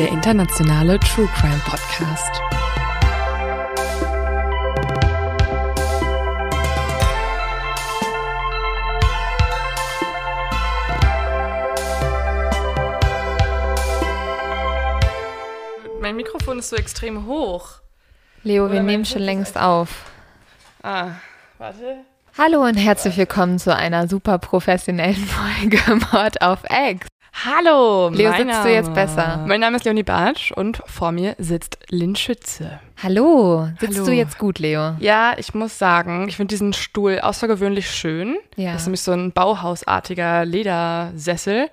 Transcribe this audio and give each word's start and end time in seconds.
Der 0.00 0.08
internationale 0.08 0.98
True 0.98 1.28
Crime 1.36 1.60
Podcast. 1.66 2.40
Mein 16.00 16.16
Mikrofon 16.16 16.60
ist 16.60 16.70
so 16.70 16.76
extrem 16.76 17.26
hoch. 17.26 17.68
Leo, 18.42 18.64
Oder 18.64 18.72
wir 18.72 18.82
nehmen 18.82 19.04
schon 19.04 19.20
längst 19.20 19.58
auf. 19.58 20.06
Ah, 20.82 21.08
warte. 21.58 22.06
Hallo 22.38 22.64
und 22.64 22.76
herzlich 22.76 23.18
willkommen 23.18 23.58
zu 23.58 23.76
einer 23.76 24.08
super 24.08 24.38
professionellen 24.38 25.14
Folge 25.26 25.78
Mord 26.10 26.40
auf 26.40 26.60
X. 26.70 27.06
Hallo, 27.42 28.10
Leo, 28.10 28.30
mein 28.30 28.48
sitzt 28.48 28.64
du 28.64 28.68
jetzt 28.70 28.92
besser? 28.92 29.42
Mein 29.46 29.60
Name 29.60 29.78
ist 29.78 29.86
Leonie 29.86 30.02
Bartsch 30.02 30.52
und 30.52 30.82
vor 30.84 31.10
mir 31.10 31.36
sitzt 31.38 31.78
Lynn 31.88 32.14
Schütze. 32.14 32.80
Hallo, 33.02 33.66
sitzt 33.80 33.94
Hallo. 33.94 34.06
du 34.06 34.12
jetzt 34.12 34.36
gut, 34.36 34.58
Leo? 34.58 34.94
Ja, 34.98 35.32
ich 35.38 35.54
muss 35.54 35.78
sagen, 35.78 36.28
ich 36.28 36.36
finde 36.36 36.52
diesen 36.52 36.74
Stuhl 36.74 37.18
außergewöhnlich 37.18 37.90
schön. 37.90 38.36
Ja. 38.56 38.72
Das 38.72 38.82
ist 38.82 38.88
nämlich 38.88 39.00
so 39.00 39.12
ein 39.12 39.32
Bauhausartiger 39.32 40.44
Ledersessel. 40.44 41.70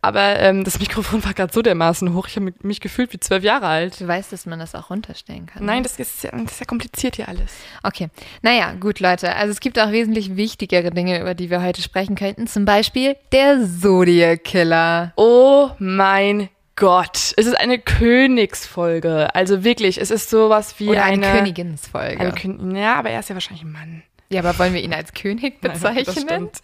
Aber 0.00 0.38
ähm, 0.38 0.62
das 0.62 0.78
Mikrofon 0.78 1.24
war 1.24 1.34
gerade 1.34 1.52
so 1.52 1.60
dermaßen 1.60 2.14
hoch, 2.14 2.28
ich 2.28 2.36
habe 2.36 2.52
mich 2.62 2.80
gefühlt 2.80 3.12
wie 3.12 3.18
zwölf 3.18 3.42
Jahre 3.42 3.66
alt. 3.66 4.00
Du 4.00 4.06
weißt, 4.06 4.32
dass 4.32 4.46
man 4.46 4.60
das 4.60 4.74
auch 4.74 4.90
runterstellen 4.90 5.46
kann. 5.46 5.64
Nein, 5.64 5.78
ne? 5.78 5.82
das 5.82 5.98
ist, 5.98 6.22
ja, 6.22 6.30
das 6.30 6.52
ist 6.52 6.60
ja 6.60 6.66
kompliziert 6.66 7.16
hier 7.16 7.28
alles. 7.28 7.52
Okay. 7.82 8.08
Naja, 8.42 8.74
gut, 8.78 9.00
Leute. 9.00 9.34
Also 9.34 9.50
es 9.50 9.60
gibt 9.60 9.78
auch 9.78 9.90
wesentlich 9.90 10.36
wichtigere 10.36 10.90
Dinge, 10.90 11.20
über 11.20 11.34
die 11.34 11.50
wir 11.50 11.62
heute 11.62 11.82
sprechen 11.82 12.14
könnten. 12.14 12.46
Zum 12.46 12.64
Beispiel 12.64 13.16
der 13.32 13.58
Zodiac 13.66 14.44
Killer. 14.44 15.12
Oh 15.16 15.70
mein 15.78 16.48
Gott, 16.78 17.34
es 17.36 17.46
ist 17.46 17.58
eine 17.58 17.80
Königsfolge. 17.80 19.34
Also 19.34 19.64
wirklich, 19.64 20.00
es 20.00 20.12
ist 20.12 20.30
sowas 20.30 20.78
wie 20.78 20.90
Oder 20.90 21.02
eine, 21.02 21.26
eine, 21.26 21.38
Königinsfolge. 21.38 22.20
Eine 22.20 22.32
Kön 22.32 22.76
ja, 22.76 22.94
aber 22.94 23.10
er 23.10 23.18
ist 23.18 23.28
ja 23.30 23.34
wahrscheinlich 23.34 23.64
ein 23.64 23.72
Mann. 23.72 24.02
ja, 24.28 24.42
aber 24.42 24.56
wollen 24.60 24.74
wir 24.74 24.80
ihn 24.80 24.94
als 24.94 25.12
König 25.12 25.58
Nein, 25.60 25.72
bezeichnen? 25.72 26.04
Das 26.04 26.20
stimmt. 26.22 26.60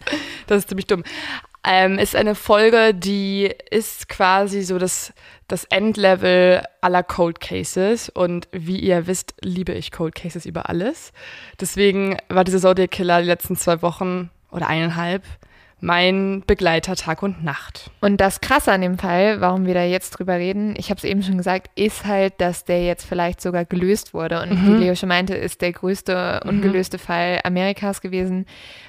Das 0.47 0.57
ist 0.59 0.69
ziemlich 0.69 0.87
dumm. 0.87 1.03
Ähm, 1.67 1.97
ist 1.97 2.15
eine 2.15 2.35
Folge, 2.35 2.93
die 2.93 3.51
ist 3.71 4.07
quasi 4.07 4.61
so 4.61 4.77
das, 4.77 5.13
das 5.47 5.63
Endlevel 5.65 6.61
aller 6.81 7.01
Cold 7.03 7.39
Cases. 7.39 8.09
Und 8.09 8.47
wie 8.51 8.79
ihr 8.79 9.07
wisst, 9.07 9.33
liebe 9.41 9.73
ich 9.73 9.91
Cold 9.91 10.13
Cases 10.15 10.45
über 10.45 10.69
alles. 10.69 11.11
Deswegen 11.59 12.17
war 12.29 12.43
dieser 12.43 12.59
Zodiac 12.59 12.91
Killer 12.91 13.21
die 13.21 13.27
letzten 13.27 13.55
zwei 13.55 13.81
Wochen 13.81 14.29
oder 14.51 14.67
eineinhalb 14.67 15.23
mein 15.81 16.41
Begleiter 16.47 16.95
Tag 16.95 17.21
und 17.21 17.43
Nacht. 17.43 17.91
Und 18.01 18.17
das 18.21 18.41
Krasse 18.41 18.71
an 18.71 18.81
dem 18.81 18.97
Fall, 18.97 19.41
warum 19.41 19.65
wir 19.67 19.73
da 19.73 19.83
jetzt 19.83 20.11
drüber 20.11 20.35
reden, 20.35 20.73
ich 20.77 20.89
habe 20.89 20.97
es 20.97 21.03
eben 21.03 21.21
schon 21.21 21.37
gesagt, 21.37 21.69
ist 21.75 22.05
halt, 22.05 22.33
dass 22.39 22.63
der 22.65 22.83
jetzt 22.83 23.05
vielleicht 23.05 23.41
sogar 23.41 23.65
gelöst 23.65 24.13
wurde. 24.13 24.41
Und 24.41 24.51
Mhm. 24.51 24.65
wie 24.79 24.83
Leo 24.85 24.95
schon 24.95 25.09
meinte, 25.09 25.35
ist 25.35 25.61
der 25.61 25.73
größte 25.73 26.41
ungelöste 26.45 26.97
Fall 26.97 27.39
Amerikas 27.43 28.01
gewesen. 28.01 28.45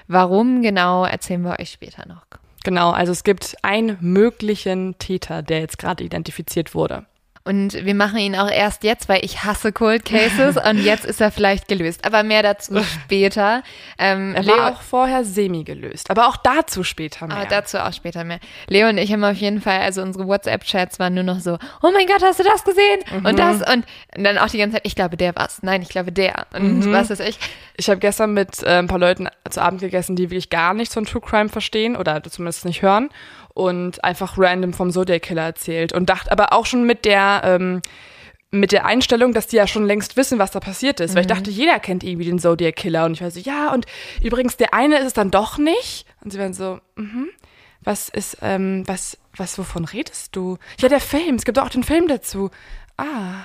Warum 0.06 0.62
genau, 0.62 1.04
erzählen 1.04 1.42
wir 1.42 1.58
euch 1.58 1.70
später 1.70 2.06
noch. 2.06 2.22
Genau, 2.66 2.90
also 2.90 3.12
es 3.12 3.22
gibt 3.22 3.54
einen 3.62 3.96
möglichen 4.00 4.98
Täter, 4.98 5.40
der 5.44 5.60
jetzt 5.60 5.78
gerade 5.78 6.02
identifiziert 6.02 6.74
wurde. 6.74 7.06
Und 7.46 7.72
wir 7.84 7.94
machen 7.94 8.18
ihn 8.18 8.34
auch 8.36 8.50
erst 8.50 8.82
jetzt, 8.84 9.08
weil 9.08 9.24
ich 9.24 9.44
hasse 9.44 9.72
Cold 9.72 10.04
Cases 10.04 10.56
und 10.68 10.78
jetzt 10.82 11.04
ist 11.04 11.20
er 11.20 11.30
vielleicht 11.30 11.68
gelöst. 11.68 12.04
Aber 12.04 12.22
mehr 12.22 12.42
dazu 12.42 12.82
später. 12.82 13.62
Ähm, 13.98 14.34
Er 14.34 14.42
Leo, 14.42 14.56
war 14.56 14.72
auch 14.72 14.82
vorher 14.82 15.24
semi 15.24 15.64
gelöst, 15.64 16.10
aber 16.10 16.28
auch 16.28 16.36
dazu 16.36 16.82
später 16.82 17.26
mehr. 17.26 17.36
aber 17.36 17.46
dazu 17.46 17.78
auch 17.78 17.92
später 17.92 18.24
mehr. 18.24 18.40
Leo 18.68 18.88
und 18.88 18.98
ich 18.98 19.12
haben 19.12 19.22
auf 19.24 19.36
jeden 19.36 19.60
Fall, 19.60 19.80
also 19.80 20.02
unsere 20.02 20.26
WhatsApp-Chats 20.26 20.98
waren 20.98 21.14
nur 21.14 21.22
noch 21.22 21.38
so, 21.40 21.56
oh 21.82 21.90
mein 21.92 22.06
Gott, 22.06 22.22
hast 22.22 22.40
du 22.40 22.44
das 22.44 22.64
gesehen? 22.64 23.00
Mhm. 23.20 23.26
Und 23.26 23.38
das 23.38 23.56
und 23.58 23.84
dann 24.16 24.38
auch 24.38 24.48
die 24.48 24.58
ganze 24.58 24.74
Zeit, 24.76 24.86
ich 24.86 24.96
glaube, 24.96 25.16
der 25.16 25.34
war's. 25.36 25.58
Nein, 25.62 25.82
ich 25.82 25.88
glaube, 25.88 26.12
der. 26.12 26.46
Und 26.52 26.80
Mhm. 26.86 26.92
was 26.92 27.10
ist 27.10 27.20
ich? 27.20 27.38
Ich 27.76 27.88
habe 27.88 28.00
gestern 28.00 28.32
mit 28.34 28.62
äh, 28.62 28.78
ein 28.78 28.88
paar 28.88 28.98
Leuten 28.98 29.28
zu 29.48 29.62
Abend 29.62 29.80
gegessen, 29.80 30.16
die 30.16 30.24
wirklich 30.30 30.50
gar 30.50 30.74
nichts 30.74 30.94
von 30.94 31.04
True 31.04 31.20
Crime 31.22 31.48
verstehen 31.48 31.94
oder 31.96 32.22
zumindest 32.24 32.64
nicht 32.64 32.82
hören 32.82 33.08
und 33.56 34.04
einfach 34.04 34.36
random 34.38 34.72
vom 34.72 34.90
Zodiac 34.90 35.22
Killer 35.22 35.42
erzählt 35.42 35.92
und 35.92 36.08
dachte 36.10 36.30
aber 36.30 36.52
auch 36.52 36.66
schon 36.66 36.84
mit 36.84 37.04
der 37.04 37.40
ähm, 37.44 37.80
mit 38.52 38.70
der 38.72 38.86
Einstellung, 38.86 39.34
dass 39.34 39.48
die 39.48 39.56
ja 39.56 39.66
schon 39.66 39.84
längst 39.86 40.16
wissen, 40.16 40.38
was 40.38 40.52
da 40.52 40.60
passiert 40.60 41.00
ist. 41.00 41.14
Weil 41.14 41.22
ich 41.22 41.26
dachte, 41.26 41.50
jeder 41.50 41.80
kennt 41.80 42.04
irgendwie 42.04 42.24
den 42.26 42.38
Zodiac 42.38 42.76
Killer. 42.76 43.04
Und 43.04 43.14
ich 43.14 43.20
war 43.20 43.30
so, 43.30 43.40
ja, 43.40 43.72
und 43.74 43.86
übrigens, 44.22 44.56
der 44.56 44.72
eine 44.72 44.98
ist 44.98 45.06
es 45.06 45.12
dann 45.14 45.30
doch 45.32 45.58
nicht. 45.58 46.06
Und 46.22 46.32
sie 46.32 46.38
waren 46.38 46.54
so, 46.54 46.78
mhm, 46.94 47.28
was 47.82 48.08
ist, 48.08 48.38
ähm, 48.42 48.84
was, 48.86 49.18
was, 49.36 49.58
wovon 49.58 49.84
redest 49.84 50.36
du? 50.36 50.58
Ja, 50.78 50.88
der 50.88 51.00
Film, 51.00 51.34
es 51.34 51.44
gibt 51.44 51.58
auch 51.58 51.68
den 51.68 51.82
Film 51.82 52.06
dazu. 52.08 52.50
Ah. 52.96 53.44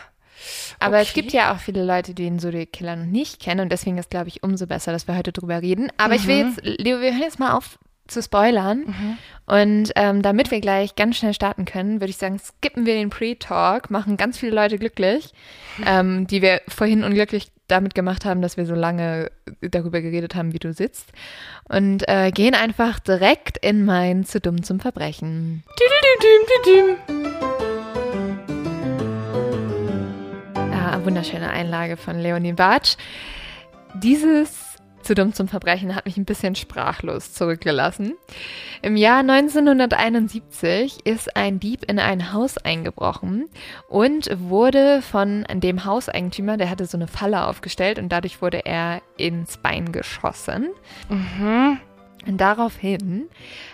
Aber 0.79 0.99
es 0.99 1.09
Okay. 1.09 1.21
gibt 1.21 1.33
ja 1.33 1.53
auch 1.53 1.59
viele 1.59 1.83
Leute, 1.83 2.13
die 2.13 2.23
den 2.23 2.39
Zodiac 2.39 2.71
Killer 2.71 2.95
noch 2.95 3.05
nicht 3.05 3.41
kennen 3.41 3.61
und 3.61 3.69
deswegen 3.71 3.97
ist, 3.97 4.11
glaube 4.11 4.27
ich, 4.29 4.43
umso 4.43 4.67
besser, 4.67 4.91
dass 4.91 5.07
wir 5.07 5.17
heute 5.17 5.31
drüber 5.31 5.61
reden. 5.61 5.91
Aber 5.97 6.13
ich 6.13 6.23
Mhm. 6.23 6.27
will 6.27 6.37
jetzt, 6.45 6.59
Leo, 6.63 7.01
wir 7.01 7.11
hören 7.11 7.21
jetzt 7.23 7.39
mal 7.39 7.53
auf 7.53 7.79
zu 8.07 8.21
spoilern. 8.21 9.17
Und 9.51 9.91
ähm, 9.97 10.21
damit 10.21 10.49
wir 10.49 10.61
gleich 10.61 10.95
ganz 10.95 11.17
schnell 11.17 11.33
starten 11.33 11.65
können, 11.65 11.99
würde 11.99 12.09
ich 12.09 12.15
sagen, 12.15 12.39
skippen 12.39 12.85
wir 12.85 12.93
den 12.93 13.09
Pre-Talk, 13.09 13.91
machen 13.91 14.15
ganz 14.15 14.37
viele 14.37 14.55
Leute 14.55 14.77
glücklich, 14.77 15.33
ähm, 15.85 16.25
die 16.25 16.41
wir 16.41 16.61
vorhin 16.69 17.03
unglücklich 17.03 17.51
damit 17.67 17.93
gemacht 17.93 18.23
haben, 18.23 18.41
dass 18.41 18.55
wir 18.55 18.65
so 18.65 18.75
lange 18.75 19.29
darüber 19.59 19.99
geredet 19.99 20.35
haben, 20.35 20.53
wie 20.53 20.59
du 20.59 20.71
sitzt. 20.71 21.11
Und 21.67 22.07
äh, 22.07 22.31
gehen 22.31 22.55
einfach 22.55 22.99
direkt 22.99 23.57
in 23.57 23.83
mein 23.83 24.23
Zu 24.23 24.39
dumm 24.39 24.63
zum 24.63 24.79
Verbrechen. 24.79 25.65
Ja, 30.55 31.03
wunderschöne 31.03 31.49
Einlage 31.49 31.97
von 31.97 32.17
Leonie 32.17 32.53
Bartsch. 32.53 32.95
Dieses 33.95 34.70
zu 35.03 35.15
dumm 35.15 35.33
zum 35.33 35.47
Verbrechen 35.47 35.95
hat 35.95 36.05
mich 36.05 36.17
ein 36.17 36.25
bisschen 36.25 36.55
sprachlos 36.55 37.33
zurückgelassen. 37.33 38.13
Im 38.81 38.95
Jahr 38.95 39.19
1971 39.19 41.05
ist 41.05 41.35
ein 41.35 41.59
Dieb 41.59 41.89
in 41.89 41.99
ein 41.99 42.33
Haus 42.33 42.57
eingebrochen 42.57 43.49
und 43.89 44.29
wurde 44.39 45.01
von 45.01 45.45
dem 45.51 45.85
Hauseigentümer, 45.85 46.57
der 46.57 46.69
hatte 46.69 46.85
so 46.85 46.97
eine 46.97 47.07
Falle 47.07 47.47
aufgestellt 47.47 47.99
und 47.99 48.09
dadurch 48.09 48.41
wurde 48.41 48.65
er 48.65 49.01
ins 49.17 49.57
Bein 49.57 49.91
geschossen. 49.91 50.69
Und 52.27 52.37
daraufhin 52.37 53.29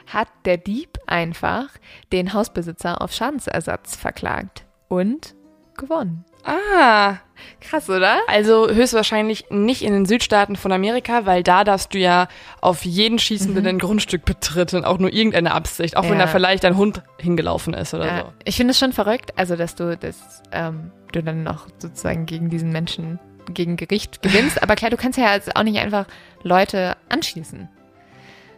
hat 0.07 0.29
der 0.45 0.57
Dieb 0.57 0.97
einfach 1.05 1.67
den 2.11 2.33
Hausbesitzer 2.33 3.01
auf 3.01 3.11
Schadensersatz 3.11 3.95
verklagt 3.95 4.65
und 4.87 5.35
gewonnen. 5.77 6.23
Ah, 6.43 7.17
Krass, 7.61 7.89
oder? 7.89 8.17
also 8.27 8.69
höchstwahrscheinlich 8.69 9.45
nicht 9.49 9.81
in 9.81 9.93
den 9.93 10.05
Südstaaten 10.05 10.55
von 10.55 10.71
Amerika, 10.71 11.25
weil 11.25 11.43
da 11.43 11.63
darfst 11.63 11.93
du 11.93 11.97
ja 11.97 12.27
auf 12.61 12.85
jeden 12.85 13.19
Schießenden 13.19 13.65
ein 13.67 13.79
Grundstück 13.79 14.25
betreten, 14.25 14.85
auch 14.85 14.97
nur 14.99 15.11
irgendeine 15.13 15.53
Absicht, 15.53 15.97
auch 15.97 16.03
wenn 16.03 16.13
Mhm. 16.13 16.19
Ja. 16.19 16.25
da 16.25 16.31
vielleicht 16.31 16.65
ein 16.65 16.77
Hund 16.77 17.01
hingelaufen 17.19 17.73
ist 17.73 17.93
oder 17.93 18.05
Ja, 18.05 18.19
so. 18.21 18.33
ich 18.45 18.55
finde 18.57 18.71
es 18.71 18.79
schon 18.79 18.93
verrückt, 18.93 19.31
also 19.37 19.55
dass 19.55 19.75
du 19.75 19.97
das, 19.97 20.41
ähm, 20.51 20.91
du 21.11 21.21
dann 21.23 21.43
noch 21.43 21.67
sozusagen 21.79 22.25
gegen 22.25 22.49
diesen 22.49 22.71
Menschen 22.71 23.19
gegen 23.53 23.77
Gericht 23.77 24.21
gewinnst. 24.21 24.61
Aber 24.61 24.75
klar, 24.75 24.91
du 24.91 24.97
kannst 24.97 25.17
ja 25.17 25.33
jetzt 25.33 25.55
auch 25.55 25.63
nicht 25.63 25.79
einfach 25.79 26.05
Leute 26.43 26.97
anschießen. 27.07 27.69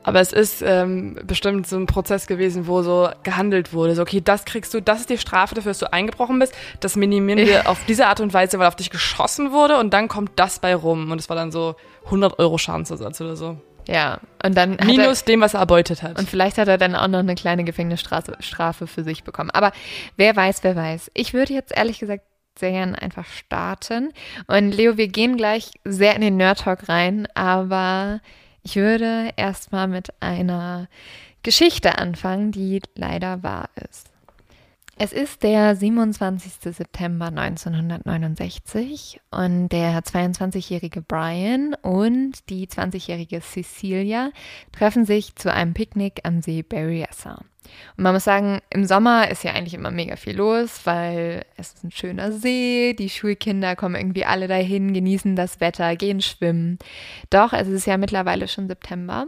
Aber 0.09 0.21
es 0.21 0.33
ist 0.33 0.63
ähm, 0.65 1.19
bestimmt 1.23 1.67
so 1.67 1.75
ein 1.75 1.85
Prozess 1.85 2.25
gewesen, 2.25 2.65
wo 2.65 2.81
so 2.81 3.09
gehandelt 3.21 3.73
wurde. 3.73 3.93
So, 3.93 4.01
okay, 4.01 4.21
das 4.21 4.43
kriegst 4.43 4.73
du, 4.73 4.81
das 4.81 5.01
ist 5.01 5.11
die 5.11 5.19
Strafe 5.19 5.53
dafür, 5.53 5.69
dass 5.69 5.77
du 5.77 5.93
eingebrochen 5.93 6.39
bist. 6.39 6.51
Das 6.79 6.95
minimieren 6.95 7.37
wir 7.45 7.69
auf 7.69 7.85
diese 7.87 8.07
Art 8.07 8.19
und 8.19 8.33
Weise, 8.33 8.57
weil 8.57 8.65
auf 8.65 8.75
dich 8.75 8.89
geschossen 8.89 9.51
wurde 9.51 9.77
und 9.77 9.93
dann 9.93 10.07
kommt 10.07 10.31
das 10.37 10.57
bei 10.57 10.73
rum. 10.73 11.11
Und 11.11 11.19
es 11.19 11.29
war 11.29 11.35
dann 11.35 11.51
so 11.51 11.75
100 12.05 12.39
Euro 12.39 12.57
Schadensersatz 12.57 13.21
oder 13.21 13.35
so. 13.35 13.57
Ja, 13.87 14.19
und 14.43 14.57
dann. 14.57 14.77
Minus 14.83 15.21
er, 15.21 15.25
dem, 15.27 15.41
was 15.41 15.53
er 15.53 15.59
erbeutet 15.59 16.01
hat. 16.01 16.17
Und 16.17 16.27
vielleicht 16.27 16.57
hat 16.57 16.67
er 16.67 16.79
dann 16.79 16.95
auch 16.95 17.07
noch 17.07 17.19
eine 17.19 17.35
kleine 17.35 17.63
Gefängnisstrafe 17.63 18.87
für 18.87 19.03
sich 19.03 19.23
bekommen. 19.23 19.51
Aber 19.51 19.73
wer 20.17 20.35
weiß, 20.35 20.63
wer 20.63 20.75
weiß. 20.75 21.11
Ich 21.13 21.35
würde 21.35 21.53
jetzt 21.53 21.77
ehrlich 21.77 21.99
gesagt 21.99 22.23
sehr 22.57 22.71
gerne 22.71 22.99
einfach 22.99 23.25
starten. 23.25 24.11
Und 24.47 24.71
Leo, 24.71 24.97
wir 24.97 25.07
gehen 25.07 25.37
gleich 25.37 25.69
sehr 25.85 26.15
in 26.15 26.21
den 26.21 26.37
Nerd 26.37 26.61
Talk 26.61 26.89
rein, 26.89 27.27
aber 27.35 28.21
ich 28.63 28.75
würde 28.75 29.31
erstmal 29.35 29.87
mit 29.87 30.09
einer 30.21 30.87
Geschichte 31.43 31.97
anfangen, 31.97 32.51
die 32.51 32.81
leider 32.95 33.43
wahr 33.43 33.69
ist. 33.89 34.08
Es 35.01 35.13
ist 35.13 35.43
der 35.43 35.77
27. 35.77 36.75
September 36.75 37.27
1969 37.27 39.21
und 39.31 39.69
der 39.69 40.03
22-jährige 40.03 41.01
Brian 41.01 41.73
und 41.81 42.49
die 42.49 42.67
20-jährige 42.67 43.39
Cecilia 43.39 44.31
treffen 44.73 45.05
sich 45.05 45.37
zu 45.37 45.53
einem 45.53 45.73
Picknick 45.73 46.19
am 46.25 46.41
See 46.41 46.63
Berryessa. 46.63 47.35
Und 47.95 48.03
man 48.03 48.13
muss 48.13 48.25
sagen, 48.25 48.59
im 48.71 48.83
Sommer 48.83 49.31
ist 49.31 49.45
ja 49.45 49.53
eigentlich 49.53 49.73
immer 49.73 49.89
mega 49.89 50.17
viel 50.17 50.35
los, 50.35 50.81
weil 50.83 51.45
es 51.55 51.75
ist 51.75 51.85
ein 51.85 51.91
schöner 51.91 52.33
See, 52.33 52.93
die 52.93 53.09
Schulkinder 53.09 53.77
kommen 53.77 53.95
irgendwie 53.95 54.25
alle 54.25 54.49
dahin, 54.49 54.91
genießen 54.93 55.37
das 55.37 55.61
Wetter, 55.61 55.95
gehen 55.95 56.19
schwimmen. 56.19 56.77
Doch 57.29 57.53
es 57.53 57.69
ist 57.69 57.87
ja 57.87 57.95
mittlerweile 57.95 58.49
schon 58.49 58.67
September 58.67 59.27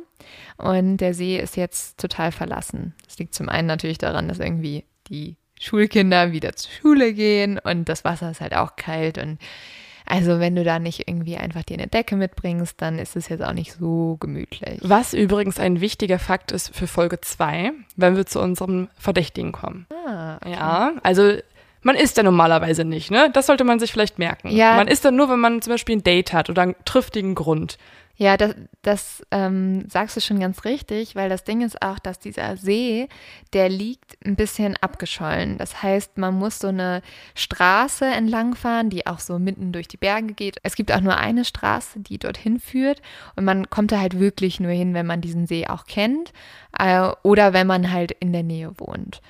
und 0.58 0.98
der 0.98 1.14
See 1.14 1.40
ist 1.40 1.56
jetzt 1.56 1.98
total 1.98 2.34
verlassen. 2.34 2.94
Das 3.06 3.20
liegt 3.20 3.34
zum 3.34 3.48
einen 3.48 3.70
natürlich 3.70 4.00
daran, 4.00 4.28
dass 4.28 4.40
irgendwie 4.40 4.84
die 5.08 5.38
Schulkinder 5.62 6.32
wieder 6.32 6.56
zur 6.56 6.72
Schule 6.72 7.14
gehen 7.14 7.60
und 7.60 7.88
das 7.88 8.04
Wasser 8.04 8.32
ist 8.32 8.42
halt 8.42 8.56
auch 8.56 8.76
kalt 8.76 9.18
und 9.18 9.38
also 10.06 10.40
wenn 10.42 10.56
du 10.56 10.66
da 10.66 10.80
nicht 10.80 11.08
irgendwie 11.08 11.38
einfach 11.38 11.64
dir 11.64 11.78
eine 11.78 11.88
Decke 11.88 12.18
mitbringst, 12.18 12.82
dann 12.82 13.00
ist 13.00 13.16
es 13.16 13.30
jetzt 13.30 13.42
auch 13.42 13.54
nicht 13.54 13.72
so 13.72 14.18
gemütlich. 14.20 14.80
Was 14.82 15.14
übrigens 15.14 15.58
ein 15.58 15.80
wichtiger 15.80 16.20
Fakt 16.20 16.52
ist 16.52 16.76
für 16.76 16.88
Folge 16.88 17.22
2, 17.22 17.72
wenn 17.96 18.18
wir 18.18 18.26
zu 18.26 18.42
unserem 18.42 18.90
Verdächtigen 18.98 19.54
kommen. 19.54 19.88
Ah, 20.06 20.36
okay. 20.38 20.52
Ja, 20.52 20.92
also 21.04 21.38
man 21.84 21.96
isst 21.96 22.18
ja 22.18 22.24
normalerweise 22.24 22.84
nicht, 22.84 23.10
ne? 23.10 23.30
Das 23.32 23.48
sollte 23.48 23.64
man 23.64 23.80
sich 23.80 23.92
vielleicht 23.92 24.20
merken. 24.20 24.50
Ja. 24.50 24.76
Man 24.76 24.88
isst 24.88 25.06
dann 25.06 25.16
nur, 25.16 25.30
wenn 25.30 25.40
man 25.40 25.62
zum 25.62 25.72
Beispiel 25.72 25.96
ein 25.96 26.04
Date 26.04 26.34
hat 26.34 26.50
oder 26.50 26.64
einen 26.64 26.76
triftigen 26.84 27.34
Grund. 27.34 27.78
Ja, 28.16 28.38
das, 28.38 28.56
das 28.82 29.24
ähm, 29.32 29.90
sagst 29.90 30.16
du 30.16 30.22
schon 30.22 30.40
ganz 30.40 30.64
richtig, 30.64 31.16
weil 31.16 31.30
das 31.30 31.44
Ding 31.44 31.62
ist 31.62 31.82
auch, 31.82 31.98
dass 31.98 32.20
dieser 32.20 32.56
See, 32.58 33.08
der 33.54 33.70
liegt 33.70 34.18
ein 34.26 34.36
bisschen 34.36 34.78
abgeschollen. 34.78 35.58
Das 35.58 35.82
heißt, 35.82 36.18
man 36.18 36.36
muss 36.36 36.60
so 36.60 36.68
eine 36.68 37.02
Straße 37.36 38.06
entlangfahren, 38.06 38.90
die 38.90 39.08
auch 39.08 39.20
so 39.20 39.40
mitten 39.40 39.72
durch 39.72 39.88
die 39.88 39.98
Berge 39.98 40.34
geht. 40.34 40.58
Es 40.64 40.76
gibt 40.76 40.92
auch 40.92 41.02
nur 41.02 41.18
eine 41.18 41.46
Straße, 41.46 42.00
die 42.00 42.20
dorthin 42.20 42.60
führt 42.60 43.02
und 43.36 43.46
man 43.46 43.70
kommt 43.70 43.92
da 43.92 44.00
halt 44.00 44.20
wirklich 44.20 44.60
nur 44.60 44.72
hin, 44.72 44.94
wenn 44.94 45.08
man 45.08 45.22
diesen 45.22 45.48
See 45.48 45.68
auch 45.68 45.86
kennt 45.86 46.32
äh, 46.78 47.10
oder 47.24 47.54
wenn 47.54 47.68
man 47.68 47.92
halt 47.92 48.12
in 48.12 48.34
der 48.34 48.44
Nähe 48.44 48.72
wohnt. 48.78 49.22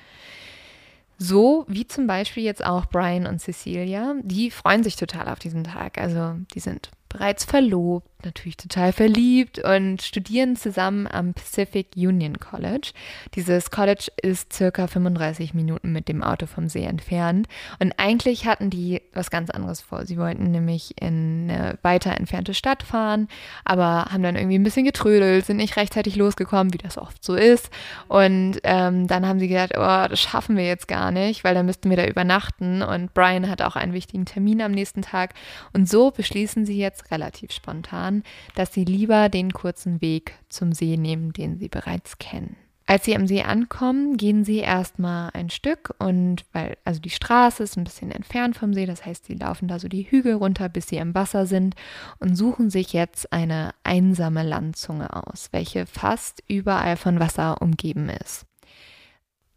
So 1.18 1.64
wie 1.68 1.86
zum 1.86 2.08
Beispiel 2.08 2.42
jetzt 2.42 2.64
auch 2.66 2.86
Brian 2.86 3.28
und 3.28 3.40
Cecilia, 3.40 4.16
die 4.22 4.50
freuen 4.50 4.82
sich 4.82 4.96
total 4.96 5.28
auf 5.28 5.38
diesen 5.38 5.62
Tag. 5.62 5.96
Also 5.98 6.34
die 6.52 6.58
sind 6.58 6.90
bereits 7.08 7.44
verlobt, 7.44 8.08
natürlich 8.24 8.56
total 8.56 8.92
verliebt 8.92 9.58
und 9.58 10.02
studieren 10.02 10.56
zusammen 10.56 11.06
am 11.06 11.34
Pacific 11.34 11.88
Union 11.96 12.38
College. 12.38 12.92
Dieses 13.34 13.70
College 13.70 14.08
ist 14.22 14.52
circa 14.52 14.86
35 14.86 15.54
Minuten 15.54 15.92
mit 15.92 16.08
dem 16.08 16.22
Auto 16.22 16.46
vom 16.46 16.68
See 16.68 16.84
entfernt. 16.84 17.48
Und 17.78 17.92
eigentlich 17.98 18.46
hatten 18.46 18.70
die 18.70 19.02
was 19.12 19.30
ganz 19.30 19.50
anderes 19.50 19.80
vor. 19.80 20.06
Sie 20.06 20.18
wollten 20.18 20.50
nämlich 20.50 20.94
in 21.00 21.48
eine 21.50 21.78
weiter 21.82 22.16
entfernte 22.16 22.54
Stadt 22.54 22.82
fahren, 22.82 23.28
aber 23.64 24.06
haben 24.10 24.22
dann 24.22 24.36
irgendwie 24.36 24.58
ein 24.58 24.64
bisschen 24.64 24.84
getrödelt, 24.84 25.46
sind 25.46 25.56
nicht 25.56 25.76
rechtzeitig 25.76 26.16
losgekommen, 26.16 26.72
wie 26.72 26.78
das 26.78 26.98
oft 26.98 27.24
so 27.24 27.34
ist. 27.34 27.70
Und 28.08 28.60
ähm, 28.64 29.06
dann 29.06 29.26
haben 29.26 29.38
sie 29.38 29.48
gedacht, 29.48 29.72
oh, 29.76 30.08
das 30.08 30.20
schaffen 30.20 30.56
wir 30.56 30.66
jetzt 30.66 30.88
gar 30.88 31.10
nicht, 31.10 31.44
weil 31.44 31.54
dann 31.54 31.66
müssten 31.66 31.90
wir 31.90 31.96
da 31.96 32.06
übernachten. 32.06 32.82
Und 32.82 33.14
Brian 33.14 33.48
hat 33.48 33.62
auch 33.62 33.76
einen 33.76 33.92
wichtigen 33.92 34.24
Termin 34.24 34.62
am 34.62 34.72
nächsten 34.72 35.02
Tag. 35.02 35.34
Und 35.72 35.88
so 35.88 36.10
beschließen 36.10 36.66
sie 36.66 36.78
jetzt 36.78 37.10
relativ 37.10 37.52
spontan, 37.52 38.11
dass 38.54 38.72
sie 38.72 38.84
lieber 38.84 39.28
den 39.28 39.52
kurzen 39.52 40.00
Weg 40.00 40.34
zum 40.48 40.72
See 40.72 40.96
nehmen, 40.96 41.32
den 41.32 41.58
sie 41.58 41.68
bereits 41.68 42.18
kennen. 42.18 42.56
Als 42.86 43.04
sie 43.04 43.16
am 43.16 43.26
See 43.26 43.42
ankommen, 43.42 44.16
gehen 44.16 44.44
sie 44.44 44.58
erstmal 44.58 45.30
ein 45.34 45.50
Stück 45.50 45.94
und 45.98 46.44
weil, 46.52 46.76
also 46.84 47.00
die 47.00 47.10
Straße 47.10 47.62
ist 47.62 47.76
ein 47.76 47.84
bisschen 47.84 48.10
entfernt 48.10 48.56
vom 48.56 48.74
See, 48.74 48.86
das 48.86 49.06
heißt, 49.06 49.24
sie 49.24 49.34
laufen 49.34 49.68
da 49.68 49.78
so 49.78 49.88
die 49.88 50.10
Hügel 50.10 50.34
runter, 50.34 50.68
bis 50.68 50.88
sie 50.88 50.96
im 50.96 51.14
Wasser 51.14 51.46
sind 51.46 51.74
und 52.18 52.36
suchen 52.36 52.70
sich 52.70 52.92
jetzt 52.92 53.32
eine 53.32 53.70
einsame 53.84 54.42
Landzunge 54.42 55.08
aus, 55.26 55.48
welche 55.52 55.86
fast 55.86 56.42
überall 56.48 56.96
von 56.96 57.20
Wasser 57.20 57.62
umgeben 57.62 58.08
ist 58.08 58.46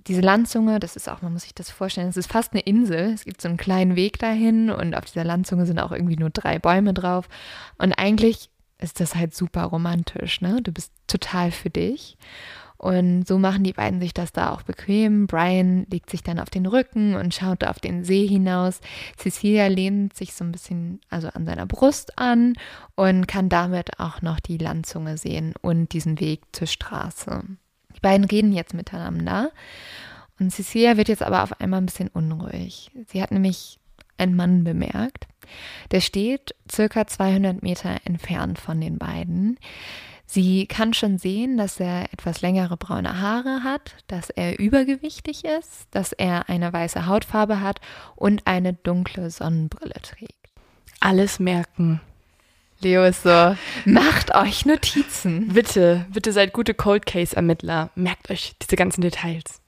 diese 0.07 0.21
Landzunge, 0.21 0.79
das 0.79 0.95
ist 0.95 1.09
auch, 1.09 1.21
man 1.21 1.33
muss 1.33 1.43
sich 1.43 1.55
das 1.55 1.69
vorstellen, 1.69 2.09
es 2.09 2.17
ist 2.17 2.31
fast 2.31 2.53
eine 2.53 2.61
Insel. 2.61 3.13
Es 3.13 3.25
gibt 3.25 3.41
so 3.41 3.47
einen 3.47 3.57
kleinen 3.57 3.95
Weg 3.95 4.19
dahin 4.19 4.69
und 4.69 4.95
auf 4.95 5.05
dieser 5.05 5.23
Landzunge 5.23 5.65
sind 5.65 5.79
auch 5.79 5.91
irgendwie 5.91 6.17
nur 6.17 6.29
drei 6.29 6.59
Bäume 6.59 6.93
drauf. 6.93 7.27
Und 7.77 7.93
eigentlich 7.93 8.49
ist 8.79 8.99
das 8.99 9.15
halt 9.15 9.33
super 9.33 9.63
romantisch, 9.63 10.41
ne? 10.41 10.61
Du 10.61 10.71
bist 10.71 10.91
total 11.07 11.51
für 11.51 11.69
dich. 11.69 12.17
Und 12.77 13.25
so 13.25 13.39
machen 13.39 13.63
die 13.63 13.73
beiden 13.73 14.01
sich 14.01 14.13
das 14.13 14.33
da 14.33 14.51
auch 14.51 14.61
bequem. 14.61 15.27
Brian 15.27 15.87
legt 15.89 16.09
sich 16.09 16.23
dann 16.23 16.39
auf 16.39 16.49
den 16.49 16.65
Rücken 16.65 17.15
und 17.15 17.33
schaut 17.33 17.63
auf 17.63 17.79
den 17.79 18.03
See 18.03 18.27
hinaus. 18.27 18.81
Cecilia 19.17 19.67
lehnt 19.67 20.15
sich 20.15 20.33
so 20.33 20.43
ein 20.43 20.51
bisschen 20.51 20.99
also 21.09 21.29
an 21.29 21.45
seiner 21.45 21.65
Brust 21.65 22.19
an 22.19 22.53
und 22.95 23.27
kann 23.27 23.49
damit 23.49 23.99
auch 23.99 24.21
noch 24.21 24.39
die 24.39 24.57
Landzunge 24.57 25.17
sehen 25.17 25.53
und 25.61 25.93
diesen 25.93 26.19
Weg 26.19 26.41
zur 26.51 26.67
Straße. 26.67 27.43
Beiden 28.05 28.27
reden 28.27 28.53
jetzt 28.53 28.75
miteinander. 28.75 29.51
Und 30.39 30.51
Cecilia 30.51 30.95
wird 30.95 31.07
jetzt 31.07 31.23
aber 31.23 31.41
auf 31.41 31.59
einmal 31.59 31.81
ein 31.81 31.87
bisschen 31.87 32.09
unruhig. 32.09 32.91
Sie 33.07 33.19
hat 33.19 33.31
nämlich 33.31 33.79
einen 34.19 34.35
Mann 34.35 34.63
bemerkt. 34.63 35.25
Der 35.89 36.01
steht 36.01 36.53
circa 36.71 37.07
200 37.07 37.63
Meter 37.63 37.97
entfernt 38.05 38.59
von 38.59 38.79
den 38.79 38.99
beiden. 38.99 39.57
Sie 40.27 40.67
kann 40.67 40.93
schon 40.93 41.17
sehen, 41.17 41.57
dass 41.57 41.79
er 41.79 42.13
etwas 42.13 42.41
längere 42.41 42.77
braune 42.77 43.21
Haare 43.21 43.63
hat, 43.63 43.95
dass 44.05 44.29
er 44.29 44.59
übergewichtig 44.59 45.43
ist, 45.43 45.87
dass 45.89 46.11
er 46.11 46.47
eine 46.47 46.71
weiße 46.71 47.07
Hautfarbe 47.07 47.59
hat 47.59 47.81
und 48.15 48.45
eine 48.45 48.73
dunkle 48.73 49.31
Sonnenbrille 49.31 49.99
trägt. 50.03 50.33
Alles 50.99 51.39
merken. 51.39 52.01
Leo 52.85 53.03
ist 53.03 53.23
so, 53.23 53.55
macht 53.85 54.35
euch 54.35 54.67
Notizen. 54.67 55.47
Bitte, 55.47 56.05
bitte 56.13 56.31
seid 56.31 56.53
gute 56.53 56.75
Cold 56.75 57.07
Case 57.07 57.35
Ermittler. 57.35 57.89
Merkt 57.95 58.29
euch 58.29 58.53
diese 58.61 58.75
ganzen 58.75 59.01
Details. 59.01 59.59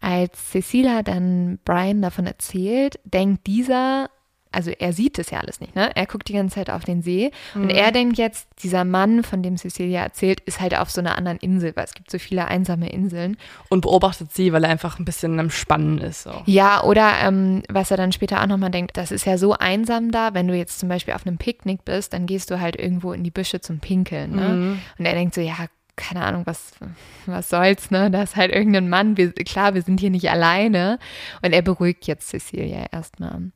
Als 0.00 0.50
Cecilia 0.50 1.02
dann 1.02 1.58
Brian 1.66 2.00
davon 2.00 2.24
erzählt, 2.26 2.98
denkt 3.04 3.46
dieser, 3.46 4.08
also 4.52 4.70
er 4.70 4.92
sieht 4.92 5.18
das 5.18 5.30
ja 5.30 5.38
alles 5.40 5.60
nicht, 5.60 5.74
ne? 5.76 5.90
Er 5.94 6.06
guckt 6.06 6.28
die 6.28 6.32
ganze 6.32 6.56
Zeit 6.56 6.70
auf 6.70 6.84
den 6.84 7.02
See 7.02 7.30
mhm. 7.54 7.62
und 7.62 7.70
er 7.70 7.92
denkt 7.92 8.18
jetzt, 8.18 8.48
dieser 8.62 8.84
Mann, 8.84 9.22
von 9.22 9.42
dem 9.42 9.56
Cecilia 9.56 10.02
erzählt, 10.02 10.40
ist 10.40 10.60
halt 10.60 10.76
auf 10.76 10.90
so 10.90 11.00
einer 11.00 11.16
anderen 11.16 11.38
Insel, 11.38 11.74
weil 11.76 11.84
es 11.84 11.94
gibt 11.94 12.10
so 12.10 12.18
viele 12.18 12.46
einsame 12.46 12.90
Inseln. 12.90 13.36
Und 13.68 13.82
beobachtet 13.82 14.32
sie, 14.32 14.52
weil 14.52 14.64
er 14.64 14.70
einfach 14.70 14.98
ein 14.98 15.04
bisschen 15.04 15.38
am 15.38 15.50
Spannen 15.50 15.98
ist. 15.98 16.24
So. 16.24 16.42
Ja, 16.46 16.82
oder 16.82 17.12
ähm, 17.22 17.62
was 17.68 17.90
er 17.90 17.96
dann 17.96 18.12
später 18.12 18.42
auch 18.42 18.46
nochmal 18.46 18.70
denkt, 18.70 18.96
das 18.96 19.12
ist 19.12 19.24
ja 19.24 19.38
so 19.38 19.54
einsam 19.54 20.10
da, 20.10 20.34
wenn 20.34 20.48
du 20.48 20.54
jetzt 20.54 20.80
zum 20.80 20.88
Beispiel 20.88 21.14
auf 21.14 21.26
einem 21.26 21.38
Picknick 21.38 21.84
bist, 21.84 22.12
dann 22.12 22.26
gehst 22.26 22.50
du 22.50 22.60
halt 22.60 22.76
irgendwo 22.76 23.12
in 23.12 23.22
die 23.22 23.30
Büsche 23.30 23.60
zum 23.60 23.78
Pinkeln, 23.78 24.34
ne? 24.34 24.48
Mhm. 24.48 24.78
Und 24.98 25.04
er 25.06 25.14
denkt 25.14 25.34
so, 25.34 25.40
ja, 25.40 25.66
keine 25.96 26.24
Ahnung, 26.24 26.42
was, 26.46 26.72
was 27.26 27.50
soll's, 27.50 27.90
ne? 27.90 28.10
Da 28.10 28.22
ist 28.22 28.36
halt 28.36 28.52
irgendein 28.52 28.88
Mann, 28.88 29.16
wir, 29.16 29.32
klar, 29.32 29.74
wir 29.74 29.82
sind 29.82 30.00
hier 30.00 30.10
nicht 30.10 30.30
alleine. 30.30 30.98
Und 31.42 31.52
er 31.52 31.62
beruhigt 31.62 32.06
jetzt 32.06 32.28
Cecilia 32.28 32.86
erstmal. 32.90 33.52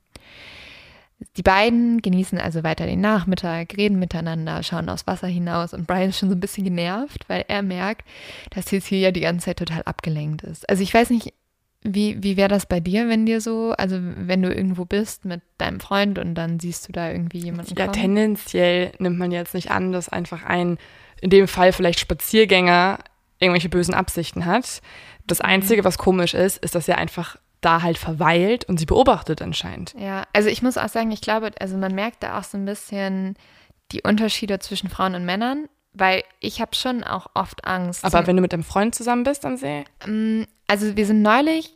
Die 1.37 1.41
beiden 1.41 2.01
genießen 2.01 2.39
also 2.39 2.63
weiter 2.63 2.85
den 2.85 3.01
Nachmittag, 3.01 3.75
reden 3.77 3.99
miteinander, 3.99 4.63
schauen 4.63 4.89
aufs 4.89 5.07
Wasser 5.07 5.27
hinaus 5.27 5.73
und 5.73 5.87
Brian 5.87 6.09
ist 6.09 6.19
schon 6.19 6.29
so 6.29 6.35
ein 6.35 6.39
bisschen 6.39 6.63
genervt, 6.63 7.27
weil 7.27 7.45
er 7.47 7.61
merkt, 7.61 8.07
dass 8.51 8.65
Cecilia 8.65 9.11
die 9.11 9.21
ganze 9.21 9.45
Zeit 9.45 9.59
total 9.59 9.83
abgelenkt 9.83 10.43
ist. 10.43 10.69
Also 10.69 10.83
ich 10.83 10.93
weiß 10.93 11.09
nicht, 11.09 11.33
wie, 11.87 12.23
wie 12.23 12.35
wäre 12.35 12.49
das 12.49 12.65
bei 12.65 12.79
dir, 12.79 13.07
wenn 13.09 13.25
dir 13.25 13.41
so, 13.41 13.73
also 13.77 13.97
wenn 14.01 14.41
du 14.41 14.51
irgendwo 14.51 14.85
bist 14.85 15.23
mit 15.23 15.41
deinem 15.59 15.79
Freund 15.79 16.17
und 16.17 16.33
dann 16.33 16.59
siehst 16.59 16.87
du 16.87 16.91
da 16.91 17.11
irgendwie 17.11 17.39
jemanden? 17.39 17.75
Ja, 17.77 17.85
kommen? 17.85 17.93
tendenziell 17.93 18.91
nimmt 18.97 19.19
man 19.19 19.31
jetzt 19.31 19.53
nicht 19.53 19.69
an, 19.69 19.91
dass 19.91 20.09
einfach 20.09 20.43
ein, 20.43 20.77
in 21.21 21.29
dem 21.29 21.47
Fall 21.47 21.73
vielleicht 21.73 21.99
Spaziergänger 21.99 22.99
irgendwelche 23.39 23.69
bösen 23.69 23.93
Absichten 23.93 24.45
hat. 24.45 24.81
Das 25.27 25.39
mhm. 25.39 25.45
Einzige, 25.45 25.83
was 25.83 25.99
komisch 25.99 26.33
ist, 26.33 26.57
ist, 26.57 26.73
dass 26.73 26.87
er 26.87 26.97
einfach 26.97 27.37
da 27.65 27.81
halt 27.81 27.97
verweilt 27.97 28.65
und 28.65 28.79
sie 28.79 28.85
beobachtet 28.85 29.41
anscheinend. 29.41 29.95
Ja, 29.97 30.23
also 30.33 30.49
ich 30.49 30.61
muss 30.61 30.77
auch 30.77 30.87
sagen, 30.87 31.11
ich 31.11 31.21
glaube, 31.21 31.51
also 31.59 31.77
man 31.77 31.95
merkt 31.95 32.21
da 32.21 32.37
auch 32.37 32.43
so 32.43 32.57
ein 32.57 32.65
bisschen 32.65 33.35
die 33.91 34.01
Unterschiede 34.03 34.59
zwischen 34.59 34.89
Frauen 34.89 35.15
und 35.15 35.25
Männern, 35.25 35.67
weil 35.93 36.23
ich 36.39 36.61
habe 36.61 36.75
schon 36.75 37.03
auch 37.03 37.27
oft 37.33 37.65
Angst. 37.65 38.05
Aber 38.05 38.27
wenn 38.27 38.35
du 38.35 38.41
mit 38.41 38.53
einem 38.53 38.63
Freund 38.63 38.93
zusammen 38.93 39.23
bist 39.23 39.45
am 39.45 39.57
See? 39.57 39.83
Ähm, 40.05 40.45
also 40.67 40.95
wir 40.95 41.05
sind 41.05 41.23
neulich, 41.23 41.73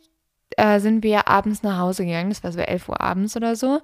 äh, 0.56 0.78
sind 0.78 1.02
wir 1.02 1.26
abends 1.28 1.62
nach 1.62 1.78
Hause 1.78 2.04
gegangen, 2.04 2.30
das 2.30 2.44
war 2.44 2.52
so 2.52 2.60
11 2.60 2.88
Uhr 2.88 3.00
abends 3.00 3.36
oder 3.36 3.56
so. 3.56 3.80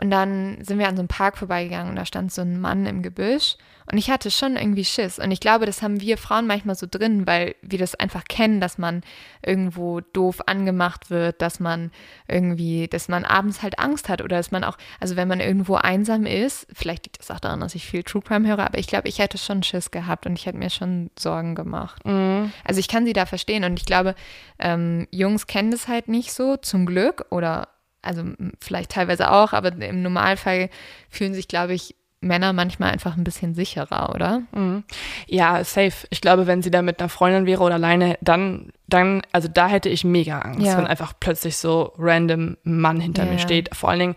Und 0.00 0.10
dann 0.10 0.64
sind 0.64 0.78
wir 0.78 0.88
an 0.88 0.96
so 0.96 1.00
einem 1.00 1.08
Park 1.08 1.36
vorbeigegangen 1.36 1.90
und 1.90 1.96
da 1.96 2.06
stand 2.06 2.32
so 2.32 2.42
ein 2.42 2.58
Mann 2.60 2.86
im 2.86 3.02
Gebüsch. 3.02 3.56
Und 3.90 3.98
ich 3.98 4.10
hatte 4.10 4.30
schon 4.30 4.56
irgendwie 4.56 4.84
Schiss. 4.84 5.18
Und 5.18 5.30
ich 5.30 5.40
glaube, 5.40 5.66
das 5.66 5.82
haben 5.82 6.00
wir 6.00 6.16
Frauen 6.18 6.46
manchmal 6.46 6.76
so 6.76 6.86
drin, 6.88 7.26
weil 7.26 7.56
wir 7.62 7.78
das 7.78 7.94
einfach 7.94 8.24
kennen, 8.24 8.60
dass 8.60 8.78
man 8.78 9.02
irgendwo 9.44 10.00
doof 10.00 10.40
angemacht 10.46 11.10
wird, 11.10 11.42
dass 11.42 11.60
man 11.60 11.90
irgendwie, 12.28 12.86
dass 12.88 13.08
man 13.08 13.24
abends 13.24 13.62
halt 13.62 13.78
Angst 13.78 14.08
hat 14.08 14.22
oder 14.22 14.36
dass 14.36 14.50
man 14.50 14.64
auch, 14.64 14.76
also 15.00 15.16
wenn 15.16 15.28
man 15.28 15.40
irgendwo 15.40 15.74
einsam 15.74 16.26
ist, 16.26 16.66
vielleicht 16.72 17.06
liegt 17.06 17.18
das 17.18 17.30
auch 17.30 17.40
daran, 17.40 17.60
dass 17.60 17.74
ich 17.74 17.86
viel 17.86 18.02
True 18.02 18.22
Crime 18.22 18.46
höre, 18.46 18.60
aber 18.60 18.78
ich 18.78 18.86
glaube, 18.86 19.08
ich 19.08 19.18
hätte 19.18 19.38
schon 19.38 19.62
Schiss 19.62 19.90
gehabt 19.90 20.26
und 20.26 20.38
ich 20.38 20.46
hätte 20.46 20.58
mir 20.58 20.70
schon 20.70 21.10
Sorgen 21.18 21.54
gemacht. 21.54 22.04
Mhm. 22.04 22.52
Also 22.64 22.80
ich 22.80 22.88
kann 22.88 23.06
sie 23.06 23.12
da 23.12 23.26
verstehen 23.26 23.64
und 23.64 23.78
ich 23.78 23.86
glaube, 23.86 24.14
ähm, 24.58 25.08
Jungs 25.10 25.46
kennen 25.46 25.70
das 25.70 25.88
halt 25.88 26.08
nicht 26.08 26.32
so, 26.32 26.56
zum 26.56 26.86
Glück 26.86 27.26
oder 27.30 27.68
also 28.02 28.24
vielleicht 28.60 28.92
teilweise 28.92 29.30
auch, 29.30 29.52
aber 29.52 29.72
im 29.72 30.02
Normalfall 30.02 30.70
fühlen 31.10 31.34
sich, 31.34 31.48
glaube 31.48 31.74
ich, 31.74 31.94
Männer 32.22 32.52
manchmal 32.52 32.90
einfach 32.90 33.16
ein 33.16 33.24
bisschen 33.24 33.54
sicherer, 33.54 34.14
oder? 34.14 34.42
Mhm. 34.52 34.84
Ja, 35.26 35.64
safe. 35.64 36.06
Ich 36.10 36.20
glaube, 36.20 36.46
wenn 36.46 36.60
sie 36.62 36.70
da 36.70 36.82
mit 36.82 37.00
einer 37.00 37.08
Freundin 37.08 37.46
wäre 37.46 37.62
oder 37.62 37.76
alleine, 37.76 38.18
dann, 38.20 38.72
dann, 38.88 39.22
also 39.32 39.48
da 39.48 39.68
hätte 39.68 39.88
ich 39.88 40.04
mega 40.04 40.38
Angst, 40.40 40.66
Ja. 40.66 40.76
wenn 40.76 40.86
einfach 40.86 41.14
plötzlich 41.18 41.56
so 41.56 41.94
random 41.96 42.58
Mann 42.62 43.00
hinter 43.00 43.24
Ja, 43.24 43.32
mir 43.32 43.38
steht. 43.38 43.74
Vor 43.74 43.88
allen 43.88 44.00
Dingen 44.00 44.14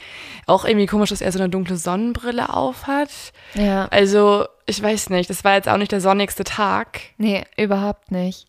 auch 0.48 0.66
irgendwie 0.66 0.86
komisch, 0.86 1.12
dass 1.12 1.22
er 1.22 1.32
so 1.32 1.40
eine 1.40 1.48
dunkle 1.50 1.78
Sonnenbrille 1.78 2.54
aufhat. 2.54 3.10
Ja. 3.54 3.88
Also, 3.90 4.48
ich 4.66 4.84
weiß 4.84 5.10
nicht, 5.10 5.30
das 5.30 5.44
war 5.46 5.56
jetzt 5.56 5.70
auch 5.70 5.78
nicht 5.78 5.92
der 5.94 6.02
sonnigste 6.02 6.44
Tag. 6.44 7.00
Nee, 7.18 7.46
überhaupt 7.58 8.12
nicht. 8.12 8.48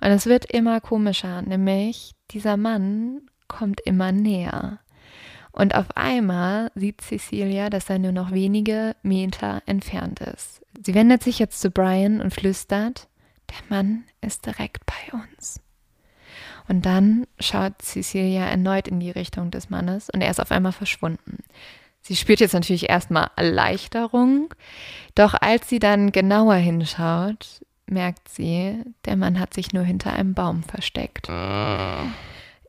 Und 0.00 0.08
es 0.12 0.24
wird 0.26 0.46
immer 0.50 0.80
komischer, 0.80 1.42
nämlich 1.42 2.12
dieser 2.30 2.56
Mann 2.56 3.20
kommt 3.48 3.80
immer 3.82 4.12
näher. 4.12 4.78
Und 5.54 5.76
auf 5.76 5.96
einmal 5.96 6.72
sieht 6.74 7.00
Cecilia, 7.00 7.70
dass 7.70 7.88
er 7.88 8.00
nur 8.00 8.10
noch 8.10 8.32
wenige 8.32 8.96
Meter 9.04 9.62
entfernt 9.66 10.20
ist. 10.20 10.62
Sie 10.84 10.94
wendet 10.94 11.22
sich 11.22 11.38
jetzt 11.38 11.60
zu 11.60 11.70
Brian 11.70 12.20
und 12.20 12.34
flüstert, 12.34 13.06
der 13.50 13.76
Mann 13.76 14.02
ist 14.20 14.46
direkt 14.46 14.82
bei 14.84 15.16
uns. 15.16 15.60
Und 16.66 16.84
dann 16.86 17.28
schaut 17.38 17.80
Cecilia 17.80 18.46
erneut 18.46 18.88
in 18.88 18.98
die 18.98 19.12
Richtung 19.12 19.52
des 19.52 19.70
Mannes 19.70 20.10
und 20.10 20.22
er 20.22 20.30
ist 20.30 20.40
auf 20.40 20.50
einmal 20.50 20.72
verschwunden. 20.72 21.38
Sie 22.00 22.16
spürt 22.16 22.40
jetzt 22.40 22.54
natürlich 22.54 22.88
erstmal 22.90 23.30
Erleichterung, 23.36 24.52
doch 25.14 25.34
als 25.34 25.68
sie 25.68 25.78
dann 25.78 26.10
genauer 26.10 26.56
hinschaut, 26.56 27.64
merkt 27.86 28.28
sie, 28.28 28.82
der 29.04 29.16
Mann 29.16 29.38
hat 29.38 29.54
sich 29.54 29.72
nur 29.72 29.84
hinter 29.84 30.12
einem 30.12 30.34
Baum 30.34 30.64
versteckt. 30.64 31.28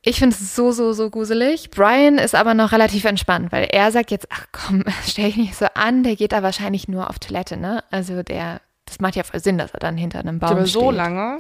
Ich 0.08 0.20
finde 0.20 0.36
es 0.36 0.56
so, 0.56 0.72
so, 0.72 0.94
so 0.94 1.10
gruselig. 1.10 1.72
Brian 1.72 2.20
ist 2.20 2.36
aber 2.36 2.54
noch 2.54 2.72
relativ 2.72 3.06
entspannt, 3.06 3.52
weil 3.52 3.68
er 3.72 3.92
sagt 3.92 4.12
jetzt, 4.12 4.28
ach 4.30 4.46
komm, 4.52 4.84
stell 5.08 5.26
dich 5.26 5.38
nicht 5.38 5.56
so 5.56 5.66
an, 5.74 6.04
der 6.04 6.16
geht 6.16 6.32
da 6.32 6.44
wahrscheinlich 6.44 6.88
nur 6.88 7.10
auf 7.10 7.18
Toilette, 7.18 7.58
ne? 7.58 7.84
Also 7.90 8.22
der, 8.22 8.62
das 8.86 9.00
macht 9.00 9.16
ja 9.16 9.24
voll 9.24 9.40
Sinn, 9.40 9.58
dass 9.58 9.72
er 9.72 9.80
dann 9.80 9.98
hinter 9.98 10.20
einem 10.20 10.38
Baum 10.38 10.52
Aber 10.52 10.68
steht. 10.68 10.74
so 10.80 10.92
lange. 10.92 11.40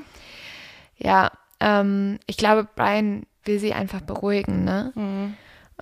Ja, 0.97 1.31
ähm, 1.59 2.17
ich 2.25 2.37
glaube, 2.37 2.67
Brian 2.75 3.27
will 3.43 3.59
sie 3.59 3.73
einfach 3.73 4.01
beruhigen, 4.01 4.63
ne? 4.63 4.91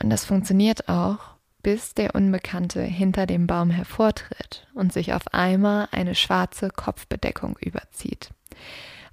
Und 0.01 0.09
das 0.09 0.25
funktioniert 0.25 0.89
auch, 0.89 1.19
bis 1.61 1.93
der 1.93 2.13
Unbekannte 2.15 2.81
hinter 2.81 3.25
dem 3.25 3.47
Baum 3.47 3.69
hervortritt 3.69 4.67
und 4.73 4.91
sich 4.91 5.13
auf 5.13 5.33
einmal 5.33 5.87
eine 5.91 6.15
schwarze 6.15 6.69
Kopfbedeckung 6.69 7.57
überzieht. 7.61 8.31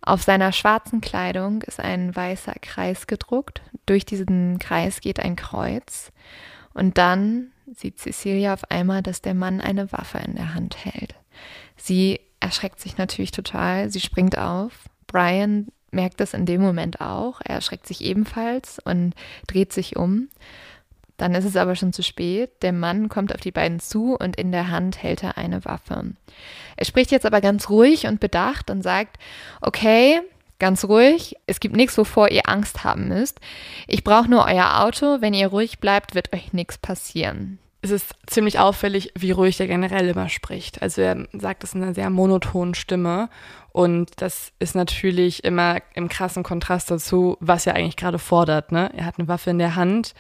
Auf 0.03 0.23
seiner 0.23 0.53
schwarzen 0.53 1.01
Kleidung 1.01 1.63
ist 1.63 1.81
ein 1.81 2.15
weißer 2.15 2.55
Kreis 2.61 3.07
gedruckt. 3.07 3.63
Durch 3.87 4.05
diesen 4.05 4.59
Kreis 4.59 5.01
geht 5.01 5.21
ein 5.21 5.37
Kreuz. 5.37 6.13
Und 6.73 6.99
dann 6.99 7.53
sieht 7.75 7.99
Cecilia 7.99 8.55
auf 8.55 8.71
einmal, 8.71 9.03
dass 9.03 9.23
der 9.23 9.35
Mann 9.35 9.61
eine 9.61 9.93
Waffe 9.93 10.19
in 10.19 10.35
der 10.35 10.55
Hand 10.55 10.85
hält. 10.85 11.15
Sie 11.77 12.21
erschreckt 12.41 12.81
sich 12.81 12.97
natürlich 12.97 13.31
total. 13.31 13.91
Sie 13.91 14.01
springt 14.01 14.39
auf. 14.39 14.89
Brian 15.07 15.69
merkt 15.91 16.21
das 16.21 16.35
in 16.35 16.47
dem 16.47 16.61
Moment 16.61 17.01
auch. 17.01 17.41
Er 17.45 17.57
erschreckt 17.57 17.87
sich 17.87 18.03
ebenfalls 18.03 18.79
und 18.85 19.15
dreht 19.47 19.73
sich 19.73 19.97
um. 19.97 20.29
Dann 21.21 21.35
ist 21.35 21.45
es 21.45 21.55
aber 21.55 21.77
schon 21.77 21.93
zu 21.93 22.03
spät. 22.03 22.63
Der 22.63 22.73
Mann 22.73 23.11
kommt 23.11 23.35
auf 23.35 23.43
die 23.43 23.51
beiden 23.51 23.79
zu 23.79 24.17
und 24.17 24.37
in 24.37 24.53
der 24.53 24.71
Hand 24.71 25.03
hält 25.03 25.23
er 25.23 25.37
eine 25.37 25.67
Waffe. 25.67 26.15
Er 26.77 26.85
spricht 26.87 27.11
jetzt 27.11 27.27
aber 27.27 27.43
ganz 27.43 27.69
ruhig 27.69 28.07
und 28.07 28.21
bedacht 28.21 28.71
und 28.71 28.81
sagt, 28.81 29.19
okay, 29.61 30.23
ganz 30.59 30.87
ruhig, 30.87 31.37
es 31.47 31.61
gibt 31.61 31.77
nichts, 31.77 31.99
wovor 31.99 32.31
ihr 32.31 32.49
Angst 32.49 32.85
haben 32.85 33.09
müsst. 33.09 33.39
Ich 33.87 34.03
brauche 34.03 34.31
nur 34.31 34.47
euer 34.47 34.81
Auto. 34.81 35.21
Wenn 35.21 35.35
ihr 35.35 35.49
ruhig 35.49 35.79
bleibt, 35.79 36.15
wird 36.15 36.33
euch 36.33 36.55
nichts 36.55 36.79
passieren. 36.79 37.59
Es 37.83 37.91
ist 37.91 38.15
ziemlich 38.27 38.59
auffällig, 38.59 39.13
wie 39.15 39.31
ruhig 39.31 39.59
der 39.59 39.67
generell 39.67 40.09
immer 40.09 40.31
spricht. 40.31 40.81
Also 40.81 41.03
er 41.03 41.27
sagt 41.35 41.63
das 41.63 41.75
in 41.75 41.83
einer 41.83 41.95
sehr 41.95 42.09
monotonen 42.09 42.75
Stimme. 42.75 43.29
Und 43.73 44.23
das 44.23 44.53
ist 44.59 44.75
natürlich 44.75 45.45
immer 45.45 45.81
im 45.95 46.09
krassen 46.09 46.43
Kontrast 46.43 46.91
dazu, 46.91 47.37
was 47.41 47.67
er 47.67 47.75
eigentlich 47.75 47.97
gerade 47.97 48.19
fordert. 48.19 48.73
Ne? 48.73 48.91
Er 48.95 49.05
hat 49.05 49.19
eine 49.19 49.29
Waffe 49.29 49.51
in 49.51 49.59
der 49.59 49.77
Hand 49.77 50.15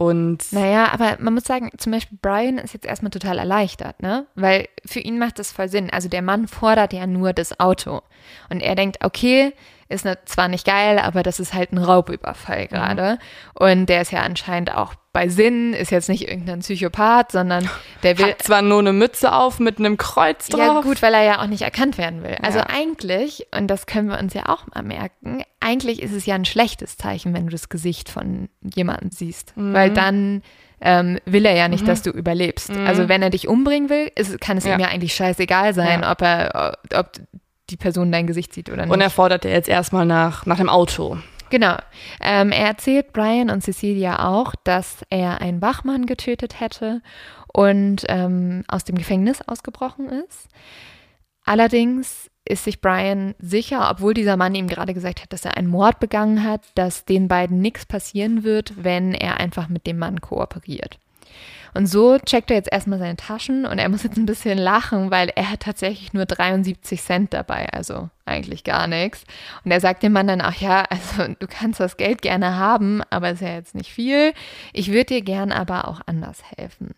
und 0.00 0.50
Naja, 0.52 0.90
aber 0.92 1.18
man 1.20 1.34
muss 1.34 1.44
sagen, 1.44 1.70
zum 1.76 1.92
Beispiel 1.92 2.16
Brian 2.22 2.56
ist 2.56 2.72
jetzt 2.72 2.86
erstmal 2.86 3.10
total 3.10 3.36
erleichtert, 3.36 4.00
ne? 4.00 4.26
Weil 4.34 4.66
für 4.86 5.00
ihn 5.00 5.18
macht 5.18 5.38
das 5.38 5.52
voll 5.52 5.68
Sinn. 5.68 5.90
Also 5.90 6.08
der 6.08 6.22
Mann 6.22 6.48
fordert 6.48 6.94
ja 6.94 7.06
nur 7.06 7.34
das 7.34 7.60
Auto. 7.60 8.00
Und 8.48 8.62
er 8.62 8.76
denkt, 8.76 9.04
okay, 9.04 9.52
ist 9.90 10.04
ne- 10.04 10.18
zwar 10.24 10.48
nicht 10.48 10.64
geil, 10.66 10.98
aber 10.98 11.22
das 11.22 11.40
ist 11.40 11.52
halt 11.52 11.72
ein 11.72 11.78
Raubüberfall 11.78 12.66
gerade. 12.68 13.18
Und 13.54 13.86
der 13.86 14.00
ist 14.02 14.12
ja 14.12 14.20
anscheinend 14.22 14.74
auch 14.74 14.94
bei 15.12 15.28
Sinn, 15.28 15.72
ist 15.74 15.90
jetzt 15.90 16.08
nicht 16.08 16.28
irgendein 16.28 16.60
Psychopath, 16.60 17.32
sondern 17.32 17.68
der 18.04 18.16
will. 18.18 18.26
hat 18.26 18.42
zwar 18.42 18.62
nur 18.62 18.78
eine 18.78 18.92
Mütze 18.92 19.32
auf 19.32 19.58
mit 19.58 19.78
einem 19.78 19.96
Kreuz 19.96 20.46
drauf. 20.48 20.60
Ja, 20.60 20.80
gut, 20.82 21.02
weil 21.02 21.12
er 21.14 21.24
ja 21.24 21.42
auch 21.42 21.46
nicht 21.48 21.62
erkannt 21.62 21.98
werden 21.98 22.22
will. 22.22 22.36
Also 22.42 22.60
Ja. 22.60 22.66
eigentlich, 22.68 23.46
und 23.56 23.66
das 23.66 23.86
können 23.86 24.08
wir 24.08 24.18
uns 24.20 24.32
ja 24.34 24.48
auch 24.48 24.66
mal 24.72 24.82
merken, 24.84 25.42
eigentlich 25.58 26.00
ist 26.00 26.12
es 26.12 26.26
ja 26.26 26.36
ein 26.36 26.44
schlechtes 26.44 26.96
Zeichen, 26.96 27.34
wenn 27.34 27.46
du 27.46 27.50
das 27.50 27.68
Gesicht 27.68 28.08
von 28.08 28.48
jemandem 28.62 29.10
siehst. 29.10 29.56
Mhm. 29.56 29.72
Weil 29.74 29.90
dann 29.90 30.42
ähm, 30.82 31.18
will 31.26 31.44
er 31.44 31.54
ja 31.56 31.68
nicht, 31.68 31.86
dass 31.86 32.00
du 32.00 32.08
überlebst. 32.10 32.70
Also 32.86 33.06
wenn 33.10 33.20
er 33.20 33.28
dich 33.28 33.48
umbringen 33.48 33.90
will, 33.90 34.10
ist, 34.14 34.40
kann 34.40 34.56
es 34.56 34.64
Ja. 34.64 34.74
ihm 34.74 34.80
ja 34.80 34.88
eigentlich 34.88 35.12
scheißegal 35.14 35.74
sein, 35.74 36.00
Ja. 36.02 36.12
ob 36.12 36.22
er, 36.22 36.78
ob 36.94 37.10
die 37.70 37.76
Person 37.76 38.12
dein 38.12 38.26
Gesicht 38.26 38.52
sieht 38.52 38.70
oder 38.70 38.84
nicht. 38.84 38.92
Und 38.92 39.00
er 39.00 39.10
fordert 39.10 39.44
jetzt 39.44 39.68
erstmal 39.68 40.06
nach, 40.06 40.46
nach 40.46 40.58
dem 40.58 40.68
Auto. 40.68 41.18
Genau. 41.50 41.76
Ähm, 42.20 42.52
er 42.52 42.66
erzählt 42.66 43.12
Brian 43.12 43.50
und 43.50 43.62
Cecilia 43.62 44.28
auch, 44.28 44.54
dass 44.64 45.04
er 45.10 45.40
einen 45.40 45.60
Wachmann 45.60 46.06
getötet 46.06 46.60
hätte 46.60 47.02
und 47.52 48.04
ähm, 48.08 48.64
aus 48.68 48.84
dem 48.84 48.96
Gefängnis 48.96 49.42
ausgebrochen 49.42 50.08
ist. 50.08 50.48
Allerdings 51.44 52.30
ist 52.44 52.64
sich 52.64 52.80
Brian 52.80 53.34
sicher, 53.38 53.90
obwohl 53.90 54.14
dieser 54.14 54.36
Mann 54.36 54.54
ihm 54.54 54.68
gerade 54.68 54.94
gesagt 54.94 55.22
hat, 55.22 55.32
dass 55.32 55.44
er 55.44 55.56
einen 55.56 55.68
Mord 55.68 55.98
begangen 56.00 56.44
hat, 56.44 56.62
dass 56.74 57.04
den 57.04 57.28
beiden 57.28 57.60
nichts 57.60 57.86
passieren 57.86 58.44
wird, 58.44 58.72
wenn 58.82 59.12
er 59.12 59.38
einfach 59.38 59.68
mit 59.68 59.86
dem 59.86 59.98
Mann 59.98 60.20
kooperiert. 60.20 60.98
Und 61.74 61.86
so 61.86 62.18
checkt 62.18 62.50
er 62.50 62.56
jetzt 62.56 62.72
erstmal 62.72 62.98
seine 62.98 63.16
Taschen 63.16 63.64
und 63.66 63.78
er 63.78 63.88
muss 63.88 64.02
jetzt 64.02 64.16
ein 64.16 64.26
bisschen 64.26 64.58
lachen, 64.58 65.10
weil 65.10 65.30
er 65.34 65.50
hat 65.50 65.60
tatsächlich 65.60 66.12
nur 66.12 66.26
73 66.26 67.00
Cent 67.00 67.32
dabei, 67.32 67.68
also 67.72 68.08
eigentlich 68.30 68.64
gar 68.64 68.86
nichts. 68.86 69.24
Und 69.64 69.70
er 69.70 69.80
sagt 69.80 70.02
dem 70.02 70.12
Mann 70.12 70.26
dann 70.28 70.40
auch, 70.40 70.54
ja, 70.54 70.84
also 70.88 71.34
du 71.38 71.46
kannst 71.46 71.80
das 71.80 71.96
Geld 71.96 72.22
gerne 72.22 72.56
haben, 72.56 73.02
aber 73.10 73.30
ist 73.30 73.42
ja 73.42 73.54
jetzt 73.54 73.74
nicht 73.74 73.92
viel. 73.92 74.32
Ich 74.72 74.92
würde 74.92 75.06
dir 75.06 75.22
gern 75.22 75.52
aber 75.52 75.88
auch 75.88 76.00
anders 76.06 76.42
helfen. 76.56 76.94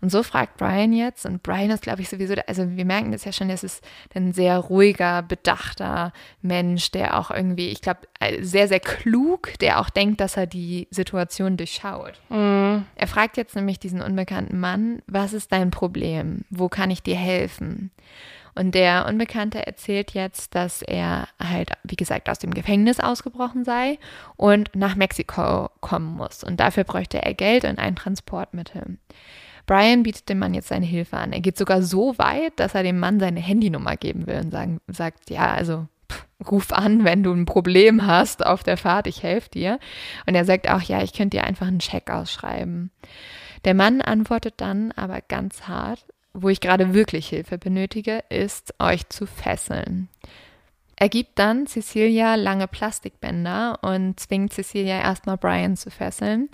Und 0.00 0.10
so 0.10 0.22
fragt 0.22 0.56
Brian 0.56 0.92
jetzt, 0.92 1.26
und 1.26 1.42
Brian 1.42 1.70
ist, 1.70 1.82
glaube 1.82 2.00
ich, 2.00 2.08
sowieso, 2.08 2.34
also 2.46 2.76
wir 2.76 2.84
merken 2.84 3.12
das 3.12 3.24
ja 3.24 3.32
schon, 3.32 3.48
das 3.48 3.64
ist 3.64 3.84
ein 4.14 4.32
sehr 4.32 4.58
ruhiger, 4.58 5.22
bedachter 5.22 6.12
Mensch, 6.40 6.90
der 6.92 7.18
auch 7.18 7.30
irgendwie, 7.30 7.68
ich 7.68 7.82
glaube, 7.82 8.00
sehr, 8.40 8.68
sehr 8.68 8.80
klug, 8.80 9.58
der 9.60 9.80
auch 9.80 9.90
denkt, 9.90 10.20
dass 10.20 10.36
er 10.36 10.46
die 10.46 10.88
Situation 10.90 11.56
durchschaut. 11.56 12.14
Er 12.30 13.06
fragt 13.06 13.36
jetzt 13.36 13.56
nämlich 13.56 13.78
diesen 13.78 14.00
unbekannten 14.00 14.58
Mann, 14.58 15.02
was 15.06 15.32
ist 15.32 15.52
dein 15.52 15.70
Problem? 15.70 16.44
Wo 16.50 16.68
kann 16.68 16.90
ich 16.90 17.02
dir 17.02 17.16
helfen? 17.16 17.90
Und 18.56 18.74
der 18.74 19.06
Unbekannte 19.06 19.66
erzählt 19.66 20.12
jetzt, 20.12 20.54
dass 20.54 20.80
er 20.80 21.28
halt, 21.38 21.70
wie 21.84 21.96
gesagt, 21.96 22.30
aus 22.30 22.38
dem 22.38 22.54
Gefängnis 22.54 23.00
ausgebrochen 23.00 23.64
sei 23.64 23.98
und 24.36 24.74
nach 24.74 24.96
Mexiko 24.96 25.68
kommen 25.80 26.16
muss. 26.16 26.42
Und 26.42 26.58
dafür 26.58 26.84
bräuchte 26.84 27.22
er 27.22 27.34
Geld 27.34 27.64
und 27.64 27.78
ein 27.78 27.96
Transportmittel. 27.96 28.96
Brian 29.66 30.04
bietet 30.04 30.28
dem 30.28 30.38
Mann 30.38 30.54
jetzt 30.54 30.68
seine 30.68 30.86
Hilfe 30.86 31.18
an. 31.18 31.32
Er 31.32 31.40
geht 31.40 31.58
sogar 31.58 31.82
so 31.82 32.16
weit, 32.18 32.52
dass 32.56 32.74
er 32.74 32.82
dem 32.82 32.98
Mann 32.98 33.20
seine 33.20 33.40
Handynummer 33.40 33.96
geben 33.96 34.26
will 34.26 34.38
und 34.38 34.52
sagen, 34.52 34.80
sagt, 34.86 35.28
ja, 35.28 35.52
also 35.52 35.86
pff, 36.10 36.24
ruf 36.50 36.72
an, 36.72 37.04
wenn 37.04 37.22
du 37.22 37.32
ein 37.32 37.44
Problem 37.44 38.06
hast 38.06 38.46
auf 38.46 38.62
der 38.62 38.78
Fahrt, 38.78 39.06
ich 39.06 39.22
helfe 39.22 39.50
dir. 39.50 39.78
Und 40.26 40.34
er 40.34 40.44
sagt 40.44 40.70
auch, 40.70 40.80
ja, 40.80 41.02
ich 41.02 41.12
könnte 41.12 41.36
dir 41.36 41.44
einfach 41.44 41.66
einen 41.66 41.80
Scheck 41.80 42.10
ausschreiben. 42.10 42.90
Der 43.64 43.74
Mann 43.74 44.00
antwortet 44.00 44.54
dann 44.58 44.92
aber 44.92 45.20
ganz 45.20 45.62
hart, 45.62 46.06
wo 46.36 46.48
ich 46.48 46.60
gerade 46.60 46.94
wirklich 46.94 47.28
Hilfe 47.28 47.58
benötige, 47.58 48.22
ist, 48.28 48.74
euch 48.78 49.08
zu 49.08 49.26
fesseln. 49.26 50.08
Er 50.98 51.08
gibt 51.10 51.38
dann 51.38 51.66
Cecilia 51.66 52.36
lange 52.36 52.68
Plastikbänder 52.68 53.78
und 53.82 54.18
zwingt 54.18 54.52
Cecilia 54.52 54.98
erstmal 54.98 55.36
Brian 55.36 55.76
zu 55.76 55.90
fesseln. 55.90 56.48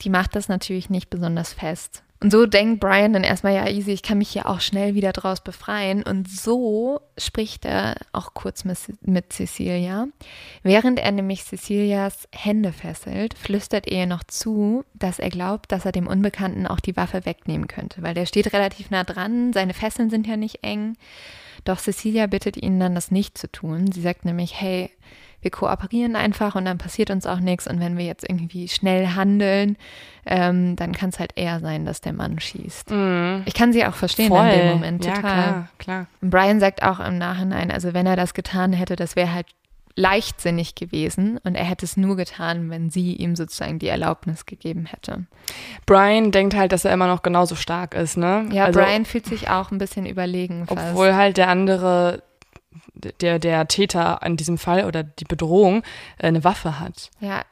Die 0.00 0.08
macht 0.08 0.34
das 0.34 0.48
natürlich 0.48 0.88
nicht 0.88 1.10
besonders 1.10 1.52
fest. 1.52 2.02
Und 2.22 2.30
so 2.30 2.46
denkt 2.46 2.78
Brian 2.78 3.12
dann 3.12 3.24
erstmal, 3.24 3.54
ja, 3.54 3.68
easy, 3.68 3.90
ich 3.90 4.04
kann 4.04 4.18
mich 4.18 4.28
hier 4.28 4.48
auch 4.48 4.60
schnell 4.60 4.94
wieder 4.94 5.12
draus 5.12 5.40
befreien. 5.40 6.04
Und 6.04 6.30
so 6.30 7.00
spricht 7.18 7.64
er 7.64 7.96
auch 8.12 8.32
kurz 8.32 8.64
mit, 8.64 8.78
mit 9.00 9.32
Cecilia. 9.32 10.06
Während 10.62 11.00
er 11.00 11.10
nämlich 11.10 11.42
Cecilias 11.42 12.28
Hände 12.32 12.72
fesselt, 12.72 13.36
flüstert 13.36 13.88
er 13.88 14.02
ihr 14.02 14.06
noch 14.06 14.22
zu, 14.22 14.84
dass 14.94 15.18
er 15.18 15.30
glaubt, 15.30 15.72
dass 15.72 15.84
er 15.84 15.90
dem 15.90 16.06
Unbekannten 16.06 16.68
auch 16.68 16.78
die 16.78 16.96
Waffe 16.96 17.26
wegnehmen 17.26 17.66
könnte, 17.66 18.02
weil 18.02 18.14
der 18.14 18.26
steht 18.26 18.52
relativ 18.52 18.90
nah 18.90 19.02
dran, 19.02 19.52
seine 19.52 19.74
Fesseln 19.74 20.08
sind 20.08 20.28
ja 20.28 20.36
nicht 20.36 20.62
eng. 20.62 20.96
Doch 21.64 21.80
Cecilia 21.80 22.28
bittet 22.28 22.56
ihn 22.56 22.78
dann, 22.78 22.94
das 22.94 23.10
nicht 23.10 23.36
zu 23.36 23.50
tun. 23.50 23.90
Sie 23.90 24.00
sagt 24.00 24.24
nämlich, 24.24 24.60
hey, 24.60 24.92
wir 25.42 25.50
kooperieren 25.50 26.16
einfach 26.16 26.54
und 26.54 26.64
dann 26.64 26.78
passiert 26.78 27.10
uns 27.10 27.26
auch 27.26 27.40
nichts. 27.40 27.66
Und 27.66 27.80
wenn 27.80 27.98
wir 27.98 28.04
jetzt 28.04 28.28
irgendwie 28.28 28.68
schnell 28.68 29.08
handeln, 29.08 29.76
ähm, 30.24 30.76
dann 30.76 30.92
kann 30.92 31.10
es 31.10 31.18
halt 31.18 31.32
eher 31.36 31.60
sein, 31.60 31.84
dass 31.84 32.00
der 32.00 32.12
Mann 32.12 32.38
schießt. 32.38 32.90
Mm. 32.90 33.42
Ich 33.44 33.54
kann 33.54 33.72
sie 33.72 33.84
auch 33.84 33.94
verstehen 33.94 34.28
Voll. 34.28 34.46
in 34.46 34.58
dem 34.58 34.68
Moment 34.70 35.04
total. 35.04 35.22
Ja, 35.22 35.22
klar, 35.22 35.68
klar. 35.78 36.06
Und 36.20 36.30
Brian 36.30 36.60
sagt 36.60 36.82
auch 36.82 37.00
im 37.00 37.18
Nachhinein, 37.18 37.70
also 37.70 37.92
wenn 37.92 38.06
er 38.06 38.16
das 38.16 38.34
getan 38.34 38.72
hätte, 38.72 38.96
das 38.96 39.16
wäre 39.16 39.34
halt 39.34 39.46
leichtsinnig 39.94 40.74
gewesen 40.74 41.38
und 41.44 41.54
er 41.54 41.64
hätte 41.64 41.84
es 41.84 41.96
nur 41.96 42.16
getan, 42.16 42.70
wenn 42.70 42.90
sie 42.90 43.14
ihm 43.14 43.36
sozusagen 43.36 43.78
die 43.78 43.88
Erlaubnis 43.88 44.46
gegeben 44.46 44.86
hätte. 44.86 45.26
Brian 45.84 46.30
denkt 46.30 46.54
halt, 46.56 46.72
dass 46.72 46.84
er 46.84 46.94
immer 46.94 47.08
noch 47.08 47.22
genauso 47.22 47.56
stark 47.56 47.94
ist, 47.94 48.16
ne? 48.16 48.48
Ja, 48.52 48.66
also, 48.66 48.80
Brian 48.80 49.04
fühlt 49.04 49.26
sich 49.26 49.50
auch 49.50 49.70
ein 49.70 49.78
bisschen 49.78 50.06
überlegen. 50.06 50.66
Fast. 50.66 50.92
Obwohl 50.92 51.14
halt 51.14 51.36
der 51.36 51.48
andere 51.48 52.22
der, 53.20 53.38
der 53.38 53.68
Täter 53.68 54.20
in 54.24 54.36
diesem 54.36 54.58
Fall 54.58 54.84
oder 54.84 55.02
die 55.02 55.24
Bedrohung 55.24 55.82
äh, 56.18 56.28
eine 56.28 56.44
Waffe 56.44 56.80
hat. 56.80 57.10
Ja, 57.20 57.42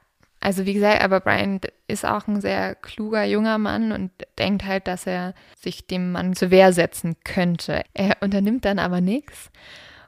also 0.40 0.64
wie 0.64 0.72
gesagt, 0.72 1.02
aber 1.02 1.20
Brian 1.20 1.60
ist 1.86 2.06
auch 2.06 2.26
ein 2.26 2.40
sehr 2.40 2.74
kluger 2.74 3.24
junger 3.24 3.58
Mann 3.58 3.92
und 3.92 4.10
denkt 4.38 4.64
halt, 4.64 4.86
dass 4.86 5.06
er 5.06 5.34
sich 5.58 5.86
dem 5.86 6.12
Mann 6.12 6.34
zur 6.34 6.50
Wehr 6.50 6.72
setzen 6.72 7.16
könnte. 7.24 7.82
Er 7.92 8.16
unternimmt 8.22 8.64
dann 8.64 8.78
aber 8.78 9.02
nichts. 9.02 9.50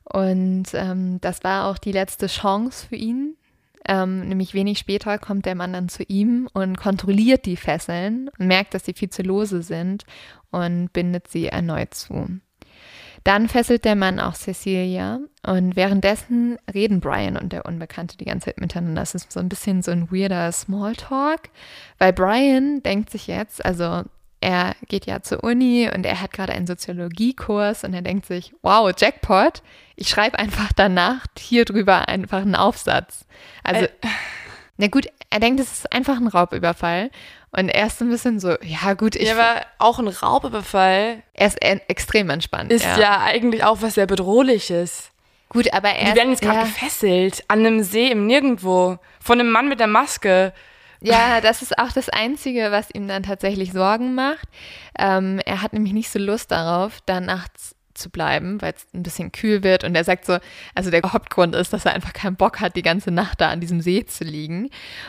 Und 0.05 0.69
ähm, 0.73 1.21
das 1.21 1.45
war 1.45 1.67
auch 1.67 1.79
die 1.79 1.93
letzte 1.93 2.29
Chance 2.29 2.87
für 2.89 2.97
ihn. 2.97 3.37
Ähm, 3.85 4.29
nämlich 4.29 4.55
wenig 4.55 4.79
später 4.79 5.19
kommt 5.19 5.45
der 5.45 5.55
Mann 5.55 5.73
dann 5.73 5.89
zu 5.89 6.05
ihm 6.05 6.49
und 6.53 6.79
kontrolliert 6.79 7.45
die 7.47 7.57
Fesseln 7.57 8.31
und 8.39 8.47
merkt, 8.47 8.75
dass 8.75 8.85
sie 8.85 8.95
viel 8.95 9.11
zu 9.11 9.23
lose 9.23 9.63
sind 9.63 10.05
und 10.51 10.93
bindet 10.93 11.29
sie 11.29 11.49
erneut 11.49 11.93
zu. 11.93 12.29
Dann 13.25 13.49
fesselt 13.49 13.85
der 13.85 13.95
Mann 13.95 14.19
auch 14.19 14.35
Cecilia 14.35 15.21
und 15.47 15.77
währenddessen 15.77 16.59
reden 16.73 17.01
Brian 17.01 17.37
und 17.37 17.53
der 17.53 17.67
Unbekannte 17.67 18.17
die 18.17 18.25
ganze 18.25 18.47
Zeit 18.47 18.61
miteinander. 18.61 19.01
Das 19.01 19.15
ist 19.15 19.31
so 19.31 19.41
ein 19.41 19.49
bisschen 19.49 19.83
so 19.83 19.91
ein 19.93 20.11
weirder 20.11 20.51
Smalltalk, 20.51 21.51
weil 21.99 22.13
Brian 22.13 22.83
denkt 22.83 23.11
sich 23.11 23.27
jetzt, 23.27 23.65
also 23.65 24.03
er 24.41 24.75
geht 24.89 25.07
ja 25.07 25.23
zur 25.23 25.45
Uni 25.45 25.89
und 25.95 26.05
er 26.05 26.21
hat 26.21 26.33
gerade 26.33 26.53
einen 26.53 26.67
Soziologiekurs 26.67 27.85
und 27.85 27.95
er 27.95 28.03
denkt 28.03 28.27
sich, 28.27 28.53
wow, 28.63 28.93
Jackpot, 28.97 29.63
ich 29.95 30.09
schreibe 30.09 30.39
einfach 30.39 30.73
danach 30.75 31.25
hier 31.39 31.65
drüber 31.65 32.09
einfach 32.09 32.43
einen 32.43 32.57
Aufsatz. 32.57 33.25
Also, 33.63 33.85
äh. 33.85 33.89
na 34.79 34.89
gut, 34.89 35.07
er 35.31 35.39
denkt, 35.39 35.61
es 35.61 35.73
ist 35.73 35.93
einfach 35.93 36.17
ein 36.17 36.27
Raubüberfall 36.27 37.11
und 37.55 37.69
er 37.69 37.87
ist 37.87 37.99
so 37.99 38.05
ein 38.05 38.11
bisschen 38.11 38.41
so, 38.41 38.57
ja 38.63 38.95
gut, 38.95 39.15
ich. 39.15 39.29
Ja, 39.29 39.35
aber 39.39 39.67
auch 39.79 39.99
ein 39.99 40.09
Raubüberfall. 40.09 41.23
Er 41.35 41.47
ist 41.47 41.63
extrem 41.63 42.31
entspannt. 42.31 42.73
Ist 42.73 42.85
ja. 42.85 42.99
ja 42.99 43.21
eigentlich 43.21 43.63
auch 43.63 43.83
was 43.83 43.95
sehr 43.95 44.07
Bedrohliches. 44.07 45.11
Gut, 45.51 45.73
aber 45.75 45.91
er. 45.91 46.11
Die 46.11 46.17
werden 46.17 46.31
jetzt 46.31 46.41
gerade 46.41 46.61
ja. 46.61 46.65
gefesselt 46.65 47.45
an 47.49 47.61
einem 47.61 47.83
See 47.83 48.11
im 48.11 48.27
Nirgendwo 48.27 48.99
von 49.21 49.39
einem 49.39 49.51
Mann 49.51 49.69
mit 49.69 49.81
der 49.81 49.87
Maske. 49.87 50.55
Ja, 51.03 51.41
das 51.41 51.63
ist 51.63 51.79
auch 51.79 51.93
das 51.93 52.09
Einzige, 52.09 52.71
was 52.71 52.89
ihm 52.95 53.07
dann 53.09 53.25
tatsächlich 53.25 53.73
Sorgen 53.73 54.15
macht. 54.15 54.49
Ähm, 54.99 55.41
er 55.45 55.61
hat 55.61 55.73
nämlich 55.73 55.93
nicht 55.93 56.11
so 56.11 56.19
Lust 56.19 56.53
darauf, 56.53 57.01
da 57.05 57.21
nachts 57.21 57.75
zu 58.03 58.11
bleiben, 58.11 58.61
weil 58.61 58.75
es 58.77 58.87
ein 58.93 59.03
bisschen 59.03 59.33
kühl 59.33 59.63
wird. 59.63 59.85
Und 59.85 59.95
er 59.95 60.05
sagt 60.05 60.27
so, 60.27 60.39
also 60.75 60.91
der 60.91 61.03
Hauptgrund 61.03 61.55
ist, 61.55 61.73
dass 61.73 61.85
er 61.85 61.95
einfach 61.95 62.13
keinen 62.13 62.37
Bock 62.37 62.61
hat, 62.61 62.77
die 62.77 62.83
ganze 62.83 63.11
Nacht 63.11 63.41
da 63.41 63.49
an 63.49 63.61
diesem 63.61 63.81
See 63.81 64.05
zu 64.05 64.25
liegen. 64.25 64.69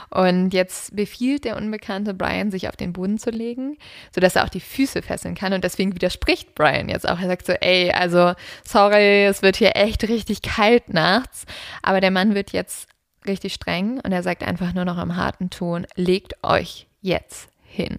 Und 0.09 0.53
jetzt 0.53 0.95
befiehlt 0.95 1.43
der 1.43 1.57
unbekannte 1.57 2.13
Brian, 2.13 2.51
sich 2.51 2.69
auf 2.69 2.75
den 2.75 2.93
Boden 2.93 3.17
zu 3.17 3.31
legen, 3.31 3.77
sodass 4.13 4.35
er 4.35 4.45
auch 4.45 4.49
die 4.49 4.59
Füße 4.59 5.01
fesseln 5.01 5.35
kann. 5.35 5.53
Und 5.53 5.63
deswegen 5.63 5.95
widerspricht 5.95 6.55
Brian 6.55 6.89
jetzt 6.89 7.07
auch. 7.07 7.19
Er 7.19 7.27
sagt 7.27 7.45
so, 7.45 7.53
ey, 7.53 7.91
also 7.91 8.33
sorry, 8.65 9.25
es 9.25 9.41
wird 9.41 9.57
hier 9.57 9.75
echt 9.75 10.07
richtig 10.07 10.41
kalt 10.41 10.93
nachts. 10.93 11.45
Aber 11.81 11.99
der 11.99 12.11
Mann 12.11 12.35
wird 12.35 12.53
jetzt 12.53 12.87
richtig 13.25 13.53
streng 13.53 13.99
und 14.01 14.11
er 14.11 14.23
sagt 14.23 14.43
einfach 14.43 14.73
nur 14.73 14.85
noch 14.85 15.01
im 15.01 15.15
harten 15.15 15.49
Ton, 15.49 15.87
legt 15.95 16.43
euch 16.43 16.87
jetzt 17.01 17.49
hin. 17.63 17.97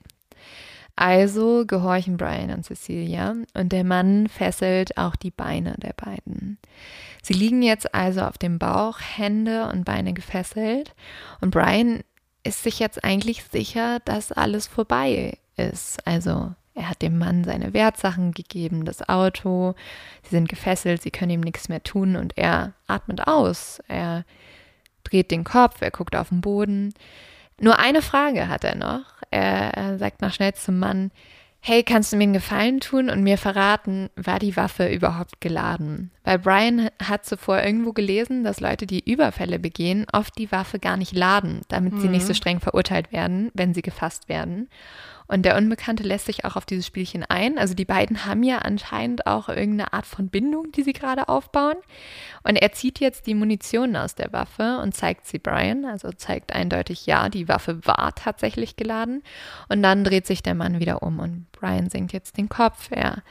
Also 0.96 1.64
gehorchen 1.66 2.16
Brian 2.16 2.50
und 2.50 2.64
Cecilia 2.64 3.34
und 3.54 3.72
der 3.72 3.84
Mann 3.84 4.28
fesselt 4.28 4.96
auch 4.96 5.16
die 5.16 5.32
Beine 5.32 5.74
der 5.78 5.92
beiden. 5.92 6.58
Sie 7.22 7.32
liegen 7.32 7.62
jetzt 7.62 7.94
also 7.94 8.20
auf 8.20 8.38
dem 8.38 8.58
Bauch, 8.58 9.00
Hände 9.00 9.68
und 9.68 9.84
Beine 9.84 10.12
gefesselt 10.12 10.94
und 11.40 11.50
Brian 11.50 12.02
ist 12.44 12.62
sich 12.62 12.78
jetzt 12.78 13.02
eigentlich 13.02 13.42
sicher, 13.44 13.98
dass 14.04 14.30
alles 14.30 14.66
vorbei 14.66 15.38
ist. 15.56 16.06
Also 16.06 16.52
er 16.74 16.90
hat 16.90 17.02
dem 17.02 17.18
Mann 17.18 17.44
seine 17.44 17.72
Wertsachen 17.72 18.32
gegeben, 18.32 18.84
das 18.84 19.08
Auto, 19.08 19.74
sie 20.22 20.30
sind 20.30 20.48
gefesselt, 20.48 21.02
sie 21.02 21.10
können 21.10 21.30
ihm 21.30 21.40
nichts 21.40 21.68
mehr 21.68 21.82
tun 21.82 22.16
und 22.16 22.36
er 22.36 22.74
atmet 22.86 23.26
aus. 23.26 23.80
Er 23.88 24.24
dreht 25.04 25.30
den 25.30 25.44
Kopf, 25.44 25.80
er 25.80 25.90
guckt 25.90 26.16
auf 26.16 26.30
den 26.30 26.40
Boden. 26.40 26.92
Nur 27.60 27.78
eine 27.78 28.02
Frage 28.02 28.48
hat 28.48 28.64
er 28.64 28.74
noch. 28.74 29.13
Er, 29.34 29.74
er 29.74 29.98
sagt 29.98 30.22
noch 30.22 30.32
schnell 30.32 30.54
zum 30.54 30.78
Mann, 30.78 31.10
hey, 31.58 31.82
kannst 31.82 32.12
du 32.12 32.16
mir 32.16 32.22
einen 32.24 32.34
Gefallen 32.34 32.78
tun 32.78 33.10
und 33.10 33.24
mir 33.24 33.36
verraten, 33.36 34.10
war 34.14 34.38
die 34.38 34.56
Waffe 34.56 34.86
überhaupt 34.86 35.40
geladen? 35.40 36.12
Weil 36.22 36.38
Brian 36.38 36.90
hat 37.02 37.24
zuvor 37.24 37.60
irgendwo 37.62 37.92
gelesen, 37.92 38.44
dass 38.44 38.60
Leute, 38.60 38.86
die 38.86 39.10
Überfälle 39.10 39.58
begehen, 39.58 40.06
oft 40.12 40.38
die 40.38 40.52
Waffe 40.52 40.78
gar 40.78 40.96
nicht 40.96 41.12
laden, 41.12 41.62
damit 41.68 41.94
mhm. 41.94 42.00
sie 42.00 42.08
nicht 42.08 42.26
so 42.26 42.32
mhm. 42.32 42.36
streng 42.36 42.60
verurteilt 42.60 43.12
werden, 43.12 43.50
wenn 43.54 43.74
sie 43.74 43.82
gefasst 43.82 44.28
werden. 44.28 44.68
Und 45.26 45.42
der 45.42 45.56
Unbekannte 45.56 46.02
lässt 46.02 46.26
sich 46.26 46.44
auch 46.44 46.56
auf 46.56 46.66
dieses 46.66 46.86
Spielchen 46.86 47.24
ein. 47.24 47.56
Also 47.56 47.74
die 47.74 47.86
beiden 47.86 48.26
haben 48.26 48.42
ja 48.42 48.58
anscheinend 48.58 49.26
auch 49.26 49.48
irgendeine 49.48 49.92
Art 49.92 50.06
von 50.06 50.28
Bindung, 50.28 50.70
die 50.72 50.82
sie 50.82 50.92
gerade 50.92 51.28
aufbauen. 51.28 51.76
Und 52.42 52.56
er 52.56 52.72
zieht 52.72 53.00
jetzt 53.00 53.26
die 53.26 53.34
Munition 53.34 53.96
aus 53.96 54.14
der 54.14 54.32
Waffe 54.32 54.78
und 54.82 54.94
zeigt 54.94 55.26
sie 55.26 55.38
Brian. 55.38 55.86
Also 55.86 56.12
zeigt 56.12 56.54
eindeutig, 56.54 57.06
ja, 57.06 57.28
die 57.30 57.48
Waffe 57.48 57.86
war 57.86 58.14
tatsächlich 58.14 58.76
geladen. 58.76 59.22
Und 59.68 59.82
dann 59.82 60.04
dreht 60.04 60.26
sich 60.26 60.42
der 60.42 60.54
Mann 60.54 60.78
wieder 60.78 61.02
um 61.02 61.18
und 61.18 61.50
Brian 61.52 61.88
sinkt 61.88 62.12
jetzt 62.12 62.36
den 62.36 62.50
Kopf. 62.50 62.88
Er 62.90 63.22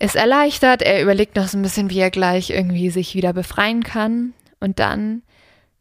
ist 0.00 0.16
erleichtert. 0.16 0.80
Er 0.80 1.02
überlegt 1.02 1.36
noch 1.36 1.48
so 1.48 1.58
ein 1.58 1.62
bisschen, 1.62 1.90
wie 1.90 2.00
er 2.00 2.10
gleich 2.10 2.50
irgendwie 2.50 2.90
sich 2.90 3.14
wieder 3.14 3.34
befreien 3.34 3.82
kann. 3.82 4.32
Und 4.58 4.78
dann 4.78 5.22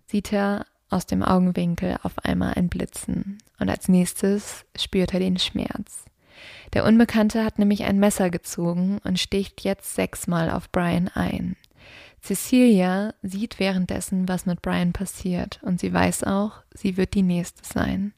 sieht 0.08 0.34
er 0.34 0.66
aus 0.90 1.06
dem 1.06 1.24
Augenwinkel 1.24 1.98
auf 2.04 2.14
einmal 2.24 2.54
ein 2.56 2.70
Blitzen 2.70 3.40
und 3.60 3.70
als 3.70 3.88
nächstes 3.88 4.66
spürt 4.76 5.14
er 5.14 5.20
den 5.20 5.38
Schmerz. 5.38 6.06
Der 6.74 6.86
Unbekannte 6.86 7.44
hat 7.44 7.60
nämlich 7.60 7.84
ein 7.84 8.00
Messer 8.00 8.30
gezogen 8.30 9.00
und 9.04 9.20
sticht 9.20 9.62
jetzt 9.62 9.96
sechsmal 9.96 10.50
auf 10.50 10.72
Brian 10.72 11.08
ein. 11.08 11.56
Cecilia 12.22 13.14
sieht 13.22 13.60
währenddessen, 13.60 14.28
was 14.30 14.46
mit 14.46 14.62
Brian 14.62 14.94
passiert 14.94 15.60
und 15.64 15.80
sie 15.80 15.94
weiß 15.94 16.24
auch, 16.24 16.64
sie 16.74 16.98
wird 16.98 17.14
die 17.14 17.22
nächste 17.22 17.68
sein. 17.68 18.14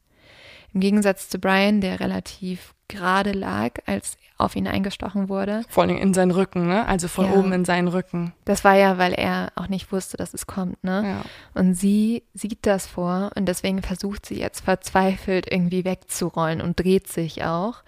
Im 0.75 0.81
Gegensatz 0.81 1.29
zu 1.29 1.39
Brian, 1.39 1.79
der 1.79 2.01
relativ 2.01 2.75
gerade 2.89 3.31
lag, 3.31 3.79
als 3.85 4.17
auf 4.37 4.57
ihn 4.57 4.67
eingestochen 4.67 5.29
wurde. 5.29 5.61
Vor 5.69 5.83
allem 5.83 5.95
in 5.95 6.13
seinen 6.13 6.31
Rücken, 6.31 6.67
ne? 6.67 6.85
Also 6.85 7.07
von 7.07 7.27
ja. 7.27 7.31
oben 7.31 7.53
in 7.53 7.63
seinen 7.63 7.87
Rücken. 7.87 8.33
Das 8.43 8.65
war 8.65 8.75
ja, 8.75 8.97
weil 8.97 9.13
er 9.13 9.53
auch 9.55 9.69
nicht 9.69 9.93
wusste, 9.93 10.17
dass 10.17 10.33
es 10.33 10.47
kommt, 10.47 10.83
ne? 10.83 11.03
Ja. 11.05 11.21
Und 11.53 11.75
sie 11.75 12.23
sieht 12.33 12.65
das 12.65 12.87
vor 12.87 13.31
und 13.35 13.45
deswegen 13.45 13.81
versucht 13.81 14.25
sie 14.25 14.37
jetzt 14.37 14.65
verzweifelt 14.65 15.49
irgendwie 15.49 15.85
wegzurollen 15.85 16.59
und 16.59 16.77
dreht 16.77 17.07
sich 17.07 17.45
auch. 17.45 17.81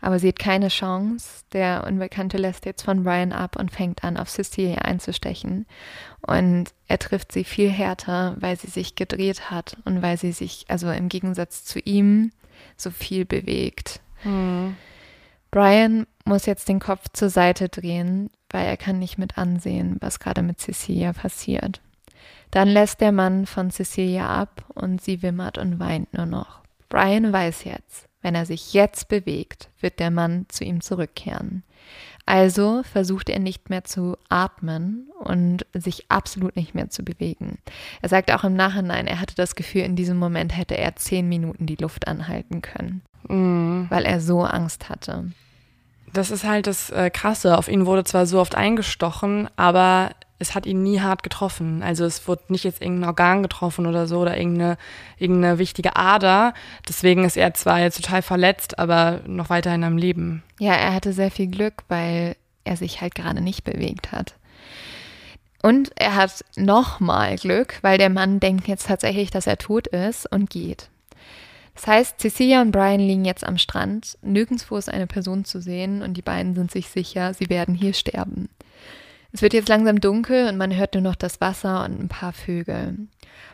Aber 0.00 0.18
sie 0.18 0.28
hat 0.28 0.38
keine 0.38 0.68
Chance. 0.68 1.44
Der 1.52 1.84
Unbekannte 1.86 2.36
lässt 2.36 2.66
jetzt 2.66 2.82
von 2.82 3.02
Brian 3.02 3.32
ab 3.32 3.56
und 3.56 3.72
fängt 3.72 4.04
an, 4.04 4.16
auf 4.16 4.28
Cecilia 4.30 4.78
einzustechen. 4.78 5.66
Und 6.20 6.66
er 6.86 6.98
trifft 6.98 7.32
sie 7.32 7.44
viel 7.44 7.70
härter, 7.70 8.36
weil 8.38 8.56
sie 8.56 8.68
sich 8.68 8.94
gedreht 8.94 9.50
hat 9.50 9.76
und 9.84 10.02
weil 10.02 10.16
sie 10.16 10.32
sich, 10.32 10.66
also 10.68 10.90
im 10.90 11.08
Gegensatz 11.08 11.64
zu 11.64 11.80
ihm, 11.80 12.30
so 12.76 12.90
viel 12.90 13.24
bewegt. 13.24 14.00
Hm. 14.22 14.76
Brian 15.50 16.06
muss 16.24 16.46
jetzt 16.46 16.68
den 16.68 16.80
Kopf 16.80 17.06
zur 17.12 17.30
Seite 17.30 17.68
drehen, 17.68 18.30
weil 18.50 18.66
er 18.66 18.76
kann 18.76 18.98
nicht 18.98 19.18
mit 19.18 19.38
ansehen, 19.38 19.96
was 20.00 20.20
gerade 20.20 20.42
mit 20.42 20.60
Cecilia 20.60 21.12
passiert. 21.12 21.80
Dann 22.50 22.68
lässt 22.68 23.00
der 23.00 23.12
Mann 23.12 23.46
von 23.46 23.70
Cecilia 23.70 24.28
ab 24.28 24.64
und 24.74 25.02
sie 25.02 25.22
wimmert 25.22 25.58
und 25.58 25.80
weint 25.80 26.12
nur 26.14 26.26
noch. 26.26 26.60
Brian 26.88 27.32
weiß 27.32 27.64
jetzt, 27.64 28.07
wenn 28.22 28.34
er 28.34 28.46
sich 28.46 28.72
jetzt 28.72 29.08
bewegt, 29.08 29.68
wird 29.80 29.98
der 30.00 30.10
Mann 30.10 30.46
zu 30.48 30.64
ihm 30.64 30.80
zurückkehren. 30.80 31.62
Also 32.26 32.82
versucht 32.82 33.30
er 33.30 33.38
nicht 33.38 33.70
mehr 33.70 33.84
zu 33.84 34.16
atmen 34.28 35.08
und 35.20 35.64
sich 35.72 36.10
absolut 36.10 36.56
nicht 36.56 36.74
mehr 36.74 36.90
zu 36.90 37.02
bewegen. 37.02 37.58
Er 38.02 38.10
sagt 38.10 38.30
auch 38.32 38.44
im 38.44 38.54
Nachhinein, 38.54 39.06
er 39.06 39.20
hatte 39.20 39.34
das 39.34 39.54
Gefühl, 39.54 39.80
in 39.82 39.96
diesem 39.96 40.18
Moment 40.18 40.54
hätte 40.54 40.76
er 40.76 40.94
zehn 40.96 41.26
Minuten 41.28 41.64
die 41.64 41.76
Luft 41.76 42.06
anhalten 42.06 42.60
können, 42.60 43.00
Mhm. 43.28 43.86
weil 43.88 44.04
er 44.04 44.20
so 44.20 44.42
Angst 44.42 44.90
hatte. 44.90 45.32
Das 46.12 46.30
ist 46.30 46.44
halt 46.44 46.66
das 46.66 46.90
äh, 46.90 47.10
Krasse. 47.10 47.56
Auf 47.56 47.68
ihn 47.68 47.86
wurde 47.86 48.04
zwar 48.04 48.26
so 48.26 48.40
oft 48.40 48.54
eingestochen, 48.54 49.48
aber 49.56 50.10
es 50.38 50.54
hat 50.54 50.66
ihn 50.66 50.82
nie 50.82 51.00
hart 51.00 51.22
getroffen. 51.22 51.82
Also 51.82 52.04
es 52.04 52.28
wurde 52.28 52.42
nicht 52.48 52.64
jetzt 52.64 52.80
irgendein 52.80 53.08
Organ 53.08 53.42
getroffen 53.42 53.86
oder 53.86 54.06
so 54.06 54.20
oder 54.20 54.36
irgendeine, 54.36 54.78
irgendeine 55.18 55.58
wichtige 55.58 55.96
Ader. 55.96 56.54
Deswegen 56.88 57.24
ist 57.24 57.36
er 57.36 57.54
zwar 57.54 57.80
jetzt 57.80 57.96
total 58.02 58.22
verletzt, 58.22 58.78
aber 58.78 59.20
noch 59.26 59.50
weiterhin 59.50 59.84
am 59.84 59.96
Leben. 59.96 60.42
Ja, 60.60 60.74
er 60.74 60.94
hatte 60.94 61.12
sehr 61.12 61.30
viel 61.30 61.48
Glück, 61.48 61.82
weil 61.88 62.36
er 62.64 62.76
sich 62.76 63.00
halt 63.00 63.14
gerade 63.14 63.40
nicht 63.40 63.64
bewegt 63.64 64.12
hat. 64.12 64.34
Und 65.62 65.90
er 65.96 66.14
hat 66.14 66.44
nochmal 66.56 67.36
Glück, 67.36 67.78
weil 67.82 67.98
der 67.98 68.10
Mann 68.10 68.38
denkt 68.38 68.68
jetzt 68.68 68.86
tatsächlich, 68.86 69.30
dass 69.30 69.48
er 69.48 69.58
tot 69.58 69.88
ist 69.88 70.30
und 70.30 70.50
geht. 70.50 70.88
Das 71.74 71.86
heißt, 71.86 72.20
Cecilia 72.20 72.60
und 72.60 72.72
Brian 72.72 73.00
liegen 73.00 73.24
jetzt 73.24 73.44
am 73.44 73.58
Strand. 73.58 74.18
Nirgendwo 74.22 74.76
ist 74.76 74.88
eine 74.88 75.06
Person 75.06 75.44
zu 75.44 75.60
sehen 75.60 76.02
und 76.02 76.14
die 76.14 76.22
beiden 76.22 76.54
sind 76.54 76.70
sich 76.70 76.88
sicher, 76.88 77.34
sie 77.34 77.48
werden 77.48 77.74
hier 77.74 77.94
sterben. 77.94 78.48
Es 79.32 79.42
wird 79.42 79.52
jetzt 79.52 79.68
langsam 79.68 80.00
dunkel 80.00 80.48
und 80.48 80.56
man 80.56 80.74
hört 80.74 80.94
nur 80.94 81.02
noch 81.02 81.16
das 81.16 81.40
Wasser 81.40 81.84
und 81.84 82.00
ein 82.00 82.08
paar 82.08 82.32
Vögel. 82.32 82.96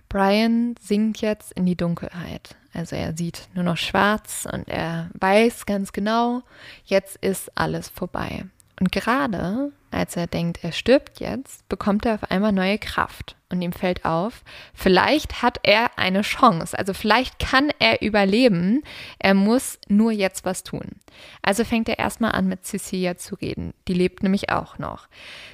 Brian 0.08 0.76
sinkt 0.80 1.20
jetzt 1.20 1.52
in 1.52 1.66
die 1.66 1.76
Dunkelheit. 1.76 2.56
Also 2.72 2.96
er 2.96 3.16
sieht 3.16 3.48
nur 3.54 3.64
noch 3.64 3.76
schwarz 3.76 4.46
und 4.50 4.68
er 4.68 5.10
weiß 5.14 5.66
ganz 5.66 5.92
genau, 5.92 6.42
jetzt 6.84 7.16
ist 7.16 7.50
alles 7.56 7.88
vorbei. 7.88 8.44
Und 8.80 8.92
gerade 8.92 9.72
als 9.90 10.16
er 10.16 10.26
denkt, 10.26 10.62
er 10.62 10.72
stirbt 10.72 11.20
jetzt, 11.20 11.68
bekommt 11.68 12.04
er 12.04 12.14
auf 12.14 12.30
einmal 12.30 12.52
neue 12.52 12.78
Kraft. 12.78 13.36
Und 13.54 13.62
ihm 13.62 13.72
fällt 13.72 14.04
auf, 14.04 14.42
vielleicht 14.74 15.40
hat 15.40 15.60
er 15.62 15.96
eine 15.96 16.22
Chance. 16.22 16.76
Also 16.76 16.92
vielleicht 16.92 17.38
kann 17.38 17.70
er 17.78 18.02
überleben. 18.02 18.82
Er 19.20 19.34
muss 19.34 19.78
nur 19.86 20.10
jetzt 20.10 20.44
was 20.44 20.64
tun. 20.64 20.96
Also 21.40 21.62
fängt 21.64 21.88
er 21.88 22.00
erstmal 22.00 22.32
an, 22.32 22.48
mit 22.48 22.66
Cecilia 22.66 23.16
zu 23.16 23.36
reden. 23.36 23.72
Die 23.86 23.94
lebt 23.94 24.24
nämlich 24.24 24.50
auch 24.50 24.80
noch. 24.80 25.06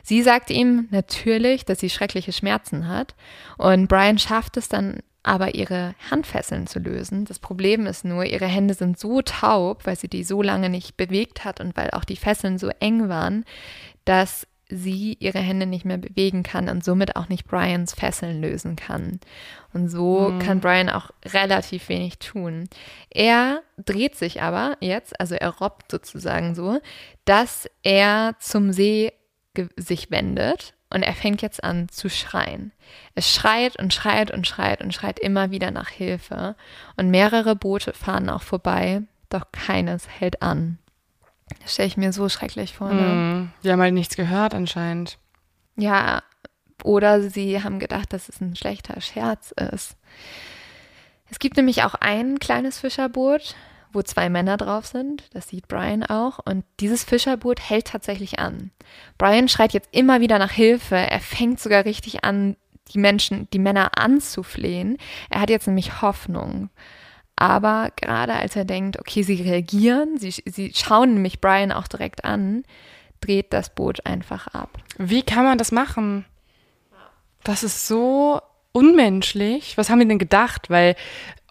Sie 0.02 0.22
sagt 0.22 0.48
ihm 0.48 0.88
natürlich, 0.90 1.66
dass 1.66 1.80
sie 1.80 1.90
schreckliche 1.90 2.32
Schmerzen 2.32 2.88
hat. 2.88 3.14
Und 3.58 3.86
Brian 3.88 4.16
schafft 4.16 4.56
es 4.56 4.70
dann 4.70 5.00
aber 5.22 5.54
ihre 5.54 5.94
Handfesseln 6.10 6.66
zu 6.66 6.78
lösen. 6.78 7.26
Das 7.26 7.38
Problem 7.38 7.84
ist 7.84 8.06
nur, 8.06 8.24
ihre 8.24 8.46
Hände 8.46 8.72
sind 8.72 8.98
so 8.98 9.20
taub, 9.20 9.84
weil 9.84 9.98
sie 9.98 10.08
die 10.08 10.24
so 10.24 10.40
lange 10.40 10.70
nicht 10.70 10.96
bewegt 10.96 11.44
hat 11.44 11.60
und 11.60 11.76
weil 11.76 11.90
auch 11.90 12.04
die 12.04 12.16
Fesseln 12.16 12.56
so 12.56 12.70
eng 12.80 13.10
waren, 13.10 13.44
dass 14.06 14.46
sie 14.70 15.16
ihre 15.20 15.38
Hände 15.40 15.66
nicht 15.66 15.84
mehr 15.84 15.98
bewegen 15.98 16.42
kann 16.42 16.68
und 16.68 16.84
somit 16.84 17.16
auch 17.16 17.28
nicht 17.28 17.46
Brians 17.46 17.92
Fesseln 17.92 18.40
lösen 18.40 18.76
kann. 18.76 19.20
Und 19.72 19.88
so 19.88 20.30
Mhm. 20.30 20.38
kann 20.38 20.60
Brian 20.60 20.88
auch 20.88 21.10
relativ 21.24 21.88
wenig 21.88 22.18
tun. 22.18 22.68
Er 23.10 23.62
dreht 23.84 24.16
sich 24.16 24.42
aber 24.42 24.76
jetzt, 24.80 25.18
also 25.20 25.34
er 25.34 25.50
robbt 25.50 25.90
sozusagen 25.90 26.54
so, 26.54 26.80
dass 27.24 27.68
er 27.82 28.36
zum 28.38 28.72
See 28.72 29.12
sich 29.76 30.10
wendet 30.10 30.74
und 30.90 31.02
er 31.02 31.14
fängt 31.14 31.42
jetzt 31.42 31.62
an 31.62 31.88
zu 31.88 32.08
schreien. 32.08 32.72
Es 33.14 33.32
schreit 33.32 33.76
und 33.78 33.92
schreit 33.92 34.30
und 34.30 34.46
schreit 34.46 34.80
und 34.82 34.92
schreit 34.94 35.18
immer 35.18 35.50
wieder 35.50 35.70
nach 35.70 35.88
Hilfe. 35.88 36.56
Und 36.96 37.10
mehrere 37.10 37.54
Boote 37.56 37.92
fahren 37.92 38.28
auch 38.30 38.42
vorbei, 38.42 39.02
doch 39.28 39.44
keines 39.52 40.08
hält 40.08 40.42
an. 40.42 40.78
Das 41.62 41.74
stelle 41.74 41.88
ich 41.88 41.96
mir 41.96 42.12
so 42.12 42.28
schrecklich 42.28 42.74
vor. 42.74 42.92
Ne? 42.92 43.02
Mhm. 43.02 43.52
Die 43.64 43.70
haben 43.70 43.80
halt 43.80 43.94
nichts 43.94 44.16
gehört 44.16 44.54
anscheinend. 44.54 45.18
Ja, 45.76 46.22
oder 46.84 47.22
sie 47.22 47.62
haben 47.62 47.78
gedacht, 47.78 48.12
dass 48.12 48.28
es 48.28 48.40
ein 48.40 48.56
schlechter 48.56 49.00
Scherz 49.00 49.52
ist. 49.52 49.96
Es 51.30 51.38
gibt 51.38 51.56
nämlich 51.56 51.82
auch 51.82 51.94
ein 51.94 52.38
kleines 52.38 52.78
Fischerboot, 52.78 53.54
wo 53.92 54.02
zwei 54.02 54.28
Männer 54.28 54.56
drauf 54.56 54.86
sind. 54.86 55.24
Das 55.32 55.48
sieht 55.48 55.68
Brian 55.68 56.04
auch. 56.04 56.40
Und 56.44 56.64
dieses 56.80 57.04
Fischerboot 57.04 57.60
hält 57.60 57.86
tatsächlich 57.86 58.38
an. 58.38 58.70
Brian 59.18 59.48
schreit 59.48 59.72
jetzt 59.72 59.88
immer 59.92 60.20
wieder 60.20 60.38
nach 60.38 60.50
Hilfe. 60.50 60.96
Er 60.96 61.20
fängt 61.20 61.60
sogar 61.60 61.84
richtig 61.84 62.24
an, 62.24 62.56
die 62.92 62.98
Menschen, 62.98 63.48
die 63.52 63.58
Männer 63.58 63.98
anzuflehen. 63.98 64.98
Er 65.28 65.40
hat 65.40 65.50
jetzt 65.50 65.66
nämlich 65.66 66.02
Hoffnung. 66.02 66.70
Aber 67.40 67.88
gerade 67.96 68.34
als 68.34 68.54
er 68.54 68.66
denkt, 68.66 69.00
okay, 69.00 69.22
sie 69.22 69.40
reagieren, 69.40 70.18
sie, 70.18 70.30
sie 70.30 70.72
schauen 70.74 71.14
nämlich 71.14 71.40
Brian 71.40 71.72
auch 71.72 71.88
direkt 71.88 72.22
an, 72.22 72.64
dreht 73.22 73.54
das 73.54 73.74
Boot 73.74 74.04
einfach 74.04 74.48
ab. 74.48 74.76
Wie 74.98 75.22
kann 75.22 75.44
man 75.44 75.56
das 75.56 75.72
machen? 75.72 76.26
Das 77.42 77.62
ist 77.62 77.88
so 77.88 78.42
unmenschlich. 78.72 79.78
Was 79.78 79.88
haben 79.88 80.00
die 80.00 80.06
denn 80.06 80.18
gedacht? 80.18 80.68
Weil, 80.68 80.96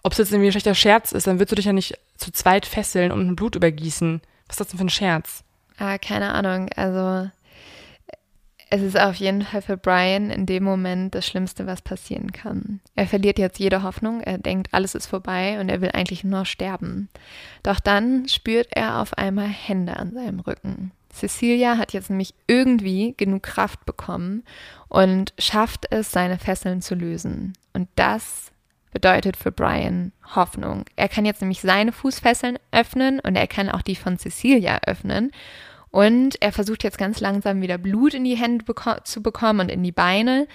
ob 0.04 0.12
es 0.12 0.18
jetzt 0.18 0.30
irgendwie 0.30 0.50
ein 0.50 0.52
schlechter 0.52 0.76
Scherz 0.76 1.10
ist, 1.10 1.26
dann 1.26 1.40
würdest 1.40 1.50
du 1.50 1.56
dich 1.56 1.64
ja 1.64 1.72
nicht 1.72 1.98
zu 2.16 2.30
zweit 2.30 2.66
fesseln 2.66 3.10
und 3.10 3.26
ein 3.26 3.34
Blut 3.34 3.56
übergießen. 3.56 4.20
Was 4.46 4.54
ist 4.54 4.60
das 4.60 4.68
denn 4.68 4.78
für 4.78 4.84
ein 4.84 4.90
Scherz? 4.90 5.42
Ah, 5.76 5.98
keine 5.98 6.32
Ahnung. 6.34 6.70
Also 6.76 7.28
es 8.70 8.82
ist 8.82 8.98
auf 8.98 9.16
jeden 9.16 9.42
Fall 9.42 9.62
für 9.62 9.76
Brian 9.76 10.30
in 10.30 10.46
dem 10.46 10.62
Moment 10.62 11.14
das 11.14 11.26
Schlimmste, 11.26 11.66
was 11.66 11.82
passieren 11.82 12.32
kann. 12.32 12.80
Er 12.94 13.08
verliert 13.08 13.38
jetzt 13.38 13.58
jede 13.58 13.82
Hoffnung. 13.82 14.20
Er 14.20 14.38
denkt, 14.38 14.72
alles 14.72 14.94
ist 14.94 15.06
vorbei 15.06 15.58
und 15.60 15.68
er 15.68 15.80
will 15.80 15.90
eigentlich 15.92 16.22
nur 16.22 16.44
sterben. 16.44 17.08
Doch 17.64 17.80
dann 17.80 18.28
spürt 18.28 18.68
er 18.70 19.00
auf 19.00 19.18
einmal 19.18 19.48
Hände 19.48 19.96
an 19.96 20.12
seinem 20.12 20.38
Rücken. 20.38 20.92
Cecilia 21.12 21.76
hat 21.76 21.92
jetzt 21.92 22.10
nämlich 22.10 22.32
irgendwie 22.46 23.14
genug 23.16 23.42
Kraft 23.42 23.84
bekommen 23.84 24.44
und 24.88 25.34
schafft 25.38 25.86
es, 25.90 26.12
seine 26.12 26.38
Fesseln 26.38 26.80
zu 26.80 26.94
lösen. 26.94 27.54
Und 27.72 27.88
das 27.96 28.52
bedeutet 28.92 29.36
für 29.36 29.50
Brian 29.50 30.12
Hoffnung. 30.34 30.84
Er 30.94 31.08
kann 31.08 31.24
jetzt 31.24 31.40
nämlich 31.40 31.60
seine 31.60 31.92
Fußfesseln 31.92 32.58
öffnen 32.70 33.20
und 33.20 33.36
er 33.36 33.46
kann 33.46 33.68
auch 33.68 33.82
die 33.82 33.96
von 33.96 34.18
Cecilia 34.18 34.80
öffnen. 34.86 35.32
Und 35.90 36.40
er 36.40 36.52
versucht 36.52 36.84
jetzt 36.84 36.98
ganz 36.98 37.20
langsam 37.20 37.62
wieder 37.62 37.78
Blut 37.78 38.14
in 38.14 38.24
die 38.24 38.36
Hände 38.36 38.64
beko 38.64 39.00
zu 39.04 39.22
bekommen 39.22 39.60
und 39.60 39.68
in 39.70 39.82
die 39.82 39.92
Beine, 39.92 40.46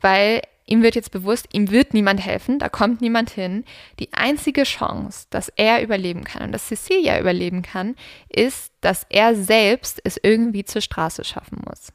weil 0.00 0.42
ihm 0.66 0.82
wird 0.82 0.94
jetzt 0.94 1.10
bewusst, 1.10 1.48
ihm 1.52 1.70
wird 1.70 1.94
niemand 1.94 2.24
helfen, 2.24 2.58
da 2.58 2.68
kommt 2.68 3.00
niemand 3.00 3.30
hin. 3.30 3.64
Die 3.98 4.12
einzige 4.12 4.64
Chance, 4.64 5.26
dass 5.30 5.48
er 5.56 5.82
überleben 5.82 6.24
kann 6.24 6.42
und 6.42 6.52
dass 6.52 6.68
Cecilia 6.68 7.18
überleben 7.18 7.62
kann, 7.62 7.96
ist, 8.28 8.72
dass 8.80 9.06
er 9.08 9.34
selbst 9.34 10.00
es 10.04 10.20
irgendwie 10.22 10.64
zur 10.64 10.82
Straße 10.82 11.24
schaffen 11.24 11.62
muss. 11.66 11.92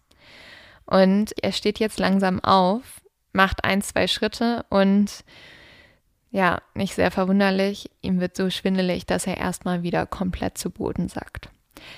Und 0.86 1.34
er 1.42 1.52
steht 1.54 1.80
jetzt 1.80 2.00
langsam 2.00 2.44
auf, 2.44 3.02
macht 3.32 3.64
ein, 3.64 3.82
zwei 3.82 4.08
Schritte 4.08 4.66
und 4.70 5.24
ja, 6.32 6.62
nicht 6.74 6.96
sehr 6.96 7.12
verwunderlich, 7.12 7.92
ihm 8.02 8.20
wird 8.20 8.36
so 8.36 8.50
schwindelig, 8.50 9.06
dass 9.06 9.28
er 9.28 9.38
erstmal 9.38 9.84
wieder 9.84 10.08
komplett 10.08 10.58
zu 10.58 10.72
Boden 10.72 11.08
sackt. 11.08 11.50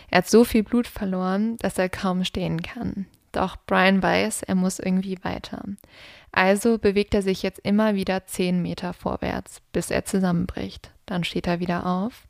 Er 0.09 0.19
hat 0.19 0.29
so 0.29 0.43
viel 0.43 0.63
Blut 0.63 0.87
verloren, 0.87 1.57
dass 1.57 1.77
er 1.77 1.89
kaum 1.89 2.23
stehen 2.23 2.61
kann. 2.61 3.05
Doch 3.31 3.57
Brian 3.67 4.01
weiß, 4.01 4.43
er 4.43 4.55
muss 4.55 4.79
irgendwie 4.79 5.17
weiter. 5.23 5.63
Also 6.31 6.77
bewegt 6.77 7.13
er 7.13 7.21
sich 7.21 7.43
jetzt 7.43 7.59
immer 7.59 7.95
wieder 7.95 8.25
zehn 8.25 8.61
Meter 8.61 8.93
vorwärts, 8.93 9.61
bis 9.73 9.91
er 9.91 10.05
zusammenbricht. 10.05 10.91
Dann 11.05 11.23
steht 11.23 11.47
er 11.47 11.59
wieder 11.59 11.85
auf 11.85 12.27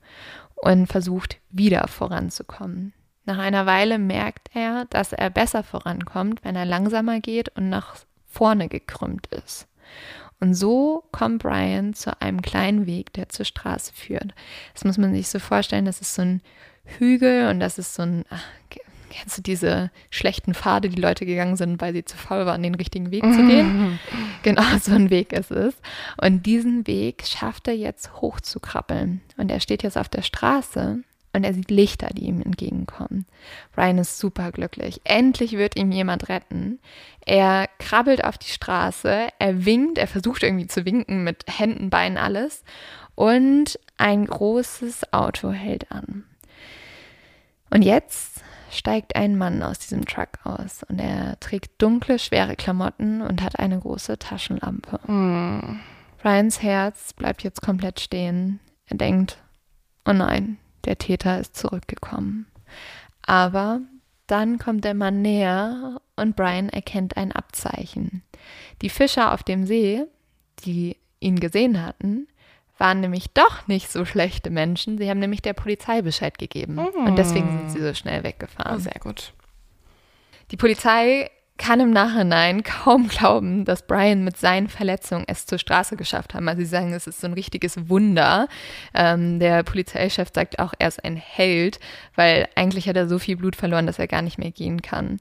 und 0.55 0.87
versucht 0.87 1.37
wieder 1.49 1.87
voranzukommen. 1.87 2.93
Nach 3.25 3.37
einer 3.39 3.65
Weile 3.65 3.97
merkt 3.97 4.49
er, 4.53 4.85
dass 4.85 5.13
er 5.13 5.29
besser 5.29 5.63
vorankommt, 5.63 6.43
wenn 6.43 6.55
er 6.55 6.65
langsamer 6.65 7.19
geht 7.19 7.49
und 7.55 7.69
nach 7.69 7.95
vorne 8.27 8.67
gekrümmt 8.67 9.27
ist. 9.27 9.67
Und 10.39 10.53
so 10.53 11.03
kommt 11.11 11.41
Brian 11.41 11.93
zu 11.93 12.21
einem 12.21 12.41
kleinen 12.41 12.85
Weg, 12.85 13.13
der 13.13 13.29
zur 13.29 13.45
Straße 13.45 13.93
führt. 13.93 14.33
Das 14.73 14.83
muss 14.83 14.97
man 14.97 15.13
sich 15.13 15.29
so 15.29 15.39
vorstellen, 15.39 15.85
das 15.85 16.01
ist 16.01 16.13
so 16.13 16.21
ein 16.21 16.41
Hügel 16.85 17.49
und 17.49 17.59
das 17.59 17.77
ist 17.77 17.93
so 17.95 18.03
ein, 18.03 18.25
ach, 18.29 18.43
kennst 19.15 19.37
du 19.37 19.41
diese 19.41 19.91
schlechten 20.09 20.53
Pfade, 20.53 20.89
die 20.89 21.01
Leute 21.01 21.25
gegangen 21.25 21.55
sind, 21.55 21.81
weil 21.81 21.93
sie 21.93 22.03
zu 22.03 22.17
faul 22.17 22.45
waren, 22.45 22.63
den 22.63 22.75
richtigen 22.75 23.11
Weg 23.11 23.23
zu 23.23 23.45
gehen? 23.45 23.99
genau 24.43 24.63
so 24.81 24.91
ein 24.91 25.09
Weg 25.09 25.31
ist 25.31 25.51
es. 25.51 25.73
Und 26.21 26.45
diesen 26.45 26.85
Weg 26.85 27.23
schafft 27.25 27.67
er 27.67 27.75
jetzt 27.75 28.21
hochzukrabbeln. 28.21 29.21
Und 29.37 29.51
er 29.51 29.59
steht 29.61 29.83
jetzt 29.83 29.97
auf 29.97 30.09
der 30.09 30.21
Straße 30.21 30.99
und 31.33 31.43
er 31.43 31.53
sieht 31.53 31.71
Lichter, 31.71 32.09
die 32.13 32.25
ihm 32.25 32.41
entgegenkommen. 32.41 33.25
Brian 33.73 33.97
ist 33.97 34.19
super 34.19 34.51
glücklich. 34.51 35.01
Endlich 35.03 35.53
wird 35.53 35.77
ihm 35.77 35.91
jemand 35.91 36.29
retten. 36.29 36.79
Er 37.25 37.67
krabbelt 37.79 38.23
auf 38.23 38.37
die 38.37 38.51
Straße, 38.51 39.27
er 39.37 39.65
winkt, 39.65 39.97
er 39.97 40.07
versucht 40.07 40.43
irgendwie 40.43 40.67
zu 40.67 40.85
winken 40.85 41.23
mit 41.23 41.43
Händen, 41.47 41.89
Beinen, 41.89 42.17
alles. 42.17 42.63
Und 43.15 43.79
ein 43.97 44.25
großes 44.25 45.13
Auto 45.13 45.51
hält 45.51 45.91
an. 45.91 46.25
Und 47.75 47.81
jetzt 47.81 48.41
steigt 48.71 49.17
ein 49.17 49.37
Mann 49.37 49.61
aus 49.61 49.79
diesem 49.79 50.05
Truck 50.05 50.29
aus 50.45 50.83
und 50.83 50.97
er 50.97 51.37
trägt 51.41 51.81
dunkle, 51.81 52.19
schwere 52.19 52.55
Klamotten 52.55 53.21
und 53.21 53.41
hat 53.41 53.59
eine 53.59 53.77
große 53.77 54.17
Taschenlampe. 54.17 55.01
Hm. 55.05 55.81
Brians 56.23 56.61
Herz 56.61 57.11
bleibt 57.11 57.43
jetzt 57.43 57.61
komplett 57.61 57.99
stehen. 57.99 58.61
Er 58.85 58.95
denkt, 58.95 59.39
oh 60.05 60.13
nein, 60.13 60.57
der 60.85 60.97
Täter 60.97 61.37
ist 61.37 61.57
zurückgekommen. 61.57 62.45
Aber 63.23 63.81
dann 64.27 64.57
kommt 64.57 64.85
der 64.85 64.93
Mann 64.93 65.21
näher 65.21 65.99
und 66.15 66.37
Brian 66.37 66.69
erkennt 66.69 67.17
ein 67.17 67.33
Abzeichen. 67.33 68.23
Die 68.81 68.89
Fischer 68.89 69.33
auf 69.33 69.43
dem 69.43 69.65
See, 69.65 70.05
die 70.63 70.95
ihn 71.19 71.41
gesehen 71.41 71.85
hatten, 71.85 72.29
waren 72.77 72.99
nämlich 72.99 73.29
doch 73.33 73.67
nicht 73.67 73.91
so 73.91 74.05
schlechte 74.05 74.49
Menschen. 74.49 74.97
Sie 74.97 75.09
haben 75.09 75.19
nämlich 75.19 75.41
der 75.41 75.53
Polizei 75.53 76.01
Bescheid 76.01 76.37
gegeben. 76.37 76.75
Mm. 76.75 77.07
Und 77.07 77.15
deswegen 77.17 77.47
sind 77.47 77.71
sie 77.71 77.81
so 77.81 77.93
schnell 77.93 78.23
weggefahren. 78.23 78.75
Oh, 78.75 78.79
sehr 78.79 78.99
gut. 78.99 79.33
Die 80.51 80.57
Polizei 80.57 81.31
kann 81.57 81.79
im 81.79 81.91
Nachhinein 81.91 82.63
kaum 82.83 83.07
glauben, 83.07 83.65
dass 83.65 83.85
Brian 83.85 84.23
mit 84.23 84.37
seinen 84.37 84.67
Verletzungen 84.67 85.25
es 85.27 85.45
zur 85.45 85.57
Straße 85.57 85.95
geschafft 85.95 86.33
haben. 86.33 86.47
Also 86.47 86.61
sie 86.61 86.67
sagen, 86.67 86.93
es 86.93 87.07
ist 87.07 87.21
so 87.21 87.27
ein 87.27 87.33
richtiges 87.33 87.89
Wunder. 87.89 88.47
Ähm, 88.93 89.39
der 89.39 89.63
Polizeichef 89.63 90.29
sagt 90.33 90.59
auch, 90.59 90.73
er 90.77 90.87
ist 90.87 91.03
ein 91.03 91.15
Held, 91.15 91.79
weil 92.15 92.47
eigentlich 92.55 92.87
hat 92.89 92.97
er 92.97 93.07
so 93.07 93.19
viel 93.19 93.37
Blut 93.37 93.55
verloren, 93.55 93.87
dass 93.87 93.99
er 93.99 94.07
gar 94.07 94.21
nicht 94.21 94.37
mehr 94.37 94.51
gehen 94.51 94.81
kann. 94.81 95.19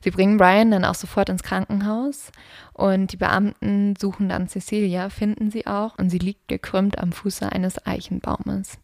Sie 0.00 0.10
bringen 0.10 0.36
Brian 0.36 0.70
dann 0.70 0.84
auch 0.84 0.94
sofort 0.94 1.28
ins 1.28 1.42
Krankenhaus 1.42 2.32
und 2.72 3.12
die 3.12 3.16
Beamten 3.16 3.94
suchen 3.96 4.28
dann 4.28 4.48
Cecilia, 4.48 5.10
finden 5.10 5.50
sie 5.50 5.66
auch 5.66 5.98
und 5.98 6.10
sie 6.10 6.18
liegt 6.18 6.48
gekrümmt 6.48 6.98
am 6.98 7.12
Fuße 7.12 7.50
eines 7.50 7.84
Eichenbaumes. 7.86 8.78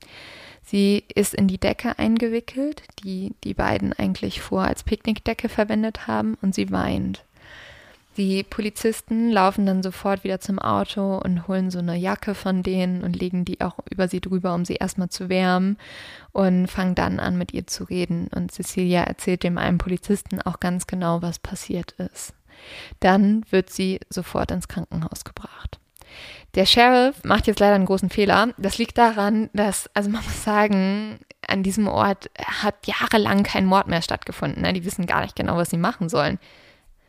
Sie 0.65 1.05
ist 1.15 1.35
in 1.35 1.47
die 1.47 1.59
Decke 1.59 1.99
eingewickelt, 1.99 2.83
die 3.03 3.35
die 3.45 3.55
beiden 3.55 3.93
eigentlich 3.93 4.41
vor 4.41 4.63
als 4.63 4.83
Picknickdecke 4.83 5.49
verwendet 5.49 6.07
haben, 6.07 6.37
und 6.41 6.55
sie 6.55 6.71
weint. 6.71 7.25
Die 8.17 8.45
Polizisten 8.45 9.31
laufen 9.31 9.67
dann 9.67 9.83
sofort 9.83 10.23
wieder 10.23 10.39
zum 10.39 10.61
Auto 10.61 11.19
und 11.19 11.49
holen 11.49 11.73
so 11.73 11.81
eine 11.81 11.97
Jacke 11.97 12.37
von 12.37 12.63
denen 12.63 13.03
und 13.03 13.17
legen 13.17 13.45
die 13.45 13.61
auch 13.61 13.75
über 13.91 14.07
sie 14.07 14.21
drüber, 14.21 14.55
um 14.55 14.65
sie 14.65 14.77
erstmal 14.77 15.09
zu 15.09 15.29
wärmen 15.29 15.77
und 16.31 16.69
fangen 16.69 16.95
dann 16.95 17.19
an, 17.19 17.37
mit 17.37 17.53
ihr 17.53 17.67
zu 17.67 17.83
reden. 17.85 18.29
Und 18.33 18.53
Cecilia 18.53 19.03
erzählt 19.03 19.43
dem 19.43 19.59
einen 19.59 19.79
Polizisten 19.79 20.41
auch 20.41 20.61
ganz 20.61 20.87
genau, 20.87 21.23
was 21.23 21.41
passiert 21.41 21.93
ist. 21.93 22.35
Dann 23.01 23.45
wird 23.51 23.71
sie 23.71 23.99
sofort 24.11 24.53
ins 24.53 24.69
Krankenhaus 24.69 25.25
gebracht. 25.25 25.81
Der 26.55 26.67
Sheriff 26.67 27.25
macht 27.25 27.47
jetzt 27.47 27.61
leider 27.61 27.75
einen 27.75 27.87
großen 27.87 28.11
Fehler. 28.11 28.51
Das 28.59 28.79
liegt 28.79 28.97
daran, 28.99 29.51
dass, 29.53 29.91
also 29.95 30.09
man 30.11 30.23
muss 30.25 30.45
sagen, 30.45 31.19
an 31.47 31.63
diesem 31.63 31.89
Ort 31.89 32.31
hat 32.39 32.87
jahrelang 32.87 33.43
kein 33.43 33.67
Mord 33.67 33.89
mehr 33.89 34.03
stattgefunden. 34.03 34.63
Ne? 34.63 34.73
Die 34.73 34.85
wissen 34.85 35.07
gar 35.07 35.23
nicht 35.23 35.37
genau, 35.37 35.57
was 35.57 35.71
sie 35.71 35.77
machen 35.77 36.09
sollen. 36.09 36.39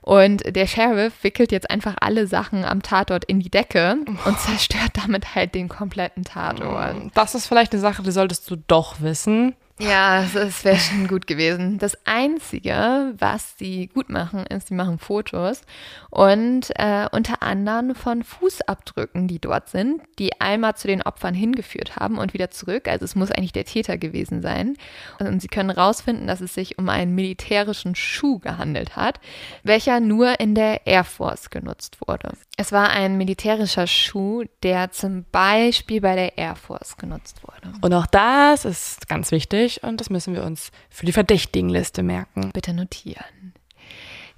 Und 0.02 0.56
der 0.56 0.68
Sheriff 0.68 1.24
wickelt 1.24 1.52
jetzt 1.52 1.70
einfach 1.72 1.96
alle 2.00 2.28
Sachen 2.28 2.64
am 2.64 2.84
Tatort 2.84 3.26
in 3.26 3.40
die 3.40 3.50
Decke 3.50 3.98
und 4.26 4.40
zerstört 4.40 4.92
damit 4.94 5.34
halt 5.34 5.56
den 5.56 5.68
kompletten 5.68 6.24
Tatort. 6.24 6.96
Das 7.16 7.34
ist 7.34 7.48
vielleicht 7.48 7.74
eine 7.74 7.82
Sache, 7.82 8.04
die 8.04 8.12
solltest 8.12 8.50
du 8.50 8.56
doch 8.56 9.02
wissen. 9.02 9.56
Ja, 9.78 10.24
es 10.24 10.64
wäre 10.64 10.78
schon 10.78 11.10
gut 11.10 11.28
gewesen. 11.28 11.80
Das 11.80 11.98
Einzige, 12.06 13.14
was 13.18 13.58
sie 13.58 13.88
gut 13.88 14.10
machen, 14.10 14.46
ist, 14.46 14.70
sie 14.70 14.74
machen 14.74 15.00
Fotos 15.00 15.64
und 16.10 16.72
äh, 16.76 17.10
unter 17.12 17.44
anderem 17.44 17.94
von 17.94 18.24
Fußabdrücken, 18.24 19.28
die 19.28 19.40
dort 19.40 19.68
sind, 19.68 20.02
die 20.18 20.40
einmal 20.40 20.76
zu 20.76 20.88
den 20.88 21.02
Opfern 21.02 21.34
hingeführt 21.34 21.98
haben 21.98 22.18
und 22.20 22.34
wieder 22.34 22.52
zurück. 22.52 22.88
Also 22.88 23.04
es 23.04 23.16
muss 23.16 23.32
eigentlich 23.32 23.52
der 23.52 23.66
Täter 23.66 23.98
gewesen 23.98 24.42
sein. 24.42 24.78
Und 25.20 25.42
sie 25.42 25.50
können 25.50 25.72
herausfinden, 25.72 26.26
dass 26.26 26.40
es 26.40 26.54
sich 26.54 26.78
um 26.78 26.88
einen 26.88 27.14
militärischen 27.14 27.96
Schuh 27.96 28.40
gehandelt 28.40 28.96
hat, 28.96 29.20
welcher 29.64 30.00
nur 30.00 30.40
in 30.40 30.56
der 30.56 30.88
Air 30.88 31.04
Force 31.04 31.50
genutzt 31.50 31.98
wurde. 32.08 32.30
Es 32.56 32.72
war 32.72 32.92
ein 32.92 33.18
militärischer 33.18 33.88
Schuh, 33.88 34.46
der 34.64 34.92
zum 34.92 35.26
Beispiel 35.34 36.00
bei 36.00 36.16
der 36.16 36.38
Air 36.38 36.56
Force 36.56 36.96
genutzt 36.96 37.42
wurde. 37.44 37.76
Und 37.82 37.94
auch 37.94 38.06
das 38.06 38.64
ist 38.64 39.10
ganz 39.10 39.32
wichtig 39.32 39.65
und 39.84 40.00
das 40.00 40.10
müssen 40.10 40.34
wir 40.34 40.44
uns 40.44 40.72
für 40.90 41.06
die 41.06 41.12
Verdächtigenliste 41.12 42.04
merken. 42.04 42.52
Bitte 42.54 42.74
notieren. 42.74 43.54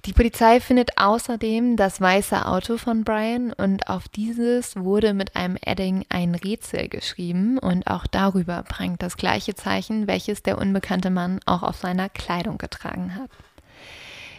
Die 0.04 0.12
Polizei 0.12 0.60
findet 0.60 0.96
außerdem 0.96 1.76
das 1.76 2.00
weiße 2.00 2.46
Auto 2.46 2.78
von 2.78 3.04
Brian 3.04 3.52
und 3.52 3.88
auf 3.88 4.08
dieses 4.08 4.76
wurde 4.76 5.12
mit 5.12 5.34
einem 5.36 5.58
Edding 5.60 6.04
ein 6.08 6.34
Rätsel 6.34 6.88
geschrieben 6.88 7.58
und 7.58 7.86
auch 7.88 8.06
darüber 8.06 8.62
prangt 8.62 9.02
das 9.02 9.16
gleiche 9.16 9.54
Zeichen, 9.54 10.06
welches 10.06 10.42
der 10.42 10.58
unbekannte 10.58 11.10
Mann 11.10 11.40
auch 11.46 11.62
auf 11.62 11.76
seiner 11.76 12.08
Kleidung 12.08 12.58
getragen 12.58 13.16
hat. 13.16 13.30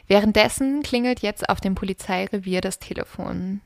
Währenddessen 0.08 0.82
klingelt 0.82 1.20
jetzt 1.20 1.50
auf 1.50 1.62
dem 1.62 1.76
Polizeirevier 1.76 2.62
das 2.62 2.80
Telefon. 2.80 3.62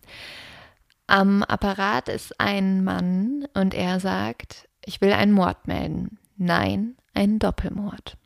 Am 1.07 1.43
Apparat 1.43 2.09
ist 2.09 2.39
ein 2.39 2.83
Mann 2.83 3.47
und 3.53 3.73
er 3.73 3.99
sagt, 3.99 4.67
ich 4.83 4.99
will 4.99 5.13
einen 5.13 5.31
Mord 5.31 5.67
melden. 5.67 6.17
Nein, 6.37 6.95
einen 7.13 7.39
Doppelmord. 7.39 8.17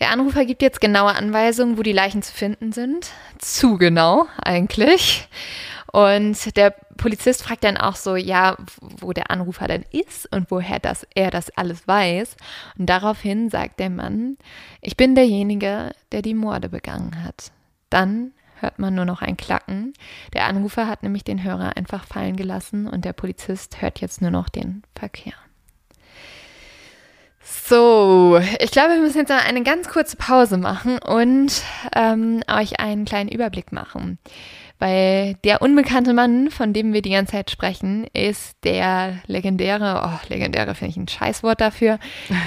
Der 0.00 0.10
Anrufer 0.10 0.44
gibt 0.44 0.62
jetzt 0.62 0.80
genaue 0.80 1.14
Anweisungen, 1.14 1.78
wo 1.78 1.82
die 1.82 1.92
Leichen 1.92 2.22
zu 2.22 2.32
finden 2.32 2.72
sind. 2.72 3.10
Zu 3.38 3.76
genau 3.76 4.26
eigentlich. 4.42 5.28
Und 5.92 6.56
der 6.56 6.70
Polizist 6.96 7.42
fragt 7.42 7.64
dann 7.64 7.76
auch 7.76 7.96
so, 7.96 8.14
ja, 8.14 8.56
wo 8.80 9.12
der 9.12 9.30
Anrufer 9.30 9.66
denn 9.66 9.84
ist 9.90 10.32
und 10.32 10.50
woher 10.50 10.78
das, 10.78 11.06
er 11.14 11.30
das 11.30 11.50
alles 11.56 11.86
weiß. 11.88 12.36
Und 12.78 12.86
daraufhin 12.86 13.50
sagt 13.50 13.80
der 13.80 13.90
Mann, 13.90 14.36
ich 14.80 14.96
bin 14.96 15.14
derjenige, 15.14 15.90
der 16.12 16.22
die 16.22 16.34
Morde 16.34 16.68
begangen 16.68 17.24
hat. 17.24 17.50
Dann 17.90 18.32
hört 18.60 18.78
man 18.78 18.94
nur 18.94 19.04
noch 19.04 19.22
ein 19.22 19.36
Klacken. 19.36 19.94
Der 20.32 20.46
Anrufer 20.46 20.86
hat 20.86 21.02
nämlich 21.02 21.24
den 21.24 21.42
Hörer 21.42 21.76
einfach 21.76 22.04
fallen 22.04 22.36
gelassen 22.36 22.86
und 22.86 23.04
der 23.04 23.12
Polizist 23.12 23.82
hört 23.82 24.00
jetzt 24.00 24.22
nur 24.22 24.30
noch 24.30 24.48
den 24.48 24.82
Verkehr. 24.94 25.34
So, 27.50 28.40
ich 28.60 28.70
glaube, 28.70 28.94
wir 28.94 29.00
müssen 29.00 29.18
jetzt 29.18 29.30
eine 29.30 29.62
ganz 29.62 29.88
kurze 29.88 30.16
Pause 30.16 30.56
machen 30.56 30.98
und 30.98 31.62
ähm, 31.96 32.42
euch 32.48 32.78
einen 32.78 33.04
kleinen 33.04 33.28
Überblick 33.28 33.72
machen. 33.72 34.18
Weil 34.78 35.34
der 35.44 35.60
unbekannte 35.60 36.14
Mann, 36.14 36.50
von 36.50 36.72
dem 36.72 36.92
wir 36.92 37.02
die 37.02 37.10
ganze 37.10 37.32
Zeit 37.32 37.50
sprechen, 37.50 38.06
ist 38.14 38.56
der 38.64 39.18
legendäre, 39.26 40.02
oh, 40.04 40.26
legendäre 40.28 40.74
finde 40.74 40.90
ich 40.90 40.96
ein 40.96 41.08
Scheißwort 41.08 41.60
dafür, 41.60 41.98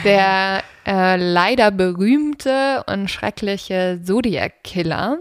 der 0.04 0.64
äh, 0.88 1.16
leider 1.16 1.70
berühmte 1.70 2.84
und 2.88 3.10
schreckliche 3.10 4.00
Zodiac-Killer. 4.04 5.20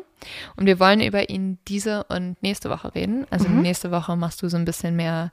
Und 0.56 0.66
wir 0.66 0.80
wollen 0.80 1.00
über 1.00 1.28
ihn 1.28 1.58
diese 1.68 2.04
und 2.04 2.42
nächste 2.42 2.70
Woche 2.70 2.94
reden. 2.94 3.26
Also 3.30 3.48
mhm. 3.48 3.60
nächste 3.60 3.90
Woche 3.90 4.16
machst 4.16 4.42
du 4.42 4.48
so 4.48 4.56
ein 4.56 4.64
bisschen 4.64 4.96
mehr 4.96 5.32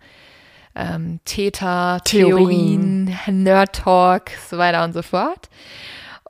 ähm, 0.79 1.19
Täter, 1.25 2.01
Theorien, 2.05 3.15
Nerd-Talk, 3.27 4.31
so 4.49 4.57
weiter 4.57 4.83
und 4.83 4.93
so 4.93 5.01
fort. 5.01 5.49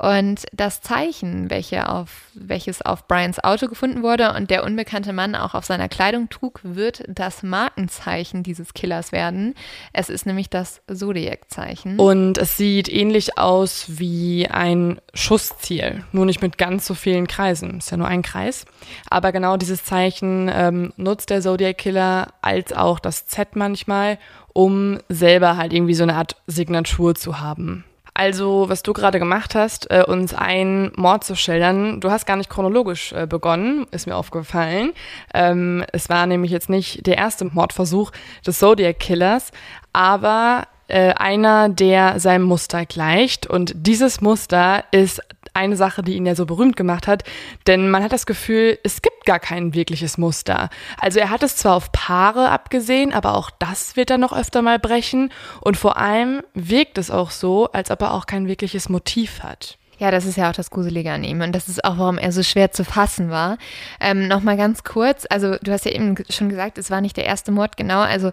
Und 0.01 0.45
das 0.53 0.79
Zeichen, 0.79 1.49
welche 1.49 1.89
auf, 1.89 2.29
welches 2.33 2.81
auf 2.81 3.05
Brians 3.09 3.43
Auto 3.43 3.67
gefunden 3.67 4.01
wurde 4.01 4.33
und 4.33 4.49
der 4.49 4.63
unbekannte 4.63 5.11
Mann 5.11 5.35
auch 5.35 5.55
auf 5.55 5.65
seiner 5.65 5.89
Kleidung 5.89 6.29
trug, 6.29 6.61
wird 6.63 7.03
das 7.09 7.43
Markenzeichen 7.43 8.41
dieses 8.41 8.73
Killers 8.73 9.11
werden. 9.11 9.55
Es 9.91 10.09
ist 10.09 10.25
nämlich 10.25 10.49
das 10.49 10.81
Zodiac-Zeichen. 10.87 11.99
Und 11.99 12.37
es 12.37 12.55
sieht 12.55 12.87
ähnlich 12.87 13.37
aus 13.37 13.87
wie 13.89 14.47
ein 14.47 15.01
Schussziel, 15.13 16.05
nur 16.13 16.25
nicht 16.25 16.41
mit 16.41 16.57
ganz 16.57 16.85
so 16.85 16.93
vielen 16.93 17.27
Kreisen. 17.27 17.79
Ist 17.79 17.91
ja 17.91 17.97
nur 17.97 18.07
ein 18.07 18.21
Kreis. 18.21 18.65
Aber 19.09 19.33
genau 19.33 19.57
dieses 19.57 19.83
Zeichen 19.83 20.49
ähm, 20.53 20.93
nutzt 20.95 21.29
der 21.29 21.41
Zodiac-Killer 21.41 22.27
als 22.41 22.71
auch 22.71 22.99
das 22.99 23.27
Z 23.27 23.57
manchmal, 23.57 24.17
um 24.53 24.99
selber 25.09 25.57
halt 25.57 25.73
irgendwie 25.73 25.93
so 25.93 26.03
eine 26.03 26.15
Art 26.15 26.37
Signatur 26.47 27.15
zu 27.15 27.41
haben. 27.41 27.83
Also, 28.19 28.67
was 28.67 28.83
du 28.83 28.91
gerade 28.91 29.17
gemacht 29.17 29.55
hast, 29.55 29.89
äh, 29.89 30.03
uns 30.05 30.33
einen 30.33 30.91
Mord 30.97 31.23
zu 31.23 31.37
schildern, 31.37 32.01
du 32.01 32.11
hast 32.11 32.25
gar 32.25 32.35
nicht 32.35 32.49
chronologisch 32.49 33.13
äh, 33.13 33.25
begonnen, 33.25 33.87
ist 33.91 34.07
mir 34.07 34.17
aufgefallen. 34.17 34.91
Ähm, 35.33 35.85
es 35.93 36.09
war 36.09 36.25
nämlich 36.25 36.51
jetzt 36.51 36.69
nicht 36.69 37.07
der 37.07 37.17
erste 37.17 37.45
Mordversuch 37.45 38.11
des 38.45 38.59
Zodiac 38.59 38.99
Killers, 38.99 39.53
aber 39.93 40.67
äh, 40.89 41.13
einer, 41.13 41.69
der 41.69 42.19
seinem 42.19 42.43
Muster 42.43 42.85
gleicht. 42.85 43.47
Und 43.47 43.73
dieses 43.75 44.21
Muster 44.21 44.83
ist 44.91 45.21
eine 45.53 45.75
Sache, 45.75 46.03
die 46.03 46.15
ihn 46.15 46.25
ja 46.25 46.35
so 46.35 46.45
berühmt 46.45 46.75
gemacht 46.75 47.07
hat, 47.07 47.23
denn 47.67 47.89
man 47.89 48.03
hat 48.03 48.13
das 48.13 48.25
Gefühl, 48.25 48.77
es 48.83 49.01
gibt 49.01 49.25
gar 49.25 49.39
kein 49.39 49.73
wirkliches 49.73 50.17
Muster. 50.17 50.69
Also 50.99 51.19
er 51.19 51.29
hat 51.29 51.43
es 51.43 51.55
zwar 51.55 51.75
auf 51.75 51.91
Paare 51.91 52.49
abgesehen, 52.49 53.13
aber 53.13 53.35
auch 53.35 53.49
das 53.51 53.95
wird 53.95 54.11
er 54.11 54.17
noch 54.17 54.31
öfter 54.31 54.61
mal 54.61 54.79
brechen 54.79 55.31
und 55.61 55.75
vor 55.75 55.97
allem 55.97 56.43
wirkt 56.53 56.97
es 56.97 57.11
auch 57.11 57.31
so, 57.31 57.71
als 57.71 57.91
ob 57.91 58.01
er 58.01 58.13
auch 58.13 58.25
kein 58.25 58.47
wirkliches 58.47 58.89
Motiv 58.89 59.41
hat. 59.41 59.78
Ja, 59.99 60.11
das 60.11 60.25
ist 60.25 60.37
ja 60.37 60.49
auch 60.49 60.55
das 60.55 60.71
Gruselige 60.71 61.11
an 61.11 61.23
ihm 61.23 61.41
und 61.41 61.53
das 61.53 61.67
ist 61.67 61.83
auch, 61.83 61.97
warum 61.97 62.17
er 62.17 62.31
so 62.31 62.41
schwer 62.41 62.71
zu 62.71 62.83
fassen 62.83 63.29
war. 63.29 63.57
Ähm, 63.99 64.27
Nochmal 64.27 64.57
ganz 64.57 64.83
kurz, 64.83 65.25
also 65.29 65.57
du 65.61 65.71
hast 65.71 65.85
ja 65.85 65.91
eben 65.91 66.15
schon 66.29 66.49
gesagt, 66.49 66.77
es 66.77 66.89
war 66.89 67.01
nicht 67.01 67.17
der 67.17 67.25
erste 67.25 67.51
Mord, 67.51 67.77
genau, 67.77 67.99
also 67.99 68.31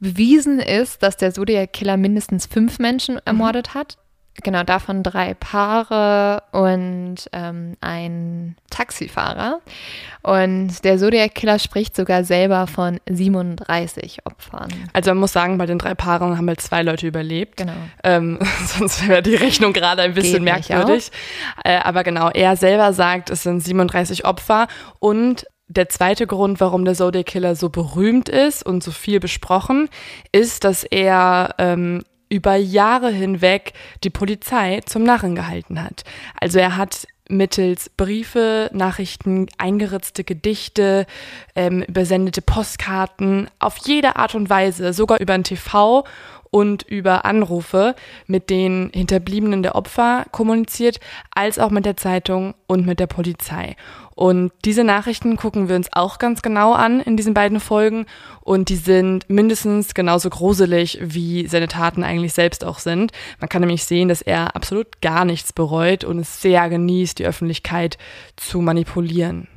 bewiesen 0.00 0.58
ist, 0.58 1.02
dass 1.02 1.16
der 1.16 1.32
Zodiac-Killer 1.32 1.96
mindestens 1.96 2.46
fünf 2.46 2.78
Menschen 2.78 3.20
ermordet 3.24 3.68
mhm. 3.68 3.78
hat 3.78 3.98
Genau, 4.42 4.62
davon 4.62 5.02
drei 5.02 5.34
Paare 5.34 6.42
und 6.52 7.16
ähm, 7.32 7.74
ein 7.82 8.56
Taxifahrer. 8.70 9.60
Und 10.22 10.84
der 10.84 10.96
Zodiac 10.96 11.34
Killer 11.34 11.58
spricht 11.58 11.94
sogar 11.94 12.24
selber 12.24 12.66
von 12.66 12.98
37 13.08 14.20
Opfern. 14.24 14.72
Also 14.94 15.10
man 15.10 15.18
muss 15.18 15.32
sagen, 15.32 15.58
bei 15.58 15.66
den 15.66 15.78
drei 15.78 15.94
Paaren 15.94 16.38
haben 16.38 16.48
halt 16.48 16.62
zwei 16.62 16.82
Leute 16.82 17.06
überlebt. 17.06 17.58
Genau. 17.58 17.74
Ähm, 18.04 18.38
sonst 18.66 19.06
wäre 19.06 19.22
die 19.22 19.34
Rechnung 19.34 19.74
gerade 19.74 20.00
ein 20.00 20.14
bisschen 20.14 20.44
Geht 20.44 20.70
merkwürdig. 20.70 21.12
Äh, 21.62 21.76
aber 21.80 22.02
genau, 22.02 22.30
er 22.30 22.56
selber 22.56 22.94
sagt, 22.94 23.28
es 23.28 23.42
sind 23.42 23.60
37 23.60 24.24
Opfer 24.24 24.66
und 24.98 25.44
der 25.68 25.88
zweite 25.88 26.26
Grund, 26.26 26.60
warum 26.60 26.84
der 26.84 26.94
Zodiac 26.94 27.26
Killer 27.26 27.54
so 27.54 27.70
berühmt 27.70 28.28
ist 28.28 28.64
und 28.64 28.82
so 28.82 28.90
viel 28.90 29.20
besprochen, 29.20 29.88
ist, 30.30 30.64
dass 30.64 30.84
er 30.84 31.54
ähm, 31.58 32.02
über 32.32 32.56
Jahre 32.56 33.10
hinweg 33.10 33.74
die 34.04 34.10
Polizei 34.10 34.80
zum 34.86 35.02
Narren 35.02 35.34
gehalten 35.34 35.82
hat. 35.82 36.02
Also 36.40 36.58
er 36.58 36.78
hat 36.78 37.06
mittels 37.28 37.90
Briefe, 37.90 38.70
Nachrichten, 38.72 39.48
eingeritzte 39.58 40.24
Gedichte, 40.24 41.06
ähm, 41.54 41.82
übersendete 41.82 42.40
Postkarten 42.40 43.50
auf 43.58 43.76
jede 43.84 44.16
Art 44.16 44.34
und 44.34 44.48
Weise, 44.48 44.94
sogar 44.94 45.20
über 45.20 45.34
ein 45.34 45.44
TV 45.44 46.04
und 46.50 46.82
über 46.84 47.26
Anrufe 47.26 47.94
mit 48.26 48.48
den 48.48 48.90
Hinterbliebenen 48.94 49.62
der 49.62 49.74
Opfer 49.74 50.24
kommuniziert, 50.32 51.00
als 51.34 51.58
auch 51.58 51.70
mit 51.70 51.84
der 51.84 51.98
Zeitung 51.98 52.54
und 52.66 52.86
mit 52.86 52.98
der 52.98 53.08
Polizei. 53.08 53.76
Und 54.14 54.52
diese 54.64 54.84
Nachrichten 54.84 55.36
gucken 55.36 55.68
wir 55.68 55.76
uns 55.76 55.88
auch 55.92 56.18
ganz 56.18 56.42
genau 56.42 56.72
an 56.72 57.00
in 57.00 57.16
diesen 57.16 57.34
beiden 57.34 57.60
Folgen 57.60 58.06
und 58.40 58.68
die 58.68 58.76
sind 58.76 59.28
mindestens 59.28 59.94
genauso 59.94 60.30
gruselig, 60.30 60.98
wie 61.00 61.46
seine 61.46 61.68
Taten 61.68 62.04
eigentlich 62.04 62.34
selbst 62.34 62.64
auch 62.64 62.78
sind. 62.78 63.12
Man 63.40 63.48
kann 63.48 63.60
nämlich 63.60 63.84
sehen, 63.84 64.08
dass 64.08 64.22
er 64.22 64.54
absolut 64.56 65.00
gar 65.00 65.24
nichts 65.24 65.52
bereut 65.52 66.04
und 66.04 66.18
es 66.18 66.42
sehr 66.42 66.68
genießt, 66.68 67.18
die 67.18 67.26
Öffentlichkeit 67.26 67.98
zu 68.36 68.60
manipulieren. 68.60 69.48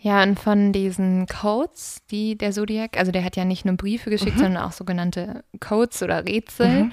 Ja, 0.00 0.22
und 0.22 0.38
von 0.38 0.72
diesen 0.72 1.26
Codes, 1.26 2.02
die 2.08 2.38
der 2.38 2.52
Zodiac, 2.52 2.96
also 2.96 3.10
der 3.10 3.24
hat 3.24 3.34
ja 3.36 3.44
nicht 3.44 3.64
nur 3.64 3.76
Briefe 3.76 4.10
geschickt, 4.10 4.36
Mhm. 4.36 4.40
sondern 4.42 4.62
auch 4.62 4.70
sogenannte 4.70 5.42
Codes 5.58 6.02
oder 6.04 6.24
Rätsel. 6.24 6.90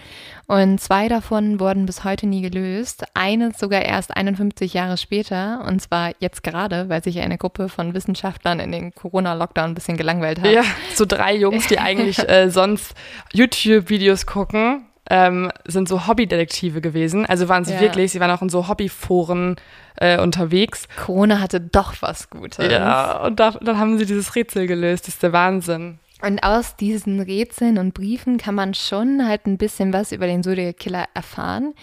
Und 0.48 0.82
zwei 0.82 1.08
davon 1.08 1.60
wurden 1.60 1.86
bis 1.86 2.04
heute 2.04 2.26
nie 2.26 2.42
gelöst. 2.42 3.04
Eines 3.14 3.60
sogar 3.60 3.84
erst 3.84 4.16
51 4.18 4.74
Jahre 4.74 4.98
später. 4.98 5.64
Und 5.68 5.82
zwar 5.84 6.14
jetzt 6.20 6.42
gerade, 6.44 6.90
weil 6.90 7.04
sich 7.04 7.20
eine 7.20 7.38
Gruppe 7.38 7.70
von 7.70 7.94
Wissenschaftlern 7.94 8.60
in 8.60 8.72
den 8.72 8.96
Corona-Lockdown 8.96 9.72
ein 9.72 9.76
bisschen 9.76 9.98
gelangweilt 9.98 10.42
hat. 10.42 10.52
Ja, 10.52 10.64
so 10.96 11.06
drei 11.06 11.36
Jungs, 11.36 11.68
die 11.68 11.78
eigentlich 11.78 12.18
äh, 12.30 12.50
sonst 12.50 12.96
YouTube-Videos 13.34 14.26
gucken, 14.26 14.88
ähm, 15.10 15.52
sind 15.66 15.88
so 15.88 16.08
Hobbydetektive 16.08 16.82
gewesen. 16.82 17.26
Also 17.26 17.48
waren 17.50 17.66
sie 17.66 17.74
Ja. 17.74 17.82
wirklich, 17.82 18.12
sie 18.12 18.20
waren 18.20 18.32
auch 18.32 18.42
in 18.42 18.50
so 18.50 18.68
Hobbyforen 18.68 19.56
äh, 19.98 20.20
unterwegs. 20.20 20.88
Corona 21.06 21.40
hatte 21.40 21.62
doch 21.62 21.94
was 22.02 22.30
Gutes. 22.30 22.70
Ja, 22.72 23.20
und 23.24 23.40
da, 23.40 23.52
dann 23.52 23.78
haben 23.80 23.98
sie 23.98 24.06
dieses 24.06 24.36
Rätsel 24.36 24.68
gelöst. 24.68 25.08
Das 25.08 25.16
ist 25.16 25.24
der 25.24 25.32
Wahnsinn. 25.34 26.00
Und 26.22 26.44
aus 26.44 26.76
diesen 26.78 27.20
Rätseln 27.20 27.78
und 27.78 27.94
Briefen 27.94 28.38
kann 28.38 28.56
man 28.56 28.74
schon 28.74 29.28
halt 29.28 29.46
ein 29.46 29.58
bisschen 29.58 29.92
was 29.94 30.12
über 30.14 30.26
den 30.28 30.44
Zodiac 30.44 30.78
Killer 30.78 31.06
erfahren. 31.14 31.74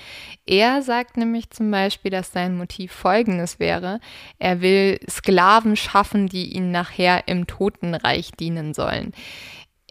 Er 0.46 0.82
sagt 0.82 1.16
nämlich 1.16 1.50
zum 1.50 1.70
Beispiel, 1.70 2.10
dass 2.10 2.32
sein 2.32 2.56
Motiv 2.56 2.92
folgendes 2.92 3.60
wäre. 3.60 4.00
Er 4.38 4.60
will 4.62 4.98
Sklaven 5.08 5.76
schaffen, 5.76 6.28
die 6.28 6.54
ihn 6.56 6.70
nachher 6.72 7.28
im 7.28 7.46
Totenreich 7.46 8.32
dienen 8.32 8.72
sollen. 8.74 9.12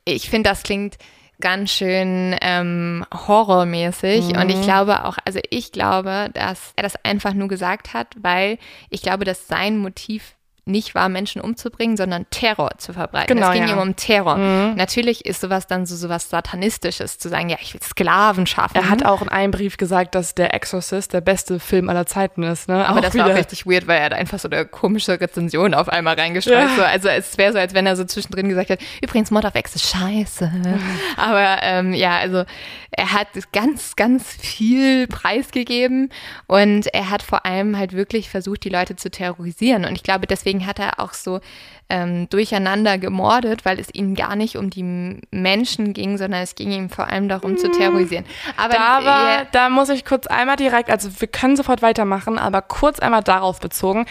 Ich 0.06 0.30
finde, 0.30 0.50
das 0.50 0.64
klingt 0.64 0.98
ganz 1.42 1.72
schön 1.72 2.36
ähm, 2.42 3.06
horrormäßig. 3.28 4.36
Und 4.38 4.50
ich 4.50 4.62
glaube 4.62 5.06
auch, 5.06 5.18
also 5.26 5.40
ich 5.50 5.72
glaube, 5.72 6.30
dass 6.34 6.72
er 6.76 6.84
das 6.84 6.96
einfach 7.04 7.34
nur 7.34 7.48
gesagt 7.48 7.94
hat, 7.94 8.08
weil 8.22 8.58
ich 8.90 9.02
glaube, 9.02 9.26
dass 9.26 9.48
sein 9.48 9.78
Motiv 9.78 10.36
nicht 10.66 10.94
war, 10.94 11.10
Menschen 11.10 11.42
umzubringen, 11.42 11.98
sondern 11.98 12.26
Terror 12.30 12.72
zu 12.78 12.94
verbreiten. 12.94 13.36
Genau, 13.36 13.48
es 13.50 13.54
ging 13.54 13.68
ja. 13.68 13.74
ihm 13.74 13.80
um 13.80 13.96
Terror. 13.96 14.38
Natürlich 14.38 15.26
ist 15.26 15.42
sowas 15.42 15.68
dann 15.68 15.86
so 15.86 15.96
sowas 15.96 16.30
Satanistisches, 16.30 17.18
zu 17.18 17.30
sagen, 17.30 17.50
ja, 17.50 17.58
ich 17.60 17.74
will 17.74 17.82
Sklaven 17.82 18.46
schaffen. 18.46 18.76
Er 18.76 18.90
hat 18.90 19.04
auch 19.06 19.22
in 19.22 19.30
einem 19.30 19.52
Brief 19.52 19.78
gesagt, 19.78 20.16
dass 20.16 20.36
der 20.36 20.54
Exorcist 20.54 21.14
der 21.14 21.22
beste 21.22 21.60
Film 21.60 21.90
aller 21.90 22.06
Zeiten 22.06 22.44
ist. 22.44 22.68
Ne? 22.68 22.86
aber 22.86 23.00
Auch 23.00 23.02
das 23.02 23.16
war 23.16 23.26
auch 23.26 23.30
wieder. 23.30 23.40
richtig 23.40 23.66
weird, 23.66 23.88
weil 23.88 24.00
er 24.00 24.10
da 24.12 24.16
einfach 24.16 24.40
so 24.40 24.50
eine 24.50 24.66
komische 24.66 25.20
Rezension 25.20 25.74
auf 25.74 25.90
einmal 25.90 26.16
reingestreut. 26.16 26.54
Ja. 26.54 26.76
So, 26.76 26.84
also 26.84 27.10
es 27.10 27.38
wäre 27.38 27.54
so, 27.54 27.60
als 27.60 27.74
wenn 27.74 27.86
er 27.86 27.96
so 27.96 28.06
zwischendrin 28.06 28.50
gesagt 28.50 28.70
hat, 28.70 28.80
übrigens 29.02 29.32
Mod 29.32 29.46
of 29.46 29.56
X 29.56 29.76
ist 29.76 29.90
scheiße. 29.90 30.52
Aber 31.18 31.58
ähm, 31.64 31.94
ja, 31.94 32.18
also 32.18 32.44
er 32.92 33.14
hat 33.14 33.28
ganz, 33.54 33.96
ganz 33.96 34.28
viel 34.28 35.08
preisgegeben 35.08 36.10
und 36.48 36.88
er 36.94 37.10
hat 37.10 37.24
vor 37.24 37.46
allem 37.46 37.78
halt 37.78 37.94
wirklich 37.94 38.30
versucht, 38.30 38.66
die 38.66 38.70
Leute 38.70 38.98
zu 38.98 39.10
terrorisieren. 39.10 39.86
Und 39.86 39.94
ich 39.94 40.04
glaube, 40.04 40.28
deswegen 40.28 40.68
hat 40.68 40.78
er 40.78 41.00
auch 41.00 41.14
so 41.14 41.40
ähm, 41.88 42.28
durcheinander 42.30 42.98
gemordet, 42.98 43.64
weil 43.64 43.80
es 43.80 43.88
ihm 43.94 44.14
gar 44.14 44.36
nicht 44.36 44.58
um 44.58 44.70
die 44.70 45.22
Menschen 45.32 45.94
ging, 45.94 46.18
sondern 46.18 46.42
es 46.42 46.56
ging 46.56 46.72
ihm 46.72 46.90
vor 46.90 47.08
allem 47.08 47.30
darum 47.30 47.58
zu 47.58 47.72
terrorisieren. 47.72 48.26
Aber 48.58 48.74
Da, 48.74 49.06
war, 49.06 49.34
ja, 49.34 49.48
da 49.52 49.70
muss 49.70 49.88
ich 49.90 50.04
kurz 50.04 50.28
einmal 50.28 50.58
direkt, 50.58 50.90
also 50.90 51.10
wir 51.20 51.30
können 51.30 51.56
sofort 51.56 51.82
weitermachen, 51.82 52.38
aber 52.38 52.62
kurz 52.62 53.00
einmal 53.00 53.24
darauf 53.24 53.62
bezogen. 53.62 54.06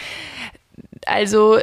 Also 1.05 1.59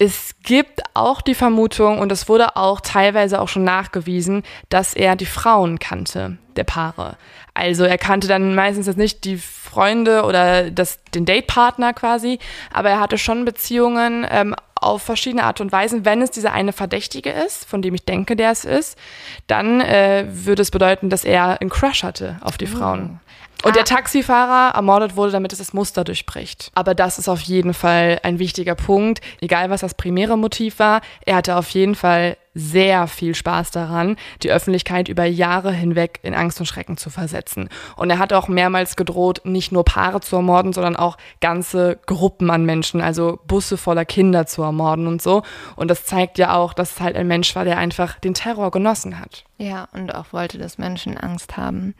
es 0.00 0.34
gibt 0.42 0.80
auch 0.94 1.20
die 1.20 1.34
Vermutung, 1.34 1.98
und 1.98 2.08
das 2.08 2.26
wurde 2.26 2.56
auch 2.56 2.80
teilweise 2.80 3.38
auch 3.38 3.48
schon 3.48 3.64
nachgewiesen, 3.64 4.44
dass 4.70 4.94
er 4.94 5.14
die 5.14 5.26
Frauen 5.26 5.78
kannte, 5.78 6.38
der 6.56 6.64
Paare. 6.64 7.18
Also 7.52 7.84
er 7.84 7.98
kannte 7.98 8.26
dann 8.26 8.54
meistens 8.54 8.86
jetzt 8.86 8.96
nicht 8.96 9.24
die 9.24 9.36
Freunde 9.36 10.24
oder 10.24 10.70
das, 10.70 11.00
den 11.14 11.26
Datepartner 11.26 11.92
quasi, 11.92 12.38
aber 12.72 12.88
er 12.88 13.00
hatte 13.00 13.18
schon 13.18 13.44
Beziehungen 13.44 14.26
ähm, 14.30 14.56
auf 14.74 15.02
verschiedene 15.02 15.44
Art 15.44 15.60
und 15.60 15.70
Weisen. 15.70 16.06
Wenn 16.06 16.22
es 16.22 16.30
dieser 16.30 16.54
eine 16.54 16.72
Verdächtige 16.72 17.30
ist, 17.30 17.68
von 17.68 17.82
dem 17.82 17.94
ich 17.94 18.06
denke, 18.06 18.36
der 18.36 18.52
es 18.52 18.64
ist, 18.64 18.96
dann 19.48 19.82
äh, 19.82 20.24
würde 20.30 20.62
es 20.62 20.70
bedeuten, 20.70 21.10
dass 21.10 21.24
er 21.26 21.60
einen 21.60 21.68
Crush 21.68 22.04
hatte 22.04 22.38
auf 22.40 22.56
die 22.56 22.66
Frauen. 22.66 23.20
Und 23.62 23.76
der 23.76 23.84
Taxifahrer 23.84 24.74
ermordet 24.74 25.16
wurde, 25.16 25.32
damit 25.32 25.52
es 25.52 25.58
das 25.58 25.72
Muster 25.72 26.04
durchbricht. 26.04 26.70
Aber 26.74 26.94
das 26.94 27.18
ist 27.18 27.28
auf 27.28 27.40
jeden 27.42 27.74
Fall 27.74 28.18
ein 28.22 28.38
wichtiger 28.38 28.74
Punkt. 28.74 29.20
Egal, 29.40 29.70
was 29.70 29.82
das 29.82 29.94
primäre 29.94 30.38
Motiv 30.38 30.78
war, 30.78 31.02
er 31.26 31.36
hatte 31.36 31.56
auf 31.56 31.68
jeden 31.70 31.94
Fall 31.94 32.36
sehr 32.54 33.06
viel 33.06 33.34
Spaß 33.34 33.70
daran, 33.70 34.16
die 34.42 34.50
Öffentlichkeit 34.50 35.08
über 35.08 35.24
Jahre 35.24 35.72
hinweg 35.72 36.18
in 36.22 36.34
Angst 36.34 36.58
und 36.58 36.66
Schrecken 36.66 36.96
zu 36.96 37.08
versetzen. 37.10 37.68
Und 37.96 38.10
er 38.10 38.18
hat 38.18 38.32
auch 38.32 38.48
mehrmals 38.48 38.96
gedroht, 38.96 39.42
nicht 39.44 39.70
nur 39.70 39.84
Paare 39.84 40.20
zu 40.20 40.36
ermorden, 40.36 40.72
sondern 40.72 40.96
auch 40.96 41.16
ganze 41.40 41.98
Gruppen 42.06 42.50
an 42.50 42.64
Menschen, 42.64 43.00
also 43.00 43.38
Busse 43.46 43.76
voller 43.76 44.04
Kinder 44.04 44.46
zu 44.46 44.62
ermorden 44.62 45.06
und 45.06 45.22
so. 45.22 45.42
Und 45.76 45.88
das 45.88 46.04
zeigt 46.04 46.38
ja 46.38 46.54
auch, 46.54 46.72
dass 46.72 46.92
es 46.92 47.00
halt 47.00 47.14
ein 47.14 47.28
Mensch 47.28 47.54
war, 47.54 47.64
der 47.64 47.78
einfach 47.78 48.18
den 48.18 48.34
Terror 48.34 48.70
genossen 48.72 49.20
hat. 49.20 49.44
Ja, 49.58 49.88
und 49.92 50.14
auch 50.14 50.32
wollte, 50.32 50.58
dass 50.58 50.78
Menschen 50.78 51.16
Angst 51.16 51.56
haben. 51.56 51.94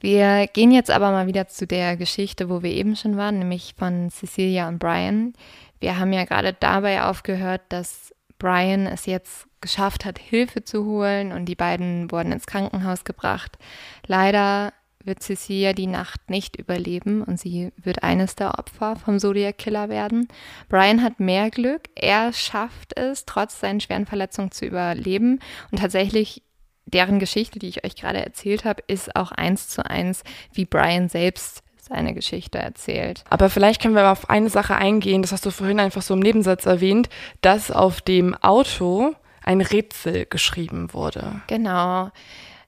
Wir 0.00 0.46
gehen 0.46 0.72
jetzt 0.72 0.90
aber 0.90 1.10
mal 1.10 1.26
wieder 1.26 1.48
zu 1.48 1.66
der 1.66 1.96
Geschichte, 1.96 2.48
wo 2.48 2.62
wir 2.62 2.70
eben 2.70 2.96
schon 2.96 3.16
waren, 3.16 3.38
nämlich 3.38 3.74
von 3.76 4.10
Cecilia 4.10 4.68
und 4.68 4.78
Brian. 4.78 5.32
Wir 5.80 5.98
haben 5.98 6.12
ja 6.12 6.24
gerade 6.24 6.52
dabei 6.52 7.02
aufgehört, 7.02 7.62
dass 7.70 8.14
Brian 8.38 8.86
es 8.86 9.06
jetzt 9.06 9.46
geschafft 9.60 10.04
hat, 10.04 10.18
Hilfe 10.18 10.64
zu 10.64 10.84
holen 10.84 11.32
und 11.32 11.46
die 11.46 11.54
beiden 11.54 12.10
wurden 12.10 12.32
ins 12.32 12.46
Krankenhaus 12.46 13.04
gebracht. 13.04 13.58
Leider 14.06 14.72
wird 15.06 15.22
Cecilia 15.22 15.72
die 15.72 15.86
Nacht 15.86 16.28
nicht 16.28 16.56
überleben 16.56 17.22
und 17.22 17.38
sie 17.38 17.72
wird 17.76 18.02
eines 18.02 18.34
der 18.34 18.58
Opfer 18.58 18.96
vom 18.96 19.18
Zodiac 19.18 19.56
Killer 19.56 19.88
werden. 19.88 20.28
Brian 20.68 21.02
hat 21.02 21.20
mehr 21.20 21.50
Glück. 21.50 21.88
Er 21.94 22.32
schafft 22.32 22.98
es, 22.98 23.24
trotz 23.24 23.60
seinen 23.60 23.80
schweren 23.80 24.06
Verletzungen 24.06 24.50
zu 24.50 24.66
überleben 24.66 25.40
und 25.70 25.78
tatsächlich 25.78 26.42
deren 26.86 27.18
Geschichte, 27.18 27.58
die 27.58 27.68
ich 27.68 27.84
euch 27.84 27.96
gerade 27.96 28.24
erzählt 28.24 28.64
habe, 28.64 28.82
ist 28.86 29.14
auch 29.16 29.32
eins 29.32 29.68
zu 29.68 29.84
eins, 29.84 30.22
wie 30.52 30.64
Brian 30.64 31.08
selbst 31.08 31.62
seine 31.80 32.14
Geschichte 32.14 32.58
erzählt. 32.58 33.24
Aber 33.28 33.50
vielleicht 33.50 33.80
können 33.80 33.94
wir 33.94 34.02
mal 34.02 34.12
auf 34.12 34.30
eine 34.30 34.50
Sache 34.50 34.76
eingehen, 34.76 35.22
das 35.22 35.32
hast 35.32 35.46
du 35.46 35.50
vorhin 35.50 35.80
einfach 35.80 36.02
so 36.02 36.14
im 36.14 36.20
Nebensatz 36.20 36.66
erwähnt, 36.66 37.08
dass 37.42 37.70
auf 37.70 38.00
dem 38.00 38.34
Auto 38.34 39.14
ein 39.44 39.60
Rätsel 39.60 40.26
geschrieben 40.26 40.92
wurde. 40.92 41.42
Genau. 41.46 42.10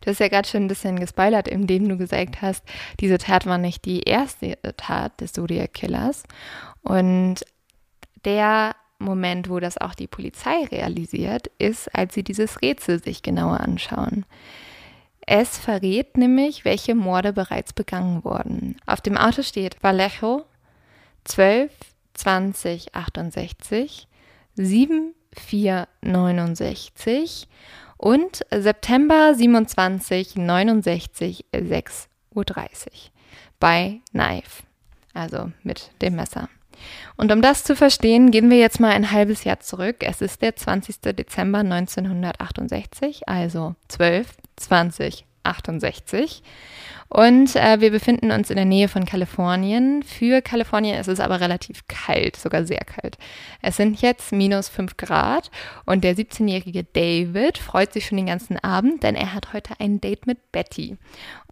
Du 0.00 0.10
hast 0.10 0.20
ja 0.20 0.28
gerade 0.28 0.46
schon 0.46 0.64
ein 0.64 0.68
bisschen 0.68 1.00
gespoilert, 1.00 1.48
indem 1.48 1.88
du 1.88 1.96
gesagt 1.96 2.40
hast, 2.40 2.64
diese 3.00 3.18
Tat 3.18 3.46
war 3.46 3.58
nicht 3.58 3.84
die 3.84 4.02
erste 4.02 4.56
Tat 4.76 5.20
des 5.20 5.32
Zodiac 5.32 5.74
Killers. 5.74 6.22
Und 6.82 7.44
der 8.24 8.76
Moment, 8.98 9.48
wo 9.48 9.60
das 9.60 9.78
auch 9.78 9.94
die 9.94 10.06
Polizei 10.06 10.64
realisiert, 10.70 11.48
ist, 11.58 11.94
als 11.94 12.14
sie 12.14 12.24
dieses 12.24 12.62
Rätsel 12.62 13.02
sich 13.02 13.22
genauer 13.22 13.60
anschauen. 13.60 14.26
Es 15.20 15.58
verrät 15.58 16.16
nämlich, 16.16 16.64
welche 16.64 16.94
Morde 16.94 17.32
bereits 17.32 17.72
begangen 17.72 18.24
wurden. 18.24 18.76
Auf 18.86 19.00
dem 19.00 19.16
Auto 19.16 19.42
steht 19.42 19.82
Vallejo 19.82 20.46
12 21.24 21.70
20 22.14 22.94
68 22.94 24.08
7 24.54 25.14
4 25.34 25.88
69 26.00 27.46
und 27.98 28.44
September 28.50 29.34
27 29.34 30.36
69 30.36 31.44
6 31.52 32.08
Uhr 32.34 32.44
30. 32.44 33.12
by 33.60 34.00
knife, 34.12 34.62
also 35.14 35.52
mit 35.62 35.90
dem 36.00 36.16
Messer. 36.16 36.48
Und 37.16 37.32
um 37.32 37.42
das 37.42 37.64
zu 37.64 37.74
verstehen, 37.74 38.30
gehen 38.30 38.50
wir 38.50 38.58
jetzt 38.58 38.80
mal 38.80 38.90
ein 38.90 39.10
halbes 39.10 39.44
Jahr 39.44 39.60
zurück. 39.60 39.96
Es 40.00 40.20
ist 40.20 40.42
der 40.42 40.56
20. 40.56 41.00
Dezember 41.00 41.58
1968, 41.58 43.28
also 43.28 43.74
12, 43.88 44.26
20, 44.56 45.24
68. 45.42 46.42
Und 47.08 47.56
äh, 47.56 47.80
wir 47.80 47.90
befinden 47.90 48.30
uns 48.30 48.50
in 48.50 48.56
der 48.56 48.66
Nähe 48.66 48.86
von 48.86 49.06
Kalifornien. 49.06 50.02
Für 50.02 50.42
Kalifornien 50.42 51.00
ist 51.00 51.08
es 51.08 51.20
aber 51.20 51.40
relativ 51.40 51.88
kalt, 51.88 52.36
sogar 52.36 52.64
sehr 52.64 52.84
kalt. 52.84 53.16
Es 53.62 53.76
sind 53.76 54.02
jetzt 54.02 54.30
minus 54.30 54.68
5 54.68 54.98
Grad 54.98 55.50
und 55.86 56.04
der 56.04 56.16
17-jährige 56.16 56.84
David 56.84 57.56
freut 57.56 57.94
sich 57.94 58.06
schon 58.06 58.18
den 58.18 58.26
ganzen 58.26 58.58
Abend, 58.58 59.02
denn 59.02 59.14
er 59.14 59.32
hat 59.32 59.54
heute 59.54 59.74
ein 59.80 60.02
Date 60.02 60.26
mit 60.26 60.52
Betty 60.52 60.98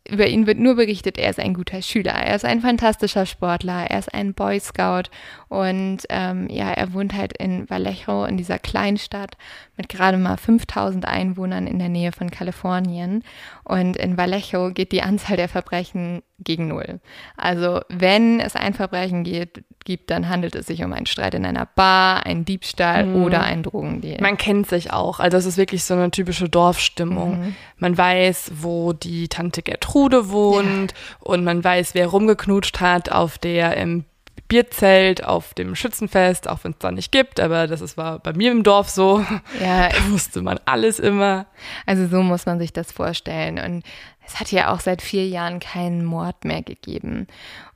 über 0.08 0.26
ihn 0.26 0.46
wird 0.46 0.58
nur 0.58 0.76
berichtet, 0.76 1.18
er 1.18 1.30
ist 1.30 1.40
ein 1.40 1.54
guter 1.54 1.82
Schüler, 1.82 2.12
er 2.12 2.34
ist 2.34 2.44
ein 2.44 2.60
fantastischer 2.60 3.26
Sportler, 3.26 3.86
er 3.90 3.98
ist 3.98 4.12
ein 4.12 4.34
Boy 4.34 4.60
Scout 4.60 5.10
und 5.48 5.98
ähm, 6.08 6.48
ja, 6.48 6.70
er 6.70 6.92
wohnt 6.92 7.14
halt 7.14 7.36
in 7.36 7.68
Vallejo, 7.68 8.24
in 8.24 8.36
dieser 8.36 8.58
Kleinstadt 8.58 9.36
mit 9.76 9.88
gerade 9.88 10.18
mal 10.18 10.36
5000 10.36 11.06
Einwohnern 11.06 11.66
in 11.66 11.78
der 11.78 11.88
Nähe 11.88 12.12
von 12.12 12.30
Kalifornien. 12.30 13.22
Und 13.64 13.96
in 13.96 14.16
Vallejo 14.16 14.70
geht 14.72 14.92
die 14.92 15.02
Anzahl 15.02 15.36
der 15.36 15.48
Verbrechen 15.48 16.22
gegen 16.38 16.68
Null. 16.68 17.00
Also 17.36 17.80
wenn 17.88 18.40
es 18.40 18.56
ein 18.56 18.74
Verbrechen 18.74 19.24
geht, 19.24 19.64
gibt, 19.84 20.10
dann 20.10 20.28
handelt 20.28 20.54
es 20.54 20.66
sich 20.66 20.82
um 20.84 20.92
einen 20.92 21.06
Streit 21.06 21.34
in 21.34 21.46
einer 21.46 21.66
Bar, 21.66 22.26
einen 22.26 22.44
Diebstahl 22.44 23.06
mhm. 23.06 23.24
oder 23.24 23.42
einen 23.42 23.62
Drogendeal. 23.62 24.20
Man 24.20 24.36
kennt 24.36 24.68
sich 24.68 24.92
auch. 24.92 25.20
Also 25.20 25.36
es 25.38 25.46
ist 25.46 25.56
wirklich 25.56 25.84
so 25.84 25.94
eine 25.94 26.10
typische 26.10 26.48
Dorfstimmung. 26.48 27.40
Mhm. 27.40 27.56
Man 27.78 27.96
weiß, 27.96 28.52
wo 28.56 28.92
die 28.92 29.28
Tante 29.28 29.62
Gertrude 29.62 30.30
wohnt 30.30 30.92
ja. 30.92 30.98
und 31.20 31.44
man 31.44 31.62
weiß, 31.62 31.94
wer 31.94 32.08
rumgeknutscht 32.08 32.80
hat 32.80 33.10
auf 33.10 33.38
der 33.38 33.76
im 33.76 34.04
Bierzelt 34.48 35.24
auf 35.24 35.54
dem 35.54 35.74
Schützenfest, 35.74 36.48
auch 36.48 36.60
wenn 36.62 36.72
es 36.72 36.78
da 36.78 36.90
nicht 36.90 37.12
gibt, 37.12 37.40
aber 37.40 37.66
das 37.66 37.80
ist, 37.80 37.96
war 37.96 38.18
bei 38.18 38.32
mir 38.32 38.52
im 38.52 38.62
Dorf 38.62 38.88
so. 38.88 39.24
Ja. 39.60 39.88
Da 39.96 40.10
wusste 40.10 40.42
man 40.42 40.58
alles 40.64 40.98
immer. 40.98 41.46
Also 41.86 42.06
so 42.06 42.22
muss 42.22 42.46
man 42.46 42.58
sich 42.58 42.72
das 42.72 42.92
vorstellen. 42.92 43.58
Und 43.58 43.84
es 44.26 44.40
hat 44.40 44.50
ja 44.50 44.72
auch 44.72 44.80
seit 44.80 45.02
vier 45.02 45.26
Jahren 45.26 45.60
keinen 45.60 46.04
Mord 46.04 46.44
mehr 46.44 46.62
gegeben. 46.62 47.26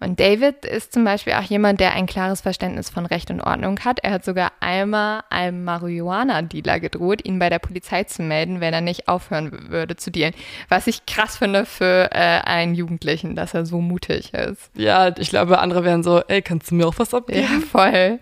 Und 0.01 0.19
David 0.19 0.65
ist 0.65 0.93
zum 0.93 1.05
Beispiel 1.05 1.35
auch 1.35 1.43
jemand, 1.43 1.81
der 1.81 1.95
ein 1.95 2.07
klares 2.07 2.41
Verständnis 2.41 2.91
von 2.91 3.07
Recht 3.07 3.31
und 3.31 3.41
Ordnung 3.41 3.79
hat. 3.81 4.01
Er 4.01 4.13
hat 4.13 4.25
sogar 4.25 4.53
einmal 4.61 5.23
einem 5.31 5.65
Marihuana-Dealer 5.65 6.81
gedroht, 6.81 7.25
ihn 7.25 7.39
bei 7.39 7.51
der 7.51 7.59
Polizei 7.59 8.05
zu 8.05 8.23
melden, 8.23 8.61
wenn 8.61 8.75
er 8.75 8.81
nicht 8.81 9.09
aufhören 9.09 9.71
würde 9.71 9.97
zu 9.97 10.11
dealen. 10.11 10.35
Was 10.69 10.87
ich 10.87 11.07
krass 11.07 11.37
finde 11.37 11.67
für 11.67 12.11
äh, 12.13 12.41
einen 12.43 12.75
Jugendlichen, 12.75 13.37
dass 13.37 13.55
er 13.55 13.65
so 13.67 13.81
mutig 13.81 14.35
ist. 14.35 14.71
Ja, 14.75 15.17
ich 15.17 15.31
glaube, 15.31 15.61
andere 15.61 15.85
wären 15.85 16.03
so, 16.03 16.21
ey, 16.27 16.43
kannst 16.43 16.71
du 16.71 16.75
mir 16.75 16.87
auch 16.87 16.99
was 16.99 17.15
abgeben? 17.15 17.41
Ja, 17.41 17.61
voll. 17.61 18.19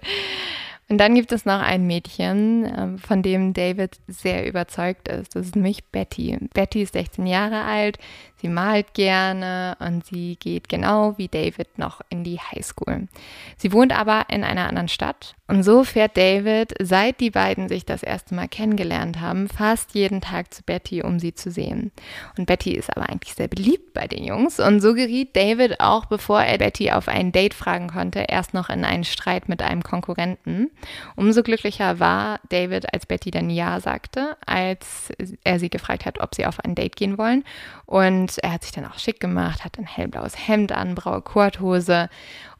Und 0.90 0.98
dann 0.98 1.14
gibt 1.14 1.32
es 1.32 1.44
noch 1.44 1.60
ein 1.60 1.86
Mädchen, 1.86 2.64
ähm, 2.64 2.98
von 2.98 3.22
dem 3.22 3.52
David 3.52 3.98
sehr 4.06 4.46
überzeugt 4.46 5.08
ist. 5.08 5.34
Das 5.36 5.46
ist 5.46 5.56
nämlich 5.56 5.84
Betty. 5.84 6.38
Betty 6.54 6.82
ist 6.82 6.94
16 6.94 7.26
Jahre 7.26 7.64
alt, 7.64 7.98
sie 8.40 8.48
malt 8.48 8.94
gerne 8.94 9.76
und 9.80 10.06
sie 10.06 10.36
geht 10.36 10.68
genau 10.68 11.16
wie 11.18 11.28
David 11.28 11.78
noch 11.78 12.00
in 12.08 12.24
die 12.24 12.40
Highschool. 12.40 13.08
Sie 13.56 13.72
wohnt 13.72 13.98
aber 13.98 14.26
in 14.28 14.44
einer 14.44 14.68
anderen 14.68 14.88
Stadt 14.88 15.34
und 15.50 15.62
so 15.62 15.82
fährt 15.82 16.18
David, 16.18 16.74
seit 16.78 17.20
die 17.20 17.30
beiden 17.30 17.70
sich 17.70 17.86
das 17.86 18.02
erste 18.02 18.34
Mal 18.34 18.48
kennengelernt 18.48 19.18
haben, 19.18 19.48
fast 19.48 19.94
jeden 19.94 20.20
Tag 20.20 20.52
zu 20.52 20.62
Betty, 20.62 21.02
um 21.02 21.18
sie 21.18 21.34
zu 21.34 21.50
sehen. 21.50 21.90
Und 22.36 22.44
Betty 22.44 22.72
ist 22.72 22.94
aber 22.94 23.08
eigentlich 23.08 23.34
sehr 23.34 23.48
beliebt 23.48 23.94
bei 23.94 24.06
den 24.06 24.24
Jungs 24.24 24.60
und 24.60 24.82
so 24.82 24.92
geriet 24.92 25.34
David 25.34 25.80
auch, 25.80 26.04
bevor 26.04 26.42
er 26.42 26.58
Betty 26.58 26.90
auf 26.90 27.08
ein 27.08 27.32
Date 27.32 27.54
fragen 27.54 27.88
konnte, 27.88 28.26
erst 28.28 28.52
noch 28.52 28.68
in 28.68 28.84
einen 28.84 29.04
Streit 29.04 29.48
mit 29.48 29.62
einem 29.62 29.82
Konkurrenten. 29.82 30.70
Umso 31.16 31.42
glücklicher 31.42 31.98
war 31.98 32.40
David, 32.50 32.92
als 32.92 33.06
Betty 33.06 33.30
dann 33.30 33.48
Ja 33.48 33.80
sagte, 33.80 34.36
als 34.44 35.10
er 35.44 35.58
sie 35.58 35.70
gefragt 35.70 36.04
hat, 36.04 36.20
ob 36.20 36.34
sie 36.34 36.44
auf 36.44 36.60
ein 36.62 36.74
Date 36.74 36.96
gehen 36.96 37.16
wollen. 37.16 37.42
Und 37.86 38.27
er 38.36 38.52
hat 38.52 38.64
sich 38.64 38.72
dann 38.72 38.84
auch 38.84 38.98
schick 38.98 39.20
gemacht, 39.20 39.64
hat 39.64 39.78
ein 39.78 39.86
hellblaues 39.86 40.48
Hemd 40.48 40.72
an, 40.72 40.94
braue 40.94 41.22
Kurthose 41.22 42.10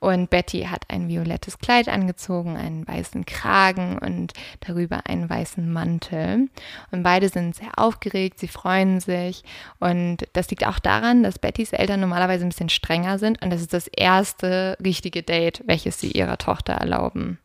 und 0.00 0.30
Betty 0.30 0.62
hat 0.62 0.84
ein 0.88 1.08
violettes 1.08 1.58
Kleid 1.58 1.88
angezogen, 1.88 2.56
einen 2.56 2.86
weißen 2.86 3.26
Kragen 3.26 3.98
und 3.98 4.32
darüber 4.60 5.02
einen 5.06 5.28
weißen 5.28 5.70
Mantel. 5.70 6.48
Und 6.90 7.02
beide 7.02 7.28
sind 7.28 7.56
sehr 7.56 7.76
aufgeregt, 7.76 8.38
sie 8.38 8.48
freuen 8.48 9.00
sich. 9.00 9.42
Und 9.80 10.28
das 10.32 10.48
liegt 10.50 10.66
auch 10.66 10.78
daran, 10.78 11.22
dass 11.22 11.38
Bettys 11.38 11.72
Eltern 11.72 12.00
normalerweise 12.00 12.46
ein 12.46 12.50
bisschen 12.50 12.68
strenger 12.68 13.18
sind. 13.18 13.42
Und 13.42 13.50
das 13.50 13.60
ist 13.60 13.72
das 13.72 13.88
erste 13.88 14.78
richtige 14.82 15.22
Date, 15.22 15.62
welches 15.66 16.00
sie 16.00 16.12
ihrer 16.12 16.38
Tochter 16.38 16.74
erlauben. 16.74 17.38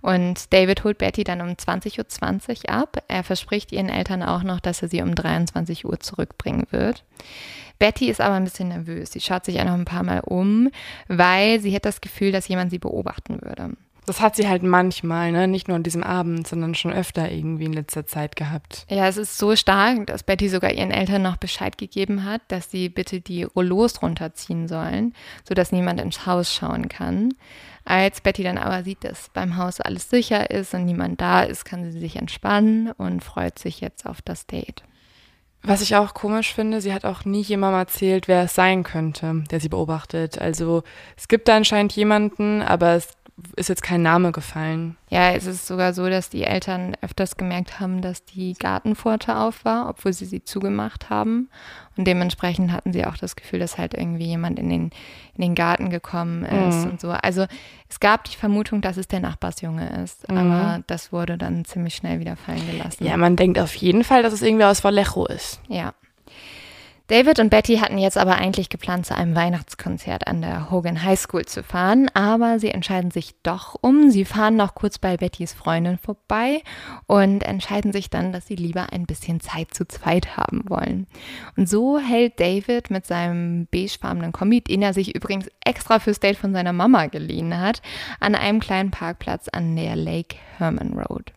Und 0.00 0.52
David 0.52 0.84
holt 0.84 0.98
Betty 0.98 1.24
dann 1.24 1.40
um 1.40 1.48
20.20 1.48 2.68
Uhr 2.68 2.74
ab. 2.74 3.02
Er 3.08 3.24
verspricht 3.24 3.72
ihren 3.72 3.88
Eltern 3.88 4.22
auch 4.22 4.42
noch, 4.42 4.60
dass 4.60 4.82
er 4.82 4.88
sie 4.88 5.02
um 5.02 5.14
23 5.14 5.84
Uhr 5.84 6.00
zurückbringen 6.00 6.66
wird. 6.70 7.04
Betty 7.78 8.08
ist 8.08 8.20
aber 8.20 8.34
ein 8.34 8.44
bisschen 8.44 8.68
nervös. 8.68 9.12
Sie 9.12 9.20
schaut 9.20 9.44
sich 9.44 9.60
auch 9.60 9.64
noch 9.64 9.74
ein 9.74 9.84
paar 9.84 10.02
Mal 10.02 10.20
um, 10.20 10.70
weil 11.08 11.60
sie 11.60 11.74
hat 11.74 11.84
das 11.84 12.00
Gefühl, 12.00 12.32
dass 12.32 12.48
jemand 12.48 12.70
sie 12.70 12.78
beobachten 12.78 13.40
würde. 13.42 13.72
Das 14.06 14.20
hat 14.20 14.36
sie 14.36 14.48
halt 14.48 14.62
manchmal, 14.62 15.32
ne? 15.32 15.48
nicht 15.48 15.66
nur 15.66 15.76
an 15.76 15.82
diesem 15.82 16.04
Abend, 16.04 16.46
sondern 16.46 16.76
schon 16.76 16.92
öfter 16.92 17.30
irgendwie 17.30 17.64
in 17.64 17.72
letzter 17.72 18.06
Zeit 18.06 18.36
gehabt. 18.36 18.86
Ja, 18.88 19.08
es 19.08 19.16
ist 19.16 19.36
so 19.36 19.56
stark, 19.56 20.06
dass 20.06 20.22
Betty 20.22 20.48
sogar 20.48 20.72
ihren 20.72 20.92
Eltern 20.92 21.22
noch 21.22 21.36
Bescheid 21.36 21.76
gegeben 21.76 22.24
hat, 22.24 22.40
dass 22.46 22.70
sie 22.70 22.88
bitte 22.88 23.20
die 23.20 23.42
Rollos 23.42 24.00
runterziehen 24.02 24.68
sollen, 24.68 25.12
sodass 25.42 25.72
niemand 25.72 26.00
ins 26.00 26.24
Haus 26.24 26.54
schauen 26.54 26.88
kann. 26.88 27.34
Als 27.88 28.20
Betty 28.20 28.42
dann 28.42 28.58
aber 28.58 28.82
sieht, 28.82 29.04
dass 29.04 29.30
beim 29.32 29.56
Haus 29.56 29.80
alles 29.80 30.10
sicher 30.10 30.50
ist 30.50 30.74
und 30.74 30.84
niemand 30.84 31.20
da 31.20 31.44
ist, 31.44 31.64
kann 31.64 31.88
sie 31.88 31.98
sich 32.00 32.16
entspannen 32.16 32.90
und 32.90 33.22
freut 33.22 33.60
sich 33.60 33.80
jetzt 33.80 34.06
auf 34.06 34.20
das 34.22 34.48
Date. 34.48 34.82
Was 35.62 35.82
ich 35.82 35.94
auch 35.94 36.12
komisch 36.12 36.52
finde, 36.52 36.80
sie 36.80 36.92
hat 36.92 37.04
auch 37.04 37.24
nie 37.24 37.42
jemandem 37.42 37.78
erzählt, 37.78 38.26
wer 38.26 38.42
es 38.42 38.56
sein 38.56 38.82
könnte, 38.82 39.44
der 39.52 39.60
sie 39.60 39.68
beobachtet. 39.68 40.40
Also 40.40 40.82
es 41.16 41.28
gibt 41.28 41.46
da 41.46 41.56
anscheinend 41.56 41.92
jemanden, 41.92 42.60
aber 42.60 42.94
es 42.94 43.08
ist 43.54 43.68
jetzt 43.68 43.82
kein 43.82 44.02
Name 44.02 44.32
gefallen. 44.32 44.96
Ja, 45.10 45.32
es 45.32 45.44
ist 45.44 45.66
sogar 45.66 45.92
so, 45.92 46.08
dass 46.08 46.30
die 46.30 46.44
Eltern 46.44 46.96
öfters 47.02 47.36
gemerkt 47.36 47.80
haben, 47.80 48.00
dass 48.00 48.24
die 48.24 48.54
Gartenpforte 48.54 49.36
auf 49.36 49.64
war, 49.64 49.90
obwohl 49.90 50.14
sie 50.14 50.24
sie 50.24 50.42
zugemacht 50.42 51.10
haben. 51.10 51.50
Und 51.98 52.06
dementsprechend 52.06 52.72
hatten 52.72 52.94
sie 52.94 53.04
auch 53.04 53.18
das 53.18 53.36
Gefühl, 53.36 53.58
dass 53.58 53.76
halt 53.76 53.92
irgendwie 53.92 54.24
jemand 54.24 54.58
in 54.58 54.70
den, 54.70 54.90
in 55.34 55.42
den 55.42 55.54
Garten 55.54 55.90
gekommen 55.90 56.44
ist 56.44 56.84
mhm. 56.84 56.90
und 56.92 57.00
so. 57.00 57.10
Also 57.10 57.46
es 57.90 58.00
gab 58.00 58.24
die 58.24 58.36
Vermutung, 58.36 58.80
dass 58.80 58.96
es 58.96 59.06
der 59.06 59.20
Nachbarsjunge 59.20 60.02
ist, 60.02 60.28
mhm. 60.30 60.36
aber 60.36 60.82
das 60.86 61.12
wurde 61.12 61.36
dann 61.36 61.66
ziemlich 61.66 61.94
schnell 61.94 62.20
wieder 62.20 62.36
fallen 62.36 62.66
gelassen. 62.70 63.04
Ja, 63.04 63.18
man 63.18 63.36
denkt 63.36 63.58
auf 63.58 63.74
jeden 63.74 64.02
Fall, 64.02 64.22
dass 64.22 64.32
es 64.32 64.40
irgendwie 64.40 64.64
aus 64.64 64.82
Vallejo 64.82 65.26
ist. 65.26 65.60
Ja. 65.68 65.92
David 67.08 67.38
und 67.38 67.50
Betty 67.50 67.76
hatten 67.76 67.98
jetzt 67.98 68.18
aber 68.18 68.34
eigentlich 68.34 68.68
geplant, 68.68 69.06
zu 69.06 69.14
einem 69.14 69.36
Weihnachtskonzert 69.36 70.26
an 70.26 70.42
der 70.42 70.72
Hogan 70.72 71.04
High 71.04 71.20
School 71.20 71.44
zu 71.44 71.62
fahren, 71.62 72.10
aber 72.14 72.58
sie 72.58 72.72
entscheiden 72.72 73.12
sich 73.12 73.36
doch 73.44 73.76
um. 73.80 74.10
Sie 74.10 74.24
fahren 74.24 74.56
noch 74.56 74.74
kurz 74.74 74.98
bei 74.98 75.16
Bettys 75.16 75.52
Freundin 75.52 75.98
vorbei 75.98 76.62
und 77.06 77.44
entscheiden 77.44 77.92
sich 77.92 78.10
dann, 78.10 78.32
dass 78.32 78.48
sie 78.48 78.56
lieber 78.56 78.92
ein 78.92 79.06
bisschen 79.06 79.38
Zeit 79.38 79.72
zu 79.72 79.86
zweit 79.86 80.36
haben 80.36 80.64
wollen. 80.68 81.06
Und 81.56 81.68
so 81.68 82.00
hält 82.00 82.40
David 82.40 82.90
mit 82.90 83.06
seinem 83.06 83.68
beigefarbenen 83.70 84.32
Kombi, 84.32 84.60
den 84.60 84.82
er 84.82 84.92
sich 84.92 85.14
übrigens 85.14 85.48
extra 85.64 86.00
fürs 86.00 86.18
Date 86.18 86.36
von 86.36 86.52
seiner 86.52 86.72
Mama 86.72 87.06
geliehen 87.06 87.56
hat, 87.56 87.82
an 88.18 88.34
einem 88.34 88.58
kleinen 88.58 88.90
Parkplatz 88.90 89.46
an 89.46 89.76
der 89.76 89.94
Lake 89.94 90.38
Herman 90.58 90.98
Road. 90.98 91.32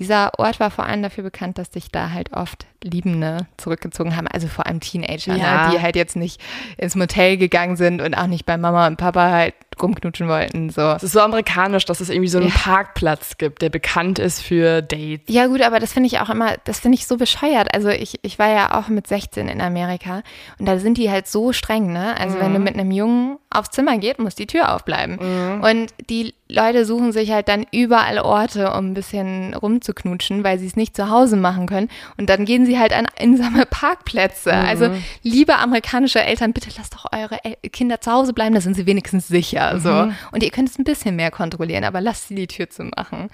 Dieser 0.00 0.32
Ort 0.38 0.60
war 0.60 0.70
vor 0.70 0.86
allem 0.86 1.02
dafür 1.02 1.22
bekannt, 1.22 1.58
dass 1.58 1.70
sich 1.72 1.90
da 1.90 2.10
halt 2.10 2.32
oft 2.32 2.66
Liebende 2.82 3.46
zurückgezogen 3.58 4.16
haben, 4.16 4.26
also 4.26 4.48
vor 4.48 4.66
allem 4.66 4.80
Teenager, 4.80 5.34
ne, 5.34 5.38
ja. 5.38 5.66
ne, 5.66 5.74
die 5.74 5.82
halt 5.82 5.94
jetzt 5.94 6.16
nicht 6.16 6.40
ins 6.78 6.96
Motel 6.96 7.36
gegangen 7.36 7.76
sind 7.76 8.00
und 8.00 8.14
auch 8.14 8.26
nicht 8.26 8.46
bei 8.46 8.56
Mama 8.56 8.86
und 8.86 8.96
Papa 8.96 9.30
halt 9.30 9.54
rumknutschen 9.82 10.28
wollten. 10.28 10.70
So. 10.70 10.82
Es 10.92 11.02
ist 11.02 11.12
so 11.12 11.20
amerikanisch, 11.20 11.84
dass 11.84 12.00
es 12.00 12.08
irgendwie 12.08 12.28
so 12.28 12.38
einen 12.38 12.48
ja. 12.48 12.54
Parkplatz 12.54 13.38
gibt, 13.38 13.62
der 13.62 13.70
bekannt 13.70 14.18
ist 14.18 14.42
für 14.42 14.82
Dates. 14.82 15.26
Ja 15.28 15.46
gut, 15.46 15.62
aber 15.62 15.78
das 15.78 15.92
finde 15.92 16.08
ich 16.08 16.20
auch 16.20 16.30
immer, 16.30 16.54
das 16.64 16.80
finde 16.80 16.96
ich 16.96 17.06
so 17.06 17.16
bescheuert. 17.16 17.74
Also 17.74 17.88
ich, 17.88 18.18
ich 18.22 18.38
war 18.38 18.48
ja 18.48 18.78
auch 18.78 18.88
mit 18.88 19.06
16 19.06 19.48
in 19.48 19.60
Amerika 19.60 20.22
und 20.58 20.66
da 20.66 20.78
sind 20.78 20.98
die 20.98 21.10
halt 21.10 21.26
so 21.26 21.52
streng, 21.52 21.92
ne? 21.92 22.18
Also 22.18 22.36
mhm. 22.36 22.40
wenn 22.40 22.52
du 22.52 22.58
mhm. 22.58 22.64
mit 22.64 22.74
einem 22.74 22.90
Jungen 22.90 23.38
aufs 23.50 23.70
Zimmer 23.70 23.98
geht, 23.98 24.18
muss 24.18 24.36
die 24.36 24.46
Tür 24.46 24.74
aufbleiben. 24.74 25.18
Mhm. 25.20 25.62
Und 25.62 25.94
die 26.08 26.34
Leute 26.48 26.84
suchen 26.84 27.12
sich 27.12 27.32
halt 27.32 27.48
dann 27.48 27.66
überall 27.72 28.18
Orte, 28.18 28.72
um 28.72 28.90
ein 28.90 28.94
bisschen 28.94 29.54
rumzuknutschen, 29.54 30.44
weil 30.44 30.58
sie 30.58 30.66
es 30.66 30.76
nicht 30.76 30.96
zu 30.96 31.10
Hause 31.10 31.36
machen 31.36 31.66
können. 31.66 31.88
Und 32.16 32.30
dann 32.30 32.44
gehen 32.44 32.66
sie 32.66 32.78
halt 32.78 32.92
an 32.92 33.06
einsame 33.18 33.66
Parkplätze. 33.66 34.52
Mhm. 34.52 34.68
Also, 34.68 34.90
liebe 35.22 35.56
amerikanische 35.56 36.22
Eltern, 36.22 36.52
bitte 36.52 36.70
lasst 36.76 36.94
doch 36.94 37.06
eure 37.12 37.38
Kinder 37.72 38.00
zu 38.00 38.12
Hause 38.12 38.32
bleiben, 38.32 38.54
da 38.54 38.60
sind 38.60 38.74
sie 38.74 38.86
wenigstens 38.86 39.28
sicher. 39.28 39.69
Mhm. 39.74 39.80
So. 39.80 40.12
Und 40.32 40.42
ihr 40.42 40.50
könnt 40.50 40.68
es 40.68 40.78
ein 40.78 40.84
bisschen 40.84 41.16
mehr 41.16 41.30
kontrollieren, 41.30 41.84
aber 41.84 42.00
lasst 42.00 42.28
sie 42.28 42.34
die 42.34 42.46
Tür 42.46 42.70
zu 42.70 42.84
machen. 42.84 43.28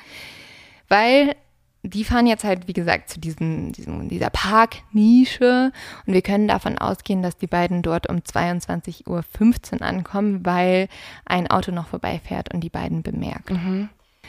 Weil 0.88 1.34
die 1.82 2.04
fahren 2.04 2.26
jetzt 2.26 2.44
halt, 2.44 2.68
wie 2.68 2.72
gesagt, 2.72 3.10
zu 3.10 3.20
diesem, 3.20 3.72
diesem, 3.72 4.08
dieser 4.08 4.30
Parknische 4.30 5.72
und 6.06 6.12
wir 6.12 6.22
können 6.22 6.48
davon 6.48 6.78
ausgehen, 6.78 7.22
dass 7.22 7.36
die 7.36 7.46
beiden 7.46 7.82
dort 7.82 8.08
um 8.08 8.16
22.15 8.16 9.06
Uhr 9.06 9.82
ankommen, 9.82 10.44
weil 10.44 10.88
ein 11.24 11.48
Auto 11.48 11.72
noch 11.72 11.88
vorbeifährt 11.88 12.52
und 12.52 12.60
die 12.60 12.70
beiden 12.70 13.02
bemerkt. 13.02 13.50
Mhm. 13.50 13.88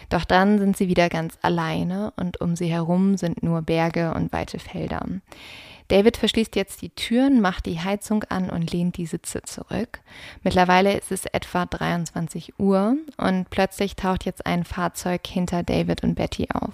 Doch 0.10 0.26
dann 0.26 0.60
sind 0.60 0.78
sie 0.78 0.88
wieder 0.88 1.10
ganz 1.10 1.38
alleine 1.42 2.14
und 2.16 2.40
um 2.40 2.56
sie 2.56 2.68
herum 2.68 3.18
sind 3.18 3.42
nur 3.42 3.62
Berge 3.64 4.14
und 4.14 4.32
weite 4.32 4.60
Felder. 4.60 5.06
David 5.88 6.18
verschließt 6.18 6.56
jetzt 6.56 6.82
die 6.82 6.90
Türen, 6.90 7.40
macht 7.40 7.66
die 7.66 7.80
Heizung 7.80 8.24
an 8.26 8.50
und 8.50 8.72
lehnt 8.72 8.98
die 8.98 9.06
Sitze 9.06 9.42
zurück. 9.44 10.02
Mittlerweile 10.44 10.98
ist 10.98 11.12
es 11.12 11.26
etwa 11.26 11.66
23 11.66 12.60
Uhr 12.60 12.98
und 13.18 13.50
plötzlich 13.50 13.96
taucht 13.96 14.26
jetzt 14.26 14.46
ein 14.46 14.66
Fahrzeug 14.66 15.26
hinter 15.26 15.64
David 15.64 16.04
und 16.04 16.16
Betty 16.16 16.48
auf. 16.54 16.74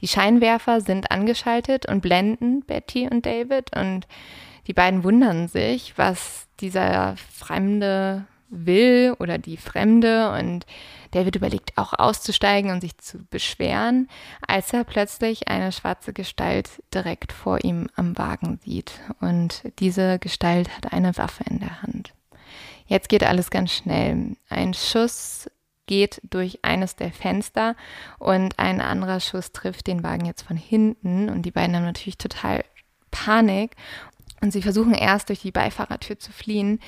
Die 0.00 0.08
Scheinwerfer 0.08 0.80
sind 0.80 1.10
angeschaltet 1.10 1.86
und 1.88 2.00
blenden 2.00 2.62
Betty 2.62 3.08
und 3.10 3.26
David 3.26 3.76
und 3.76 4.06
die 4.66 4.74
beiden 4.74 5.02
wundern 5.02 5.48
sich, 5.48 5.94
was 5.96 6.46
dieser 6.60 7.16
Fremde 7.16 8.26
will 8.52 9.16
oder 9.18 9.38
die 9.38 9.56
Fremde 9.56 10.30
und 10.32 10.66
David 11.10 11.36
überlegt 11.36 11.76
auch 11.76 11.92
auszusteigen 11.94 12.70
und 12.70 12.80
sich 12.80 12.96
zu 12.98 13.18
beschweren, 13.30 14.08
als 14.46 14.72
er 14.72 14.84
plötzlich 14.84 15.48
eine 15.48 15.72
schwarze 15.72 16.12
Gestalt 16.12 16.82
direkt 16.94 17.32
vor 17.32 17.64
ihm 17.64 17.88
am 17.96 18.16
Wagen 18.16 18.60
sieht 18.64 18.92
und 19.20 19.62
diese 19.78 20.18
Gestalt 20.18 20.74
hat 20.76 20.92
eine 20.92 21.16
Waffe 21.16 21.44
in 21.48 21.58
der 21.58 21.82
Hand. 21.82 22.12
Jetzt 22.86 23.08
geht 23.08 23.24
alles 23.24 23.50
ganz 23.50 23.72
schnell. 23.72 24.36
Ein 24.48 24.74
Schuss 24.74 25.50
geht 25.86 26.20
durch 26.28 26.60
eines 26.62 26.96
der 26.96 27.12
Fenster 27.12 27.74
und 28.18 28.58
ein 28.58 28.80
anderer 28.80 29.20
Schuss 29.20 29.52
trifft 29.52 29.86
den 29.86 30.02
Wagen 30.02 30.26
jetzt 30.26 30.42
von 30.42 30.56
hinten 30.56 31.28
und 31.28 31.42
die 31.42 31.50
beiden 31.50 31.74
haben 31.74 31.84
natürlich 31.84 32.18
total 32.18 32.64
Panik 33.10 33.76
und 34.42 34.52
sie 34.52 34.60
versuchen 34.60 34.92
erst 34.92 35.28
durch 35.28 35.40
die 35.40 35.52
Beifahrertür 35.52 36.18
zu 36.18 36.32
fliehen, 36.32 36.80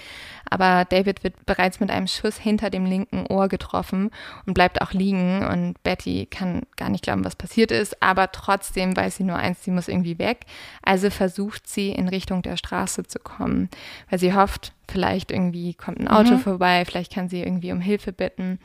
aber 0.50 0.84
David 0.84 1.24
wird 1.24 1.46
bereits 1.46 1.80
mit 1.80 1.90
einem 1.90 2.06
Schuss 2.06 2.36
hinter 2.36 2.68
dem 2.68 2.84
linken 2.84 3.26
Ohr 3.26 3.48
getroffen 3.48 4.10
und 4.46 4.54
bleibt 4.54 4.82
auch 4.82 4.92
liegen. 4.92 5.44
Und 5.46 5.82
Betty 5.82 6.26
kann 6.30 6.62
gar 6.76 6.90
nicht 6.90 7.04
glauben, 7.04 7.24
was 7.24 7.36
passiert 7.36 7.70
ist, 7.70 8.02
aber 8.02 8.30
trotzdem 8.30 8.96
weiß 8.96 9.16
sie 9.16 9.24
nur 9.24 9.36
eins, 9.36 9.64
sie 9.64 9.70
muss 9.70 9.88
irgendwie 9.88 10.18
weg. 10.18 10.46
Also 10.82 11.10
versucht 11.10 11.66
sie 11.66 11.90
in 11.90 12.08
Richtung 12.08 12.42
der 12.42 12.56
Straße 12.56 13.04
zu 13.04 13.18
kommen, 13.18 13.70
weil 14.10 14.18
sie 14.18 14.34
hofft, 14.34 14.73
vielleicht 14.88 15.30
irgendwie 15.30 15.74
kommt 15.74 16.00
ein 16.00 16.08
Auto 16.08 16.34
mhm. 16.34 16.40
vorbei, 16.40 16.84
vielleicht 16.84 17.12
kann 17.12 17.28
sie 17.28 17.40
irgendwie 17.40 17.72
um 17.72 17.80
Hilfe 17.80 18.12
bitten. 18.12 18.58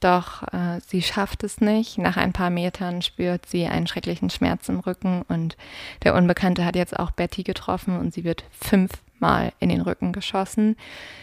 Doch 0.00 0.42
äh, 0.52 0.80
sie 0.86 1.02
schafft 1.02 1.44
es 1.44 1.60
nicht. 1.60 1.98
Nach 1.98 2.16
ein 2.16 2.32
paar 2.32 2.48
Metern 2.48 3.02
spürt 3.02 3.46
sie 3.46 3.66
einen 3.66 3.86
schrecklichen 3.86 4.30
Schmerz 4.30 4.68
im 4.68 4.80
Rücken 4.80 5.22
und 5.28 5.56
der 6.02 6.14
Unbekannte 6.14 6.64
hat 6.64 6.74
jetzt 6.74 6.98
auch 6.98 7.10
Betty 7.10 7.42
getroffen 7.42 7.98
und 7.98 8.14
sie 8.14 8.24
wird 8.24 8.44
fünfmal 8.50 9.52
in 9.58 9.68
den 9.68 9.82
Rücken 9.82 10.12
geschossen. 10.12 10.76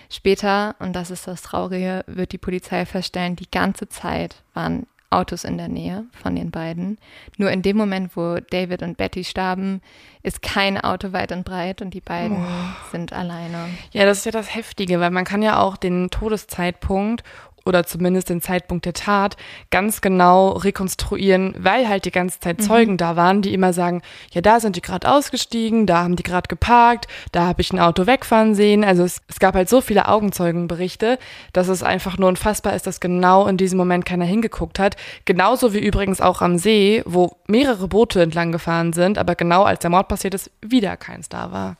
Später, 0.09 0.75
und 0.77 0.93
das 0.93 1.09
ist 1.09 1.27
das 1.27 1.41
Traurige, 1.41 2.03
wird 2.05 2.31
die 2.31 2.37
Polizei 2.37 2.85
feststellen, 2.85 3.35
die 3.35 3.49
ganze 3.49 3.89
Zeit 3.89 4.43
waren 4.53 4.85
Autos 5.09 5.45
in 5.45 5.57
der 5.57 5.69
Nähe 5.69 6.05
von 6.11 6.35
den 6.35 6.51
beiden. 6.51 6.97
Nur 7.37 7.49
in 7.49 7.61
dem 7.61 7.77
Moment, 7.77 8.17
wo 8.17 8.39
David 8.39 8.81
und 8.81 8.97
Betty 8.97 9.23
starben, 9.23 9.81
ist 10.21 10.41
kein 10.41 10.77
Auto 10.77 11.13
weit 11.13 11.31
und 11.31 11.45
breit 11.45 11.81
und 11.81 11.93
die 11.93 12.01
beiden 12.01 12.37
oh. 12.37 12.89
sind 12.91 13.13
alleine. 13.13 13.69
Ja, 13.91 14.05
das 14.05 14.19
ist 14.19 14.25
ja 14.25 14.31
das 14.31 14.53
Heftige, 14.53 14.99
weil 14.99 15.11
man 15.11 15.23
kann 15.23 15.41
ja 15.41 15.61
auch 15.61 15.77
den 15.77 16.09
Todeszeitpunkt 16.09 17.23
oder 17.67 17.85
zumindest 17.85 18.29
den 18.29 18.41
Zeitpunkt 18.41 18.85
der 18.85 18.93
Tat 18.93 19.37
ganz 19.69 20.01
genau 20.01 20.51
rekonstruieren, 20.51 21.53
weil 21.57 21.87
halt 21.87 22.05
die 22.05 22.11
ganze 22.11 22.39
Zeit 22.39 22.59
mhm. 22.59 22.63
Zeugen 22.63 22.91
mhm. 22.93 22.97
da 22.97 23.15
waren, 23.15 23.41
die 23.41 23.53
immer 23.53 23.73
sagen, 23.73 24.01
ja, 24.31 24.41
da 24.41 24.59
sind 24.59 24.75
die 24.75 24.81
gerade 24.81 25.09
ausgestiegen, 25.09 25.85
da 25.85 26.03
haben 26.03 26.15
die 26.15 26.23
gerade 26.23 26.47
geparkt, 26.47 27.07
da 27.31 27.45
habe 27.45 27.61
ich 27.61 27.71
ein 27.71 27.79
Auto 27.79 28.07
wegfahren 28.07 28.55
sehen. 28.55 28.83
Also 28.83 29.03
es, 29.03 29.21
es 29.27 29.39
gab 29.39 29.55
halt 29.55 29.69
so 29.69 29.81
viele 29.81 30.07
Augenzeugenberichte, 30.07 31.19
dass 31.53 31.67
es 31.67 31.83
einfach 31.83 32.17
nur 32.17 32.29
unfassbar 32.29 32.73
ist, 32.73 32.87
dass 32.87 32.99
genau 32.99 33.47
in 33.47 33.57
diesem 33.57 33.77
Moment 33.77 34.05
keiner 34.05 34.25
hingeguckt 34.25 34.79
hat. 34.79 34.95
Genauso 35.25 35.73
wie 35.73 35.79
übrigens 35.79 36.21
auch 36.21 36.41
am 36.41 36.57
See, 36.57 37.03
wo 37.05 37.37
mehrere 37.47 37.87
Boote 37.87 38.21
entlang 38.21 38.51
gefahren 38.51 38.93
sind, 38.93 39.17
aber 39.17 39.35
genau 39.35 39.63
als 39.63 39.79
der 39.79 39.89
Mord 39.89 40.07
passiert 40.07 40.33
ist, 40.33 40.51
wieder 40.61 40.97
keins 40.97 41.29
da 41.29 41.51
war. 41.51 41.77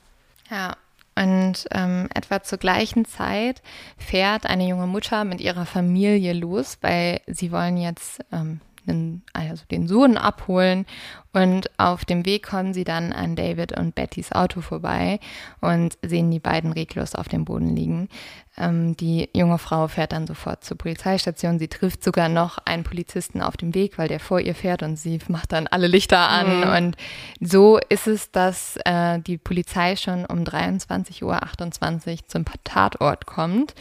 Ja, 0.50 0.76
und 1.18 1.66
ähm, 1.72 2.08
etwa 2.14 2.42
zur 2.42 2.58
gleichen 2.58 3.04
Zeit 3.04 3.62
fährt 3.96 4.46
eine 4.46 4.68
junge 4.68 4.86
Mutter 4.86 5.24
mit 5.24 5.40
ihrer 5.40 5.66
Familie 5.66 6.32
los, 6.32 6.78
weil 6.80 7.20
sie 7.26 7.50
wollen 7.50 7.76
jetzt 7.76 8.20
ähm, 8.32 8.60
den, 8.88 9.22
also 9.32 9.64
den 9.70 9.86
Sohn 9.86 10.16
abholen 10.16 10.86
und 11.32 11.70
auf 11.78 12.04
dem 12.04 12.24
Weg 12.24 12.46
kommen 12.46 12.72
sie 12.72 12.84
dann 12.84 13.12
an 13.12 13.36
David 13.36 13.78
und 13.78 13.94
Bettys 13.94 14.32
Auto 14.32 14.60
vorbei 14.60 15.20
und 15.60 15.98
sehen 16.02 16.30
die 16.30 16.40
beiden 16.40 16.72
reglos 16.72 17.14
auf 17.14 17.28
dem 17.28 17.44
Boden 17.44 17.76
liegen. 17.76 18.08
Ähm, 18.56 18.96
die 18.96 19.28
junge 19.34 19.58
Frau 19.58 19.88
fährt 19.88 20.12
dann 20.12 20.26
sofort 20.26 20.64
zur 20.64 20.78
Polizeistation. 20.78 21.58
Sie 21.58 21.68
trifft 21.68 22.02
sogar 22.02 22.28
noch 22.28 22.58
einen 22.64 22.82
Polizisten 22.82 23.42
auf 23.42 23.56
dem 23.56 23.74
Weg, 23.74 23.98
weil 23.98 24.08
der 24.08 24.20
vor 24.20 24.40
ihr 24.40 24.54
fährt 24.54 24.82
und 24.82 24.96
sie 24.96 25.18
macht 25.28 25.52
dann 25.52 25.66
alle 25.66 25.86
Lichter 25.86 26.28
an. 26.28 26.60
Mhm. 26.60 26.76
Und 26.76 26.96
so 27.40 27.78
ist 27.88 28.06
es, 28.06 28.30
dass 28.32 28.78
äh, 28.84 29.20
die 29.20 29.38
Polizei 29.38 29.96
schon 29.96 30.24
um 30.24 30.40
23.28 30.40 31.22
Uhr 31.22 32.18
zum 32.26 32.44
Tatort 32.64 33.26
kommt 33.26 33.74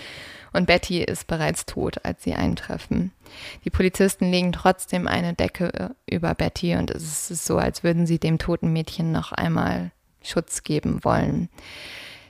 und 0.57 0.65
Betty 0.65 1.01
ist 1.01 1.27
bereits 1.27 1.65
tot, 1.65 2.03
als 2.03 2.23
sie 2.23 2.33
eintreffen. 2.33 3.11
Die 3.63 3.69
Polizisten 3.69 4.29
legen 4.29 4.51
trotzdem 4.51 5.07
eine 5.07 5.33
Decke 5.33 5.73
äh, 5.73 5.89
über 6.13 6.33
Betty 6.35 6.75
und 6.75 6.91
es 6.91 7.31
ist 7.31 7.45
so, 7.45 7.57
als 7.57 7.83
würden 7.83 8.05
sie 8.05 8.19
dem 8.19 8.39
toten 8.39 8.73
Mädchen 8.73 9.11
noch 9.11 9.31
einmal 9.31 9.91
Schutz 10.23 10.63
geben 10.63 11.03
wollen. 11.03 11.49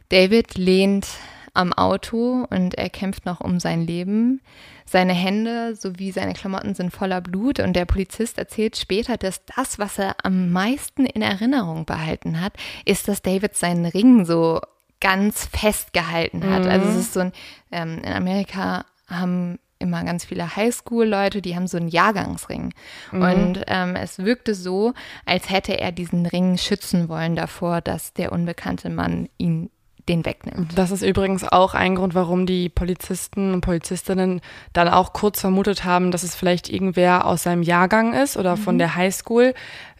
David 0.09 0.57
lehnt 0.57 1.07
am 1.53 1.73
Auto 1.73 2.45
und 2.49 2.75
er 2.75 2.89
kämpft 2.89 3.25
noch 3.25 3.41
um 3.41 3.59
sein 3.59 3.81
Leben. 3.81 4.41
Seine 4.85 5.13
Hände 5.13 5.75
sowie 5.75 6.11
seine 6.11 6.33
Klamotten 6.33 6.75
sind 6.75 6.93
voller 6.93 7.19
Blut 7.19 7.59
und 7.59 7.73
der 7.73 7.85
Polizist 7.85 8.37
erzählt 8.37 8.77
später, 8.77 9.17
dass 9.17 9.43
das, 9.45 9.79
was 9.79 9.97
er 9.97 10.15
am 10.23 10.51
meisten 10.51 11.05
in 11.05 11.21
Erinnerung 11.21 11.85
behalten 11.85 12.39
hat, 12.41 12.53
ist, 12.85 13.07
dass 13.07 13.21
David 13.21 13.55
seinen 13.55 13.85
Ring 13.85 14.23
so 14.23 14.61
ganz 14.99 15.45
festgehalten 15.45 16.49
hat. 16.49 16.63
Mhm. 16.63 16.69
Also 16.69 16.89
es 16.89 16.95
ist 16.95 17.13
so 17.13 17.19
ein, 17.21 17.31
ähm, 17.71 17.99
in 18.03 18.13
Amerika 18.13 18.85
haben 19.07 19.59
immer 19.79 20.03
ganz 20.03 20.25
viele 20.25 20.55
Highschool-Leute, 20.55 21.41
die 21.41 21.55
haben 21.55 21.67
so 21.67 21.77
einen 21.77 21.87
Jahrgangsring. 21.87 22.73
Mhm. 23.11 23.21
Und 23.21 23.63
ähm, 23.67 23.95
es 23.95 24.19
wirkte 24.19 24.55
so, 24.55 24.93
als 25.25 25.49
hätte 25.49 25.79
er 25.79 25.91
diesen 25.91 26.25
Ring 26.25 26.57
schützen 26.57 27.09
wollen 27.09 27.35
davor, 27.35 27.81
dass 27.81 28.13
der 28.13 28.31
unbekannte 28.31 28.89
Mann 28.89 29.29
ihn 29.37 29.69
den 30.07 30.25
wegnimmt. 30.25 30.77
Das 30.77 30.91
ist 30.91 31.01
übrigens 31.01 31.43
auch 31.43 31.73
ein 31.73 31.95
Grund, 31.95 32.15
warum 32.15 32.45
die 32.45 32.69
Polizisten 32.69 33.53
und 33.53 33.61
Polizistinnen 33.61 34.41
dann 34.71 34.87
auch 34.87 35.11
kurz 35.11 35.41
vermutet 35.41 35.83
haben, 35.83 36.11
dass 36.11 36.23
es 36.23 36.33
vielleicht 36.33 36.69
irgendwer 36.69 37.25
aus 37.25 37.43
seinem 37.43 37.61
Jahrgang 37.61 38.13
ist 38.13 38.37
oder 38.37 38.55
mhm. 38.55 38.61
von 38.61 38.77
der 38.77 38.95
Highschool, 38.95 39.53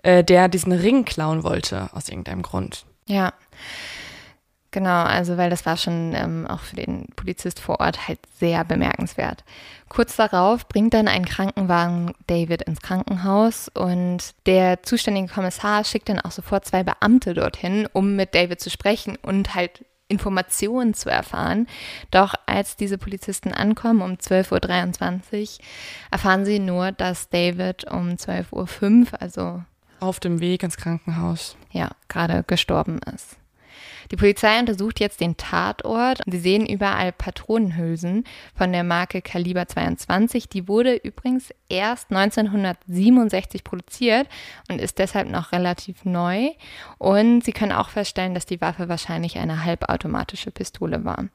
äh, 0.04 0.24
der 0.24 0.48
diesen 0.48 0.72
Ring 0.72 1.04
klauen 1.04 1.44
wollte, 1.44 1.90
aus 1.94 2.08
irgendeinem 2.08 2.42
Grund. 2.42 2.86
Ja. 3.06 3.34
Genau, 4.72 5.04
also 5.04 5.38
weil 5.38 5.50
das 5.50 5.66
war 5.66 5.78
schon 5.78 6.14
ähm, 6.14 6.46
auch 6.46 6.60
für 6.60 6.76
den 6.76 7.08
Polizist 7.16 7.60
vor 7.60 7.80
Ort 7.80 8.08
halt 8.08 8.20
sehr 8.38 8.66
bemerkenswert. 8.66 9.46
Kurz 9.88 10.18
darauf 10.18 10.68
bringt 10.68 10.94
dann 10.94 11.08
ein 11.08 11.24
Krankenwagen 11.24 12.14
David 12.28 12.64
ins 12.64 12.82
Krankenhaus 12.82 13.70
und 13.70 14.36
der 14.46 14.84
zuständige 14.84 15.34
Kommissar 15.34 15.86
schickt 15.86 16.10
dann 16.10 16.20
auch 16.20 16.32
sofort 16.32 16.66
zwei 16.66 16.84
Beamte 16.84 17.34
dorthin, 17.34 17.88
um 17.94 18.18
mit 18.18 18.36
David 18.36 18.60
zu 18.60 18.70
sprechen 18.70 19.18
und 19.22 19.56
halt 19.56 19.86
Informationen 20.10 20.94
zu 20.94 21.10
erfahren. 21.10 21.68
Doch 22.12 22.34
als 22.46 22.76
diese 22.76 22.98
Polizisten 22.98 23.54
ankommen 23.54 24.02
um 24.02 24.14
12.23 24.14 25.42
Uhr, 25.42 25.66
erfahren 26.12 26.46
sie 26.46 26.60
nur, 26.60 26.92
dass 26.92 27.30
David 27.30 27.86
um 27.90 28.10
12.05 28.12 29.14
Uhr, 29.14 29.22
also 29.22 29.64
auf 30.00 30.20
dem 30.20 30.40
Weg 30.40 30.62
ins 30.62 30.78
Krankenhaus, 30.78 31.56
ja, 31.72 31.90
gerade 32.08 32.44
gestorben 32.46 33.00
ist. 33.14 33.38
Die 34.12 34.16
Polizei 34.16 34.60
untersucht 34.60 35.00
jetzt 35.00 35.20
den 35.20 35.38
Tatort. 35.38 36.22
Sie 36.26 36.40
sehen 36.40 36.66
überall 36.66 37.12
Patronenhülsen 37.12 38.24
von 38.56 38.72
der 38.72 38.84
Marke 38.84 39.22
Kaliber 39.22 39.68
22. 39.68 40.50
Die 40.50 40.68
wurde 40.68 40.96
übrigens 40.96 41.54
erst 41.70 42.12
1967 42.12 43.64
produziert 43.64 44.28
und 44.70 44.80
ist 44.80 45.00
deshalb 45.00 45.30
noch 45.30 45.52
relativ 45.52 46.06
neu. 46.06 46.50
Und 46.98 47.44
sie 47.44 47.54
können 47.54 47.72
auch 47.72 47.90
feststellen, 47.90 48.34
dass 48.34 48.46
die 48.46 48.62
Waffe 48.62 48.90
wahrscheinlich 48.90 49.38
eine 49.38 49.64
halbautomatische 49.64 50.52
Pistole 50.52 51.04
war. 51.04 51.26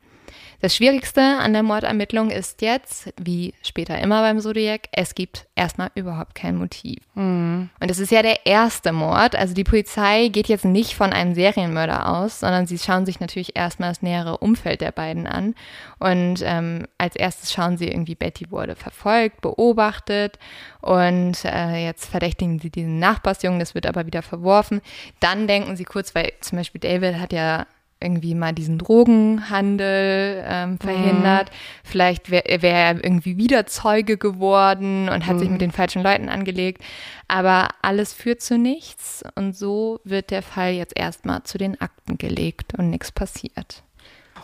Das 0.63 0.77
Schwierigste 0.77 1.21
an 1.21 1.55
der 1.55 1.65
Mordermittlung 1.65 2.31
ist 2.31 2.63
jetzt, 2.63 3.13
wie 3.21 3.53
später 3.65 3.99
immer 3.99 4.21
beim 4.21 4.39
Zodiac, 4.39 4.83
es 4.93 5.17
gibt 5.17 5.49
erstmal 5.57 5.91
überhaupt 5.97 6.37
kein 6.37 6.55
Motiv. 6.55 6.99
Mhm. 7.15 7.69
Und 7.81 7.91
es 7.91 7.99
ist 7.99 8.13
ja 8.13 8.23
der 8.23 8.47
erste 8.47 8.93
Mord. 8.93 9.35
Also 9.35 9.55
die 9.55 9.65
Polizei 9.65 10.29
geht 10.29 10.47
jetzt 10.47 10.65
nicht 10.65 10.95
von 10.95 11.13
einem 11.13 11.35
Serienmörder 11.35 12.09
aus, 12.09 12.39
sondern 12.39 12.69
sie 12.69 12.79
schauen 12.79 13.07
sich 13.07 13.19
natürlich 13.19 13.57
erstmal 13.57 13.89
das 13.91 14.03
nähere 14.03 14.39
Umfeld 14.39 14.83
der 14.83 14.93
beiden 14.93 15.27
an. 15.27 15.57
Und 15.99 16.45
ähm, 16.45 16.87
als 16.97 17.17
erstes 17.17 17.53
schauen 17.53 17.77
sie 17.77 17.89
irgendwie, 17.89 18.15
Betty 18.15 18.49
wurde 18.53 18.77
verfolgt, 18.77 19.41
beobachtet 19.41 20.39
und 20.81 21.45
äh, 21.45 21.85
jetzt 21.85 22.07
verdächtigen 22.09 22.61
sie 22.61 22.71
diesen 22.71 23.01
Nachbarsjungen, 23.01 23.59
das 23.59 23.75
wird 23.75 23.87
aber 23.87 24.07
wieder 24.07 24.23
verworfen. 24.23 24.81
Dann 25.19 25.49
denken 25.49 25.75
sie 25.75 25.85
kurz, 25.85 26.15
weil 26.15 26.35
zum 26.41 26.59
Beispiel 26.59 26.81
David 26.81 27.19
hat 27.19 27.33
ja 27.33 27.67
irgendwie 28.03 28.35
mal 28.35 28.53
diesen 28.53 28.79
Drogenhandel 28.79 30.45
ähm, 30.47 30.79
verhindert. 30.79 31.51
Mhm. 31.51 31.55
Vielleicht 31.85 32.31
wäre 32.31 32.63
wär 32.63 32.75
er 32.75 33.05
irgendwie 33.05 33.37
wieder 33.37 33.67
Zeuge 33.67 34.17
geworden 34.19 35.09
und 35.09 35.27
hat 35.27 35.37
mhm. 35.37 35.39
sich 35.39 35.51
mit 35.51 35.61
den 35.61 35.73
falschen 35.73 36.03
Leuten 36.03 36.29
angelegt. 36.29 36.83
Aber 37.29 37.69
alles 37.81 38.13
führt 38.13 38.43
zu 38.43 38.59
nichts 38.59 39.25
und 39.37 39.57
so 39.57 40.01
wird 40.05 40.31
der 40.31 40.43
Fall 40.43 40.73
jetzt 40.73 40.99
erstmal 40.99 41.43
zu 41.45 41.59
den 41.59 41.81
Akten 41.81 42.19
gelegt 42.19 42.79
und 42.79 42.91
nichts 42.91 43.13
passiert. 43.13 43.83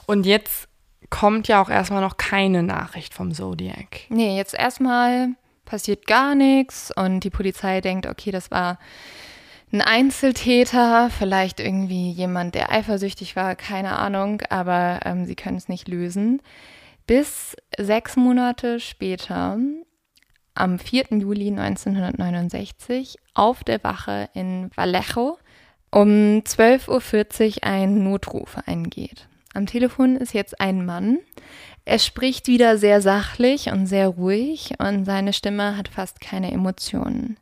Und 0.06 0.24
jetzt 0.24 0.68
kommt 1.10 1.48
ja 1.48 1.60
auch 1.60 1.70
erstmal 1.70 2.00
noch 2.00 2.16
keine 2.16 2.62
Nachricht 2.62 3.14
vom 3.14 3.32
Zodiac. 3.32 4.00
Nee, 4.08 4.36
jetzt 4.36 4.54
erstmal 4.54 5.30
passiert 5.64 6.06
gar 6.06 6.34
nichts 6.34 6.90
und 6.96 7.20
die 7.20 7.30
Polizei 7.30 7.80
denkt, 7.80 8.06
okay, 8.06 8.30
das 8.30 8.50
war 8.50 8.78
ein 9.72 9.82
Einzeltäter, 9.82 11.10
vielleicht 11.10 11.60
irgendwie 11.60 12.10
jemand, 12.10 12.54
der 12.54 12.72
eifersüchtig 12.72 13.36
war, 13.36 13.54
keine 13.54 13.98
Ahnung, 13.98 14.42
aber 14.48 15.00
ähm, 15.04 15.26
sie 15.26 15.36
können 15.36 15.58
es 15.58 15.68
nicht 15.68 15.88
lösen. 15.88 16.40
Bis 17.06 17.56
sechs 17.76 18.16
Monate 18.16 18.80
später, 18.80 19.58
am 20.54 20.78
4. 20.78 21.06
Juli 21.18 21.48
1969, 21.48 23.16
auf 23.34 23.62
der 23.62 23.82
Wache 23.84 24.28
in 24.34 24.70
Vallejo, 24.74 25.38
um 25.90 26.42
12.40 26.44 27.56
Uhr 27.56 27.64
ein 27.64 28.02
Notruf 28.04 28.56
eingeht. 28.66 29.28
Am 29.54 29.66
Telefon 29.66 30.16
ist 30.16 30.34
jetzt 30.34 30.60
ein 30.60 30.84
Mann. 30.84 31.18
Er 31.84 31.98
spricht 31.98 32.46
wieder 32.48 32.76
sehr 32.76 33.00
sachlich 33.00 33.70
und 33.70 33.86
sehr 33.86 34.08
ruhig 34.08 34.74
und 34.78 35.04
seine 35.04 35.32
Stimme 35.32 35.76
hat 35.76 35.88
fast 35.88 36.20
keine 36.20 36.52
Emotionen. 36.52 37.38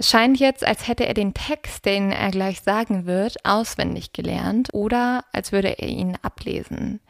Es 0.00 0.10
scheint 0.10 0.38
jetzt, 0.38 0.64
als 0.64 0.86
hätte 0.86 1.06
er 1.06 1.14
den 1.14 1.34
Text, 1.34 1.84
den 1.84 2.12
er 2.12 2.30
gleich 2.30 2.60
sagen 2.60 3.04
wird, 3.04 3.44
auswendig 3.44 4.12
gelernt 4.12 4.68
oder 4.72 5.24
als 5.32 5.50
würde 5.50 5.76
er 5.80 5.88
ihn 5.88 6.16
ablesen. 6.22 7.00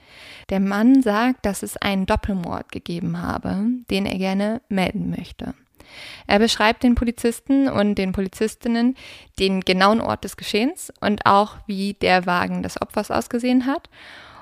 Der 0.48 0.58
Mann 0.58 1.02
sagt, 1.02 1.44
dass 1.44 1.62
es 1.62 1.76
einen 1.76 2.06
Doppelmord 2.06 2.72
gegeben 2.72 3.20
habe, 3.20 3.66
den 3.90 4.06
er 4.06 4.16
gerne 4.16 4.62
melden 4.70 5.10
möchte. 5.10 5.52
Er 6.26 6.38
beschreibt 6.38 6.82
den 6.82 6.94
Polizisten 6.94 7.68
und 7.68 7.96
den 7.96 8.12
Polizistinnen 8.12 8.96
den 9.38 9.60
genauen 9.60 10.00
Ort 10.00 10.24
des 10.24 10.38
Geschehens 10.38 10.90
und 11.00 11.26
auch, 11.26 11.56
wie 11.66 11.92
der 11.92 12.24
Wagen 12.24 12.62
des 12.62 12.80
Opfers 12.80 13.10
ausgesehen 13.10 13.66
hat. 13.66 13.90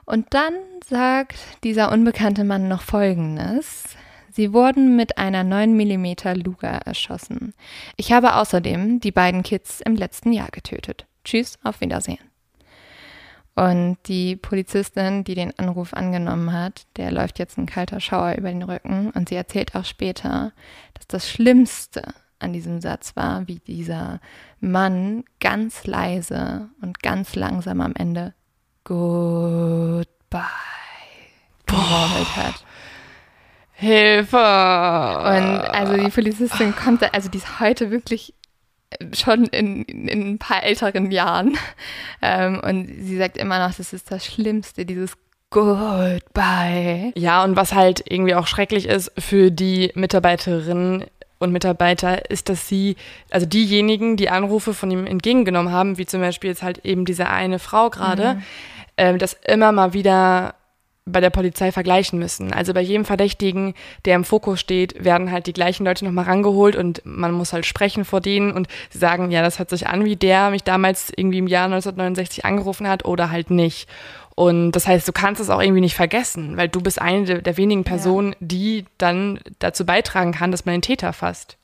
Und 0.04 0.34
dann 0.34 0.54
sagt 0.84 1.36
dieser 1.64 1.90
unbekannte 1.90 2.44
Mann 2.44 2.68
noch 2.68 2.82
Folgendes. 2.82 3.96
Sie 4.36 4.52
wurden 4.52 4.96
mit 4.96 5.16
einer 5.16 5.44
9 5.44 5.74
mm 5.74 6.34
Luger 6.44 6.68
erschossen. 6.68 7.54
Ich 7.96 8.12
habe 8.12 8.34
außerdem 8.34 9.00
die 9.00 9.10
beiden 9.10 9.42
Kids 9.42 9.80
im 9.80 9.96
letzten 9.96 10.30
Jahr 10.30 10.50
getötet. 10.50 11.06
Tschüss, 11.24 11.58
auf 11.64 11.80
Wiedersehen. 11.80 12.18
Und 13.54 13.96
die 14.04 14.36
Polizistin, 14.36 15.24
die 15.24 15.36
den 15.36 15.58
Anruf 15.58 15.94
angenommen 15.94 16.52
hat, 16.52 16.86
der 16.98 17.12
läuft 17.12 17.38
jetzt 17.38 17.56
ein 17.56 17.64
kalter 17.64 17.98
Schauer 17.98 18.34
über 18.34 18.50
den 18.50 18.62
Rücken 18.62 19.10
und 19.12 19.30
sie 19.30 19.36
erzählt 19.36 19.74
auch 19.74 19.86
später, 19.86 20.52
dass 20.92 21.06
das 21.06 21.30
Schlimmste 21.30 22.02
an 22.38 22.52
diesem 22.52 22.82
Satz 22.82 23.16
war, 23.16 23.48
wie 23.48 23.60
dieser 23.60 24.20
Mann 24.60 25.24
ganz 25.40 25.86
leise 25.86 26.68
und 26.82 27.02
ganz 27.02 27.36
langsam 27.36 27.80
am 27.80 27.94
Ende 27.94 28.34
Goodbye 28.84 30.42
geworfelt 31.64 32.36
hat. 32.36 32.66
Hilfe! 33.78 34.36
Und 34.36 34.40
also 34.40 35.96
die 35.96 36.08
Polizistin 36.08 36.74
kommt, 36.74 37.02
da, 37.02 37.08
also 37.12 37.28
die 37.28 37.38
ist 37.38 37.60
heute 37.60 37.90
wirklich 37.90 38.32
schon 39.12 39.44
in, 39.46 39.84
in 39.84 40.32
ein 40.32 40.38
paar 40.38 40.62
älteren 40.62 41.10
Jahren. 41.10 41.58
Ähm, 42.22 42.60
und 42.60 42.86
sie 42.86 43.18
sagt 43.18 43.36
immer 43.36 43.58
noch, 43.58 43.74
das 43.76 43.92
ist 43.92 44.10
das 44.10 44.24
Schlimmste, 44.24 44.86
dieses 44.86 45.12
Goodbye. 45.50 47.12
Ja, 47.14 47.44
und 47.44 47.54
was 47.54 47.74
halt 47.74 48.02
irgendwie 48.08 48.34
auch 48.34 48.46
schrecklich 48.46 48.86
ist 48.86 49.12
für 49.18 49.50
die 49.50 49.92
Mitarbeiterinnen 49.94 51.04
und 51.38 51.52
Mitarbeiter, 51.52 52.30
ist, 52.30 52.48
dass 52.48 52.68
sie, 52.68 52.96
also 53.30 53.46
diejenigen, 53.46 54.16
die 54.16 54.30
Anrufe 54.30 54.72
von 54.72 54.90
ihm 54.90 55.06
entgegengenommen 55.06 55.72
haben, 55.72 55.98
wie 55.98 56.06
zum 56.06 56.22
Beispiel 56.22 56.50
jetzt 56.50 56.62
halt 56.62 56.84
eben 56.86 57.04
diese 57.04 57.28
eine 57.28 57.58
Frau 57.58 57.90
gerade, 57.90 58.34
mhm. 58.34 58.42
äh, 58.96 59.18
das 59.18 59.34
immer 59.46 59.72
mal 59.72 59.92
wieder 59.92 60.54
bei 61.06 61.20
der 61.20 61.30
Polizei 61.30 61.70
vergleichen 61.70 62.18
müssen. 62.18 62.52
Also 62.52 62.74
bei 62.74 62.80
jedem 62.80 63.04
Verdächtigen, 63.04 63.74
der 64.04 64.16
im 64.16 64.24
Fokus 64.24 64.58
steht, 64.60 65.04
werden 65.04 65.30
halt 65.30 65.46
die 65.46 65.52
gleichen 65.52 65.86
Leute 65.86 66.04
nochmal 66.04 66.24
rangeholt 66.24 66.74
und 66.74 67.00
man 67.04 67.32
muss 67.32 67.52
halt 67.52 67.64
sprechen 67.64 68.04
vor 68.04 68.20
denen 68.20 68.50
und 68.50 68.66
sie 68.90 68.98
sagen, 68.98 69.30
ja, 69.30 69.40
das 69.42 69.60
hört 69.60 69.70
sich 69.70 69.86
an, 69.86 70.04
wie 70.04 70.16
der 70.16 70.50
mich 70.50 70.64
damals 70.64 71.12
irgendwie 71.16 71.38
im 71.38 71.46
Jahr 71.46 71.66
1969 71.66 72.44
angerufen 72.44 72.88
hat 72.88 73.04
oder 73.04 73.30
halt 73.30 73.50
nicht. 73.50 73.88
Und 74.34 74.72
das 74.72 74.86
heißt, 74.86 75.06
du 75.06 75.12
kannst 75.12 75.40
es 75.40 75.48
auch 75.48 75.62
irgendwie 75.62 75.80
nicht 75.80 75.94
vergessen, 75.94 76.56
weil 76.56 76.68
du 76.68 76.80
bist 76.80 77.00
eine 77.00 77.24
der, 77.24 77.40
der 77.40 77.56
wenigen 77.56 77.84
Personen, 77.84 78.32
ja. 78.32 78.36
die 78.40 78.84
dann 78.98 79.40
dazu 79.60 79.86
beitragen 79.86 80.32
kann, 80.32 80.50
dass 80.50 80.66
man 80.66 80.74
den 80.74 80.82
Täter 80.82 81.12
fasst. 81.12 81.56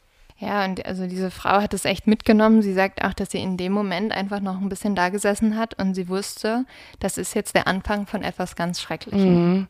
Ja, 0.42 0.64
und 0.64 0.84
also 0.84 1.06
diese 1.06 1.30
Frau 1.30 1.62
hat 1.62 1.72
es 1.72 1.84
echt 1.84 2.08
mitgenommen. 2.08 2.62
Sie 2.62 2.72
sagt 2.72 3.04
auch, 3.04 3.14
dass 3.14 3.30
sie 3.30 3.38
in 3.38 3.56
dem 3.56 3.70
Moment 3.70 4.12
einfach 4.12 4.40
noch 4.40 4.60
ein 4.60 4.68
bisschen 4.68 4.96
da 4.96 5.08
gesessen 5.08 5.56
hat 5.56 5.80
und 5.80 5.94
sie 5.94 6.08
wusste, 6.08 6.64
das 6.98 7.16
ist 7.16 7.34
jetzt 7.34 7.54
der 7.54 7.68
Anfang 7.68 8.06
von 8.06 8.24
etwas 8.24 8.56
ganz 8.56 8.80
Schrecklichem. 8.80 9.52
Mhm. 9.52 9.68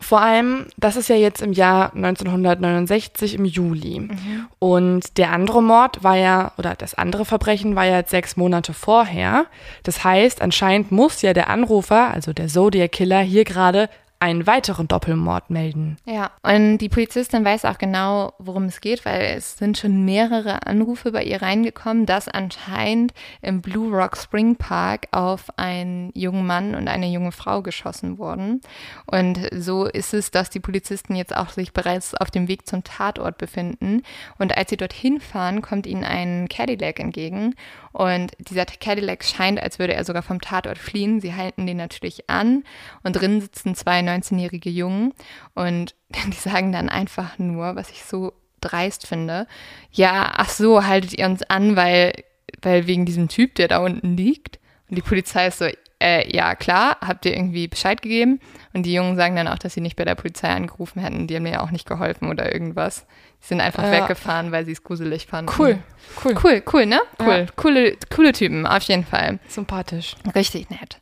Vor 0.00 0.20
allem, 0.20 0.66
das 0.76 0.94
ist 0.94 1.08
ja 1.08 1.16
jetzt 1.16 1.42
im 1.42 1.52
Jahr 1.52 1.92
1969 1.94 3.34
im 3.34 3.44
Juli. 3.44 3.98
Mhm. 3.98 4.46
Und 4.60 5.18
der 5.18 5.32
andere 5.32 5.60
Mord 5.64 6.04
war 6.04 6.16
ja, 6.16 6.52
oder 6.56 6.76
das 6.76 6.94
andere 6.94 7.24
Verbrechen 7.24 7.74
war 7.74 7.84
ja 7.84 7.96
jetzt 7.96 8.10
sechs 8.10 8.36
Monate 8.36 8.74
vorher. 8.74 9.46
Das 9.82 10.04
heißt, 10.04 10.40
anscheinend 10.40 10.92
muss 10.92 11.22
ja 11.22 11.32
der 11.32 11.50
Anrufer, 11.50 12.14
also 12.14 12.32
der 12.32 12.46
Zodiac 12.46 12.92
Killer, 12.92 13.20
hier 13.20 13.42
gerade 13.42 13.90
einen 14.20 14.46
weiteren 14.46 14.88
Doppelmord 14.88 15.50
melden. 15.50 15.96
Ja, 16.04 16.32
und 16.42 16.78
die 16.78 16.88
Polizistin 16.88 17.44
weiß 17.44 17.64
auch 17.64 17.78
genau, 17.78 18.32
worum 18.38 18.64
es 18.64 18.80
geht, 18.80 19.04
weil 19.04 19.20
es 19.36 19.56
sind 19.58 19.78
schon 19.78 20.04
mehrere 20.04 20.66
Anrufe 20.66 21.12
bei 21.12 21.22
ihr 21.22 21.40
reingekommen, 21.40 22.04
dass 22.04 22.28
anscheinend 22.28 23.12
im 23.42 23.62
Blue 23.62 23.94
Rock 23.94 24.16
Spring 24.16 24.56
Park 24.56 25.06
auf 25.12 25.46
einen 25.56 26.10
jungen 26.14 26.46
Mann 26.46 26.74
und 26.74 26.88
eine 26.88 27.06
junge 27.08 27.30
Frau 27.30 27.62
geschossen 27.62 28.18
wurden. 28.18 28.60
Und 29.06 29.38
so 29.52 29.84
ist 29.84 30.14
es, 30.14 30.32
dass 30.32 30.50
die 30.50 30.60
Polizisten 30.60 31.14
jetzt 31.14 31.36
auch 31.36 31.50
sich 31.50 31.72
bereits 31.72 32.14
auf 32.14 32.30
dem 32.30 32.48
Weg 32.48 32.66
zum 32.66 32.82
Tatort 32.82 33.38
befinden. 33.38 34.02
Und 34.38 34.56
als 34.56 34.70
sie 34.70 34.76
dorthin 34.76 35.20
fahren, 35.20 35.62
kommt 35.62 35.86
ihnen 35.86 36.04
ein 36.04 36.48
Cadillac 36.48 36.98
entgegen. 36.98 37.54
Und 37.92 38.32
dieser 38.38 38.66
Cadillac 38.66 39.24
scheint, 39.24 39.60
als 39.60 39.78
würde 39.78 39.94
er 39.94 40.04
sogar 40.04 40.22
vom 40.22 40.40
Tatort 40.40 40.78
fliehen. 40.78 41.20
Sie 41.20 41.34
halten 41.34 41.66
den 41.66 41.76
natürlich 41.76 42.28
an 42.28 42.64
und 43.02 43.14
drin 43.14 43.40
sitzen 43.40 43.74
zwei 43.74 44.00
19-jährige 44.00 44.70
Jungen 44.70 45.14
und 45.54 45.94
die 46.26 46.32
sagen 46.32 46.72
dann 46.72 46.88
einfach 46.88 47.38
nur, 47.38 47.76
was 47.76 47.90
ich 47.90 48.04
so 48.04 48.32
dreist 48.60 49.06
finde, 49.06 49.46
ja, 49.92 50.32
ach 50.36 50.48
so, 50.48 50.84
haltet 50.84 51.16
ihr 51.16 51.26
uns 51.26 51.42
an, 51.44 51.76
weil, 51.76 52.12
weil 52.60 52.86
wegen 52.86 53.06
diesem 53.06 53.28
Typ, 53.28 53.54
der 53.54 53.68
da 53.68 53.78
unten 53.78 54.16
liegt. 54.16 54.58
Und 54.88 54.96
die 54.96 55.02
Polizei 55.02 55.46
ist 55.46 55.58
so, 55.58 55.68
äh, 56.00 56.34
ja, 56.34 56.54
klar, 56.54 56.96
habt 57.00 57.24
ihr 57.24 57.34
irgendwie 57.34 57.68
Bescheid 57.68 58.02
gegeben? 58.02 58.40
Und 58.72 58.84
die 58.84 58.92
Jungen 58.92 59.16
sagen 59.16 59.36
dann 59.36 59.48
auch, 59.48 59.58
dass 59.58 59.74
sie 59.74 59.80
nicht 59.80 59.96
bei 59.96 60.04
der 60.04 60.14
Polizei 60.14 60.48
angerufen 60.48 61.00
hätten. 61.00 61.26
Die 61.26 61.36
haben 61.36 61.44
mir 61.44 61.62
auch 61.62 61.70
nicht 61.70 61.88
geholfen 61.88 62.28
oder 62.28 62.52
irgendwas. 62.52 63.06
Die 63.42 63.46
sind 63.46 63.60
einfach 63.60 63.84
ja. 63.84 63.92
weggefahren, 63.92 64.52
weil 64.52 64.64
sie 64.64 64.72
es 64.72 64.82
gruselig 64.82 65.26
fanden. 65.26 65.50
Cool, 65.58 65.78
cool. 66.24 66.34
Cool, 66.42 66.62
cool, 66.72 66.86
ne? 66.86 67.00
Cool. 67.18 67.28
Ja. 67.28 67.46
Coole, 67.56 67.96
coole 68.14 68.32
Typen, 68.32 68.66
auf 68.66 68.82
jeden 68.82 69.04
Fall. 69.04 69.38
Sympathisch. 69.48 70.16
Richtig 70.34 70.70
nett. 70.70 71.00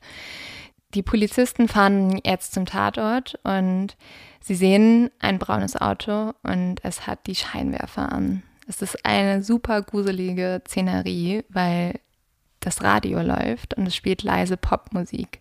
Die 0.95 1.03
Polizisten 1.03 1.69
fahren 1.69 2.21
jetzt 2.25 2.55
zum 2.55 2.65
Tatort 2.65 3.39
und 3.43 3.97
sie 4.41 4.55
sehen 4.55 5.11
ein 5.19 5.39
braunes 5.39 5.77
Auto 5.77 6.33
und 6.43 6.77
es 6.83 7.07
hat 7.07 7.27
die 7.27 7.35
Scheinwerfer 7.35 8.13
an. 8.13 8.43
Es 8.69 8.83
ist 8.83 9.05
eine 9.05 9.43
super 9.43 9.83
gruselige 9.83 10.63
Szenerie, 10.67 11.45
weil 11.49 12.01
das 12.67 12.83
Radio 12.83 13.21
läuft 13.23 13.75
und 13.75 13.87
es 13.87 13.95
spielt 13.95 14.25
leise 14.25 14.57
Popmusik. 14.57 15.41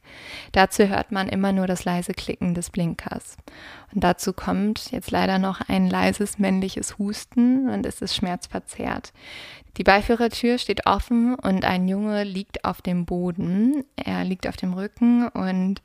Dazu 0.52 0.88
hört 0.88 1.12
man 1.12 1.28
immer 1.28 1.52
nur 1.52 1.66
das 1.66 1.84
leise 1.84 2.14
Klicken 2.14 2.54
des 2.54 2.70
Blinkers. 2.70 3.38
Und 3.94 4.04
dazu 4.04 4.32
kommt 4.32 4.92
jetzt 4.92 5.10
leider 5.10 5.40
noch 5.40 5.62
ein 5.68 5.90
leises 5.90 6.38
männliches 6.38 7.00
Husten 7.00 7.68
und 7.70 7.86
es 7.86 8.02
ist 8.02 8.16
schmerzverzerrt. 8.16 9.12
Die 9.78 9.84
Beifahrertür 9.84 10.58
steht 10.58 10.86
offen 10.86 11.36
und 11.36 11.66
ein 11.66 11.88
Junge 11.88 12.24
liegt 12.24 12.64
auf 12.64 12.82
dem 12.82 13.06
Boden. 13.06 13.84
Er 13.98 14.24
liegt 14.24 14.48
auf 14.48 14.56
dem 14.56 14.74
Rücken 14.74 15.28
und 15.28 15.82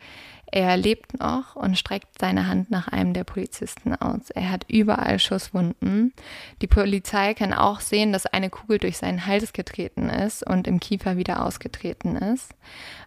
Er 0.53 0.77
lebt 0.77 1.19
noch 1.19 1.55
und 1.55 1.79
streckt 1.79 2.19
seine 2.19 2.47
Hand 2.49 2.71
nach 2.71 2.89
einem 2.89 3.15
der 3.15 3.25
Polizisten 3.25 3.95
aus. 3.95 4.31
Er 4.31 4.51
hat 4.51 4.65
überall 4.69 5.19
Schusswunden. 5.19 6.13
Die 6.61 6.67
Polizei 6.67 7.35
kann 7.35 7.53
auch 7.53 7.81
sehen, 7.81 8.13
dass 8.13 8.27
eine 8.27 8.51
Kugel 8.51 8.79
durch 8.79 8.99
seinen 8.99 9.27
Hals 9.27 9.53
getreten 9.53 10.09
ist 10.09 10.45
und 10.45 10.67
im 10.67 10.81
Kiefer 10.81 11.17
wieder 11.17 11.45
ausgetreten 11.45 12.17
ist. 12.17 12.53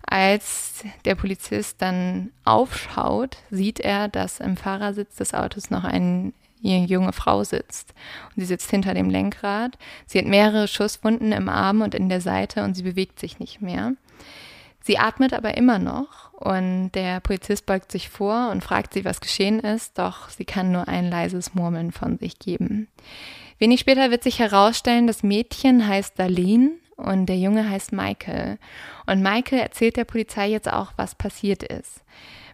Als 0.06 0.86
der 1.06 1.16
Polizist 1.16 1.82
dann 1.82 2.32
aufschaut, 2.46 3.38
sieht 3.52 3.80
er, 3.80 4.08
dass 4.08 4.40
im 4.40 4.56
Fahrersitz 4.56 5.16
des 5.18 5.34
Autos 5.34 5.70
noch 5.70 5.84
ein 5.84 6.34
eine 6.66 6.86
junge 6.86 7.14
Frau 7.14 7.44
sitzt. 7.44 7.94
Und 8.30 8.42
sie 8.42 8.46
sitzt 8.46 8.72
hinter 8.72 8.94
dem 8.94 9.10
Lenkrad. 9.10 9.78
Sie 10.06 10.18
hat 10.18 10.26
mehrere 10.26 10.68
Schusswunden 10.68 11.32
im 11.32 11.50
Arm 11.50 11.82
und 11.82 11.94
in 11.94 12.10
der 12.10 12.22
Seite 12.22 12.64
und 12.64 12.76
sie 12.76 12.84
bewegt 12.84 13.20
sich 13.20 13.40
nicht 13.40 13.62
mehr. 13.62 13.94
Sie 14.86 15.00
atmet 15.00 15.34
aber 15.34 15.56
immer 15.56 15.80
noch 15.80 16.34
und 16.34 16.92
der 16.92 17.22
Polizist 17.22 17.66
beugt 17.66 17.90
sich 17.90 18.10
vor 18.10 18.52
und 18.52 18.66
fragt 18.66 18.94
sie, 18.94 19.06
was 19.06 19.22
geschehen 19.22 19.62
ist, 19.62 19.98
doch 19.98 20.28
sie 20.28 20.44
kann 20.44 20.74
nur 20.74 20.90
ein 20.90 21.10
leises 21.10 21.56
Murmeln 21.56 21.94
von 21.94 22.18
sich 22.18 22.38
geben. 22.38 22.90
Wenig 23.60 23.80
später 23.80 24.12
wird 24.12 24.24
sich 24.24 24.40
herausstellen, 24.40 25.08
das 25.08 25.24
Mädchen 25.24 25.88
heißt 25.88 26.20
Darlene 26.20 26.72
und 26.98 27.28
der 27.28 27.38
Junge 27.38 27.70
heißt 27.70 27.94
Michael. 27.94 28.58
Und 29.06 29.22
Michael 29.22 29.60
erzählt 29.60 29.96
der 29.96 30.04
Polizei 30.04 30.50
jetzt 30.50 30.72
auch, 30.72 30.92
was 30.98 31.16
passiert 31.16 31.64
ist. 31.64 32.04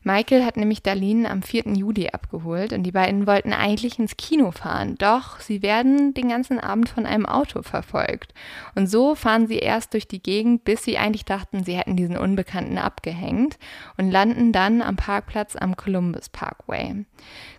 Michael 0.04 0.46
hat 0.46 0.58
nämlich 0.58 0.82
Darlene 0.82 1.30
am 1.30 1.42
4. 1.42 1.74
Juli 1.74 2.10
abgeholt 2.10 2.74
und 2.74 2.84
die 2.84 2.92
beiden 2.92 3.28
wollten 3.28 3.54
eigentlich 3.54 4.00
ins 4.00 4.18
Kino 4.18 4.52
fahren, 4.52 4.96
doch 4.98 5.40
sie 5.40 5.62
werden 5.62 6.14
den 6.14 6.30
ganzen 6.30 6.60
Abend 6.60 6.90
von 6.90 7.06
einem 7.06 7.26
Auto 7.26 7.62
verfolgt. 7.62 8.34
Und 8.76 8.88
so 8.88 9.16
fahren 9.16 9.48
sie 9.48 9.60
erst 9.60 9.94
durch 9.94 10.08
die 10.08 10.22
Gegend, 10.22 10.64
bis 10.64 10.84
sie 10.84 10.98
eigentlich 10.98 11.26
dachten, 11.26 11.64
sie 11.64 11.78
hätten 11.78 11.96
diesen 11.96 12.18
Unbekannten 12.18 12.78
abgehängt 12.78 13.58
und 13.98 14.10
landen 14.10 14.52
dann 14.52 14.82
am 14.82 14.96
Parkplatz 14.96 15.56
am 15.56 15.76
Columbus 15.76 16.30
Parkway. 16.30 17.06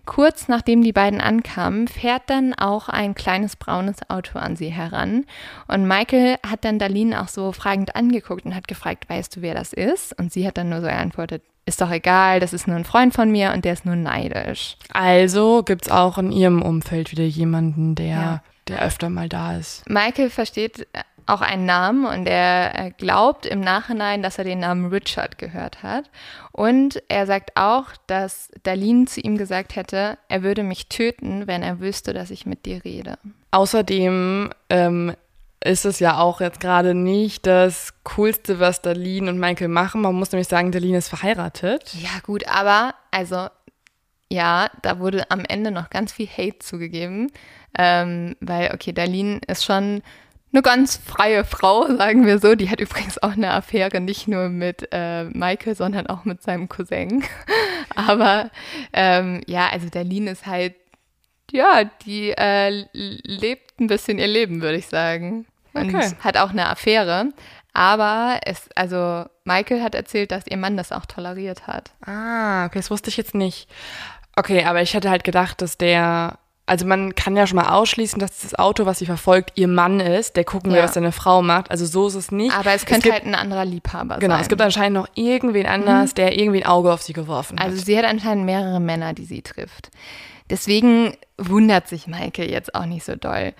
Kurz 0.05 0.47
nachdem 0.47 0.81
die 0.81 0.93
beiden 0.93 1.21
ankamen, 1.21 1.87
fährt 1.87 2.23
dann 2.29 2.53
auch 2.53 2.89
ein 2.89 3.13
kleines 3.13 3.55
braunes 3.55 3.97
Auto 4.09 4.39
an 4.39 4.55
sie 4.55 4.69
heran. 4.69 5.25
Und 5.67 5.87
Michael 5.87 6.37
hat 6.45 6.65
dann 6.65 6.79
Darlene 6.79 7.21
auch 7.21 7.27
so 7.27 7.51
fragend 7.51 7.95
angeguckt 7.95 8.45
und 8.45 8.55
hat 8.55 8.67
gefragt, 8.67 9.09
weißt 9.09 9.35
du, 9.35 9.41
wer 9.41 9.53
das 9.53 9.73
ist? 9.73 10.17
Und 10.17 10.33
sie 10.33 10.47
hat 10.47 10.57
dann 10.57 10.69
nur 10.69 10.81
so 10.81 10.87
geantwortet, 10.87 11.43
ist 11.65 11.81
doch 11.81 11.91
egal, 11.91 12.39
das 12.39 12.53
ist 12.53 12.67
nur 12.67 12.75
ein 12.75 12.85
Freund 12.85 13.13
von 13.13 13.31
mir 13.31 13.51
und 13.53 13.65
der 13.65 13.73
ist 13.73 13.85
nur 13.85 13.95
neidisch. 13.95 14.77
Also 14.93 15.63
gibt 15.63 15.85
es 15.85 15.91
auch 15.91 16.17
in 16.17 16.31
ihrem 16.31 16.61
Umfeld 16.61 17.11
wieder 17.11 17.23
jemanden, 17.23 17.95
der, 17.95 18.07
ja. 18.07 18.43
der 18.67 18.81
öfter 18.81 19.09
mal 19.09 19.29
da 19.29 19.57
ist. 19.57 19.87
Michael 19.87 20.29
versteht 20.29 20.87
auch 21.27 21.41
einen 21.41 21.65
Namen 21.65 22.05
und 22.05 22.27
er 22.27 22.91
glaubt 22.91 23.45
im 23.45 23.61
Nachhinein, 23.61 24.23
dass 24.23 24.37
er 24.37 24.43
den 24.43 24.59
Namen 24.59 24.87
Richard 24.87 25.37
gehört 25.37 25.83
hat. 25.83 26.09
Und 26.51 27.01
er 27.07 27.25
sagt 27.25 27.51
auch, 27.55 27.85
dass 28.07 28.49
Darlene 28.63 29.05
zu 29.05 29.21
ihm 29.21 29.37
gesagt 29.37 29.75
hätte, 29.75 30.17
er 30.27 30.43
würde 30.43 30.63
mich 30.63 30.89
töten, 30.89 31.47
wenn 31.47 31.63
er 31.63 31.79
wüsste, 31.79 32.13
dass 32.13 32.31
ich 32.31 32.45
mit 32.45 32.65
dir 32.65 32.83
rede. 32.83 33.17
Außerdem 33.51 34.49
ähm, 34.69 35.13
ist 35.63 35.85
es 35.85 35.99
ja 35.99 36.17
auch 36.17 36.41
jetzt 36.41 36.59
gerade 36.59 36.93
nicht 36.95 37.45
das 37.45 37.93
Coolste, 38.03 38.59
was 38.59 38.81
Darlene 38.81 39.29
und 39.29 39.39
Michael 39.39 39.67
machen. 39.67 40.01
Man 40.01 40.15
muss 40.15 40.31
nämlich 40.31 40.47
sagen, 40.47 40.71
Darlene 40.71 40.97
ist 40.97 41.09
verheiratet. 41.09 41.93
Ja, 41.93 42.19
gut, 42.23 42.47
aber 42.47 42.95
also 43.11 43.47
ja, 44.29 44.69
da 44.81 44.99
wurde 44.99 45.29
am 45.29 45.43
Ende 45.45 45.71
noch 45.71 45.89
ganz 45.89 46.13
viel 46.13 46.27
Hate 46.27 46.59
zugegeben, 46.59 47.31
ähm, 47.77 48.35
weil, 48.39 48.71
okay, 48.73 48.91
Darlene 48.91 49.41
ist 49.47 49.65
schon 49.65 50.01
eine 50.51 50.61
ganz 50.61 50.97
freie 50.97 51.45
Frau, 51.45 51.85
sagen 51.97 52.25
wir 52.25 52.39
so. 52.39 52.55
Die 52.55 52.69
hat 52.69 52.79
übrigens 52.79 53.21
auch 53.21 53.33
eine 53.33 53.51
Affäre, 53.51 54.01
nicht 54.01 54.27
nur 54.27 54.49
mit 54.49 54.87
äh, 54.91 55.25
Michael, 55.25 55.75
sondern 55.75 56.07
auch 56.07 56.25
mit 56.25 56.41
seinem 56.41 56.69
Cousin. 56.69 57.23
aber 57.95 58.49
ähm, 58.93 59.41
ja, 59.45 59.69
also 59.69 59.89
Darlene 59.89 60.31
ist 60.31 60.47
halt 60.47 60.73
ja, 61.51 61.83
die 61.83 62.29
äh, 62.31 62.85
lebt 62.93 63.81
ein 63.81 63.87
bisschen 63.87 64.19
ihr 64.19 64.27
Leben, 64.27 64.61
würde 64.61 64.77
ich 64.77 64.87
sagen 64.87 65.45
und 65.73 65.93
okay. 65.93 66.11
hat 66.21 66.37
auch 66.37 66.49
eine 66.51 66.69
Affäre. 66.69 67.29
Aber 67.73 68.39
es, 68.45 68.69
also 68.75 69.25
Michael 69.45 69.81
hat 69.81 69.95
erzählt, 69.95 70.31
dass 70.31 70.45
ihr 70.47 70.57
Mann 70.57 70.75
das 70.75 70.91
auch 70.91 71.05
toleriert 71.05 71.67
hat. 71.67 71.91
Ah, 72.05 72.65
okay, 72.65 72.79
das 72.79 72.91
wusste 72.91 73.09
ich 73.09 73.17
jetzt 73.17 73.33
nicht. 73.33 73.69
Okay, 74.35 74.65
aber 74.65 74.81
ich 74.81 74.93
hätte 74.93 75.09
halt 75.09 75.23
gedacht, 75.23 75.61
dass 75.61 75.77
der, 75.77 76.37
also 76.65 76.85
man 76.85 77.15
kann 77.15 77.35
ja 77.37 77.47
schon 77.47 77.57
mal 77.57 77.69
ausschließen, 77.69 78.19
dass 78.19 78.39
das 78.39 78.55
Auto, 78.55 78.85
was 78.85 78.99
sie 78.99 79.05
verfolgt, 79.05 79.53
ihr 79.55 79.69
Mann 79.69 80.01
ist. 80.01 80.35
Der 80.35 80.43
gucken 80.43 80.71
ja. 80.71 80.77
will, 80.77 80.83
was 80.83 80.95
seine 80.95 81.13
Frau 81.13 81.41
macht. 81.41 81.71
Also 81.71 81.85
so 81.85 82.07
ist 82.07 82.15
es 82.15 82.31
nicht. 82.31 82.53
Aber 82.53 82.73
es 82.73 82.85
könnte 82.85 83.09
es 83.09 83.13
gibt, 83.13 83.13
halt 83.13 83.25
ein 83.25 83.35
anderer 83.35 83.65
Liebhaber 83.65 84.01
genau, 84.01 84.19
sein. 84.19 84.19
Genau, 84.19 84.39
es 84.41 84.49
gibt 84.49 84.61
anscheinend 84.61 84.97
noch 84.97 85.07
irgendwen 85.15 85.65
anders, 85.65 86.11
mhm. 86.11 86.15
der 86.15 86.37
irgendwie 86.37 86.63
ein 86.63 86.69
Auge 86.69 86.91
auf 86.91 87.01
sie 87.01 87.13
geworfen 87.13 87.57
hat. 87.57 87.67
Also 87.67 87.81
sie 87.81 87.97
hat 87.97 88.05
anscheinend 88.05 88.45
mehrere 88.45 88.81
Männer, 88.81 89.13
die 89.13 89.25
sie 89.25 89.41
trifft. 89.41 89.91
Deswegen 90.51 91.15
wundert 91.37 91.87
sich 91.87 92.07
Maike 92.07 92.47
jetzt 92.47 92.75
auch 92.75 92.85
nicht 92.85 93.05
so 93.05 93.15
doll. 93.15 93.53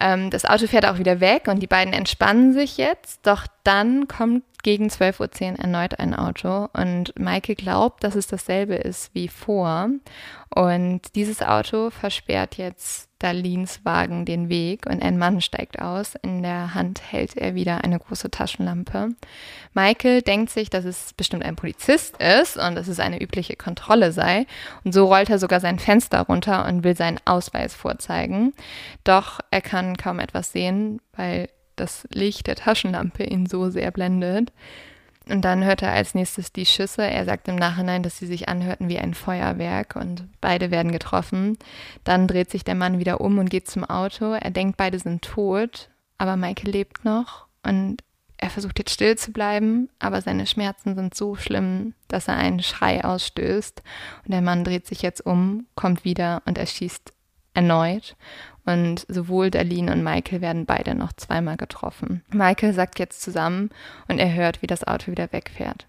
Ähm, 0.00 0.30
das 0.30 0.44
Auto 0.44 0.68
fährt 0.68 0.86
auch 0.86 0.98
wieder 0.98 1.20
weg 1.20 1.48
und 1.48 1.60
die 1.60 1.66
beiden 1.66 1.92
entspannen 1.92 2.52
sich 2.52 2.76
jetzt. 2.76 3.26
Doch 3.26 3.46
dann 3.64 4.06
kommt 4.06 4.44
gegen 4.66 4.88
12.10 4.88 5.52
Uhr 5.52 5.58
erneut 5.60 6.00
ein 6.00 6.12
Auto 6.12 6.68
und 6.72 7.16
Maike 7.16 7.54
glaubt, 7.54 8.02
dass 8.02 8.16
es 8.16 8.26
dasselbe 8.26 8.74
ist 8.74 9.14
wie 9.14 9.28
vor. 9.28 9.90
Und 10.52 11.02
dieses 11.14 11.40
Auto 11.40 11.90
versperrt 11.90 12.56
jetzt 12.56 13.08
Darlins 13.20 13.84
Wagen 13.84 14.24
den 14.24 14.48
Weg 14.48 14.86
und 14.86 15.04
ein 15.04 15.18
Mann 15.18 15.40
steigt 15.40 15.80
aus. 15.80 16.16
In 16.16 16.42
der 16.42 16.74
Hand 16.74 17.00
hält 17.12 17.36
er 17.36 17.54
wieder 17.54 17.84
eine 17.84 18.00
große 18.00 18.28
Taschenlampe. 18.28 19.10
Michael 19.72 20.22
denkt 20.22 20.50
sich, 20.50 20.68
dass 20.68 20.84
es 20.84 21.12
bestimmt 21.12 21.44
ein 21.44 21.54
Polizist 21.54 22.20
ist 22.20 22.56
und 22.56 22.74
dass 22.74 22.88
es 22.88 22.98
eine 22.98 23.22
übliche 23.22 23.54
Kontrolle 23.54 24.10
sei. 24.10 24.46
Und 24.82 24.92
so 24.92 25.06
rollt 25.06 25.30
er 25.30 25.38
sogar 25.38 25.60
sein 25.60 25.78
Fenster 25.78 26.22
runter 26.22 26.66
und 26.66 26.82
will 26.82 26.96
seinen 26.96 27.20
Ausweis 27.24 27.72
vorzeigen. 27.72 28.52
Doch 29.04 29.38
er 29.52 29.60
kann 29.60 29.96
kaum 29.96 30.18
etwas 30.18 30.50
sehen, 30.50 31.00
weil 31.14 31.46
das 31.76 32.06
Licht 32.12 32.46
der 32.46 32.56
Taschenlampe 32.56 33.24
ihn 33.24 33.46
so 33.46 33.70
sehr 33.70 33.90
blendet. 33.90 34.52
Und 35.28 35.44
dann 35.44 35.64
hört 35.64 35.82
er 35.82 35.92
als 35.92 36.14
nächstes 36.14 36.52
die 36.52 36.66
Schüsse. 36.66 37.02
Er 37.02 37.24
sagt 37.24 37.48
im 37.48 37.56
Nachhinein, 37.56 38.02
dass 38.02 38.18
sie 38.18 38.26
sich 38.26 38.48
anhörten 38.48 38.88
wie 38.88 38.98
ein 38.98 39.14
Feuerwerk 39.14 39.96
und 39.96 40.28
beide 40.40 40.70
werden 40.70 40.92
getroffen. 40.92 41.58
Dann 42.04 42.28
dreht 42.28 42.50
sich 42.50 42.62
der 42.62 42.76
Mann 42.76 43.00
wieder 43.00 43.20
um 43.20 43.38
und 43.38 43.50
geht 43.50 43.68
zum 43.68 43.84
Auto. 43.84 44.32
Er 44.32 44.50
denkt, 44.50 44.76
beide 44.76 44.98
sind 45.00 45.22
tot, 45.22 45.90
aber 46.16 46.36
Michael 46.36 46.70
lebt 46.70 47.04
noch 47.04 47.46
und 47.64 48.02
er 48.38 48.50
versucht 48.50 48.78
jetzt 48.78 48.92
still 48.92 49.16
zu 49.16 49.32
bleiben, 49.32 49.88
aber 49.98 50.20
seine 50.20 50.46
Schmerzen 50.46 50.94
sind 50.94 51.14
so 51.14 51.36
schlimm, 51.36 51.94
dass 52.06 52.28
er 52.28 52.36
einen 52.36 52.62
Schrei 52.62 53.02
ausstößt. 53.02 53.82
Und 54.24 54.32
der 54.32 54.42
Mann 54.42 54.62
dreht 54.62 54.86
sich 54.86 55.02
jetzt 55.02 55.24
um, 55.24 55.66
kommt 55.74 56.04
wieder 56.04 56.42
und 56.44 56.58
erschießt 56.58 57.12
erneut. 57.56 58.16
Und 58.64 59.06
sowohl 59.08 59.50
Darlene 59.50 59.92
und 59.92 60.02
Michael 60.02 60.40
werden 60.40 60.66
beide 60.66 60.96
noch 60.96 61.12
zweimal 61.12 61.56
getroffen. 61.56 62.22
Michael 62.32 62.72
sagt 62.72 62.98
jetzt 62.98 63.22
zusammen 63.22 63.70
und 64.08 64.18
er 64.18 64.34
hört, 64.34 64.60
wie 64.60 64.66
das 64.66 64.84
Auto 64.84 65.12
wieder 65.12 65.32
wegfährt. 65.32 65.86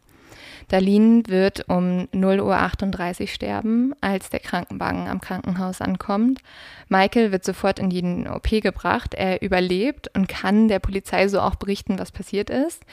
Darlene 0.70 1.24
wird 1.28 1.70
um 1.70 2.08
0.38 2.14 3.22
Uhr 3.22 3.28
sterben, 3.28 3.94
als 4.02 4.30
der 4.30 4.42
Krankenwagen 4.42 5.08
am 5.08 5.22
Krankenhaus 5.22 5.80
ankommt. 5.80 6.42
Michael 6.90 7.32
wird 7.32 7.46
sofort 7.46 7.80
in 7.80 7.90
die 7.90 8.28
OP 8.30 8.50
gebracht. 8.62 9.14
Er 9.14 9.42
überlebt 9.42 10.10
und 10.16 10.28
kann 10.28 10.68
der 10.68 10.80
Polizei 10.80 11.28
so 11.28 11.40
auch 11.40 11.56
berichten, 11.56 12.00
was 12.00 12.12
passiert 12.12 12.50
ist. 12.50 12.84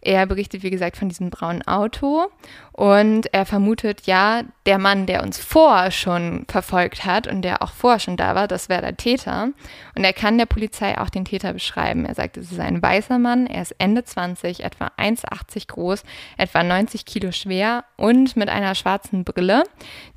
Er 0.00 0.26
berichtet, 0.26 0.62
wie 0.62 0.70
gesagt, 0.70 0.96
von 0.96 1.08
diesem 1.08 1.30
braunen 1.30 1.66
Auto 1.66 2.26
und 2.72 3.32
er 3.32 3.46
vermutet, 3.46 4.02
ja, 4.06 4.42
der 4.66 4.78
Mann, 4.78 5.06
der 5.06 5.22
uns 5.22 5.38
vorher 5.38 5.90
schon 5.90 6.44
verfolgt 6.48 7.06
hat 7.06 7.26
und 7.26 7.42
der 7.42 7.62
auch 7.62 7.72
vorher 7.72 8.00
schon 8.00 8.16
da 8.16 8.34
war, 8.34 8.46
das 8.46 8.68
wäre 8.68 8.82
der 8.82 8.96
Täter. 8.96 9.48
Und 9.94 10.04
er 10.04 10.12
kann 10.12 10.36
der 10.36 10.46
Polizei 10.46 10.98
auch 10.98 11.08
den 11.08 11.24
Täter 11.24 11.54
beschreiben. 11.54 12.04
Er 12.04 12.14
sagt, 12.14 12.36
es 12.36 12.52
ist 12.52 12.60
ein 12.60 12.82
weißer 12.82 13.18
Mann, 13.18 13.46
er 13.46 13.62
ist 13.62 13.74
Ende 13.78 14.04
20, 14.04 14.62
etwa 14.62 14.90
1,80 14.98 15.68
groß, 15.68 16.02
etwa 16.36 16.62
90 16.62 17.06
Kilo 17.06 17.23
schwer 17.32 17.84
und 17.96 18.36
mit 18.36 18.48
einer 18.48 18.74
schwarzen 18.74 19.24
Brille, 19.24 19.64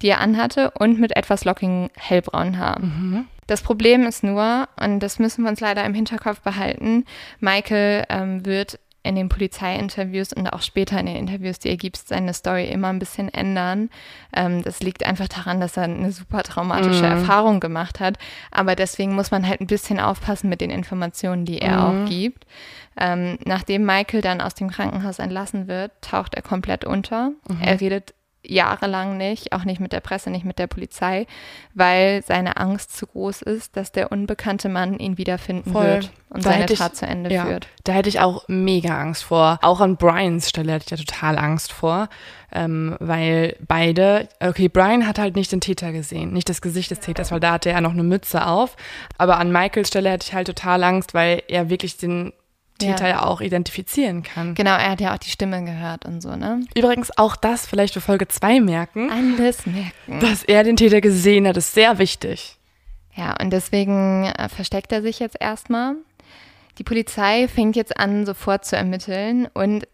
die 0.01 0.09
er 0.09 0.21
anhatte 0.21 0.71
und 0.71 0.99
mit 0.99 1.15
etwas 1.15 1.45
lockigen 1.45 1.89
hellbraunen 1.95 2.57
Haar. 2.57 2.79
Mhm. 2.79 3.27
Das 3.47 3.61
Problem 3.61 4.05
ist 4.05 4.23
nur, 4.23 4.67
und 4.79 4.99
das 4.99 5.19
müssen 5.19 5.43
wir 5.43 5.49
uns 5.49 5.61
leider 5.61 5.85
im 5.85 5.93
Hinterkopf 5.93 6.41
behalten, 6.41 7.05
Michael 7.39 8.05
ähm, 8.09 8.45
wird 8.45 8.79
in 9.07 9.15
den 9.15 9.29
Polizeiinterviews 9.29 10.33
und 10.33 10.47
auch 10.47 10.61
später 10.61 10.99
in 10.99 11.05
den 11.05 11.15
Interviews, 11.15 11.59
die 11.59 11.69
er 11.69 11.77
gibt, 11.77 11.97
seine 11.97 12.33
Story 12.33 12.65
immer 12.65 12.89
ein 12.89 12.99
bisschen 12.99 13.33
ändern. 13.33 13.89
Ähm, 14.35 14.63
das 14.63 14.81
liegt 14.81 15.05
einfach 15.05 15.29
daran, 15.29 15.61
dass 15.61 15.77
er 15.77 15.83
eine 15.83 16.11
super 16.11 16.43
traumatische 16.43 17.05
mhm. 17.05 17.11
Erfahrung 17.11 17.59
gemacht 17.61 18.01
hat. 18.01 18.17
Aber 18.51 18.75
deswegen 18.75 19.15
muss 19.15 19.31
man 19.31 19.47
halt 19.47 19.61
ein 19.61 19.67
bisschen 19.67 19.99
aufpassen 19.99 20.49
mit 20.49 20.59
den 20.59 20.69
Informationen, 20.69 21.45
die 21.45 21.59
er 21.59 21.77
mhm. 21.77 22.05
auch 22.05 22.09
gibt. 22.09 22.45
Ähm, 22.97 23.37
nachdem 23.45 23.85
Michael 23.85 24.21
dann 24.21 24.41
aus 24.41 24.55
dem 24.55 24.69
Krankenhaus 24.69 25.19
entlassen 25.19 25.67
wird, 25.67 25.91
taucht 26.01 26.35
er 26.35 26.41
komplett 26.41 26.83
unter. 26.83 27.31
Mhm. 27.47 27.61
Er 27.61 27.79
redet 27.79 28.13
jahrelang 28.49 29.17
nicht, 29.17 29.51
auch 29.51 29.65
nicht 29.65 29.79
mit 29.79 29.91
der 29.91 29.99
Presse, 29.99 30.29
nicht 30.29 30.45
mit 30.45 30.59
der 30.59 30.67
Polizei, 30.67 31.27
weil 31.73 32.23
seine 32.25 32.57
Angst 32.57 32.95
zu 32.95 33.07
groß 33.07 33.41
ist, 33.41 33.75
dass 33.75 33.91
der 33.91 34.11
unbekannte 34.11 34.69
Mann 34.69 34.99
ihn 34.99 35.17
wiederfinden 35.17 35.73
Voll. 35.73 35.85
wird 35.85 36.11
und 36.29 36.45
da 36.45 36.51
seine 36.51 36.65
Tat 36.65 36.93
ich, 36.93 36.99
zu 36.99 37.05
Ende 37.05 37.33
ja, 37.33 37.45
führt. 37.45 37.67
Da 37.83 37.93
hätte 37.93 38.09
ich 38.09 38.19
auch 38.19 38.45
mega 38.47 38.99
Angst 38.99 39.23
vor. 39.23 39.59
Auch 39.61 39.81
an 39.81 39.97
Brians 39.97 40.49
Stelle 40.49 40.73
hätte 40.73 40.85
ich 40.85 40.91
ja 40.91 40.97
total 40.97 41.37
Angst 41.37 41.71
vor, 41.71 42.09
ähm, 42.51 42.95
weil 42.99 43.55
beide, 43.67 44.29
okay, 44.39 44.69
Brian 44.69 45.07
hat 45.07 45.19
halt 45.19 45.35
nicht 45.35 45.51
den 45.51 45.61
Täter 45.61 45.91
gesehen, 45.91 46.31
nicht 46.31 46.49
das 46.49 46.61
Gesicht 46.61 46.91
des 46.91 46.99
Täters, 46.99 47.31
weil 47.31 47.39
da 47.39 47.53
hatte 47.53 47.69
er 47.69 47.81
noch 47.81 47.91
eine 47.91 48.03
Mütze 48.03 48.45
auf. 48.45 48.75
Aber 49.17 49.37
an 49.37 49.51
Michaels 49.51 49.89
Stelle 49.89 50.09
hätte 50.09 50.25
ich 50.27 50.33
halt 50.33 50.47
total 50.47 50.83
Angst, 50.83 51.13
weil 51.13 51.43
er 51.47 51.69
wirklich 51.69 51.97
den 51.97 52.33
Täter 52.77 53.07
ja. 53.07 53.15
ja. 53.15 53.23
auch 53.23 53.41
identifizieren 53.41 54.23
kann. 54.23 54.55
Genau, 54.55 54.71
er 54.71 54.91
hat 54.91 55.01
ja 55.01 55.13
auch 55.13 55.17
die 55.17 55.29
Stimme 55.29 55.63
gehört 55.63 56.05
und 56.05 56.21
so, 56.21 56.35
ne? 56.35 56.61
Übrigens 56.75 57.17
auch 57.17 57.35
das 57.35 57.65
vielleicht 57.65 57.93
für 57.93 58.01
Folge 58.01 58.27
2 58.27 58.61
merken. 58.61 59.09
Alles 59.11 59.65
merken. 59.65 60.19
Dass 60.19 60.43
er 60.43 60.63
den 60.63 60.75
Täter 60.75 61.01
gesehen 61.01 61.47
hat, 61.47 61.57
ist 61.57 61.73
sehr 61.73 61.99
wichtig. 61.99 62.57
Ja, 63.15 63.35
und 63.41 63.51
deswegen 63.51 64.25
äh, 64.25 64.47
versteckt 64.49 64.91
er 64.91 65.01
sich 65.01 65.19
jetzt 65.19 65.37
erstmal. 65.39 65.95
Die 66.77 66.83
Polizei 66.83 67.47
fängt 67.47 67.75
jetzt 67.75 67.97
an, 67.97 68.25
sofort 68.25 68.65
zu 68.65 68.75
ermitteln 68.75 69.47
und 69.53 69.87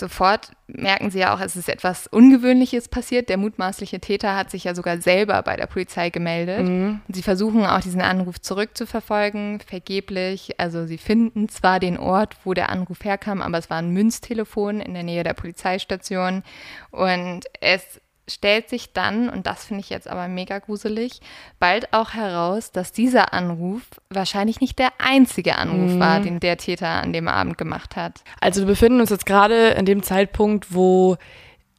sofort 0.00 0.50
merken 0.66 1.10
sie 1.10 1.20
ja 1.20 1.34
auch, 1.34 1.40
es 1.40 1.56
ist 1.56 1.68
etwas 1.68 2.06
Ungewöhnliches 2.06 2.88
passiert. 2.88 3.28
Der 3.28 3.36
mutmaßliche 3.36 4.00
Täter 4.00 4.34
hat 4.34 4.50
sich 4.50 4.64
ja 4.64 4.74
sogar 4.74 5.00
selber 5.00 5.40
bei 5.42 5.56
der 5.56 5.66
Polizei 5.66 6.10
gemeldet. 6.10 6.66
Mhm. 6.66 7.00
Sie 7.08 7.22
versuchen 7.22 7.64
auch 7.64 7.80
diesen 7.80 8.00
Anruf 8.00 8.40
zurückzuverfolgen, 8.40 9.60
vergeblich. 9.60 10.58
Also 10.58 10.86
sie 10.86 10.98
finden 10.98 11.48
zwar 11.48 11.78
den 11.80 11.98
Ort, 11.98 12.36
wo 12.44 12.54
der 12.54 12.70
Anruf 12.70 13.04
herkam, 13.04 13.42
aber 13.42 13.58
es 13.58 13.70
war 13.70 13.78
ein 13.78 13.90
Münztelefon 13.90 14.80
in 14.80 14.94
der 14.94 15.04
Nähe 15.04 15.22
der 15.22 15.34
Polizeistation 15.34 16.42
und 16.90 17.42
es 17.60 18.00
stellt 18.28 18.68
sich 18.68 18.92
dann, 18.92 19.28
und 19.28 19.46
das 19.46 19.64
finde 19.64 19.80
ich 19.80 19.90
jetzt 19.90 20.08
aber 20.08 20.28
mega 20.28 20.58
gruselig, 20.58 21.20
bald 21.58 21.92
auch 21.92 22.14
heraus, 22.14 22.70
dass 22.70 22.92
dieser 22.92 23.32
Anruf 23.32 23.82
wahrscheinlich 24.10 24.60
nicht 24.60 24.78
der 24.78 24.90
einzige 24.98 25.56
Anruf 25.56 25.92
mhm. 25.92 26.00
war, 26.00 26.20
den 26.20 26.40
der 26.40 26.56
Täter 26.56 26.88
an 26.88 27.12
dem 27.12 27.28
Abend 27.28 27.58
gemacht 27.58 27.96
hat. 27.96 28.22
Also 28.40 28.60
wir 28.60 28.68
befinden 28.68 29.00
uns 29.00 29.10
jetzt 29.10 29.26
gerade 29.26 29.70
in 29.70 29.86
dem 29.86 30.02
Zeitpunkt, 30.02 30.72
wo 30.72 31.16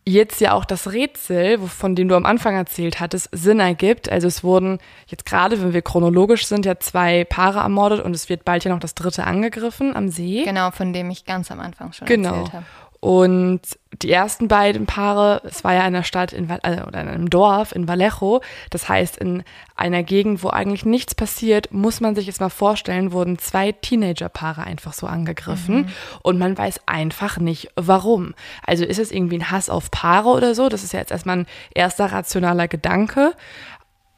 jetzt 0.06 0.42
ja 0.42 0.54
auch 0.54 0.66
das 0.66 0.92
Rätsel, 0.92 1.58
von 1.60 1.96
dem 1.96 2.10
du 2.10 2.16
am 2.16 2.26
Anfang 2.26 2.56
erzählt 2.56 3.00
hattest, 3.00 3.30
Sinn 3.32 3.60
ergibt. 3.60 4.10
Also 4.10 4.28
es 4.28 4.44
wurden 4.44 4.80
jetzt 5.08 5.26
gerade, 5.26 5.62
wenn 5.62 5.74
wir 5.74 5.82
chronologisch 5.82 6.46
sind, 6.46 6.66
ja 6.66 6.80
zwei 6.80 7.24
Paare 7.24 7.60
ermordet 7.60 8.02
und 8.02 8.14
es 8.14 8.28
wird 8.30 8.44
bald 8.44 8.66
ja 8.66 8.72
noch 8.72 8.80
das 8.80 8.96
dritte 8.96 9.24
angegriffen 9.24 9.96
am 9.96 10.10
See. 10.10 10.44
Genau, 10.44 10.72
von 10.72 10.92
dem 10.94 11.10
ich 11.10 11.26
ganz 11.26 11.52
am 11.52 11.60
Anfang 11.60 11.94
schon 11.94 12.08
genau. 12.08 12.36
erzählt 12.36 12.54
habe. 12.54 12.66
Und 13.04 13.60
die 14.02 14.10
ersten 14.10 14.48
beiden 14.48 14.86
Paare, 14.86 15.42
es 15.44 15.66
war 15.66 15.74
ja 15.74 15.82
in 15.82 15.88
einer 15.88 16.06
Stadt 16.06 16.32
in, 16.32 16.50
äh, 16.50 16.82
oder 16.88 17.02
in 17.02 17.10
einem 17.10 17.30
Dorf 17.30 17.76
in 17.76 17.86
Vallejo, 17.86 18.40
das 18.70 18.88
heißt 18.88 19.18
in 19.18 19.44
einer 19.76 20.04
Gegend, 20.04 20.42
wo 20.42 20.48
eigentlich 20.48 20.86
nichts 20.86 21.14
passiert, 21.14 21.74
muss 21.74 22.00
man 22.00 22.16
sich 22.16 22.28
jetzt 22.28 22.40
mal 22.40 22.48
vorstellen, 22.48 23.12
wurden 23.12 23.38
zwei 23.40 23.74
Teenagerpaare 23.74 24.64
einfach 24.64 24.94
so 24.94 25.06
angegriffen 25.06 25.76
mhm. 25.76 25.88
und 26.22 26.40
man 26.40 26.58
weiß 26.58 26.80
einfach 26.86 27.40
nicht, 27.40 27.72
warum. 27.76 28.36
Also 28.66 28.86
ist 28.86 29.00
es 29.00 29.12
irgendwie 29.12 29.40
ein 29.40 29.52
Hass 29.52 29.70
auf 29.70 29.92
Paare 29.92 30.30
oder 30.30 30.56
so? 30.56 30.70
Das 30.70 30.86
ist 30.86 30.94
ja 30.94 31.00
jetzt 31.00 31.12
erstmal 31.12 31.40
ein 31.40 31.48
erster 31.74 32.06
rationaler 32.06 32.70
Gedanke. 32.70 33.34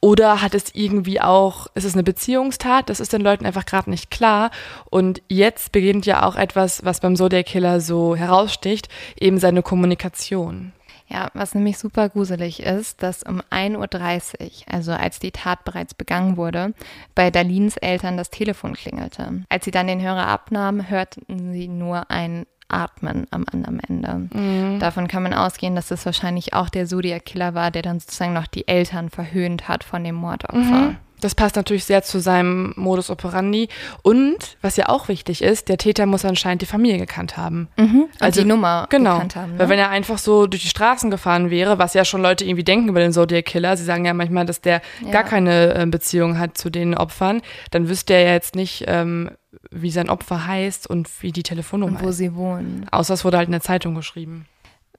Oder 0.05 0.43
hat 0.43 0.53
es 0.53 0.65
irgendwie 0.75 1.19
auch, 1.19 1.65
ist 1.73 1.83
es 1.83 1.95
eine 1.95 2.03
Beziehungstat? 2.03 2.91
Das 2.91 2.99
ist 2.99 3.11
den 3.11 3.21
Leuten 3.21 3.43
einfach 3.43 3.65
gerade 3.65 3.89
nicht 3.89 4.11
klar. 4.11 4.51
Und 4.91 5.23
jetzt 5.29 5.71
beginnt 5.71 6.05
ja 6.05 6.27
auch 6.27 6.35
etwas, 6.35 6.85
was 6.85 6.99
beim 6.99 7.15
Zodiac 7.15 7.47
Killer 7.47 7.81
so 7.81 8.15
heraussticht, 8.15 8.87
eben 9.19 9.39
seine 9.39 9.63
Kommunikation. 9.63 10.73
Ja, 11.07 11.29
was 11.33 11.53
nämlich 11.53 11.77
super 11.77 12.09
gruselig 12.09 12.63
ist, 12.63 13.03
dass 13.03 13.21
um 13.23 13.41
1.30 13.51 14.41
Uhr, 14.41 14.73
also 14.73 14.91
als 14.91 15.19
die 15.19 15.31
Tat 15.31 15.63
bereits 15.63 15.93
begangen 15.93 16.35
wurde, 16.35 16.73
bei 17.13 17.29
Dalins 17.29 17.77
Eltern 17.77 18.17
das 18.17 18.31
Telefon 18.31 18.73
klingelte. 18.73 19.43
Als 19.49 19.65
sie 19.65 19.71
dann 19.71 19.87
den 19.87 20.01
Hörer 20.01 20.27
abnahmen, 20.27 20.89
hörten 20.89 21.53
sie 21.53 21.67
nur 21.67 22.09
ein 22.09 22.47
Atmen 22.67 23.27
am 23.29 23.45
anderen 23.51 23.79
Ende. 23.79 24.27
Mhm. 24.33 24.79
Davon 24.79 25.07
kann 25.07 25.21
man 25.21 25.35
ausgehen, 25.35 25.75
dass 25.75 25.91
es 25.91 26.05
wahrscheinlich 26.05 26.53
auch 26.53 26.69
der 26.69 26.87
Zodiac-Killer 26.87 27.53
war, 27.53 27.69
der 27.69 27.83
dann 27.83 27.99
sozusagen 27.99 28.33
noch 28.33 28.47
die 28.47 28.67
Eltern 28.67 29.09
verhöhnt 29.09 29.67
hat 29.67 29.83
von 29.83 30.03
dem 30.03 30.15
Mordopfer. 30.15 30.57
Mhm. 30.59 30.97
Das 31.25 31.33
passt 31.33 31.55
natürlich 31.55 31.85
sehr 31.85 32.03
zu 32.03 32.19
seinem 32.19 32.71
Modus 32.75 33.09
operandi. 33.09 33.67
Und 34.03 34.57
was 34.61 34.77
ja 34.77 34.89
auch 34.89 35.07
wichtig 35.07 35.41
ist, 35.41 35.69
der 35.69 35.79
Täter 35.79 36.05
muss 36.05 36.23
anscheinend 36.23 36.61
die 36.61 36.67
Familie 36.67 36.99
gekannt 36.99 37.35
haben. 37.35 37.67
Mhm. 37.77 38.05
Also 38.19 38.41
die 38.41 38.47
Nummer 38.47 38.85
genau, 38.91 39.15
gekannt 39.15 39.35
haben. 39.35 39.53
Ne? 39.53 39.59
Weil 39.59 39.69
wenn 39.69 39.79
er 39.79 39.89
einfach 39.89 40.19
so 40.19 40.45
durch 40.45 40.61
die 40.61 40.69
Straßen 40.69 41.09
gefahren 41.09 41.49
wäre, 41.49 41.79
was 41.79 41.95
ja 41.95 42.05
schon 42.05 42.21
Leute 42.21 42.45
irgendwie 42.45 42.63
denken 42.63 42.89
über 42.89 42.99
den 42.99 43.11
Zodiac 43.11 43.43
Killer, 43.43 43.75
sie 43.75 43.83
sagen 43.83 44.05
ja 44.05 44.13
manchmal, 44.13 44.45
dass 44.45 44.61
der 44.61 44.83
ja. 45.03 45.09
gar 45.09 45.23
keine 45.23 45.73
äh, 45.73 45.87
Beziehung 45.87 46.37
hat 46.37 46.59
zu 46.59 46.69
den 46.69 46.93
Opfern, 46.93 47.41
dann 47.71 47.89
wüsste 47.89 48.13
er 48.13 48.21
ja 48.21 48.33
jetzt 48.33 48.53
nicht, 48.53 48.83
ähm, 48.85 49.31
wie 49.71 49.89
sein 49.89 50.11
Opfer 50.11 50.45
heißt 50.45 50.85
und 50.87 51.09
wie 51.23 51.31
die 51.31 51.41
Telefonnummer 51.41 51.97
und 51.97 52.05
wo 52.05 52.09
ist. 52.09 52.17
sie 52.17 52.35
wohnen. 52.35 52.85
Außer 52.91 53.15
es 53.15 53.25
wurde 53.25 53.37
halt 53.37 53.47
in 53.47 53.53
der 53.53 53.61
Zeitung 53.61 53.95
geschrieben. 53.95 54.45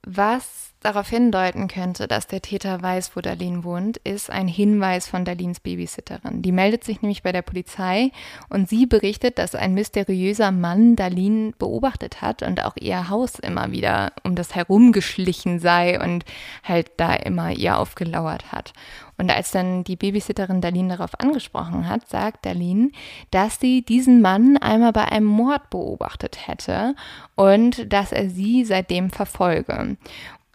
Was 0.05 0.66
darauf 0.81 1.09
hindeuten 1.09 1.67
könnte, 1.67 2.07
dass 2.07 2.27
der 2.27 2.41
Täter 2.41 2.81
weiß, 2.81 3.15
wo 3.15 3.21
Darlene 3.21 3.63
wohnt, 3.63 3.97
ist 3.97 4.29
ein 4.29 4.47
Hinweis 4.47 5.07
von 5.07 5.25
Darlins 5.25 5.59
Babysitterin. 5.59 6.41
Die 6.41 6.51
meldet 6.51 6.83
sich 6.83 7.01
nämlich 7.01 7.23
bei 7.23 7.31
der 7.31 7.41
Polizei 7.41 8.11
und 8.49 8.69
sie 8.69 8.85
berichtet, 8.85 9.37
dass 9.37 9.55
ein 9.55 9.73
mysteriöser 9.73 10.51
Mann 10.51 10.95
Darlene 10.95 11.53
beobachtet 11.57 12.21
hat 12.21 12.43
und 12.43 12.63
auch 12.63 12.75
ihr 12.79 13.09
Haus 13.09 13.39
immer 13.39 13.71
wieder 13.71 14.11
um 14.23 14.35
das 14.35 14.55
herumgeschlichen 14.55 15.59
sei 15.59 16.01
und 16.01 16.25
halt 16.63 16.91
da 16.97 17.13
immer 17.13 17.51
ihr 17.51 17.79
aufgelauert 17.79 18.51
hat. 18.51 18.73
Und 19.17 19.31
als 19.31 19.49
dann 19.51 19.83
die 19.83 19.95
Babysitterin 19.95 20.61
Darlene 20.61 20.95
darauf 20.95 21.19
angesprochen 21.19 21.89
hat, 21.89 22.07
sagt 22.07 22.45
Darlene, 22.45 22.91
dass 23.31 23.59
sie 23.59 23.81
diesen 23.81 24.21
Mann 24.21 24.57
einmal 24.57 24.93
bei 24.93 25.05
einem 25.05 25.25
Mord 25.25 25.71
beobachtet 25.71 26.47
hätte 26.47 26.95
und 27.35 27.91
dass 27.91 28.11
er 28.11 28.29
sie 28.29 28.63
seitdem 28.63 29.09
verfolge. 29.09 29.97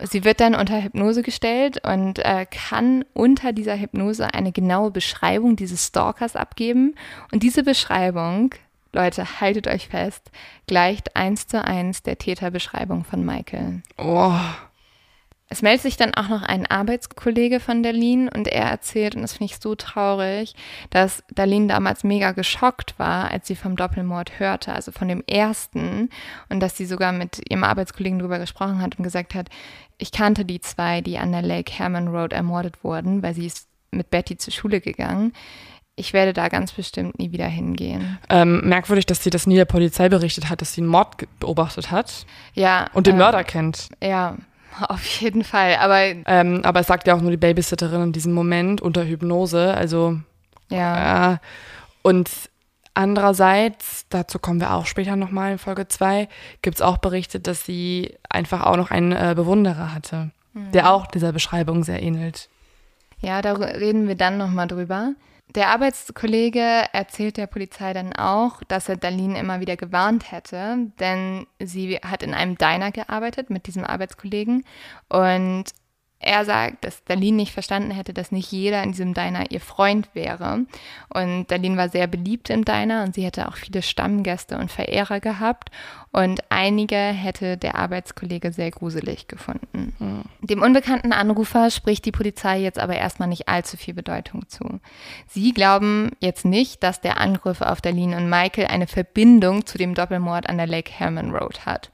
Sie 0.04 0.24
wird 0.24 0.40
dann 0.40 0.54
unter 0.54 0.82
Hypnose 0.82 1.22
gestellt 1.22 1.80
und 1.86 2.18
äh, 2.18 2.46
kann 2.50 3.04
unter 3.12 3.52
dieser 3.52 3.76
Hypnose 3.76 4.32
eine 4.34 4.52
genaue 4.52 4.90
Beschreibung 4.90 5.56
dieses 5.56 5.86
Stalkers 5.86 6.36
abgeben. 6.36 6.94
Und 7.32 7.42
diese 7.42 7.62
Beschreibung, 7.62 8.54
Leute, 8.92 9.40
haltet 9.40 9.68
euch 9.68 9.88
fest, 9.88 10.30
gleicht 10.66 11.16
eins 11.16 11.46
zu 11.46 11.64
eins 11.64 12.02
der 12.02 12.18
Täterbeschreibung 12.18 13.04
von 13.04 13.24
Michael. 13.24 13.82
Oh. 13.98 14.34
Es 15.52 15.60
meldet 15.60 15.82
sich 15.82 15.98
dann 15.98 16.14
auch 16.14 16.30
noch 16.30 16.42
ein 16.42 16.64
Arbeitskollege 16.64 17.60
von 17.60 17.82
Darlene 17.82 18.30
und 18.34 18.48
er 18.48 18.70
erzählt, 18.70 19.14
und 19.14 19.20
das 19.20 19.34
finde 19.34 19.52
ich 19.52 19.60
so 19.60 19.74
traurig, 19.74 20.54
dass 20.88 21.22
Darlene 21.30 21.66
damals 21.66 22.04
mega 22.04 22.32
geschockt 22.32 22.98
war, 22.98 23.30
als 23.30 23.48
sie 23.48 23.54
vom 23.54 23.76
Doppelmord 23.76 24.38
hörte, 24.38 24.72
also 24.72 24.92
von 24.92 25.08
dem 25.08 25.22
ersten, 25.26 26.08
und 26.48 26.60
dass 26.60 26.78
sie 26.78 26.86
sogar 26.86 27.12
mit 27.12 27.42
ihrem 27.50 27.64
Arbeitskollegen 27.64 28.18
darüber 28.18 28.38
gesprochen 28.38 28.80
hat 28.80 28.96
und 28.96 29.02
gesagt 29.02 29.34
hat, 29.34 29.50
ich 30.02 30.12
kannte 30.12 30.44
die 30.44 30.60
zwei, 30.60 31.00
die 31.00 31.18
an 31.18 31.32
der 31.32 31.42
Lake 31.42 31.72
Herman 31.72 32.08
Road 32.08 32.32
ermordet 32.32 32.82
wurden, 32.84 33.22
weil 33.22 33.34
sie 33.34 33.46
ist 33.46 33.68
mit 33.90 34.10
Betty 34.10 34.36
zur 34.36 34.52
Schule 34.52 34.80
gegangen. 34.80 35.32
Ich 35.94 36.12
werde 36.12 36.32
da 36.32 36.48
ganz 36.48 36.72
bestimmt 36.72 37.18
nie 37.18 37.32
wieder 37.32 37.46
hingehen. 37.46 38.18
Ähm, 38.28 38.66
merkwürdig, 38.66 39.06
dass 39.06 39.22
sie 39.22 39.30
das 39.30 39.46
nie 39.46 39.56
der 39.56 39.66
Polizei 39.66 40.08
berichtet 40.08 40.48
hat, 40.48 40.60
dass 40.60 40.74
sie 40.74 40.80
einen 40.80 40.88
Mord 40.88 41.26
beobachtet 41.38 41.90
hat. 41.90 42.26
Ja. 42.54 42.88
Und 42.94 43.06
den 43.06 43.14
ähm, 43.14 43.18
Mörder 43.18 43.44
kennt. 43.44 43.88
Ja, 44.02 44.36
Auf 44.88 45.04
jeden 45.20 45.44
Fall, 45.44 45.76
aber. 45.76 46.00
Ähm, 46.26 46.60
aber 46.64 46.80
es 46.80 46.86
sagt 46.86 47.06
ja 47.06 47.14
auch 47.14 47.20
nur 47.20 47.30
die 47.30 47.36
Babysitterin 47.36 48.02
in 48.02 48.12
diesem 48.12 48.32
Moment 48.32 48.80
unter 48.80 49.04
Hypnose. 49.04 49.74
Also. 49.74 50.18
Ja. 50.70 51.34
Äh, 51.34 51.38
und 52.02 52.30
andererseits, 52.94 54.06
dazu 54.08 54.38
kommen 54.38 54.60
wir 54.60 54.72
auch 54.74 54.86
später 54.86 55.16
nochmal 55.16 55.52
in 55.52 55.58
Folge 55.58 55.88
2, 55.88 56.28
gibt 56.62 56.76
es 56.76 56.82
auch 56.82 56.98
Berichte, 56.98 57.40
dass 57.40 57.64
sie 57.64 58.14
einfach 58.28 58.62
auch 58.62 58.76
noch 58.76 58.90
einen 58.90 59.12
äh, 59.12 59.34
Bewunderer 59.36 59.94
hatte, 59.94 60.30
mhm. 60.52 60.72
der 60.72 60.92
auch 60.92 61.06
dieser 61.06 61.32
Beschreibung 61.32 61.84
sehr 61.84 62.02
ähnelt. 62.02 62.48
Ja, 63.20 63.40
da 63.40 63.52
reden 63.52 64.08
wir 64.08 64.16
dann 64.16 64.36
nochmal 64.36 64.66
drüber. 64.66 65.14
Der 65.54 65.68
Arbeitskollege 65.68 66.86
erzählt 66.92 67.36
der 67.36 67.46
Polizei 67.46 67.92
dann 67.92 68.14
auch, 68.14 68.62
dass 68.68 68.88
er 68.88 68.96
Darlene 68.96 69.38
immer 69.38 69.60
wieder 69.60 69.76
gewarnt 69.76 70.32
hätte, 70.32 70.90
denn 70.98 71.46
sie 71.60 71.96
hat 71.96 72.22
in 72.22 72.32
einem 72.32 72.56
Diner 72.56 72.90
gearbeitet 72.90 73.50
mit 73.50 73.66
diesem 73.66 73.84
Arbeitskollegen 73.84 74.64
und 75.08 75.64
er 76.22 76.44
sagt, 76.44 76.84
dass 76.84 77.04
Darlene 77.04 77.36
nicht 77.36 77.52
verstanden 77.52 77.90
hätte, 77.90 78.14
dass 78.14 78.32
nicht 78.32 78.50
jeder 78.52 78.82
in 78.82 78.92
diesem 78.92 79.14
Diner 79.14 79.50
ihr 79.50 79.60
Freund 79.60 80.08
wäre. 80.14 80.66
Und 81.08 81.50
Darlene 81.50 81.76
war 81.76 81.88
sehr 81.88 82.06
beliebt 82.06 82.50
im 82.50 82.64
Diner 82.64 83.04
und 83.04 83.14
sie 83.14 83.24
hätte 83.24 83.48
auch 83.48 83.56
viele 83.56 83.82
Stammgäste 83.82 84.56
und 84.56 84.70
Verehrer 84.70 85.20
gehabt. 85.20 85.70
Und 86.12 86.40
einige 86.50 86.96
hätte 86.96 87.56
der 87.56 87.74
Arbeitskollege 87.74 88.52
sehr 88.52 88.70
gruselig 88.70 89.28
gefunden. 89.28 89.94
Mhm. 89.98 90.22
Dem 90.40 90.62
unbekannten 90.62 91.12
Anrufer 91.12 91.70
spricht 91.70 92.04
die 92.04 92.12
Polizei 92.12 92.60
jetzt 92.60 92.78
aber 92.78 92.96
erstmal 92.96 93.28
nicht 93.28 93.48
allzu 93.48 93.76
viel 93.76 93.94
Bedeutung 93.94 94.48
zu. 94.48 94.80
Sie 95.26 95.52
glauben 95.52 96.10
jetzt 96.20 96.44
nicht, 96.44 96.82
dass 96.82 97.00
der 97.00 97.18
Angriff 97.18 97.62
auf 97.62 97.80
Darlene 97.80 98.16
und 98.16 98.28
Michael 98.28 98.66
eine 98.66 98.86
Verbindung 98.86 99.66
zu 99.66 99.78
dem 99.78 99.94
Doppelmord 99.94 100.48
an 100.48 100.58
der 100.58 100.66
Lake 100.66 100.92
Herman 100.92 101.30
Road 101.34 101.64
hat 101.66 101.90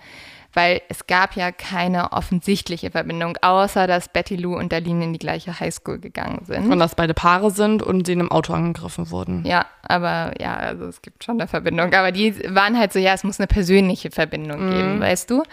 weil 0.59 0.83
es 0.89 1.07
gab 1.07 1.37
ja 1.37 1.53
keine 1.53 2.11
offensichtliche 2.13 2.91
Verbindung, 2.91 3.37
außer 3.43 3.87
dass 3.87 4.09
Betty 4.09 4.35
Lou 4.35 4.57
und 4.57 4.73
Darlene 4.73 5.05
in 5.05 5.13
die 5.13 5.21
gleiche 5.21 5.61
Highschool 5.61 6.01
gegangen 6.01 6.41
sind. 6.47 6.69
Und 6.69 6.81
dass 6.81 6.97
beide 6.97 7.15
Paare 7.15 7.53
sind 7.53 7.81
und 7.81 8.07
sie 8.07 8.15
in 8.15 8.19
einem 8.19 8.33
Auto 8.33 8.53
angegriffen 8.55 9.09
wurden. 9.13 9.45
Ja, 9.47 9.67
aber 9.83 10.33
ja, 10.41 10.57
also 10.57 10.87
es 10.87 11.01
gibt 11.01 11.23
schon 11.23 11.41
eine 11.41 11.47
Verbindung. 11.47 11.95
Aber 11.95 12.11
die 12.11 12.35
waren 12.53 12.77
halt 12.77 12.93
so, 12.93 12.99
ja, 12.99 13.15
es 13.15 13.23
muss 13.23 13.39
eine 13.39 13.47
persönliche 13.47 14.11
Verbindung 14.11 14.71
geben, 14.71 14.97
Mhm. 14.97 15.01
weißt 15.01 15.31
du? 15.31 15.45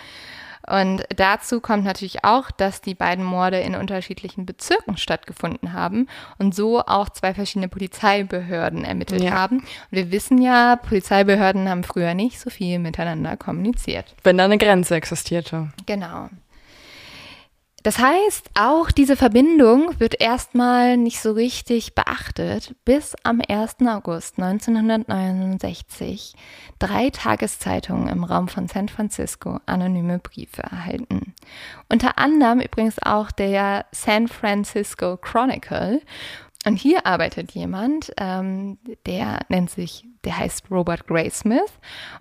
Und 0.67 1.03
dazu 1.15 1.61
kommt 1.61 1.83
natürlich 1.83 2.23
auch, 2.23 2.49
dass 2.51 2.81
die 2.81 2.95
beiden 2.95 3.23
Morde 3.23 3.59
in 3.59 3.75
unterschiedlichen 3.75 4.45
Bezirken 4.45 4.97
stattgefunden 4.97 5.73
haben 5.73 6.07
und 6.37 6.55
so 6.55 6.81
auch 6.81 7.09
zwei 7.09 7.33
verschiedene 7.33 7.67
Polizeibehörden 7.67 8.83
ermittelt 8.83 9.23
Ja. 9.23 9.31
haben. 9.31 9.57
Und 9.59 9.67
wir 9.91 10.11
wissen 10.11 10.41
ja, 10.41 10.75
Polizeibehörden 10.77 11.69
haben 11.69 11.83
früher 11.83 12.13
nicht 12.13 12.39
so 12.39 12.49
viel 12.49 12.79
miteinander 12.79 13.37
kommuniziert. 13.37 14.15
Wenn 14.23 14.37
da 14.37 14.45
eine 14.45 14.57
Grenze 14.57 14.95
existierte. 14.95 15.69
Genau. 15.85 16.29
Das 17.85 17.99
heißt, 17.99 18.49
auch 18.59 18.89
diese 18.89 19.15
Verbindung 19.15 19.99
wird 19.99 20.19
erstmal 20.19 20.97
nicht 20.97 21.21
so 21.21 21.33
richtig 21.33 21.93
beachtet, 21.93 22.73
bis 22.83 23.13
am 23.21 23.43
1. 23.47 23.75
August 23.85 24.39
1969 24.39 26.33
drei 26.79 27.11
Tageszeitungen 27.11 28.07
im 28.07 28.23
Raum 28.23 28.47
von 28.47 28.67
San 28.67 28.89
Francisco 28.89 29.59
anonyme 29.67 30.17
Briefe 30.17 30.63
erhalten. 30.63 31.35
Unter 31.87 32.17
anderem 32.17 32.59
übrigens 32.59 32.97
auch 33.03 33.29
der 33.29 33.85
San 33.91 34.29
Francisco 34.29 35.17
Chronicle. 35.17 36.01
Und 36.65 36.77
hier 36.77 37.05
arbeitet 37.05 37.51
jemand, 37.51 38.11
ähm, 38.17 38.79
der 39.05 39.39
nennt 39.49 39.69
sich, 39.69 40.05
der 40.23 40.39
heißt 40.39 40.71
Robert 40.71 41.05
Graysmith. 41.05 41.71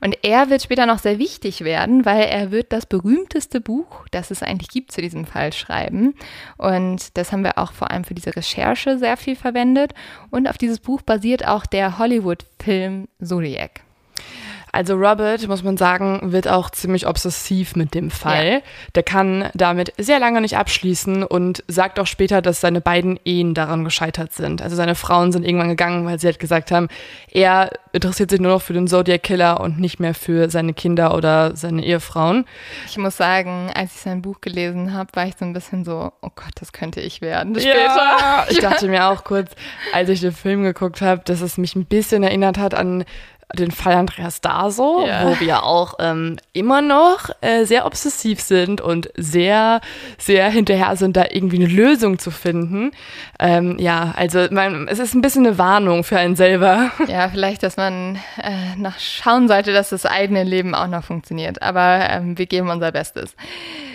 Und 0.03 0.19
er 0.23 0.51
wird 0.51 0.63
später 0.63 0.85
noch 0.85 0.99
sehr 0.99 1.19
wichtig 1.19 1.63
werden, 1.63 2.05
weil 2.05 2.25
er 2.25 2.51
wird 2.51 2.73
das 2.73 2.85
berühmteste 2.85 3.63
Buch, 3.63 4.07
das 4.11 4.31
es 4.31 4.43
eigentlich 4.43 4.69
gibt 4.69 4.93
zu 4.93 5.01
diesem 5.01 5.25
Fall, 5.25 5.55
schreiben. 5.55 6.15
Und 6.59 7.17
das 7.17 7.33
haben 7.33 7.43
wir 7.43 7.57
auch 7.57 7.73
vor 7.73 7.91
allem 7.91 8.05
für 8.05 8.15
diese 8.15 8.37
Recherche 8.37 8.99
sehr 8.99 9.17
viel 9.17 9.35
verwendet. 9.35 9.95
Und 10.31 10.47
auf 10.47 10.59
dieses 10.59 10.79
Buch 10.79 11.01
basiert 11.01 11.47
auch 11.47 11.65
der 11.65 11.99
Hollywood-Film 11.99 13.09
Zodiac. 13.23 13.84
Also 14.75 14.95
Robert, 14.95 15.47
muss 15.47 15.63
man 15.63 15.77
sagen, 15.77 16.33
wird 16.33 16.49
auch 16.49 16.69
ziemlich 16.69 17.07
obsessiv 17.07 17.77
mit 17.77 17.95
dem 17.95 18.11
Fall. 18.11 18.61
Der 18.97 19.05
kann 19.05 19.49
damit 19.55 19.93
sehr 19.99 20.19
lange 20.19 20.41
nicht 20.41 20.57
abschließen 20.57 21.23
und 21.23 21.63
sagt 21.69 22.01
auch 22.01 22.09
später, 22.09 22.43
dass 22.43 22.61
seine 22.61 22.81
beiden 22.81 23.21
Ehen 23.25 23.55
daran 23.55 23.85
gescheitert 23.85 24.33
sind. 24.33 24.63
Also 24.63 24.75
seine 24.75 24.97
Frauen 24.97 25.31
sind 25.31 25.45
irgendwann 25.45 25.69
gegangen, 25.69 26.05
weil 26.07 26.19
sie 26.19 26.27
halt 26.27 26.41
gesagt 26.41 26.73
haben, 26.73 26.89
er 27.31 27.71
interessiert 27.93 28.31
sich 28.31 28.41
nur 28.41 28.51
noch 28.51 28.63
für 28.63 28.73
den 28.73 28.89
Zodiac 28.89 29.23
Killer 29.23 29.61
und 29.61 29.79
nicht 29.79 30.01
mehr 30.01 30.13
für 30.13 30.51
seine 30.51 30.75
Kinder 30.75 31.15
oder 31.15 31.55
seine 31.55 31.85
Ehefrauen. 31.85 32.45
Ich 32.89 32.99
muss 32.99 33.17
sagen, 33.17 33.71
als 33.73 33.95
ich 33.95 34.01
sein 34.01 34.23
Buch 34.23 34.41
gelesen 34.41 34.93
habe, 34.93 35.11
war 35.15 35.29
ich 35.29 35.37
so 35.39 35.45
ein 35.45 35.53
bisschen 35.53 35.85
so, 35.85 36.11
oh 36.21 36.31
Gott, 36.35 36.51
das 36.57 36.73
könnte 36.73 37.01
ich 37.01 37.21
werden. 37.21 37.55
Ja, 37.55 38.45
ich 38.51 38.59
dachte 38.59 38.89
mir 38.89 39.07
auch 39.07 39.23
kurz, 39.23 39.53
als 39.93 40.09
ich 40.09 40.21
den 40.21 40.33
Film 40.33 40.65
geguckt 40.65 41.01
habe, 41.01 41.23
dass 41.25 41.41
es 41.43 41.59
mich 41.59 41.77
ein 41.77 41.87
bisschen 41.87 42.25
erinnert 42.25 42.59
hat 42.59 42.75
an 42.75 43.05
den 43.55 43.71
Fall 43.71 43.95
Andreas 43.95 44.41
Daso, 44.41 45.05
Ja. 45.07 45.27
wo 45.27 45.41
wir 45.41 45.63
auch 45.65 45.95
ähm, 45.99 46.37
immer 46.53 46.83
noch 46.83 47.31
äh, 47.41 47.65
sehr 47.65 47.87
obsessiv 47.87 48.41
sind 48.41 48.81
und 48.81 49.11
sehr, 49.17 49.81
sehr 50.19 50.49
hinterher 50.51 50.97
sind, 50.97 51.17
da 51.17 51.25
irgendwie 51.31 51.57
eine 51.57 51.67
Lösung 51.73 52.19
zu 52.19 52.31
finden. 52.31 52.91
Ähm, 53.39 53.77
ja, 53.79 54.13
also 54.17 54.47
man, 54.51 54.89
es 54.89 54.99
ist 54.99 55.15
ein 55.15 55.21
bisschen 55.23 55.47
eine 55.47 55.59
Warnung 55.59 56.05
für 56.05 56.19
einen 56.19 56.37
selber. 56.37 56.91
Ja, 57.09 57.29
vielleicht, 57.29 57.63
dass 57.63 57.77
man 57.77 58.17
äh, 58.43 58.77
nach 58.77 58.99
schauen 58.99 59.47
sollte, 59.49 59.73
dass 59.73 59.91
das 59.91 60.05
eigene 60.07 60.43
Leben 60.43 60.75
auch 60.75 60.89
noch 60.89 61.05
funktioniert. 61.05 61.63
Aber 61.63 62.09
ähm, 62.11 62.37
wir 62.39 62.47
geben 62.47 62.71
unser 62.71 62.91
Bestes. 62.93 63.37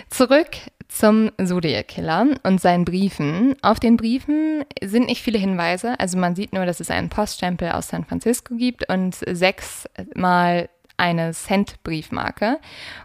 Zurück 0.08 0.48
zum 0.90 1.30
Zodiac 1.42 1.88
Killer 1.88 2.26
und 2.42 2.60
seinen 2.60 2.84
Briefen. 2.84 3.54
Auf 3.62 3.80
den 3.80 3.96
Briefen 3.96 4.64
sind 4.82 5.06
nicht 5.06 5.22
viele 5.22 5.38
Hinweise. 5.38 5.98
Also 5.98 6.18
man 6.18 6.34
sieht 6.34 6.52
nur, 6.52 6.66
dass 6.66 6.80
es 6.80 6.90
einen 6.90 7.08
Poststempel 7.08 7.70
aus 7.70 7.88
San 7.88 8.04
Francisco 8.04 8.56
gibt 8.56 8.88
und 8.90 9.14
sechsmal 9.14 10.68
eine 10.96 11.32
Cent-Briefmarke. 11.32 12.58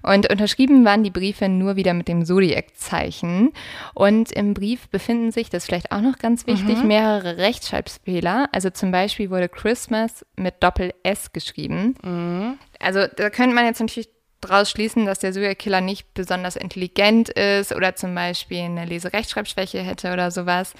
Und 0.03 0.29
unterschrieben 0.29 0.83
waren 0.83 1.03
die 1.03 1.11
Briefe 1.11 1.47
nur 1.47 1.77
wieder 1.77 1.93
mit 1.93 2.09
dem 2.09 2.25
Zodiac-Zeichen. 2.25 3.53
Und 3.93 4.33
im 4.33 4.53
Brief 4.53 4.89
befinden 4.89 5.31
sich, 5.31 5.49
das 5.49 5.63
ist 5.63 5.67
vielleicht 5.67 5.93
auch 5.93 6.01
noch 6.01 6.17
ganz 6.17 6.45
wichtig, 6.45 6.83
mehrere 6.83 7.37
Rechtschreibfehler. 7.37 8.49
Also 8.51 8.69
zum 8.69 8.91
Beispiel 8.91 9.29
wurde 9.29 9.47
Christmas 9.47 10.25
mit 10.35 10.55
Doppel-S 10.61 11.31
geschrieben. 11.31 12.57
Also 12.79 13.05
da 13.15 13.29
könnte 13.29 13.55
man 13.55 13.65
jetzt 13.65 13.79
natürlich 13.79 14.09
daraus 14.45 14.69
schließen, 14.69 15.05
dass 15.05 15.19
der 15.19 15.33
Serial-Killer 15.33 15.81
nicht 15.81 16.13
besonders 16.13 16.55
intelligent 16.55 17.29
ist 17.29 17.73
oder 17.73 17.95
zum 17.95 18.15
Beispiel 18.15 18.59
eine 18.59 18.85
Leserechtschreibschwäche 18.85 19.79
hätte 19.79 20.13
oder 20.13 20.31
sowas. 20.31 20.73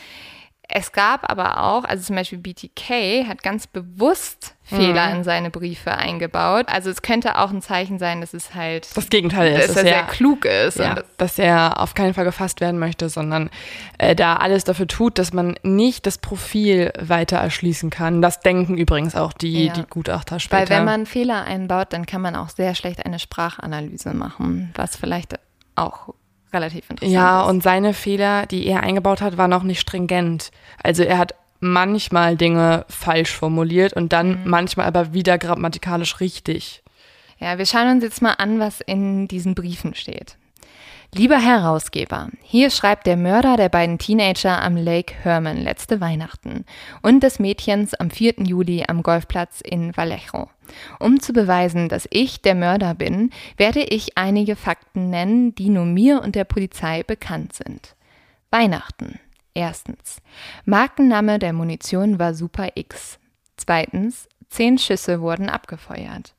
Es 0.67 0.91
gab 0.91 1.29
aber 1.29 1.63
auch, 1.63 1.83
also 1.83 2.03
zum 2.03 2.15
Beispiel 2.15 2.39
BTK 2.39 3.27
hat 3.27 3.43
ganz 3.43 3.67
bewusst 3.67 4.55
Fehler 4.63 5.11
in 5.11 5.23
seine 5.23 5.51
Briefe 5.51 5.91
eingebaut. 5.95 6.65
Also 6.69 6.89
es 6.89 7.03
könnte 7.03 7.37
auch 7.37 7.51
ein 7.51 7.61
Zeichen 7.61 7.99
sein, 7.99 8.19
dass 8.21 8.33
es 8.33 8.55
halt, 8.55 8.87
Das 8.97 9.09
Gegenteil 9.09 9.53
ist, 9.59 9.69
dass 9.69 9.77
er 9.77 9.83
sehr 9.83 10.03
klug 10.03 10.45
ist. 10.45 10.79
ja, 10.79 10.89
Und 10.89 10.97
das, 10.97 11.05
dass 11.17 11.39
er 11.39 11.79
auf 11.79 11.93
keinen 11.93 12.15
Fall 12.15 12.25
gefasst 12.25 12.61
werden 12.61 12.79
möchte, 12.79 13.09
sondern 13.09 13.51
äh, 13.99 14.15
da 14.15 14.37
alles 14.37 14.63
dafür 14.63 14.87
tut, 14.87 15.19
dass 15.19 15.33
man 15.33 15.55
nicht 15.61 16.07
das 16.07 16.17
Profil 16.17 16.91
weiter 16.99 17.37
erschließen 17.37 17.91
kann. 17.91 18.23
Das 18.23 18.39
denken 18.39 18.75
übrigens 18.77 19.15
auch 19.15 19.33
die, 19.33 19.67
Ja. 19.67 19.73
die 19.73 19.83
Gutachter 19.87 20.39
später. 20.39 20.61
weil 20.63 20.69
wenn 20.69 20.85
man 20.85 21.05
Fehler 21.05 21.43
einbaut, 21.43 21.93
dann 21.93 22.07
kann 22.07 22.21
man 22.21 22.35
auch 22.35 22.49
sehr 22.49 22.73
schlecht 22.73 23.05
eine 23.05 23.19
Sprachanalyse 23.19 24.15
machen, 24.15 24.71
was 24.75 24.95
vielleicht 24.95 25.35
auch 25.75 26.13
relativ 26.55 26.89
interessant 26.89 27.13
ja, 27.13 27.43
ist. 27.43 27.49
und 27.49 27.61
seine 27.63 27.93
Fehler, 27.93 28.45
die 28.47 28.65
er 28.65 28.81
eingebaut 28.81 29.21
hat, 29.21 29.37
waren 29.37 29.53
auch 29.53 29.63
nicht 29.63 29.79
stringent. 29.79 30.49
Also 30.81 31.03
er 31.03 31.17
hat 31.19 31.35
manchmal 31.59 32.35
Dinge 32.37 32.85
falsch 32.89 33.31
formuliert 33.31 33.93
und 33.93 34.11
dann 34.13 34.41
Mhm. 34.43 34.49
manchmal 34.49 34.87
aber 34.87 35.13
wieder 35.13 35.37
grammatikalisch 35.37 36.19
richtig. 36.19 36.81
Ja, 37.39 37.57
wir 37.57 37.65
schauen 37.65 37.89
uns 37.91 38.03
jetzt 38.03 38.21
mal 38.21 38.33
an, 38.33 38.59
was 38.59 38.81
in 38.81 39.27
diesen 39.27 39.55
Briefen 39.55 39.93
steht. 39.93 40.37
Lieber 41.13 41.37
Herausgeber, 41.37 42.29
hier 42.41 42.69
schreibt 42.69 43.07
der 43.07 43.15
Mörder 43.15 43.55
der 43.55 43.69
beiden 43.69 43.97
Teenager 43.97 44.61
am 44.61 44.75
Lake 44.75 45.13
Herman 45.21 45.57
letzte 45.57 46.01
Weihnachten 46.01 46.65
und 47.01 47.21
des 47.23 47.39
Mädchens 47.39 47.93
am 47.93 48.09
4. 48.09 48.35
Juli 48.39 48.83
am 48.87 49.01
Golfplatz 49.01 49.61
in 49.61 49.95
Vallejo. 49.95 50.49
Um 50.99 51.19
zu 51.21 51.31
beweisen, 51.31 51.87
dass 51.89 52.07
ich 52.11 52.41
der 52.41 52.55
Mörder 52.55 52.95
bin, 52.95 53.29
werde 53.55 53.81
ich 53.81 54.17
einige 54.17 54.55
Fakten 54.55 55.09
nennen, 55.09 55.55
die 55.55 55.69
nur 55.69 55.85
mir 55.85 56.21
und 56.21 56.35
der 56.35 56.43
Polizei 56.43 57.03
bekannt 57.03 57.53
sind. 57.53 57.95
Weihnachten. 58.51 59.19
Erstens. 59.53 60.21
Markenname 60.65 61.39
der 61.39 61.53
Munition 61.53 62.19
war 62.19 62.33
Super 62.33 62.69
X. 62.75 63.19
Zweitens. 63.55 64.27
Zehn 64.49 64.77
Schüsse 64.77 65.21
wurden 65.21 65.49
abgefeuert. 65.49 66.35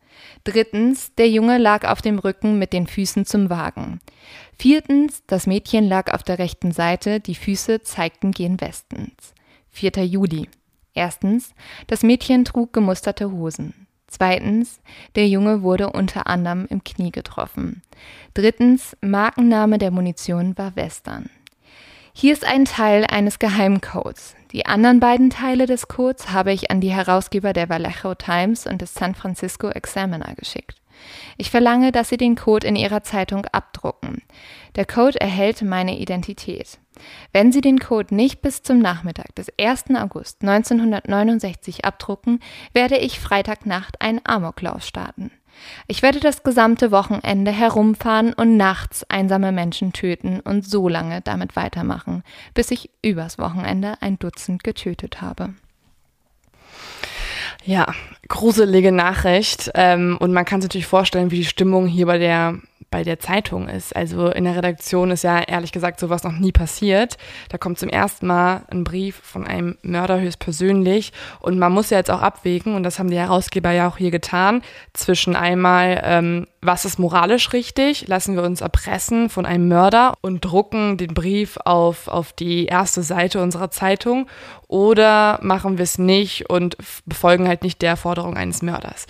Drittens, 0.47 1.13
der 1.17 1.29
Junge 1.29 1.59
lag 1.59 1.91
auf 1.91 2.01
dem 2.03 2.21
Rücken 2.21 2.57
mit 2.57 2.73
den 2.73 2.87
Füßen 2.87 3.27
zum 3.27 3.51
Wagen. 3.51 4.01
Viertens, 4.57 5.25
das 5.27 5.49
Mädchen 5.49 5.89
lag 5.89 6.15
auf 6.15 6.23
der 6.23 6.39
rechten 6.39 6.71
Seite, 6.71 7.19
die 7.19 7.35
Füße 7.35 7.83
zeigten 7.83 8.31
gen 8.31 8.61
Westens. 8.61 9.35
4. 9.71 10.05
Juli. 10.07 10.49
Erstens, 10.95 11.53
das 11.89 12.05
Mädchen 12.05 12.45
trug 12.45 12.73
gemusterte 12.73 13.33
Hosen. 13.33 13.89
Zweitens, 14.07 14.81
der 15.17 15.27
Junge 15.27 15.63
wurde 15.63 15.91
unter 15.91 16.29
anderem 16.29 16.67
im 16.71 16.85
Knie 16.85 17.11
getroffen. 17.11 17.83
Drittens, 18.33 18.97
Markenname 19.01 19.79
der 19.79 19.91
Munition 19.91 20.57
war 20.57 20.77
Western. 20.77 21.29
Hier 22.13 22.33
ist 22.33 22.45
ein 22.45 22.67
Teil 22.67 23.05
eines 23.05 23.41
Geheimcodes. 23.41 24.36
Die 24.53 24.67
anderen 24.67 25.01
beiden 25.01 25.31
Teile 25.31 25.67
des 25.67 25.89
Codes 25.89 26.31
habe 26.31 26.53
ich 26.53 26.71
an 26.71 26.81
die 26.81 26.93
Herausgeber 26.93 27.53
der 27.53 27.69
Vallejo 27.69 28.15
Times 28.15 28.67
und 28.67 28.81
des 28.81 28.95
San 28.95 29.15
Francisco 29.15 29.69
Examiner 29.69 30.35
geschickt. 30.35 30.81
Ich 31.37 31.51
verlange, 31.51 31.93
dass 31.93 32.09
Sie 32.09 32.17
den 32.17 32.37
Code 32.37 32.67
in 32.67 32.77
Ihrer 32.77 33.03
Zeitung 33.03 33.45
abdrucken. 33.47 34.23
Der 34.77 34.87
Code 34.87 35.21
erhält 35.21 35.63
meine 35.63 35.99
Identität. 35.99 36.79
Wenn 37.33 37.53
Sie 37.53 37.61
den 37.61 37.79
Code 37.79 38.15
nicht 38.15 38.41
bis 38.41 38.63
zum 38.63 38.79
Nachmittag 38.79 39.35
des 39.35 39.49
1. 39.61 39.85
August 39.97 40.43
1969 40.43 41.85
abdrucken, 41.85 42.41
werde 42.73 42.97
ich 42.97 43.21
Freitagnacht 43.21 44.01
einen 44.01 44.21
Amoklauf 44.25 44.83
starten. 44.85 45.31
Ich 45.87 46.03
werde 46.03 46.21
das 46.21 46.43
gesamte 46.43 46.91
Wochenende 46.91 47.51
herumfahren 47.51 48.33
und 48.33 48.57
nachts 48.57 49.05
einsame 49.09 49.53
Menschen 49.53 49.93
töten 49.93 50.41
und 50.41 50.69
so 50.69 50.89
lange 50.89 51.21
damit 51.21 51.57
weitermachen, 51.57 52.23
bis 52.55 52.71
ich 52.71 52.91
übers 53.03 53.39
Wochenende 53.39 53.95
ein 54.01 54.19
Dutzend 54.19 54.65
getötet 54.65 55.23
habe. 55.23 55.55
Ja, 57.65 57.87
gruselige 58.29 58.93
Nachricht. 58.93 59.71
Ähm, 59.75 60.17
und 60.21 60.33
man 60.33 60.45
kann 60.45 60.61
sich 60.61 60.69
natürlich 60.69 60.87
vorstellen, 60.87 61.31
wie 61.31 61.39
die 61.39 61.45
Stimmung 61.45 61.87
hier 61.87 62.07
bei 62.07 62.19
der 62.19 62.59
bei 62.91 63.03
der 63.03 63.19
Zeitung 63.19 63.69
ist. 63.69 63.95
Also 63.95 64.29
in 64.29 64.45
der 64.45 64.57
Redaktion 64.57 65.11
ist 65.11 65.25
ja 65.25 65.41
ehrlich 65.41 65.73
gesagt 65.73 66.01
sowas 66.01 66.23
noch 66.23 66.33
nie 66.33 66.53
passiert. 66.53 67.17
Da 67.49 67.59
kommt 67.59 67.79
zum 67.79 67.89
ersten 67.89 68.27
Mal 68.27 68.63
ein 68.71 68.85
Brief 68.85 69.17
von 69.23 69.47
einem 69.47 69.77
Mörder 69.83 70.21
höchstpersönlich 70.21 71.13
und 71.41 71.59
man 71.59 71.73
muss 71.73 71.91
ja 71.91 71.99
jetzt 71.99 72.11
auch 72.11 72.23
abwägen, 72.23 72.75
und 72.75 72.83
das 72.83 72.99
haben 72.99 73.11
die 73.11 73.19
Herausgeber 73.19 73.71
ja 73.73 73.89
auch 73.89 73.97
hier 73.97 74.11
getan, 74.11 74.63
zwischen 74.93 75.37
einmal, 75.37 76.01
ähm, 76.05 76.47
was 76.63 76.85
ist 76.85 76.99
moralisch 76.99 77.53
richtig, 77.53 78.09
lassen 78.09 78.37
wir 78.37 78.43
uns 78.43 78.61
erpressen 78.61 79.29
von 79.31 79.47
einem 79.47 79.69
Mörder 79.69 80.15
und 80.21 80.45
drucken 80.45 80.97
den 80.97 81.15
Brief 81.15 81.59
auf, 81.65 82.09
auf 82.09 82.33
die 82.33 82.67
erste 82.67 83.03
Seite 83.03 83.43
unserer 83.43 83.71
Zeitung 83.71 84.27
oder 84.69 85.39
machen 85.43 85.79
wir 85.79 85.85
es 85.85 85.99
nicht 85.99 86.51
und 86.51 86.77
befolgen 87.05 87.47
halt 87.47 87.63
nicht 87.63 87.83
der 87.83 87.97
Forderung 87.97 88.37
eines 88.37 88.63
Mörders 88.63 89.07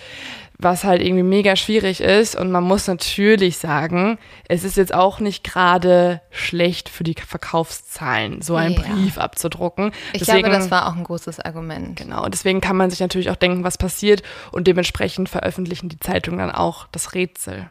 was 0.59 0.85
halt 0.85 1.03
irgendwie 1.03 1.23
mega 1.23 1.57
schwierig 1.57 2.01
ist. 2.01 2.35
Und 2.37 2.51
man 2.51 2.65
muss 2.65 2.87
natürlich 2.87 3.59
sagen, 3.59 4.19
es 4.49 4.65
ist 4.65 4.77
jetzt 4.77 4.95
auch 4.95 5.21
nicht 5.21 5.45
gerade 5.45 6.21
schlecht 6.31 6.89
für 6.89 7.05
die 7.05 7.15
Verkaufszahlen, 7.15 8.43
so 8.43 8.57
einen 8.57 8.75
ja. 8.75 8.81
Brief 8.83 9.19
abzudrucken. 9.19 9.93
Ich 10.13 10.21
deswegen, 10.21 10.41
glaube, 10.41 10.57
das 10.57 10.71
war 10.71 10.89
auch 10.89 10.97
ein 10.97 11.05
großes 11.05 11.41
Argument. 11.41 11.97
Genau, 11.97 12.29
deswegen 12.29 12.61
kann 12.61 12.77
man 12.77 12.91
sich 12.91 13.01
natürlich 13.01 13.31
auch 13.31 13.37
denken, 13.37 13.65
was 13.65 13.79
passiert. 13.79 14.23
Und 14.53 14.67
dementsprechend 14.67 15.29
veröffentlichen 15.29 15.89
die 15.89 16.01
Zeitungen 16.01 16.39
dann 16.39 16.53
auch 16.53 16.87
das 16.93 17.15
Rätsel. 17.15 17.71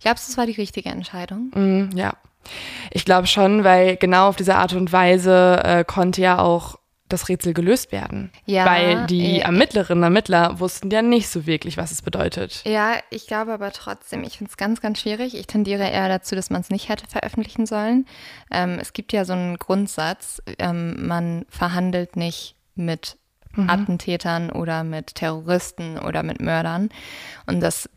Glaubst 0.00 0.28
du, 0.28 0.32
es 0.32 0.38
war 0.38 0.46
die 0.46 0.52
richtige 0.52 0.88
Entscheidung? 0.88 1.50
Mm, 1.54 1.96
ja. 1.96 2.14
Ich 2.90 3.04
glaube 3.04 3.26
schon, 3.26 3.64
weil 3.64 3.96
genau 3.96 4.28
auf 4.28 4.36
diese 4.36 4.56
Art 4.56 4.72
und 4.72 4.92
Weise 4.92 5.60
äh, 5.62 5.84
konnte 5.84 6.22
ja 6.22 6.38
auch 6.38 6.79
das 7.12 7.28
Rätsel 7.28 7.54
gelöst 7.54 7.92
werden. 7.92 8.30
Ja, 8.46 8.66
Weil 8.66 9.06
die 9.06 9.40
Ermittlerinnen 9.40 10.02
und 10.02 10.04
Ermittler 10.04 10.58
wussten 10.60 10.90
ja 10.90 11.02
nicht 11.02 11.28
so 11.28 11.46
wirklich, 11.46 11.76
was 11.76 11.90
es 11.90 12.02
bedeutet. 12.02 12.62
Ja, 12.64 12.94
ich 13.10 13.26
glaube 13.26 13.52
aber 13.52 13.72
trotzdem, 13.72 14.22
ich 14.24 14.38
finde 14.38 14.50
es 14.50 14.56
ganz, 14.56 14.80
ganz 14.80 15.00
schwierig. 15.00 15.36
Ich 15.36 15.46
tendiere 15.46 15.88
eher 15.88 16.08
dazu, 16.08 16.34
dass 16.34 16.50
man 16.50 16.60
es 16.60 16.70
nicht 16.70 16.88
hätte 16.88 17.06
veröffentlichen 17.06 17.66
sollen. 17.66 18.06
Ähm, 18.50 18.78
es 18.80 18.92
gibt 18.92 19.12
ja 19.12 19.24
so 19.24 19.32
einen 19.32 19.58
Grundsatz, 19.58 20.42
ähm, 20.58 21.06
man 21.06 21.44
verhandelt 21.48 22.16
nicht 22.16 22.56
mit 22.74 23.16
mhm. 23.54 23.68
Attentätern 23.68 24.50
oder 24.50 24.84
mit 24.84 25.14
Terroristen 25.14 25.98
oder 25.98 26.22
mit 26.22 26.40
Mördern. 26.40 26.90
Und 27.46 27.60
das 27.60 27.88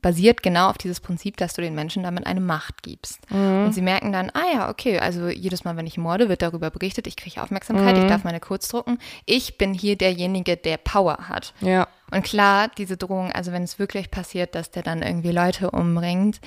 basiert 0.00 0.42
genau 0.42 0.70
auf 0.70 0.78
dieses 0.78 1.00
Prinzip, 1.00 1.36
dass 1.36 1.54
du 1.54 1.62
den 1.62 1.74
Menschen 1.74 2.02
damit 2.02 2.26
eine 2.26 2.40
Macht 2.40 2.82
gibst. 2.82 3.30
Mhm. 3.30 3.66
Und 3.66 3.72
sie 3.72 3.82
merken 3.82 4.12
dann, 4.12 4.30
ah 4.30 4.44
ja, 4.52 4.70
okay, 4.70 4.98
also 4.98 5.28
jedes 5.28 5.64
Mal, 5.64 5.76
wenn 5.76 5.86
ich 5.86 5.98
morde, 5.98 6.28
wird 6.28 6.42
darüber 6.42 6.70
berichtet, 6.70 7.06
ich 7.06 7.16
kriege 7.16 7.42
Aufmerksamkeit, 7.42 7.96
mhm. 7.96 8.02
ich 8.02 8.08
darf 8.08 8.24
meine 8.24 8.40
Codes 8.40 8.68
drucken. 8.68 8.98
Ich 9.24 9.58
bin 9.58 9.74
hier 9.74 9.96
derjenige, 9.96 10.56
der 10.56 10.76
Power 10.76 11.28
hat. 11.28 11.54
Ja. 11.60 11.88
Und 12.10 12.24
klar, 12.24 12.70
diese 12.76 12.96
Drohung, 12.96 13.32
also 13.32 13.52
wenn 13.52 13.62
es 13.62 13.78
wirklich 13.78 14.10
passiert, 14.10 14.54
dass 14.54 14.70
der 14.70 14.82
dann 14.82 15.02
irgendwie 15.02 15.32
Leute 15.32 15.70
umbringt, 15.70 16.40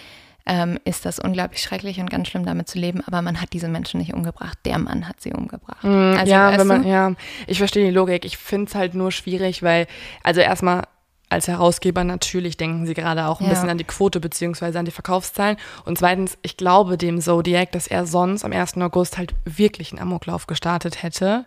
ähm, 0.45 0.80
ist 0.84 1.06
das 1.06 1.20
unglaublich 1.20 1.62
schrecklich 1.62 2.00
und 2.00 2.10
ganz 2.10 2.28
schlimm 2.28 2.45
damit 2.45 2.68
zu 2.68 2.80
leben, 2.80 3.02
aber 3.06 3.22
man 3.22 3.39
hat 3.39 3.54
diese 3.54 3.68
Menschen 3.68 4.00
nicht 4.00 4.14
umgebracht. 4.14 4.58
Der 4.66 4.80
Mann 4.80 5.08
hat 5.08 5.22
sie 5.22 5.32
umgebracht. 5.32 5.84
Mhm, 5.84 6.16
also, 6.18 6.32
ja, 6.32 6.58
wenn 6.58 6.68
man, 6.68 6.88
ja, 6.88 7.14
ich 7.45 7.60
verstehe 7.60 7.86
die 7.86 7.93
Logik. 7.93 8.26
Ich 8.26 8.38
finde 8.38 8.68
es 8.68 8.76
halt 8.76 8.95
nur 8.95 9.12
schwierig, 9.12 9.62
weil, 9.62 9.86
also 10.24 10.41
erstmal 10.41 10.84
als 11.30 11.48
Herausgeber 11.48 12.04
natürlich 12.04 12.58
denken 12.58 12.86
sie 12.86 12.96
gerade 12.96 13.28
auch 13.28 13.40
ein 13.40 13.46
ja. 13.46 13.52
bisschen 13.52 13.70
an 13.70 13.78
die 13.78 13.84
Quote 13.84 14.20
beziehungsweise 14.20 14.80
an 14.80 14.86
die 14.86 14.92
Verkaufszahlen. 14.92 15.58
Und 15.86 15.98
zweitens, 15.98 16.38
ich 16.42 16.58
glaube 16.58 16.98
dem 16.98 17.22
Zodiac, 17.22 17.72
dass 17.72 17.88
er 17.88 18.06
sonst 18.06 18.44
am 18.44 18.52
1. 18.52 18.78
August 18.78 19.18
halt 19.18 19.34
wirklich 19.46 19.92
einen 19.92 20.02
Amoklauf 20.02 20.48
gestartet 20.48 21.04
hätte. 21.04 21.46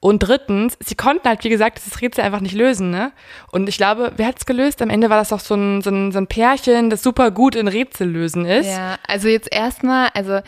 Und 0.00 0.20
drittens, 0.20 0.76
sie 0.80 0.94
konnten 0.94 1.28
halt, 1.28 1.42
wie 1.42 1.48
gesagt, 1.48 1.78
dieses 1.78 2.00
Rätsel 2.00 2.22
einfach 2.22 2.40
nicht 2.40 2.54
lösen, 2.54 2.90
ne? 2.90 3.10
Und 3.50 3.68
ich 3.68 3.78
glaube, 3.78 4.12
wer 4.16 4.28
hat's 4.28 4.46
gelöst? 4.46 4.80
Am 4.80 4.90
Ende 4.90 5.10
war 5.10 5.18
das 5.18 5.30
doch 5.30 5.40
so 5.40 5.56
ein, 5.56 5.82
so 5.82 5.90
ein, 5.90 6.12
so 6.12 6.18
ein 6.18 6.28
Pärchen, 6.28 6.88
das 6.88 7.02
super 7.02 7.32
gut 7.32 7.56
in 7.56 7.66
Rätsel 7.66 8.08
lösen 8.08 8.44
ist. 8.44 8.68
Ja, 8.68 8.96
also 9.08 9.26
jetzt 9.26 9.52
erstmal, 9.52 10.10
also 10.14 10.40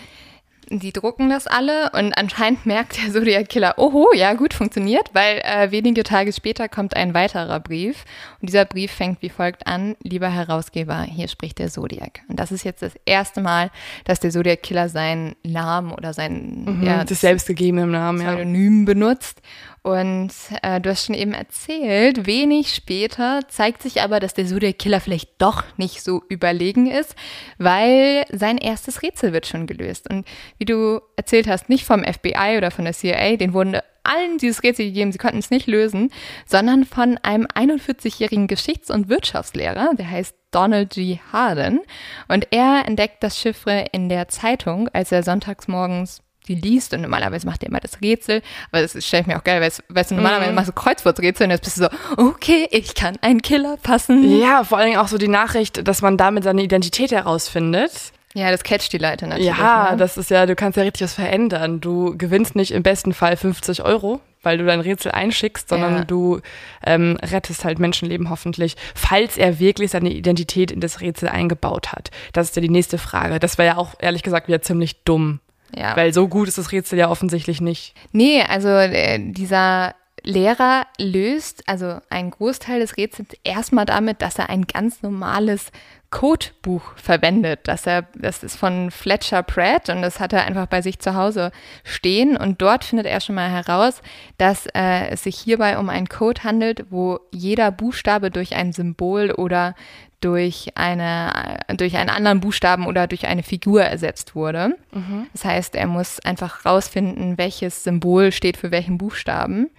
die 0.70 0.92
drucken 0.92 1.28
das 1.28 1.48
alle 1.48 1.90
und 1.90 2.16
anscheinend 2.16 2.64
merkt 2.64 2.96
der 3.02 3.12
Zodiac 3.12 3.48
Killer, 3.48 3.74
oho, 3.76 4.08
ja 4.14 4.34
gut, 4.34 4.54
funktioniert, 4.54 5.10
weil 5.12 5.40
äh, 5.44 5.72
wenige 5.72 6.04
Tage 6.04 6.32
später 6.32 6.68
kommt 6.68 6.94
ein 6.96 7.12
weiterer 7.12 7.58
Brief 7.58 8.04
und 8.40 8.48
dieser 8.48 8.64
Brief 8.64 8.92
fängt 8.92 9.20
wie 9.20 9.30
folgt 9.30 9.66
an, 9.66 9.96
lieber 10.02 10.30
Herausgeber, 10.30 11.02
hier 11.02 11.26
spricht 11.26 11.58
der 11.58 11.68
Zodiac. 11.68 12.20
Und 12.28 12.38
das 12.38 12.52
ist 12.52 12.64
jetzt 12.64 12.82
das 12.82 12.92
erste 13.04 13.40
Mal, 13.40 13.70
dass 14.04 14.20
der 14.20 14.30
Zodiac 14.30 14.62
Killer 14.62 14.88
seinen 14.88 15.34
Namen 15.42 15.90
oder 15.90 16.14
sein 16.14 16.64
mhm, 16.64 16.82
ja, 16.84 17.04
das 17.04 17.20
selbstgegebene 17.20 17.86
Namen, 17.86 18.20
Pseudonym 18.20 18.80
ja. 18.80 18.84
benutzt 18.86 19.42
und 19.82 20.30
äh, 20.62 20.80
du 20.80 20.90
hast 20.90 21.06
schon 21.06 21.14
eben 21.14 21.32
erzählt, 21.32 22.26
wenig 22.26 22.74
später 22.74 23.40
zeigt 23.48 23.82
sich 23.82 24.02
aber, 24.02 24.20
dass 24.20 24.34
der 24.34 24.46
Zodiac 24.46 24.78
Killer 24.78 25.00
vielleicht 25.00 25.40
doch 25.40 25.64
nicht 25.78 26.02
so 26.02 26.22
überlegen 26.28 26.86
ist, 26.90 27.14
weil 27.56 28.24
sein 28.30 28.58
erstes 28.58 29.02
Rätsel 29.02 29.32
wird 29.32 29.46
schon 29.46 29.66
gelöst. 29.66 30.10
Und 30.10 30.26
wie 30.58 30.66
du 30.66 31.00
erzählt 31.16 31.48
hast, 31.48 31.70
nicht 31.70 31.84
vom 31.84 32.04
FBI 32.04 32.56
oder 32.58 32.70
von 32.70 32.84
der 32.84 32.92
CIA, 32.92 33.36
den 33.36 33.54
wurden 33.54 33.80
allen 34.02 34.38
dieses 34.38 34.62
Rätsel 34.62 34.86
gegeben, 34.86 35.12
sie 35.12 35.18
konnten 35.18 35.38
es 35.38 35.50
nicht 35.50 35.66
lösen, 35.66 36.10
sondern 36.46 36.84
von 36.84 37.18
einem 37.22 37.46
41-jährigen 37.46 38.48
Geschichts- 38.48 38.90
und 38.90 39.08
Wirtschaftslehrer, 39.08 39.94
der 39.94 40.10
heißt 40.10 40.34
Donald 40.50 40.90
G. 40.90 41.18
Harden. 41.32 41.80
Und 42.28 42.48
er 42.50 42.84
entdeckt 42.86 43.22
das 43.22 43.38
Chiffre 43.38 43.86
in 43.92 44.08
der 44.08 44.28
Zeitung, 44.28 44.88
als 44.92 45.12
er 45.12 45.22
sonntags 45.22 45.68
morgens 45.68 46.22
die 46.48 46.54
liest 46.54 46.94
und 46.94 47.02
normalerweise 47.02 47.46
macht 47.46 47.62
er 47.62 47.68
immer 47.68 47.80
das 47.80 48.00
Rätsel, 48.00 48.42
aber 48.72 48.82
das 48.82 48.92
stelle 49.04 49.22
ich 49.22 49.26
mir 49.26 49.38
auch 49.38 49.44
geil, 49.44 49.60
weißt, 49.60 49.84
weißt 49.88 50.10
du, 50.10 50.14
normalerweise 50.16 50.50
mhm. 50.50 50.56
machst 50.56 50.68
du 50.68 50.72
Kreuzworträtsel 50.72 51.44
und 51.44 51.50
jetzt 51.50 51.64
bist 51.64 51.78
du 51.78 51.82
so, 51.82 51.88
okay, 52.16 52.66
ich 52.70 52.94
kann 52.94 53.16
einen 53.20 53.42
Killer 53.42 53.76
passen. 53.82 54.38
Ja, 54.40 54.64
vor 54.64 54.78
allen 54.78 54.88
Dingen 54.88 54.98
auch 54.98 55.08
so 55.08 55.18
die 55.18 55.28
Nachricht, 55.28 55.86
dass 55.86 56.02
man 56.02 56.16
damit 56.16 56.44
seine 56.44 56.62
Identität 56.62 57.12
herausfindet. 57.12 58.12
Ja, 58.34 58.50
das 58.52 58.62
catcht 58.62 58.92
die 58.92 58.98
Leute 58.98 59.26
natürlich. 59.26 59.48
Ja, 59.48 59.90
ne? 59.90 59.96
das 59.96 60.16
ist 60.16 60.30
ja, 60.30 60.46
du 60.46 60.54
kannst 60.54 60.76
ja 60.76 60.84
richtig 60.84 61.02
was 61.02 61.14
verändern. 61.14 61.80
Du 61.80 62.16
gewinnst 62.16 62.54
nicht 62.54 62.70
im 62.70 62.84
besten 62.84 63.12
Fall 63.12 63.36
50 63.36 63.82
Euro, 63.82 64.20
weil 64.42 64.56
du 64.56 64.64
dein 64.64 64.80
Rätsel 64.80 65.10
einschickst, 65.10 65.68
sondern 65.68 65.96
ja. 65.96 66.04
du 66.04 66.40
ähm, 66.86 67.18
rettest 67.20 67.64
halt 67.64 67.80
Menschenleben 67.80 68.30
hoffentlich, 68.30 68.76
falls 68.94 69.36
er 69.36 69.58
wirklich 69.58 69.90
seine 69.90 70.10
Identität 70.10 70.70
in 70.70 70.80
das 70.80 71.00
Rätsel 71.00 71.28
eingebaut 71.28 71.90
hat. 71.90 72.12
Das 72.32 72.48
ist 72.48 72.56
ja 72.56 72.62
die 72.62 72.68
nächste 72.68 72.98
Frage. 72.98 73.40
Das 73.40 73.58
wäre 73.58 73.74
ja 73.74 73.76
auch 73.76 73.94
ehrlich 73.98 74.22
gesagt 74.22 74.46
wieder 74.46 74.62
ziemlich 74.62 75.02
dumm. 75.02 75.40
Ja. 75.76 75.96
Weil 75.96 76.12
so 76.12 76.28
gut 76.28 76.48
ist 76.48 76.58
das 76.58 76.72
Rätsel 76.72 76.98
ja 76.98 77.10
offensichtlich 77.10 77.60
nicht. 77.60 77.94
Nee, 78.12 78.42
also 78.42 78.68
äh, 78.68 79.18
dieser 79.18 79.94
Lehrer 80.22 80.86
löst 80.98 81.62
also 81.66 81.98
einen 82.10 82.30
Großteil 82.30 82.80
des 82.80 82.96
Rätsels 82.96 83.30
erstmal 83.44 83.86
damit, 83.86 84.22
dass 84.22 84.38
er 84.38 84.50
ein 84.50 84.66
ganz 84.66 85.02
normales 85.02 85.70
Codebuch 86.10 86.82
verwendet. 86.96 87.60
Dass 87.64 87.86
er, 87.86 88.02
das 88.14 88.42
ist 88.42 88.56
von 88.56 88.90
Fletcher 88.90 89.42
Pratt 89.42 89.88
und 89.88 90.02
das 90.02 90.20
hat 90.20 90.32
er 90.32 90.44
einfach 90.44 90.66
bei 90.66 90.82
sich 90.82 90.98
zu 90.98 91.14
Hause 91.14 91.52
stehen. 91.84 92.36
Und 92.36 92.60
dort 92.60 92.84
findet 92.84 93.06
er 93.06 93.20
schon 93.20 93.36
mal 93.36 93.50
heraus, 93.50 94.02
dass 94.36 94.66
äh, 94.74 95.08
es 95.08 95.22
sich 95.22 95.38
hierbei 95.38 95.78
um 95.78 95.88
einen 95.88 96.08
Code 96.08 96.42
handelt, 96.44 96.86
wo 96.90 97.20
jeder 97.30 97.70
Buchstabe 97.70 98.30
durch 98.30 98.56
ein 98.56 98.72
Symbol 98.72 99.30
oder 99.30 99.74
durch, 100.20 100.72
eine, 100.74 101.60
durch 101.76 101.96
einen 101.96 102.10
anderen 102.10 102.40
Buchstaben 102.40 102.86
oder 102.86 103.06
durch 103.06 103.26
eine 103.26 103.42
Figur 103.42 103.82
ersetzt 103.82 104.34
wurde. 104.34 104.76
Mhm. 104.92 105.26
Das 105.32 105.44
heißt, 105.44 105.74
er 105.74 105.86
muss 105.86 106.20
einfach 106.20 106.64
rausfinden, 106.64 107.38
welches 107.38 107.84
Symbol 107.84 108.32
steht 108.32 108.56
für 108.56 108.70
welchen 108.70 108.98
Buchstaben. 108.98 109.70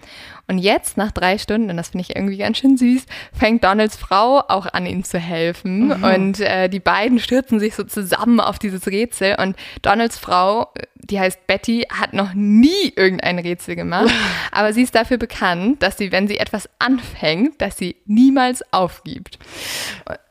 Und 0.48 0.58
jetzt, 0.58 0.98
nach 0.98 1.12
drei 1.12 1.38
Stunden, 1.38 1.70
und 1.70 1.78
das 1.78 1.90
finde 1.90 2.06
ich 2.10 2.16
irgendwie 2.16 2.38
ganz 2.38 2.58
schön 2.58 2.76
süß, 2.76 3.06
fängt 3.32 3.64
Donalds 3.64 3.96
Frau 3.96 4.40
auch 4.48 4.66
an, 4.66 4.86
ihm 4.86 5.04
zu 5.04 5.20
helfen. 5.20 5.88
Mhm. 5.88 6.04
Und 6.04 6.40
äh, 6.40 6.68
die 6.70 6.80
beiden 6.80 7.20
stürzen 7.20 7.60
sich 7.60 7.76
so 7.76 7.84
zusammen 7.84 8.40
auf 8.40 8.60
dieses 8.60 8.88
Rätsel. 8.88 9.38
Und 9.40 9.56
Donalds 9.82 10.18
Frau, 10.18 10.74
die 11.12 11.20
heißt 11.20 11.46
Betty, 11.46 11.86
hat 11.92 12.14
noch 12.14 12.34
nie 12.34 12.94
irgendein 12.96 13.38
Rätsel 13.38 13.76
gemacht. 13.76 14.12
aber 14.52 14.74
sie 14.74 14.82
ist 14.82 14.96
dafür 14.96 15.18
bekannt, 15.18 15.84
dass 15.84 15.98
sie, 15.98 16.12
wenn 16.12 16.28
sie 16.28 16.38
etwas 16.38 16.70
anfängt, 16.80 17.62
dass 17.62 17.78
sie 17.78 17.98
niemals 18.06 18.64
aufgibt. 18.74 19.38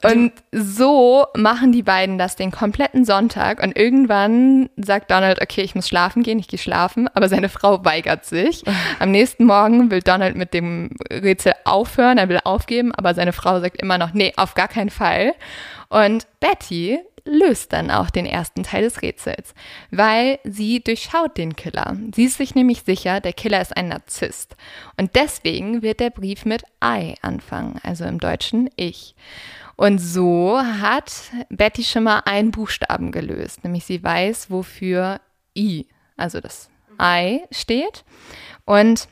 Und 0.03 0.33
so 0.51 1.27
machen 1.37 1.73
die 1.73 1.83
beiden 1.83 2.17
das 2.19 2.37
den 2.37 2.51
kompletten 2.51 3.05
Sonntag. 3.05 3.63
Und 3.63 3.77
irgendwann 3.77 4.71
sagt 4.77 5.11
Donald, 5.11 5.43
okay, 5.43 5.61
ich 5.61 5.75
muss 5.75 5.89
schlafen 5.89 6.23
gehen, 6.23 6.39
ich 6.39 6.49
gehe 6.49 6.59
schlafen. 6.59 7.09
Aber 7.15 7.29
seine 7.29 7.49
Frau 7.51 7.85
weigert 7.85 8.25
sich. 8.25 8.65
Am 8.99 9.11
nächsten 9.11 9.45
Morgen 9.45 9.91
will 9.91 10.01
Donald 10.01 10.37
mit 10.37 10.55
dem 10.55 10.91
Rätsel 11.11 11.53
aufhören, 11.65 12.19
er 12.19 12.29
will 12.29 12.41
aufgeben, 12.45 12.95
aber 12.95 13.15
seine 13.15 13.33
Frau 13.33 13.61
sagt 13.61 13.81
immer 13.81 13.99
noch, 13.99 14.15
nee, 14.15 14.33
auf 14.37 14.55
gar 14.55 14.69
keinen 14.69 14.91
Fall. 14.91 15.35
Und 15.89 16.27
Betty 16.39 17.01
löst 17.25 17.73
dann 17.73 17.91
auch 17.91 18.11
den 18.11 18.27
ersten 18.27 18.63
Teil 18.63 18.83
des 18.83 19.03
Rätsels, 19.03 19.55
weil 19.91 20.39
sie 20.45 20.83
durchschaut 20.83 21.37
den 21.37 21.57
Killer. 21.57 21.97
Sie 22.15 22.25
ist 22.25 22.39
sich 22.39 22.55
nämlich 22.55 22.83
sicher, 22.83 23.21
der 23.21 23.33
Killer 23.33 23.61
ist 23.61 23.77
ein 23.77 23.89
Narzisst. 23.89 24.57
Und 24.97 25.15
deswegen 25.15 25.83
wird 25.83 26.01
der 26.01 26.11
Brief 26.11 26.45
mit 26.45 26.63
I 26.83 27.15
anfangen, 27.23 27.81
also 27.83 28.05
im 28.05 28.19
Deutschen 28.19 28.71
ich. 28.77 29.15
Und 29.77 29.99
so 29.99 30.61
hat 30.61 31.11
Betty 31.49 31.85
schon 31.85 32.05
mal 32.05 32.23
einen 32.27 32.51
Buchstaben 32.51 33.13
gelöst, 33.13 33.65
nämlich 33.65 33.85
sie 33.85 34.03
weiß, 34.03 34.51
wofür 34.51 35.21
I, 35.57 35.87
also 36.17 36.41
das 36.41 36.69
I 37.01 37.41
steht. 37.51 38.05
Und 38.67 39.09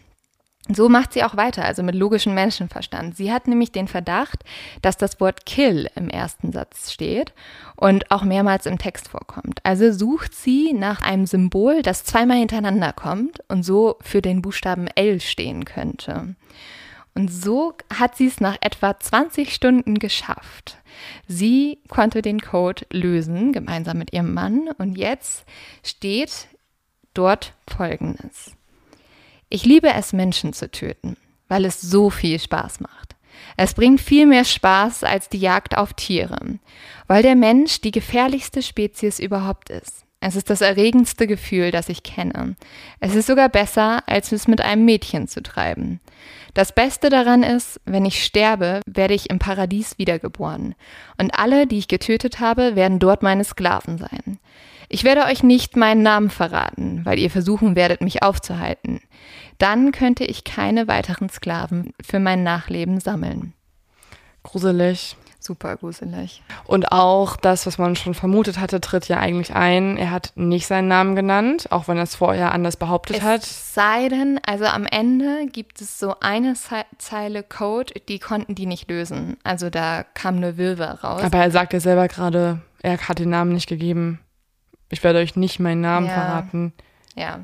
So 0.70 0.90
macht 0.90 1.14
sie 1.14 1.24
auch 1.24 1.36
weiter, 1.36 1.64
also 1.64 1.82
mit 1.82 1.94
logischem 1.94 2.34
Menschenverstand. 2.34 3.16
Sie 3.16 3.32
hat 3.32 3.48
nämlich 3.48 3.72
den 3.72 3.88
Verdacht, 3.88 4.44
dass 4.82 4.98
das 4.98 5.18
Wort 5.18 5.46
kill 5.46 5.90
im 5.94 6.10
ersten 6.10 6.52
Satz 6.52 6.92
steht 6.92 7.32
und 7.76 8.10
auch 8.10 8.22
mehrmals 8.22 8.66
im 8.66 8.78
Text 8.78 9.08
vorkommt. 9.08 9.60
Also 9.62 9.90
sucht 9.92 10.34
sie 10.34 10.74
nach 10.74 11.00
einem 11.00 11.26
Symbol, 11.26 11.80
das 11.80 12.04
zweimal 12.04 12.36
hintereinander 12.36 12.92
kommt 12.92 13.40
und 13.48 13.62
so 13.62 13.96
für 14.02 14.20
den 14.20 14.42
Buchstaben 14.42 14.88
L 14.88 15.20
stehen 15.20 15.64
könnte. 15.64 16.34
Und 17.14 17.32
so 17.32 17.74
hat 17.92 18.16
sie 18.16 18.26
es 18.26 18.40
nach 18.40 18.58
etwa 18.60 18.98
20 18.98 19.52
Stunden 19.52 19.98
geschafft. 19.98 20.78
Sie 21.26 21.78
konnte 21.88 22.22
den 22.22 22.40
Code 22.40 22.86
lösen, 22.92 23.52
gemeinsam 23.52 23.98
mit 23.98 24.12
ihrem 24.12 24.34
Mann. 24.34 24.68
Und 24.78 24.96
jetzt 24.96 25.44
steht 25.82 26.46
dort 27.14 27.54
Folgendes. 27.66 28.57
Ich 29.50 29.64
liebe 29.64 29.92
es, 29.94 30.12
Menschen 30.12 30.52
zu 30.52 30.70
töten, 30.70 31.16
weil 31.48 31.64
es 31.64 31.80
so 31.80 32.10
viel 32.10 32.38
Spaß 32.38 32.80
macht. 32.80 33.16
Es 33.56 33.74
bringt 33.74 34.00
viel 34.00 34.26
mehr 34.26 34.44
Spaß 34.44 35.04
als 35.04 35.28
die 35.28 35.38
Jagd 35.38 35.76
auf 35.76 35.94
Tiere, 35.94 36.58
weil 37.06 37.22
der 37.22 37.34
Mensch 37.34 37.80
die 37.80 37.90
gefährlichste 37.90 38.62
Spezies 38.62 39.18
überhaupt 39.18 39.70
ist. 39.70 40.04
Es 40.20 40.34
ist 40.34 40.50
das 40.50 40.60
erregendste 40.60 41.26
Gefühl, 41.28 41.70
das 41.70 41.88
ich 41.88 42.02
kenne. 42.02 42.56
Es 42.98 43.14
ist 43.14 43.28
sogar 43.28 43.48
besser, 43.48 44.02
als 44.06 44.32
es 44.32 44.48
mit 44.48 44.60
einem 44.60 44.84
Mädchen 44.84 45.28
zu 45.28 45.42
treiben. 45.42 46.00
Das 46.54 46.74
Beste 46.74 47.08
daran 47.08 47.44
ist, 47.44 47.80
wenn 47.84 48.04
ich 48.04 48.24
sterbe, 48.24 48.80
werde 48.84 49.14
ich 49.14 49.30
im 49.30 49.38
Paradies 49.38 49.96
wiedergeboren. 49.96 50.74
Und 51.18 51.38
alle, 51.38 51.68
die 51.68 51.78
ich 51.78 51.86
getötet 51.86 52.40
habe, 52.40 52.74
werden 52.74 52.98
dort 52.98 53.22
meine 53.22 53.44
Sklaven 53.44 53.98
sein. 53.98 54.38
Ich 54.88 55.04
werde 55.04 55.24
euch 55.24 55.42
nicht 55.42 55.76
meinen 55.76 56.02
Namen 56.02 56.30
verraten, 56.30 57.04
weil 57.04 57.18
ihr 57.18 57.30
versuchen 57.30 57.76
werdet, 57.76 58.00
mich 58.00 58.22
aufzuhalten. 58.22 59.00
Dann 59.58 59.92
könnte 59.92 60.24
ich 60.24 60.44
keine 60.44 60.88
weiteren 60.88 61.28
Sklaven 61.28 61.92
für 62.02 62.18
mein 62.18 62.42
Nachleben 62.42 63.00
sammeln. 63.00 63.52
Gruselig. 64.42 65.16
Super 65.40 65.76
gruselig. 65.76 66.42
Und 66.64 66.90
auch 66.90 67.36
das, 67.36 67.64
was 67.64 67.78
man 67.78 67.94
schon 67.94 68.14
vermutet 68.14 68.58
hatte, 68.58 68.80
tritt 68.80 69.06
ja 69.06 69.18
eigentlich 69.18 69.54
ein. 69.54 69.96
Er 69.96 70.10
hat 70.10 70.32
nicht 70.34 70.66
seinen 70.66 70.88
Namen 70.88 71.14
genannt, 71.14 71.68
auch 71.70 71.86
wenn 71.86 71.96
er 71.96 72.02
es 72.02 72.16
vorher 72.16 72.52
anders 72.52 72.76
behauptet 72.76 73.18
es 73.18 73.22
hat. 73.22 73.44
Sei 73.44 74.08
denn, 74.08 74.40
also 74.44 74.64
am 74.64 74.84
Ende 74.84 75.46
gibt 75.46 75.80
es 75.80 76.00
so 76.00 76.16
eine 76.20 76.54
Zeile 76.98 77.44
Code, 77.44 77.94
die 78.08 78.18
konnten 78.18 78.56
die 78.56 78.66
nicht 78.66 78.90
lösen. 78.90 79.36
Also 79.44 79.70
da 79.70 80.02
kam 80.02 80.38
eine 80.38 80.56
Wirrwarr 80.56 81.04
raus. 81.04 81.22
Aber 81.22 81.38
er 81.38 81.50
sagt 81.52 81.72
ja 81.72 81.80
selber 81.80 82.08
gerade, 82.08 82.60
er 82.82 82.98
hat 82.98 83.20
den 83.20 83.30
Namen 83.30 83.52
nicht 83.52 83.68
gegeben. 83.68 84.18
Ich 84.90 85.02
werde 85.04 85.18
euch 85.18 85.36
nicht 85.36 85.60
meinen 85.60 85.80
Namen 85.80 86.06
Ja. 86.06 86.12
verraten. 86.14 86.72
ja. 87.14 87.40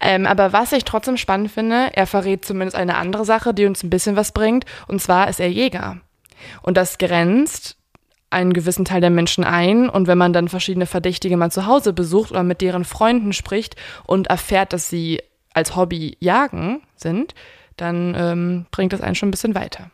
Ähm, 0.00 0.24
aber 0.24 0.52
was 0.52 0.70
ich 0.70 0.84
trotzdem 0.84 1.16
spannend 1.16 1.50
finde, 1.50 1.90
er 1.92 2.06
verrät 2.06 2.44
zumindest 2.44 2.76
eine 2.76 2.96
andere 2.96 3.24
Sache, 3.24 3.52
die 3.52 3.66
uns 3.66 3.82
ein 3.82 3.90
bisschen 3.90 4.14
was 4.14 4.30
bringt. 4.30 4.64
Und 4.86 5.02
zwar 5.02 5.28
ist 5.28 5.40
er 5.40 5.50
Jäger. 5.50 5.96
Und 6.62 6.76
das 6.76 6.96
grenzt 6.98 7.76
einen 8.30 8.52
gewissen 8.52 8.84
Teil 8.84 9.00
der 9.00 9.10
Menschen 9.10 9.42
ein. 9.42 9.88
Und 9.88 10.06
wenn 10.06 10.16
man 10.16 10.32
dann 10.32 10.48
verschiedene 10.48 10.86
Verdächtige 10.86 11.36
mal 11.36 11.50
zu 11.50 11.66
Hause 11.66 11.92
besucht 11.92 12.30
oder 12.30 12.44
mit 12.44 12.60
deren 12.60 12.84
Freunden 12.84 13.32
spricht 13.32 13.74
und 14.04 14.28
erfährt, 14.28 14.72
dass 14.72 14.88
sie 14.88 15.20
als 15.54 15.74
Hobby 15.74 16.16
jagen 16.20 16.82
sind, 16.94 17.34
dann 17.76 18.14
ähm, 18.16 18.66
bringt 18.70 18.92
das 18.92 19.00
einen 19.00 19.16
schon 19.16 19.28
ein 19.28 19.32
bisschen 19.32 19.56
weiter. 19.56 19.90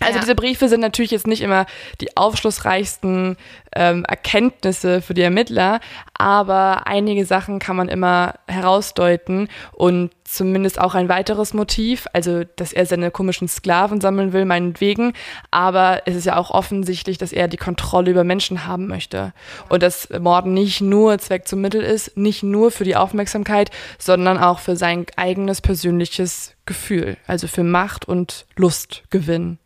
Also 0.00 0.14
Ja. 0.14 0.20
diese 0.20 0.34
Briefe 0.34 0.68
sind 0.68 0.80
natürlich 0.80 1.10
jetzt 1.10 1.26
nicht 1.26 1.42
immer 1.42 1.66
die 2.00 2.16
aufschlussreichsten 2.16 3.36
ähm, 3.76 4.04
Erkenntnisse 4.06 5.02
für 5.02 5.12
die 5.12 5.20
Ermittler, 5.20 5.80
aber 6.14 6.86
einige 6.86 7.24
Sachen 7.26 7.58
kann 7.58 7.76
man 7.76 7.88
immer 7.88 8.34
herausdeuten 8.48 9.48
und 9.72 10.10
zumindest 10.24 10.80
auch 10.80 10.94
ein 10.94 11.08
weiteres 11.08 11.52
Motiv, 11.54 12.06
also 12.12 12.44
dass 12.56 12.72
er 12.72 12.86
seine 12.86 13.10
komischen 13.10 13.46
Sklaven 13.46 14.00
sammeln 14.00 14.32
will, 14.32 14.44
meinetwegen, 14.46 15.12
aber 15.50 16.02
es 16.06 16.16
ist 16.16 16.24
ja 16.24 16.36
auch 16.36 16.50
offensichtlich, 16.50 17.18
dass 17.18 17.32
er 17.32 17.46
die 17.46 17.56
Kontrolle 17.58 18.10
über 18.10 18.24
Menschen 18.24 18.66
haben 18.66 18.86
möchte 18.86 19.32
und 19.68 19.82
dass 19.82 20.08
Morden 20.18 20.54
nicht 20.54 20.80
nur 20.80 21.18
Zweck 21.18 21.46
zum 21.46 21.60
Mittel 21.60 21.82
ist, 21.82 22.16
nicht 22.16 22.42
nur 22.42 22.70
für 22.70 22.84
die 22.84 22.96
Aufmerksamkeit, 22.96 23.70
sondern 23.98 24.38
auch 24.38 24.60
für 24.60 24.76
sein 24.76 25.04
eigenes 25.16 25.60
persönliches 25.60 26.54
Gefühl, 26.64 27.18
also 27.26 27.46
für 27.48 27.64
Macht 27.64 28.08
und 28.08 28.46
Lustgewinn. 28.56 29.58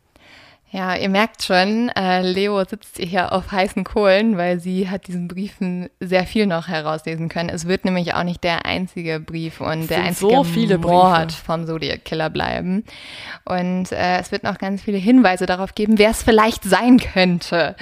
Ja, 0.75 0.97
ihr 0.97 1.09
merkt 1.09 1.45
schon, 1.45 1.89
äh, 1.91 2.23
Leo 2.23 2.65
sitzt 2.65 2.99
hier 2.99 3.33
auf 3.33 3.53
heißen 3.53 3.85
Kohlen, 3.85 4.37
weil 4.37 4.59
sie 4.59 4.91
hat 4.91 5.07
diesen 5.07 5.29
Briefen 5.29 5.89
sehr 6.01 6.27
viel 6.27 6.49
noch 6.49 6.67
herauslesen 6.67 7.29
können. 7.29 7.49
Es 7.49 7.69
wird 7.69 7.85
nämlich 7.85 8.15
auch 8.15 8.25
nicht 8.25 8.43
der 8.43 8.67
einzige 8.67 9.21
Brief 9.21 9.61
und 9.61 9.89
der 9.89 10.03
einzige 10.03 10.33
so 10.33 10.43
viele 10.43 10.79
Mord 10.79 11.29
Briefe. 11.29 11.45
vom 11.45 11.67
Zodiac 11.69 12.05
Killer 12.05 12.29
bleiben. 12.29 12.83
Und 13.45 13.93
äh, 13.93 14.19
es 14.19 14.33
wird 14.33 14.43
noch 14.43 14.59
ganz 14.59 14.83
viele 14.83 14.99
Hinweise 14.99 15.47
darauf 15.47 15.77
geben, 15.77 15.97
wer 15.99 16.11
es 16.11 16.25
vielleicht 16.25 16.65
sein 16.65 16.99
könnte. 16.99 17.77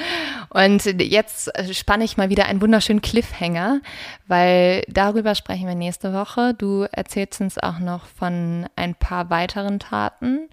Und 0.51 0.85
jetzt 0.85 1.49
äh, 1.57 1.73
spanne 1.73 2.05
ich 2.05 2.19
mal 2.19 2.29
wieder 2.29 2.45
einen 2.45 2.61
wunderschönen 2.61 3.01
Cliffhanger, 3.01 3.81
weil 4.27 4.85
darüber 4.87 5.35
sprechen 5.35 5.67
wir 5.67 5.75
nächste 5.75 6.13
Woche. 6.13 6.53
Du 6.53 6.87
erzählst 6.93 7.41
uns 7.41 7.57
auch 7.57 7.79
noch 7.79 8.05
von 8.05 8.67
ein 8.77 8.95
paar 8.95 9.31
weiteren 9.31 9.79
Taten, 9.79 10.51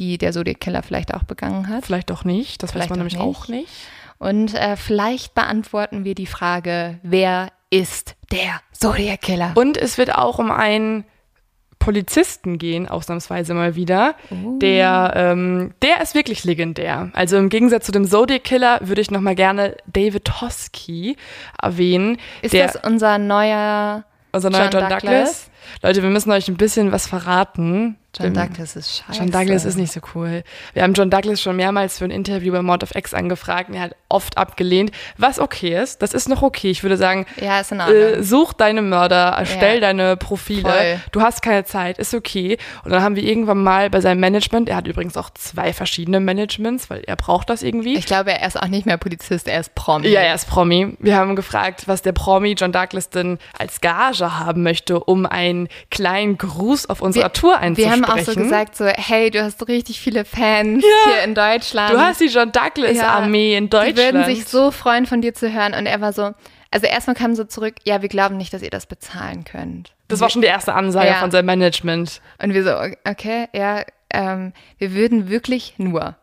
die 0.00 0.18
der 0.18 0.32
Zodiac 0.32 0.58
Killer 0.58 0.82
vielleicht 0.82 1.14
auch 1.14 1.22
begangen 1.22 1.68
hat. 1.68 1.84
Vielleicht 1.86 2.10
auch 2.10 2.24
nicht, 2.24 2.62
das 2.62 2.72
Vielleicht 2.72 2.90
weiß 2.90 2.96
man 2.96 3.06
nämlich 3.06 3.18
auch 3.18 3.46
nicht. 3.46 3.68
Und 4.18 4.54
äh, 4.54 4.76
vielleicht 4.76 5.34
beantworten 5.34 6.04
wir 6.04 6.14
die 6.14 6.26
Frage, 6.26 6.98
wer 7.02 7.52
ist 7.70 8.16
der 8.32 8.60
Zodiac 8.72 9.20
Killer? 9.20 9.52
Und 9.54 9.76
es 9.76 9.96
wird 9.96 10.14
auch 10.14 10.38
um 10.38 10.50
einen 10.50 11.04
Polizisten 11.78 12.58
gehen, 12.58 12.88
ausnahmsweise 12.88 13.54
mal 13.54 13.74
wieder. 13.74 14.14
Oh. 14.30 14.58
Der, 14.58 15.12
ähm, 15.16 15.72
der 15.80 16.02
ist 16.02 16.14
wirklich 16.14 16.44
legendär. 16.44 17.10
Also 17.14 17.38
im 17.38 17.48
Gegensatz 17.48 17.86
zu 17.86 17.92
dem 17.92 18.04
Zodiac 18.04 18.44
Killer 18.44 18.80
würde 18.82 19.00
ich 19.00 19.10
nochmal 19.10 19.34
gerne 19.34 19.76
David 19.86 20.42
Hosky 20.42 21.16
erwähnen. 21.60 22.18
ist 22.42 22.52
der, 22.52 22.66
das 22.66 22.76
unser 22.84 23.18
neuer 23.18 24.04
unser 24.32 24.50
neuer 24.50 24.70
John 24.70 24.72
John, 24.72 24.90
Douglas? 24.90 25.00
Douglas? 25.02 25.50
Leute, 25.82 26.02
wir 26.02 26.10
müssen 26.10 26.30
euch 26.30 26.48
ein 26.48 26.56
bisschen 26.56 26.92
was 26.92 27.06
verraten. 27.06 27.96
John 28.18 28.34
Douglas 28.34 28.74
ist 28.74 28.96
scheiße. 29.06 29.20
John 29.20 29.30
Douglas 29.30 29.64
ist 29.64 29.76
nicht 29.76 29.92
so 29.92 30.00
cool. 30.16 30.42
Wir 30.72 30.82
haben 30.82 30.94
John 30.94 31.10
Douglas 31.10 31.40
schon 31.40 31.54
mehrmals 31.54 31.98
für 31.98 32.06
ein 32.06 32.10
Interview 32.10 32.52
bei 32.52 32.60
Mord 32.60 32.82
of 32.82 32.92
X 32.96 33.14
angefragt 33.14 33.68
und 33.68 33.76
er 33.76 33.82
hat 33.82 33.94
oft 34.08 34.36
abgelehnt, 34.36 34.90
was 35.16 35.38
okay 35.38 35.80
ist. 35.80 36.02
Das 36.02 36.12
ist 36.12 36.28
noch 36.28 36.42
okay. 36.42 36.72
Ich 36.72 36.82
würde 36.82 36.96
sagen, 36.96 37.24
Ja, 37.40 37.60
ist 37.60 37.70
in 37.70 37.80
Ordnung. 37.80 37.96
äh, 37.96 38.22
such 38.24 38.52
deine 38.52 38.82
Mörder, 38.82 39.36
erstell 39.38 39.76
Ja. 39.76 39.80
deine 39.82 40.16
Profile. 40.16 40.62
Voll. 40.62 41.00
Du 41.12 41.20
hast 41.20 41.40
keine 41.42 41.62
Zeit, 41.64 41.98
ist 41.98 42.12
okay. 42.12 42.58
Und 42.82 42.90
dann 42.90 43.00
haben 43.00 43.14
wir 43.14 43.22
irgendwann 43.22 43.62
mal 43.62 43.88
bei 43.90 44.00
seinem 44.00 44.18
Management, 44.18 44.68
er 44.68 44.74
hat 44.74 44.88
übrigens 44.88 45.16
auch 45.16 45.30
zwei 45.30 45.72
verschiedene 45.72 46.18
Managements, 46.18 46.90
weil 46.90 47.04
er 47.06 47.14
braucht 47.14 47.48
das 47.48 47.62
irgendwie. 47.62 47.96
ich 47.96 48.06
glaube, 48.06 48.32
er 48.32 48.44
ist 48.44 48.60
auch 48.60 48.66
nicht 48.66 48.86
mehr 48.86 48.96
Polizist, 48.96 49.46
er 49.46 49.60
ist 49.60 49.76
Promi. 49.76 50.08
ja, 50.08 50.20
er 50.20 50.34
ist 50.34 50.48
Promi. 50.48 50.96
Wir 50.98 51.14
haben 51.14 51.36
gefragt, 51.36 51.84
was 51.86 52.02
der 52.02 52.10
Promi 52.10 52.56
John 52.58 52.72
Douglas 52.72 53.08
denn 53.08 53.38
als 53.56 53.80
Gage 53.80 54.36
haben 54.40 54.64
möchte, 54.64 54.98
um 54.98 55.26
einen 55.50 55.68
kleinen 55.90 56.38
Gruß 56.38 56.86
auf 56.88 57.02
unserer 57.02 57.24
Wir- 57.24 57.32
Tour 57.32 57.50
Wir 57.52 57.60
einzusprechen. 57.60 58.06
haben 58.06 58.18
auch 58.18 58.24
so 58.24 58.34
gesagt, 58.34 58.76
so, 58.76 58.86
hey, 58.86 59.30
du 59.30 59.42
hast 59.42 59.66
richtig 59.68 60.00
viele 60.00 60.24
Fans 60.24 60.82
Ja. 60.84 61.12
hier 61.12 61.24
in 61.24 61.34
Deutschland. 61.34 61.92
Du 61.92 61.98
hast 62.00 62.20
die 62.20 62.26
John 62.26 62.50
Douglas 62.52 62.96
Ja, 62.96 63.08
Armee 63.14 63.56
in 63.56 63.64
Die 63.64 63.70
Deutschland. 63.70 63.96
würden 63.96 64.24
sich 64.24 64.46
so 64.46 64.70
freuen, 64.70 65.06
von 65.06 65.20
dir 65.20 65.34
zu 65.34 65.52
hören. 65.52 65.74
Und 65.74 65.86
er 65.86 66.00
war 66.00 66.12
so, 66.12 66.32
also 66.70 66.86
erstmal 66.86 67.16
kam 67.16 67.34
so 67.34 67.44
zurück, 67.44 67.74
ja, 67.84 68.00
wir 68.02 68.08
glauben 68.08 68.36
nicht, 68.36 68.52
dass 68.52 68.62
ihr 68.62 68.70
das 68.70 68.86
bezahlen 68.86 69.44
könnt. 69.44 69.92
das 70.08 70.20
war 70.20 70.28
schon 70.30 70.42
die 70.42 70.48
erste 70.48 70.72
Ansage 70.74 71.08
Ja. 71.08 71.14
von 71.20 71.30
seinem 71.30 71.46
Management. 71.46 72.20
Und 72.42 72.52
wir 72.54 72.64
so, 72.64 72.72
okay, 73.08 73.46
ja, 73.52 73.82
ähm, 74.12 74.52
wir 74.78 74.92
würden 74.92 75.28
wirklich 75.28 75.74
nur 75.78 76.16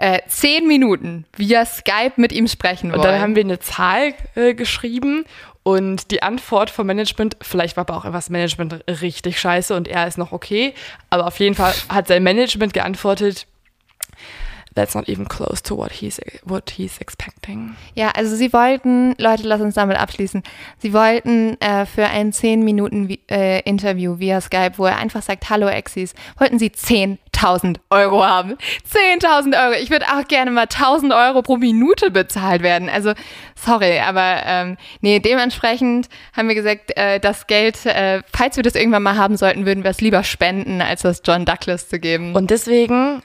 äh, 0.00 0.20
zehn 0.28 0.66
Minuten 0.68 1.24
via 1.36 1.66
Skype 1.66 2.12
mit 2.16 2.30
ihm 2.32 2.46
sprechen 2.46 2.90
wollen. 2.90 3.00
Und 3.00 3.04
dann 3.04 3.20
haben 3.20 3.34
wir 3.34 3.42
eine 3.42 3.58
Zahl 3.58 4.14
äh, 4.36 4.54
geschrieben 4.54 5.24
und 5.68 6.12
die 6.12 6.22
Antwort 6.22 6.70
vom 6.70 6.86
Management, 6.86 7.36
vielleicht 7.42 7.76
war 7.76 7.82
aber 7.82 7.98
auch 7.98 8.10
das 8.10 8.30
Management 8.30 8.82
richtig 9.02 9.38
scheiße 9.38 9.76
und 9.76 9.86
er 9.86 10.06
ist 10.06 10.16
noch 10.16 10.32
okay, 10.32 10.72
aber 11.10 11.26
auf 11.26 11.38
jeden 11.40 11.54
Fall 11.54 11.74
hat 11.90 12.08
sein 12.08 12.22
Management 12.22 12.72
geantwortet, 12.72 13.46
that's 14.74 14.94
not 14.94 15.08
even 15.08 15.26
close 15.26 15.62
to 15.62 15.76
what 15.76 15.92
he's, 15.92 16.20
what 16.44 16.70
he's 16.70 16.98
expecting. 16.98 17.76
Ja, 17.94 18.10
also 18.10 18.36
sie 18.36 18.52
wollten, 18.52 19.14
Leute, 19.18 19.44
lass 19.44 19.60
uns 19.60 19.74
damit 19.74 19.98
abschließen. 19.98 20.42
Sie 20.78 20.92
wollten 20.92 21.60
äh, 21.60 21.86
für 21.86 22.06
ein 22.06 22.32
10 22.32 22.64
Minuten 22.64 23.16
äh, 23.30 23.60
Interview 23.60 24.18
via 24.18 24.40
Skype, 24.40 24.72
wo 24.76 24.86
er 24.86 24.98
einfach 24.98 25.22
sagt, 25.22 25.50
hallo 25.50 25.68
Exis, 25.68 26.14
wollten 26.38 26.58
sie 26.58 26.70
10.000 26.70 27.78
Euro 27.90 28.24
haben. 28.24 28.56
10.000 29.20 29.60
Euro. 29.60 29.80
Ich 29.80 29.90
würde 29.90 30.06
auch 30.06 30.26
gerne 30.28 30.50
mal 30.50 30.66
1.000 30.66 31.28
Euro 31.28 31.42
pro 31.42 31.56
Minute 31.56 32.10
bezahlt 32.10 32.62
werden. 32.62 32.88
Also, 32.88 33.12
sorry, 33.54 33.98
aber 33.98 34.42
ähm, 34.44 34.76
nee, 35.00 35.18
dementsprechend 35.18 36.08
haben 36.36 36.48
wir 36.48 36.54
gesagt, 36.54 36.96
äh, 36.96 37.20
das 37.20 37.46
Geld, 37.46 37.84
äh, 37.86 38.22
falls 38.32 38.56
wir 38.56 38.62
das 38.62 38.74
irgendwann 38.74 39.02
mal 39.02 39.16
haben 39.16 39.36
sollten, 39.36 39.66
würden 39.66 39.84
wir 39.84 39.90
es 39.90 40.00
lieber 40.00 40.22
spenden, 40.24 40.80
als 40.80 41.02
das 41.02 41.22
John 41.24 41.44
Douglas 41.44 41.88
zu 41.88 41.98
geben. 41.98 42.34
Und 42.34 42.50
deswegen 42.50 43.22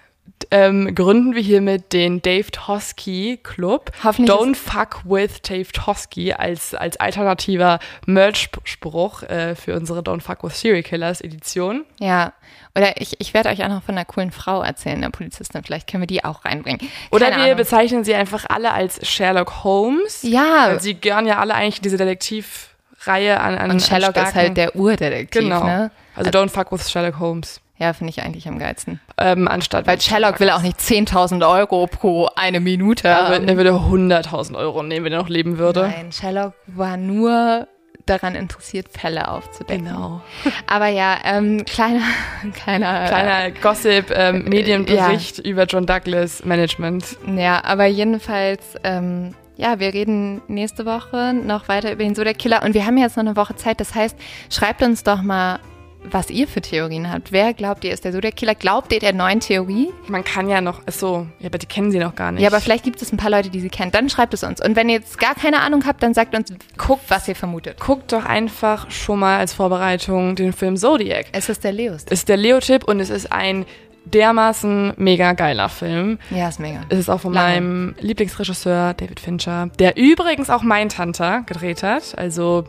ähm, 0.51 0.93
gründen 0.93 1.35
wir 1.35 1.41
hiermit 1.41 1.93
den 1.93 2.21
Dave 2.21 2.51
Tosky 2.51 3.39
Club. 3.41 3.91
Hoffentlich 4.03 4.35
Don't 4.35 4.55
fuck 4.55 5.01
with 5.05 5.41
Dave 5.41 5.71
Tosky 5.71 6.33
als, 6.33 6.75
als 6.75 6.97
alternativer 6.97 7.79
Merch-Spruch 8.05 9.23
äh, 9.23 9.55
für 9.55 9.75
unsere 9.75 10.01
Don't 10.01 10.21
fuck 10.21 10.43
with 10.43 10.59
Serial 10.59 10.83
Killers 10.83 11.21
Edition. 11.21 11.85
Ja, 11.99 12.33
oder 12.75 12.99
ich, 12.99 13.19
ich 13.19 13.33
werde 13.33 13.49
euch 13.49 13.63
auch 13.63 13.69
noch 13.69 13.83
von 13.83 13.95
einer 13.95 14.05
coolen 14.05 14.31
Frau 14.31 14.61
erzählen, 14.63 14.99
der 15.01 15.09
Polizistin. 15.09 15.63
Vielleicht 15.63 15.89
können 15.89 16.01
wir 16.03 16.07
die 16.07 16.23
auch 16.25 16.43
reinbringen. 16.43 16.89
Oder 17.11 17.25
Keine 17.27 17.37
wir 17.37 17.43
Ahnung. 17.45 17.57
bezeichnen 17.57 18.03
sie 18.03 18.15
einfach 18.15 18.45
alle 18.49 18.73
als 18.73 19.07
Sherlock 19.07 19.63
Holmes. 19.63 20.23
Ja. 20.23 20.77
Sie 20.79 20.99
gehören 20.99 21.27
ja 21.27 21.37
alle 21.39 21.53
eigentlich 21.53 21.81
diese 21.81 21.97
Detektivreihe 21.97 23.39
an, 23.39 23.57
an 23.57 23.71
Und 23.71 23.81
Sherlock 23.81 24.17
an 24.17 24.27
ist 24.27 24.35
halt 24.35 24.57
der 24.57 24.75
Urdetektiv, 24.75 25.41
Genau. 25.43 25.63
ne? 25.63 25.91
Also 26.15 26.31
don't 26.31 26.49
fuck 26.49 26.71
with 26.71 26.89
Sherlock 26.89 27.19
Holmes. 27.19 27.59
Ja, 27.83 27.91
finde 27.93 28.11
ich 28.11 28.23
eigentlich 28.23 28.47
am 28.47 28.59
geilsten. 28.59 29.01
Ähm, 29.17 29.47
anstatt 29.49 29.85
Weil 29.87 29.99
Sherlock 29.99 30.39
will 30.39 30.49
auch 30.51 30.61
nicht 30.61 30.79
10.000 30.79 31.45
Euro 31.47 31.85
pro 31.87 32.29
eine 32.35 32.61
Minute. 32.61 33.09
Er, 33.09 33.29
würde- 33.29 33.47
er 33.47 33.57
würde 33.57 33.71
100.000 33.71 34.55
Euro 34.55 34.83
nehmen, 34.83 35.05
wenn 35.05 35.11
er 35.13 35.19
noch 35.19 35.27
leben 35.29 35.57
würde. 35.57 35.81
Nein, 35.81 36.11
Sherlock 36.13 36.53
war 36.67 36.95
nur 36.95 37.67
daran 38.05 38.35
interessiert, 38.35 38.87
Fälle 38.97 39.27
aufzudecken. 39.27 39.85
Genau. 39.85 40.21
Aber 40.67 40.87
ja, 40.87 41.17
ähm, 41.25 41.63
kleiner, 41.65 42.01
kleiner, 42.53 43.07
Kleiner 43.07 43.51
Gossip, 43.51 44.11
ähm, 44.15 44.45
Medienbericht 44.45 45.39
über 45.39 45.65
John 45.65 45.85
Douglas 45.85 46.45
Management. 46.45 47.17
Ja, 47.35 47.61
aber 47.63 47.85
jedenfalls, 47.85 48.75
ähm, 48.83 49.33
ja, 49.57 49.79
wir 49.79 49.93
reden 49.93 50.41
nächste 50.47 50.85
Woche 50.85 51.33
noch 51.33 51.67
weiter 51.67 51.91
über 51.91 52.03
den 52.03 52.15
Zodiac 52.15 52.37
Killer 52.39 52.63
und 52.63 52.73
wir 52.73 52.85
haben 52.85 52.97
jetzt 52.97 53.17
noch 53.17 53.23
eine 53.25 53.35
Woche 53.35 53.55
Zeit. 53.55 53.79
Das 53.79 53.93
heißt, 53.93 54.17
schreibt 54.49 54.81
uns 54.81 55.03
doch 55.03 55.21
mal, 55.21 55.59
was 56.09 56.29
ihr 56.29 56.47
für 56.47 56.61
Theorien 56.61 57.11
habt. 57.11 57.31
Wer 57.31 57.53
glaubt 57.53 57.83
ihr 57.83 57.93
ist 57.93 58.05
der 58.05 58.11
Zodiac 58.11 58.35
Killer? 58.35 58.55
Glaubt 58.55 58.93
ihr 58.93 58.99
der 58.99 59.13
neuen 59.13 59.39
Theorie? 59.39 59.89
Man 60.07 60.23
kann 60.23 60.49
ja 60.49 60.61
noch, 60.61 60.81
ach 60.85 60.93
so, 60.93 61.27
ja, 61.39 61.47
aber 61.47 61.57
die 61.57 61.65
kennen 61.65 61.91
sie 61.91 61.99
noch 61.99 62.15
gar 62.15 62.31
nicht. 62.31 62.41
Ja, 62.41 62.49
aber 62.49 62.61
vielleicht 62.61 62.83
gibt 62.83 63.01
es 63.01 63.11
ein 63.11 63.17
paar 63.17 63.29
Leute, 63.29 63.49
die 63.49 63.59
sie 63.59 63.69
kennen. 63.69 63.91
Dann 63.91 64.09
schreibt 64.09 64.33
es 64.33 64.43
uns. 64.43 64.63
Und 64.63 64.75
wenn 64.75 64.89
ihr 64.89 64.95
jetzt 64.95 65.17
gar 65.19 65.35
keine 65.35 65.61
Ahnung 65.61 65.85
habt, 65.85 66.03
dann 66.03 66.13
sagt 66.13 66.35
uns, 66.35 66.53
guckt, 66.77 67.03
was 67.09 67.27
ihr 67.27 67.35
vermutet. 67.35 67.79
Guckt 67.79 68.11
doch 68.11 68.25
einfach 68.25 68.89
schon 68.91 69.19
mal 69.19 69.39
als 69.39 69.53
Vorbereitung 69.53 70.35
den 70.35 70.53
Film 70.53 70.77
Zodiac. 70.77 71.27
Es 71.31 71.49
ist 71.49 71.63
der 71.63 71.71
Leos. 71.71 72.03
Ist 72.09 72.29
der 72.29 72.37
Leo-Tipp 72.37 72.83
und 72.83 72.99
es 72.99 73.09
ist 73.09 73.31
ein 73.31 73.65
dermaßen 74.05 74.93
mega 74.97 75.33
geiler 75.33 75.69
Film. 75.69 76.19
Ja, 76.29 76.49
ist 76.49 76.59
mega. 76.59 76.81
Es 76.89 76.99
ist 76.99 77.09
auch 77.09 77.21
von 77.21 77.33
Lange. 77.33 77.47
meinem 77.53 77.95
Lieblingsregisseur 77.99 78.93
David 78.93 79.19
Fincher, 79.19 79.69
der 79.79 79.97
übrigens 79.97 80.49
auch 80.49 80.61
Mindhunter 80.61 81.43
gedreht 81.45 81.83
hat. 81.83 82.17
Also 82.17 82.65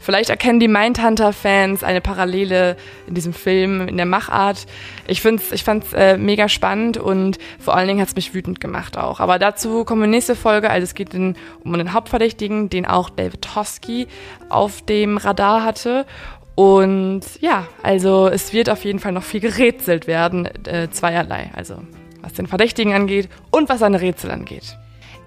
vielleicht 0.00 0.30
erkennen 0.30 0.58
die 0.58 0.68
Mindhunter-Fans 0.68 1.84
eine 1.84 2.00
Parallele 2.00 2.76
in 3.06 3.14
diesem 3.14 3.32
Film, 3.32 3.88
in 3.88 3.96
der 3.96 4.06
Machart. 4.06 4.66
Ich, 5.06 5.20
find's, 5.20 5.52
ich 5.52 5.64
fand's 5.64 5.92
äh, 5.92 6.16
mega 6.16 6.48
spannend 6.48 6.96
und 6.96 7.38
vor 7.58 7.76
allen 7.76 7.88
Dingen 7.88 8.00
hat's 8.00 8.16
mich 8.16 8.32
wütend 8.34 8.60
gemacht 8.60 8.96
auch. 8.96 9.20
Aber 9.20 9.38
dazu 9.38 9.84
kommen 9.84 10.00
wir 10.00 10.08
nächste 10.08 10.34
Folge. 10.34 10.70
Also 10.70 10.84
es 10.84 10.94
geht 10.94 11.14
in, 11.14 11.36
um 11.62 11.74
den 11.74 11.92
Hauptverdächtigen, 11.92 12.70
den 12.70 12.86
auch 12.86 13.10
David 13.10 13.42
Tosky 13.42 14.08
auf 14.48 14.82
dem 14.82 15.18
Radar 15.18 15.64
hatte. 15.64 16.06
Und 16.60 17.22
ja, 17.40 17.66
also 17.82 18.28
es 18.28 18.52
wird 18.52 18.68
auf 18.68 18.84
jeden 18.84 18.98
Fall 18.98 19.12
noch 19.12 19.22
viel 19.22 19.40
gerätselt 19.40 20.06
werden, 20.06 20.44
äh, 20.66 20.90
zweierlei. 20.90 21.48
Also 21.54 21.76
was 22.20 22.34
den 22.34 22.46
Verdächtigen 22.46 22.92
angeht 22.92 23.30
und 23.50 23.70
was 23.70 23.78
seine 23.78 24.02
Rätsel 24.02 24.30
angeht. 24.30 24.76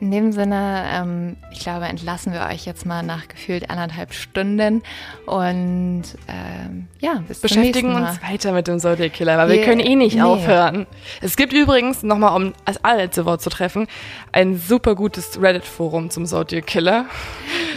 In 0.03 0.11
dem 0.11 0.33
Sinne, 0.33 0.83
ähm, 0.93 1.37
ich 1.49 1.59
glaube, 1.59 1.85
entlassen 1.85 2.33
wir 2.33 2.41
euch 2.51 2.65
jetzt 2.65 2.85
mal 2.85 3.03
nach 3.03 3.29
gefühlt 3.29 3.69
anderthalb 3.69 4.13
Stunden 4.13 4.83
und 5.25 6.03
ähm, 6.27 6.87
ja, 6.99 7.23
bis 7.25 7.39
zum 7.39 7.47
Beschäftigen 7.47 7.87
nächsten 7.87 8.03
Mal. 8.03 8.09
uns 8.09 8.21
weiter 8.21 8.51
mit 8.51 8.67
dem 8.67 8.79
Zodiac 8.79 9.13
Killer, 9.13 9.37
weil 9.37 9.47
wir 9.47 9.55
Wir- 9.59 9.63
können 9.63 9.79
eh 9.79 9.95
nicht 9.95 10.17
nee. 10.17 10.21
aufhören. 10.21 10.87
Es 11.21 11.37
gibt 11.37 11.53
übrigens, 11.53 12.03
nochmal 12.03 12.35
um 12.35 12.51
als 12.65 12.83
allerletzte 12.83 13.23
Wort 13.23 13.41
zu 13.41 13.49
treffen, 13.49 13.87
ein 14.33 14.57
super 14.57 14.95
gutes 14.95 15.41
Reddit-Forum 15.41 16.09
zum 16.09 16.25
Zodiac 16.25 16.67
Killer. 16.67 17.05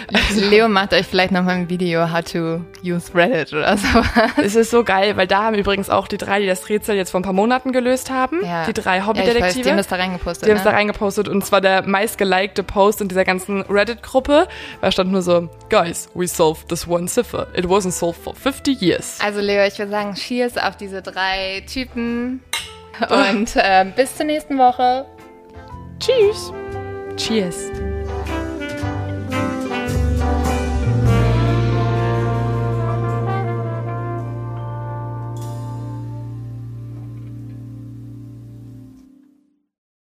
Leo 0.35 0.69
macht 0.69 0.93
euch 0.93 1.07
vielleicht 1.07 1.31
noch 1.33 1.43
mal 1.45 1.55
ein 1.55 1.69
Video, 1.69 2.13
how 2.13 2.23
to 2.23 2.61
use 2.85 3.15
Reddit 3.15 3.53
oder 3.53 3.77
so. 3.77 3.87
es 4.43 4.57
ist 4.57 4.71
so 4.73 4.83
geil, 4.83 5.17
weil 5.17 5.27
da 5.29 5.45
haben 5.45 5.55
übrigens 5.55 5.91
auch 5.91 6.09
die 6.09 6.17
drei, 6.17 6.41
die 6.41 6.47
das 6.47 6.69
Rätsel 6.69 6.97
jetzt 6.97 7.11
vor 7.11 7.21
ein 7.21 7.25
paar 7.25 7.33
Monaten 7.33 7.73
gelöst 7.73 8.11
haben, 8.11 8.41
die 8.67 8.73
drei 8.73 8.97
Ja, 8.97 9.03
ich 9.03 9.07
weiß, 9.07 9.07
Hobbydetektive. 9.07 9.63
die 9.63 9.71
haben 9.71 9.77
das 9.77 9.89
da 9.89 9.97
reingepostet. 9.97 10.47
Die 10.47 10.51
haben 10.51 10.59
es 10.59 10.65
da 10.65 10.71
ne? 10.71 10.77
reingepostet 10.77 11.29
und 11.29 11.45
zwar 11.45 11.61
der 11.61 11.83
meistgelikte 12.17 12.63
Post 12.63 13.01
in 13.01 13.09
dieser 13.09 13.25
ganzen 13.25 13.63
Reddit-Gruppe. 13.63 14.49
Da 14.81 14.93
stand 14.93 15.13
nur 15.13 15.23
so, 15.23 15.49
Guys, 15.69 16.09
we 16.15 16.27
solved 16.27 16.69
this 16.69 16.87
one 16.87 17.09
cipher. 17.09 17.49
It 17.55 17.67
wasn't 17.67 17.93
solved 17.93 18.21
for 18.21 18.35
50 18.35 18.81
years. 18.81 19.19
Also 19.23 19.41
Leo, 19.41 19.65
ich 19.65 19.79
würde 19.79 19.91
sagen, 19.91 20.15
cheers 20.15 20.57
auf 20.57 20.77
diese 20.77 21.03
drei 21.03 21.65
Typen 21.67 22.43
und 23.11 23.51
ähm, 23.57 23.93
bis 23.95 24.17
zur 24.17 24.27
nächsten 24.27 24.59
Woche. 24.59 25.07
Tschüss. 25.99 26.53
Cheers. 27.17 27.96